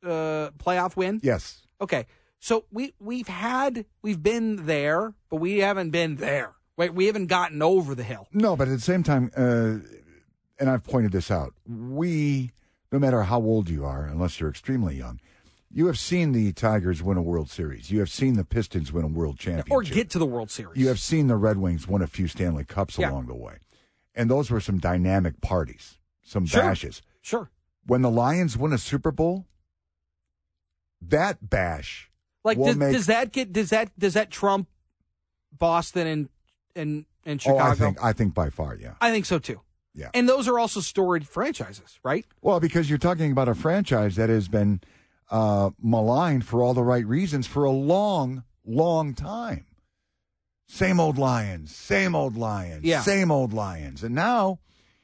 uh 0.04 0.52
playoff 0.58 0.96
win? 0.96 1.20
Yes. 1.24 1.62
Okay. 1.82 2.06
So 2.40 2.66
we 2.72 2.94
we've 3.00 3.28
had 3.28 3.86
we've 4.02 4.22
been 4.24 4.66
there, 4.66 5.14
but 5.30 5.38
we 5.38 5.60
haven't 5.60 5.92
been 5.92 6.16
there. 6.16 6.54
Wait, 6.78 6.94
we 6.94 7.06
haven't 7.06 7.28
gotten 7.28 7.62
over 7.62 7.94
the 7.94 8.04
hill. 8.04 8.28
No, 8.32 8.56
but 8.56 8.68
at 8.68 8.72
the 8.76 8.80
same 8.80 9.04
time, 9.04 9.30
uh, 9.38 9.78
and 10.60 10.70
I've 10.70 10.84
pointed 10.84 11.12
this 11.12 11.30
out, 11.30 11.54
we, 11.68 12.52
no 12.92 12.98
matter 12.98 13.24
how 13.24 13.40
old 13.40 13.70
you 13.70 13.86
are, 13.86 14.06
unless 14.06 14.40
you're 14.40 14.50
extremely 14.50 14.96
young, 14.96 15.20
you 15.70 15.86
have 15.88 16.00
seen 16.00 16.32
the 16.32 16.52
Tigers 16.54 17.04
win 17.04 17.18
a 17.18 17.22
World 17.22 17.50
Series. 17.50 17.92
You 17.92 18.00
have 18.00 18.10
seen 18.10 18.36
the 18.36 18.44
Pistons 18.46 18.92
win 18.92 19.04
a 19.04 19.08
World 19.08 19.38
Championship. 19.38 19.72
Or 19.72 19.84
get 19.84 20.10
to 20.12 20.20
the 20.20 20.26
World 20.26 20.50
Series. 20.50 20.78
You 20.82 20.88
have 20.88 21.00
seen 21.00 21.28
the 21.28 21.36
Red 21.36 21.58
Wings 21.58 21.88
win 21.88 22.02
a 22.02 22.08
few 22.08 22.28
Stanley 22.28 22.64
Cups 22.64 22.98
Yeah. 22.98 23.12
along 23.12 23.28
the 23.28 23.36
way. 23.36 23.58
And 24.16 24.30
those 24.30 24.50
were 24.50 24.60
some 24.62 24.80
dynamic 24.80 25.40
parties, 25.42 26.00
some 26.24 26.46
Sure. 26.48 26.62
bashes. 26.64 27.02
Sure. 27.22 27.52
When 27.86 28.02
the 28.02 28.10
Lions 28.12 28.58
win 28.58 28.74
a 28.74 28.78
Super 28.78 29.12
Bowl, 29.12 29.46
that 31.02 31.50
bash 31.50 32.10
Like 32.44 32.58
does, 32.58 32.76
make 32.76 32.94
does 32.94 33.08
that 33.08 33.32
get 33.32 33.52
does 33.54 33.70
that 33.72 33.98
does 33.98 34.14
that 34.14 34.30
trump 34.32 34.68
Boston 35.58 36.08
and 36.08 36.30
and 36.76 37.06
and 37.26 37.42
Chicago? 37.42 37.64
Oh, 37.64 37.68
I 37.72 37.76
think 37.76 38.04
I 38.04 38.14
think 38.14 38.34
by 38.34 38.50
far, 38.50 38.76
yeah. 38.76 38.94
I 39.02 39.12
think 39.12 39.26
so 39.26 39.40
too. 39.40 39.62
Yeah. 39.94 40.10
And 40.14 40.28
those 40.30 40.48
are 40.48 40.58
also 40.58 40.80
storied 40.80 41.28
franchises, 41.28 42.00
right? 42.04 42.26
Well, 42.42 42.60
because 42.62 42.90
you're 42.90 42.98
talking 42.98 43.32
about 43.32 43.50
a 43.50 43.56
franchise 43.56 44.16
that 44.16 44.30
has 44.30 44.48
been 44.48 44.80
uh, 45.30 45.72
maligned 45.82 46.46
for 46.46 46.64
all 46.64 46.74
the 46.74 46.84
right 46.84 47.06
reasons 47.06 47.46
for 47.46 47.66
a 47.66 47.72
long, 47.72 48.44
long 48.66 49.14
time. 49.14 49.66
Same 50.68 51.00
old 51.02 51.18
Lions, 51.18 51.76
same 51.76 52.16
old 52.16 52.38
Lions, 52.38 52.84
Yeah. 52.86 53.02
same 53.02 53.32
old 53.32 53.52
Lions. 53.52 54.04
And 54.04 54.16
now, 54.16 54.60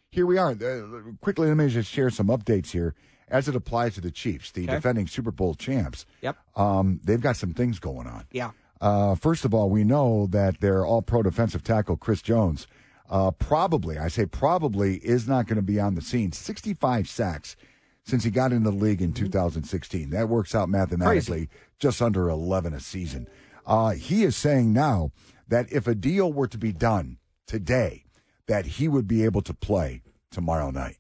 here 0.10 0.26
we 0.26 0.38
are. 0.38 0.52
Uh, 0.52 1.12
quickly, 1.20 1.50
let 1.50 1.58
me 1.58 1.68
just 1.68 1.92
share 1.92 2.10
some 2.10 2.28
updates 2.28 2.72
here 2.72 2.96
as 3.30 3.48
it 3.48 3.56
applies 3.56 3.96
to 3.96 4.02
the 4.02 4.12
Chiefs, 4.12 4.52
the 4.52 4.64
Okay. 4.64 4.74
defending 4.76 5.08
Super 5.08 5.32
Bowl 5.32 5.54
champs. 5.56 6.06
Yep. 6.22 6.38
Um, 6.56 7.00
they've 7.04 7.22
got 7.22 7.36
some 7.36 7.54
things 7.54 7.80
going 7.80 8.08
on. 8.08 8.26
Yeah. 8.32 8.52
Uh, 8.80 9.16
first 9.16 9.44
of 9.44 9.54
all, 9.54 9.70
we 9.70 9.84
know 9.84 10.28
that 10.28 10.60
their 10.62 10.86
all 10.86 11.02
pro 11.02 11.24
defensive 11.24 11.64
tackle, 11.64 11.98
Chris 11.98 12.22
Jones, 12.22 12.68
uh, 13.10 13.32
probably, 13.32 13.98
I 13.98 14.08
say 14.08 14.26
probably, 14.26 14.98
is 14.98 15.28
not 15.28 15.48
going 15.48 15.56
to 15.56 15.62
be 15.62 15.80
on 15.80 15.96
the 15.96 16.02
scene. 16.02 16.32
65 16.32 17.08
sacks 17.10 17.56
since 18.04 18.24
he 18.24 18.32
got 18.32 18.52
into 18.54 18.70
the 18.70 18.76
league 18.78 19.02
in 19.02 19.14
2016. 19.14 20.12
That 20.12 20.30
works 20.30 20.54
out 20.56 20.70
mathematically 20.70 21.50
just 21.80 22.02
under 22.02 22.30
11 22.30 22.74
a 22.74 22.80
season. 22.80 23.28
Uh, 23.66 23.92
he 23.92 24.24
is 24.24 24.36
saying 24.38 24.72
now 24.74 25.12
that 25.48 25.72
if 25.72 25.88
a 25.88 25.96
deal 25.96 26.32
were 26.32 26.48
to 26.48 26.58
be 26.58 26.72
done 26.72 27.18
today, 27.46 28.06
that 28.48 28.66
he 28.66 28.88
would 28.88 29.08
be 29.08 29.24
able 29.26 29.42
to 29.42 29.54
play 29.54 30.02
tomorrow 30.32 30.70
night. 30.72 30.98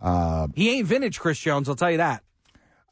Uh, 0.00 0.48
He 0.54 0.70
ain't 0.70 0.86
vintage 0.86 1.18
Chris 1.20 1.38
Jones, 1.38 1.68
I'll 1.68 1.74
tell 1.76 1.90
you 1.90 1.96
that. 1.98 2.22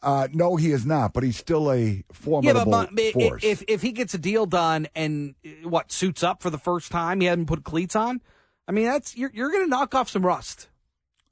uh, 0.02 0.28
no, 0.32 0.56
he 0.56 0.70
is 0.70 0.84
not, 0.86 1.12
but 1.14 1.22
he's 1.22 1.36
still 1.36 1.70
a 1.70 1.78
Yeah, 1.78 2.02
formidable 2.12 2.70
but, 2.70 2.90
but 2.94 3.12
force. 3.12 3.42
if 3.44 3.62
if 3.68 3.82
he 3.82 3.92
gets 3.92 4.12
a 4.14 4.18
deal 4.18 4.46
done 4.46 4.86
and 4.94 5.34
uh, 5.46 5.68
what 5.68 5.90
suits 5.92 6.22
up 6.22 6.42
for 6.42 6.50
the 6.50 6.58
first 6.58 6.90
time, 6.92 7.20
he 7.20 7.26
hasn't 7.26 7.46
put 7.48 7.64
cleats 7.64 7.96
on. 7.96 8.20
I 8.68 8.72
mean, 8.72 8.84
that's 8.86 9.16
you're 9.16 9.30
you're 9.34 9.50
going 9.50 9.64
to 9.64 9.70
knock 9.70 9.94
off 9.94 10.08
some 10.10 10.24
rust. 10.26 10.68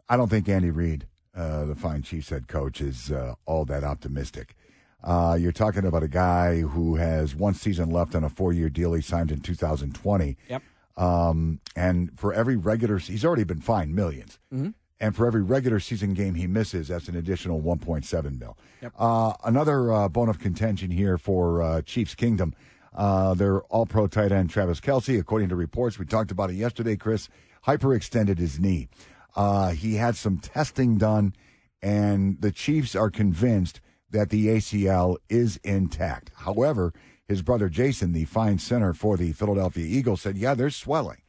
I 0.08 0.16
don't 0.16 0.28
think 0.28 0.48
Andy 0.48 0.70
Reid, 0.70 1.06
uh, 1.34 1.64
the 1.64 1.74
fine 1.74 2.02
Chiefs 2.02 2.28
head 2.30 2.48
coach, 2.48 2.80
is 2.80 3.10
uh, 3.10 3.34
all 3.46 3.64
that 3.66 3.84
optimistic. 3.84 4.54
Uh, 5.02 5.36
you're 5.40 5.52
talking 5.52 5.84
about 5.84 6.02
a 6.02 6.08
guy 6.08 6.60
who 6.60 6.96
has 6.96 7.34
one 7.34 7.54
season 7.54 7.90
left 7.90 8.14
on 8.14 8.22
a 8.24 8.28
four 8.28 8.52
year 8.52 8.68
deal 8.68 8.92
he 8.92 9.02
signed 9.02 9.32
in 9.32 9.40
2020. 9.40 10.36
Yep. 10.48 10.62
Um, 10.96 11.60
and 11.74 12.16
for 12.18 12.32
every 12.34 12.56
regular, 12.56 12.98
he's 12.98 13.24
already 13.24 13.44
been 13.44 13.60
fined 13.60 13.94
1000000s 13.96 14.38
Mhm. 14.52 14.74
And 15.02 15.16
for 15.16 15.26
every 15.26 15.42
regular 15.42 15.80
season 15.80 16.14
game 16.14 16.36
he 16.36 16.46
misses, 16.46 16.86
that's 16.86 17.08
an 17.08 17.16
additional 17.16 17.60
1.7 17.60 18.38
mil. 18.38 18.56
Yep. 18.82 18.92
Uh, 18.96 19.32
another 19.44 19.92
uh, 19.92 20.08
bone 20.08 20.28
of 20.28 20.38
contention 20.38 20.92
here 20.92 21.18
for 21.18 21.60
uh, 21.60 21.82
Chiefs 21.82 22.14
Kingdom. 22.14 22.54
Uh, 22.94 23.34
their 23.34 23.62
all 23.62 23.84
pro 23.84 24.06
tight 24.06 24.30
end, 24.30 24.50
Travis 24.50 24.78
Kelce, 24.78 25.18
according 25.18 25.48
to 25.48 25.56
reports, 25.56 25.98
we 25.98 26.06
talked 26.06 26.30
about 26.30 26.50
it 26.50 26.54
yesterday, 26.54 26.94
Chris, 26.94 27.28
hyperextended 27.66 28.38
his 28.38 28.60
knee. 28.60 28.88
Uh, 29.34 29.70
he 29.70 29.96
had 29.96 30.14
some 30.14 30.38
testing 30.38 30.98
done, 30.98 31.34
and 31.82 32.40
the 32.40 32.52
Chiefs 32.52 32.94
are 32.94 33.10
convinced 33.10 33.80
that 34.10 34.30
the 34.30 34.46
ACL 34.46 35.16
is 35.28 35.56
intact. 35.64 36.30
However, 36.36 36.92
his 37.26 37.42
brother 37.42 37.68
Jason, 37.68 38.12
the 38.12 38.26
fine 38.26 38.58
center 38.58 38.94
for 38.94 39.16
the 39.16 39.32
Philadelphia 39.32 39.84
Eagles, 39.84 40.20
said, 40.20 40.36
Yeah, 40.36 40.54
there's 40.54 40.76
swelling. 40.76 41.22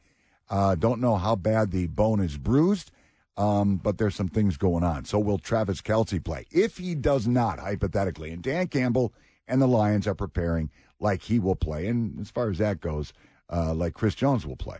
Uh, 0.48 0.76
don't 0.76 1.00
know 1.00 1.16
how 1.16 1.34
bad 1.34 1.72
the 1.72 1.88
bone 1.88 2.20
is 2.20 2.36
bruised, 2.36 2.92
um, 3.36 3.76
but 3.76 3.98
there's 3.98 4.14
some 4.14 4.28
things 4.28 4.56
going 4.56 4.84
on. 4.84 5.04
So 5.04 5.18
will 5.18 5.38
Travis 5.38 5.80
Kelce 5.80 6.22
play? 6.22 6.46
If 6.50 6.78
he 6.78 6.94
does 6.94 7.26
not, 7.26 7.58
hypothetically, 7.58 8.30
and 8.30 8.42
Dan 8.42 8.68
Campbell 8.68 9.12
and 9.46 9.60
the 9.60 9.66
Lions 9.66 10.06
are 10.06 10.14
preparing 10.14 10.70
like 11.00 11.22
he 11.22 11.38
will 11.38 11.56
play, 11.56 11.86
and 11.86 12.20
as 12.20 12.30
far 12.30 12.50
as 12.50 12.58
that 12.58 12.80
goes, 12.80 13.12
uh, 13.52 13.74
like 13.74 13.94
Chris 13.94 14.14
Jones 14.14 14.46
will 14.46 14.56
play. 14.56 14.78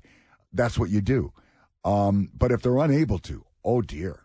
That's 0.52 0.78
what 0.78 0.90
you 0.90 1.00
do. 1.00 1.32
Um, 1.84 2.30
but 2.36 2.52
if 2.52 2.62
they're 2.62 2.78
unable 2.78 3.18
to, 3.20 3.44
oh 3.64 3.82
dear. 3.82 4.20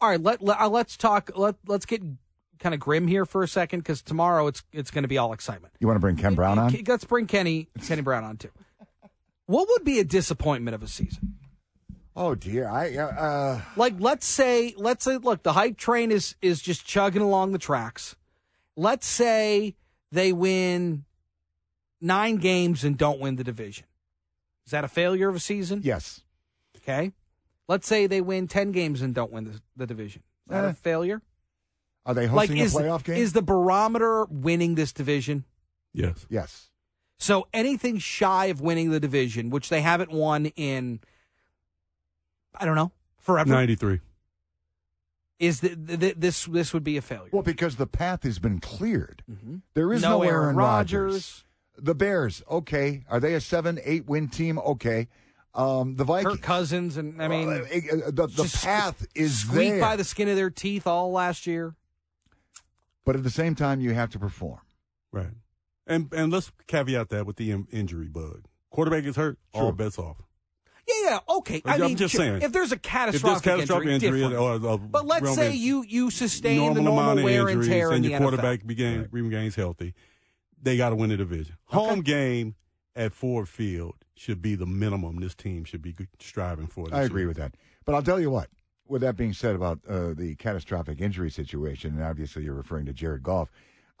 All 0.00 0.08
right, 0.08 0.20
let, 0.20 0.42
let 0.42 0.60
uh, 0.60 0.68
let's 0.68 0.96
talk. 0.96 1.30
Let 1.36 1.54
let's 1.66 1.86
get 1.86 2.02
kind 2.58 2.74
of 2.74 2.80
grim 2.80 3.06
here 3.06 3.24
for 3.24 3.42
a 3.42 3.48
second 3.48 3.80
because 3.80 4.02
tomorrow 4.02 4.46
it's 4.48 4.62
it's 4.72 4.90
going 4.90 5.02
to 5.02 5.08
be 5.08 5.18
all 5.18 5.32
excitement. 5.32 5.74
You 5.78 5.86
want 5.86 5.96
to 5.96 6.00
bring 6.00 6.16
Ken 6.16 6.34
Brown 6.34 6.58
on? 6.58 6.74
Let's 6.86 7.04
bring 7.04 7.26
Kenny 7.26 7.68
Kenny 7.86 8.02
Brown 8.02 8.24
on 8.24 8.36
too. 8.36 8.50
What 9.46 9.68
would 9.70 9.84
be 9.84 10.00
a 10.00 10.04
disappointment 10.04 10.74
of 10.74 10.82
a 10.82 10.88
season? 10.88 11.36
Oh 12.14 12.34
dear, 12.34 12.68
I 12.68 12.94
uh, 12.96 13.60
like 13.76 13.94
let's 13.98 14.26
say 14.26 14.74
let's 14.76 15.04
say 15.04 15.16
look 15.16 15.42
the 15.42 15.54
hype 15.54 15.78
train 15.78 16.10
is 16.12 16.36
is 16.42 16.60
just 16.60 16.84
chugging 16.86 17.22
along 17.22 17.52
the 17.52 17.58
tracks. 17.58 18.16
Let's 18.76 19.06
say 19.06 19.76
they 20.10 20.32
win 20.32 21.04
nine 22.00 22.36
games 22.36 22.84
and 22.84 22.98
don't 22.98 23.18
win 23.20 23.36
the 23.36 23.44
division. 23.44 23.86
Is 24.66 24.72
that 24.72 24.84
a 24.84 24.88
failure 24.88 25.28
of 25.28 25.36
a 25.36 25.40
season? 25.40 25.80
Yes. 25.82 26.20
Okay. 26.76 27.12
Let's 27.68 27.86
say 27.86 28.06
they 28.06 28.20
win 28.20 28.46
ten 28.46 28.72
games 28.72 29.00
and 29.00 29.14
don't 29.14 29.32
win 29.32 29.44
the, 29.44 29.60
the 29.76 29.86
division. 29.86 30.22
Is 30.48 30.52
that 30.52 30.64
Eh. 30.64 30.68
a 30.70 30.74
failure? 30.74 31.22
Are 32.04 32.14
they 32.14 32.26
Like 32.28 32.50
hosting 32.50 32.58
is 32.58 32.74
a 32.76 32.82
playoff 32.82 33.04
game? 33.04 33.16
is 33.16 33.32
the 33.32 33.42
barometer 33.42 34.26
winning 34.26 34.74
this 34.74 34.92
division? 34.92 35.44
Yes. 35.94 36.26
yes. 36.28 36.70
So 37.18 37.46
anything 37.54 37.98
shy 37.98 38.46
of 38.46 38.60
winning 38.60 38.90
the 38.90 38.98
division, 38.98 39.50
which 39.50 39.68
they 39.68 39.80
haven't 39.82 40.10
won 40.10 40.46
in, 40.56 41.00
I 42.58 42.64
don't 42.64 42.74
know, 42.76 42.92
forever, 43.18 43.50
93. 43.50 44.00
is 45.38 45.60
the, 45.60 45.68
the, 45.74 46.14
this 46.16 46.44
this 46.46 46.72
would 46.72 46.84
be 46.84 46.96
a 46.96 47.02
failure. 47.02 47.30
Well, 47.32 47.42
because 47.42 47.76
the 47.76 47.86
path 47.86 48.22
has 48.24 48.38
been 48.38 48.60
cleared. 48.60 49.22
There 49.74 49.92
is 49.92 50.02
Mm-hmm. 50.02 50.10
No 50.10 50.18
no, 50.18 50.22
Aaron 50.24 50.44
Aaron 50.44 50.56
Rodgers. 50.56 51.02
Rodgers. 51.12 51.44
The 51.78 51.94
Bears, 51.94 52.42
okay. 52.50 53.02
Are 53.08 53.18
they 53.18 53.34
a 53.34 53.40
seven, 53.40 53.80
eight 53.84 54.06
win 54.06 54.28
team? 54.28 54.58
Okay. 54.58 55.08
Um, 55.54 55.96
the 55.96 56.04
Vikings. 56.04 56.34
Kirk 56.36 56.42
Cousins, 56.42 56.96
and 56.98 57.20
I 57.22 57.28
mean, 57.28 57.48
Uh, 57.48 57.52
uh, 57.52 58.10
the, 58.10 58.26
the 58.26 58.58
path 58.62 59.06
is 59.14 59.40
squeaked 59.40 59.72
there. 59.72 59.80
by 59.80 59.96
the 59.96 60.04
skin 60.04 60.28
of 60.28 60.36
their 60.36 60.50
teeth 60.50 60.86
all 60.86 61.10
last 61.12 61.46
year. 61.46 61.74
but 63.04 63.16
at 63.16 63.22
the 63.22 63.30
same 63.30 63.54
time, 63.54 63.80
you 63.80 63.92
have 63.94 64.10
to 64.10 64.18
perform. 64.18 64.60
Right. 65.10 65.30
And 65.86 66.12
and 66.14 66.30
let's 66.32 66.52
caveat 66.68 67.08
that 67.08 67.26
with 67.26 67.36
the 67.36 67.50
in- 67.50 67.66
injury 67.72 68.08
bug. 68.08 68.44
Quarterback 68.70 69.04
gets 69.04 69.16
hurt, 69.16 69.38
all 69.52 69.62
Sure. 69.62 69.72
bets 69.72 69.98
off. 69.98 70.18
Yeah, 70.88 70.94
yeah, 71.10 71.18
okay. 71.36 71.62
I 71.64 71.74
I'm 71.74 71.80
mean, 71.80 71.96
just 71.96 72.14
saying. 72.16 72.42
if 72.42 72.52
there's 72.52 72.72
a 72.72 72.74
If 72.76 72.82
catastrophic, 72.82 73.42
there's 73.44 73.56
catastrophic 73.68 73.88
injury, 73.88 74.20
different. 74.20 74.40
or, 74.40 74.68
or 74.70 74.78
but 74.78 75.06
let's 75.06 75.22
realm 75.22 75.36
say 75.36 75.52
you 75.54 75.84
you 75.86 76.10
sustain 76.10 76.74
the 76.74 76.80
normal 76.80 76.92
amount 76.98 77.06
normal 77.18 77.24
wear 77.24 77.40
and 77.42 77.50
injuries 77.50 77.68
tear 77.68 77.88
in 77.90 77.96
and 77.96 78.04
the 78.04 78.08
your 78.10 78.18
NFL. 78.18 78.22
quarterback 78.22 78.66
began, 78.66 79.08
remains 79.12 79.54
healthy, 79.54 79.94
they 80.60 80.76
got 80.76 80.90
to 80.90 80.96
win 80.96 81.10
the 81.10 81.16
division. 81.16 81.56
Home 81.66 82.00
game 82.00 82.56
at 82.96 83.12
Ford 83.12 83.48
Field 83.48 83.94
should 84.14 84.42
be 84.42 84.54
the 84.54 84.66
minimum 84.66 85.20
this 85.20 85.34
team 85.34 85.64
should 85.64 85.82
be 85.82 85.94
striving 86.20 86.66
for. 86.66 86.86
This 86.86 86.94
I 86.94 87.02
agree 87.02 87.22
year. 87.22 87.28
with 87.28 87.36
that. 87.38 87.54
But 87.84 87.94
I'll 87.94 88.02
tell 88.02 88.20
you 88.20 88.30
what, 88.30 88.48
with 88.86 89.02
that 89.02 89.16
being 89.16 89.32
said 89.32 89.54
about 89.54 89.80
uh, 89.88 90.14
the 90.14 90.34
catastrophic 90.36 91.00
injury 91.00 91.30
situation, 91.30 91.94
and 91.94 92.02
obviously 92.02 92.42
you're 92.44 92.54
referring 92.54 92.86
to 92.86 92.92
Jared 92.92 93.22
Goff, 93.22 93.50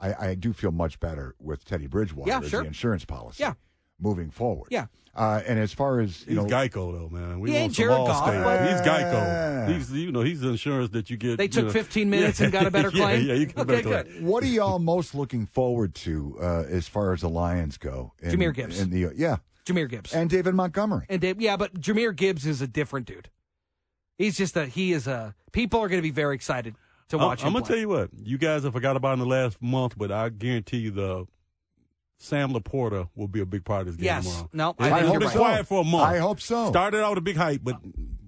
I, 0.00 0.14
I 0.30 0.34
do 0.34 0.52
feel 0.52 0.72
much 0.72 0.98
better 1.00 1.34
with 1.38 1.64
Teddy 1.64 1.86
Bridgewater 1.86 2.28
Yeah, 2.28 2.40
as 2.40 2.50
the 2.50 2.60
insurance 2.64 3.04
policy 3.04 3.42
Yeah. 3.44 3.54
Moving 4.02 4.30
forward. 4.30 4.68
Yeah. 4.70 4.86
Uh, 5.14 5.42
and 5.46 5.58
as 5.58 5.72
far 5.72 6.00
as, 6.00 6.20
you 6.26 6.28
He's 6.28 6.36
know, 6.36 6.44
Geico 6.46 6.92
though, 6.92 7.08
man. 7.10 7.38
We 7.40 7.50
He 7.50 7.54
want 7.56 7.64
ain't 7.64 7.74
some 7.76 7.82
Jared 7.84 7.98
Allstate. 7.98 8.06
Goff, 8.06 8.44
but- 8.44 8.70
He's. 8.72 8.80
Geico. 8.80 9.68
He's 9.68 9.92
you 9.92 10.10
know 10.12 10.22
he's 10.22 10.40
the 10.40 10.48
insurance 10.48 10.90
that 10.90 11.08
you 11.10 11.16
get. 11.16 11.36
They 11.36 11.44
you 11.44 11.48
took 11.48 11.64
know. 11.66 11.70
15 11.72 12.10
minutes 12.16 12.40
and 12.40 12.50
got 12.50 12.66
a 12.66 12.70
better 12.70 12.88
Yeah, 12.94 13.04
claim? 13.04 13.26
Yeah, 13.26 13.34
you 13.34 13.46
get 13.46 13.56
a 13.56 13.60
Okay, 13.60 13.74
better 13.76 13.82
good. 13.88 14.06
claim. 14.10 14.26
what 14.26 14.42
are 14.42 14.46
y'all 14.46 14.78
most 14.78 15.14
looking 15.14 15.46
forward 15.46 15.94
to 15.96 16.36
uh, 16.40 16.64
as 16.68 16.88
far 16.88 17.12
as 17.12 17.20
the 17.20 17.28
Lions 17.28 17.76
go? 17.78 18.12
in- 18.20 18.32
Jahmyr 18.32 18.54
Gibbs. 18.54 18.80
in 18.80 18.90
the, 18.90 19.12
yeah. 19.14 19.36
Jahmyr 19.66 19.88
Gibbs 19.88 20.12
And 20.14 20.28
David 20.30 20.54
Montgomery. 20.54 21.06
and 21.08 21.20
Dave, 21.20 21.40
yeah, 21.40 21.56
but 21.56 21.74
Jahmyr 21.80 22.16
Gibbs 22.16 22.46
is 22.46 22.60
a 22.62 22.66
different 22.66 23.06
dude. 23.06 23.28
He's 24.18 24.36
just 24.36 24.56
a 24.56 24.66
he 24.66 24.92
is 24.92 25.06
a 25.06 25.34
people 25.52 25.80
are 25.80 25.88
going 25.88 25.98
to 25.98 26.02
be 26.02 26.10
very 26.10 26.34
excited 26.34 26.74
to 27.08 27.16
I'm, 27.18 27.22
watch 27.24 27.44
I'm 27.44 27.52
gonna 27.52 27.64
play. 27.64 27.74
tell 27.74 27.80
you 27.80 27.88
what 27.88 28.10
you 28.24 28.38
guys 28.38 28.62
have 28.64 28.72
forgot 28.72 28.96
about 28.96 29.12
in 29.14 29.18
the 29.18 29.26
last 29.26 29.60
month, 29.60 29.96
but 29.98 30.10
I 30.10 30.30
guarantee 30.30 30.78
you 30.78 30.90
the 30.90 31.26
Sam 32.22 32.52
LaPorta 32.52 33.08
will 33.16 33.26
be 33.26 33.40
a 33.40 33.46
big 33.46 33.64
part 33.64 33.80
of 33.80 33.86
this 33.88 33.96
game 33.96 34.04
Yes. 34.04 34.24
tomorrow. 34.24 34.48
No, 34.52 34.74
I 34.78 35.00
It's 35.00 35.08
think 35.08 35.18
been 35.18 35.28
right. 35.28 35.36
quiet 35.36 35.66
for 35.66 35.80
a 35.80 35.84
month. 35.84 36.04
I 36.04 36.18
hope 36.18 36.40
so. 36.40 36.68
Started 36.70 37.02
out 37.02 37.10
with 37.10 37.18
a 37.18 37.22
big 37.22 37.36
hype, 37.36 37.62
but 37.64 37.78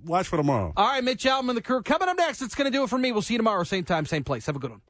watch 0.05 0.27
for 0.27 0.37
tomorrow. 0.37 0.73
All 0.77 0.87
right, 0.89 1.03
Mitch 1.05 1.23
Albom 1.25 1.49
and 1.49 1.57
the 1.57 1.62
crew 1.62 1.81
coming 1.81 2.09
up 2.09 2.16
next. 2.19 2.43
It's 2.43 2.57
going 2.57 2.71
to 2.71 2.77
do 2.77 2.83
it 2.83 2.91
for 2.91 2.99
me. 2.99 3.12
We'll 3.12 3.23
see 3.23 3.35
you 3.35 3.39
tomorrow, 3.39 3.62
same 3.62 3.85
time, 3.85 4.05
same 4.05 4.25
place. 4.25 4.47
Have 4.47 4.57
a 4.57 4.59
good 4.59 4.73
one. 4.73 4.81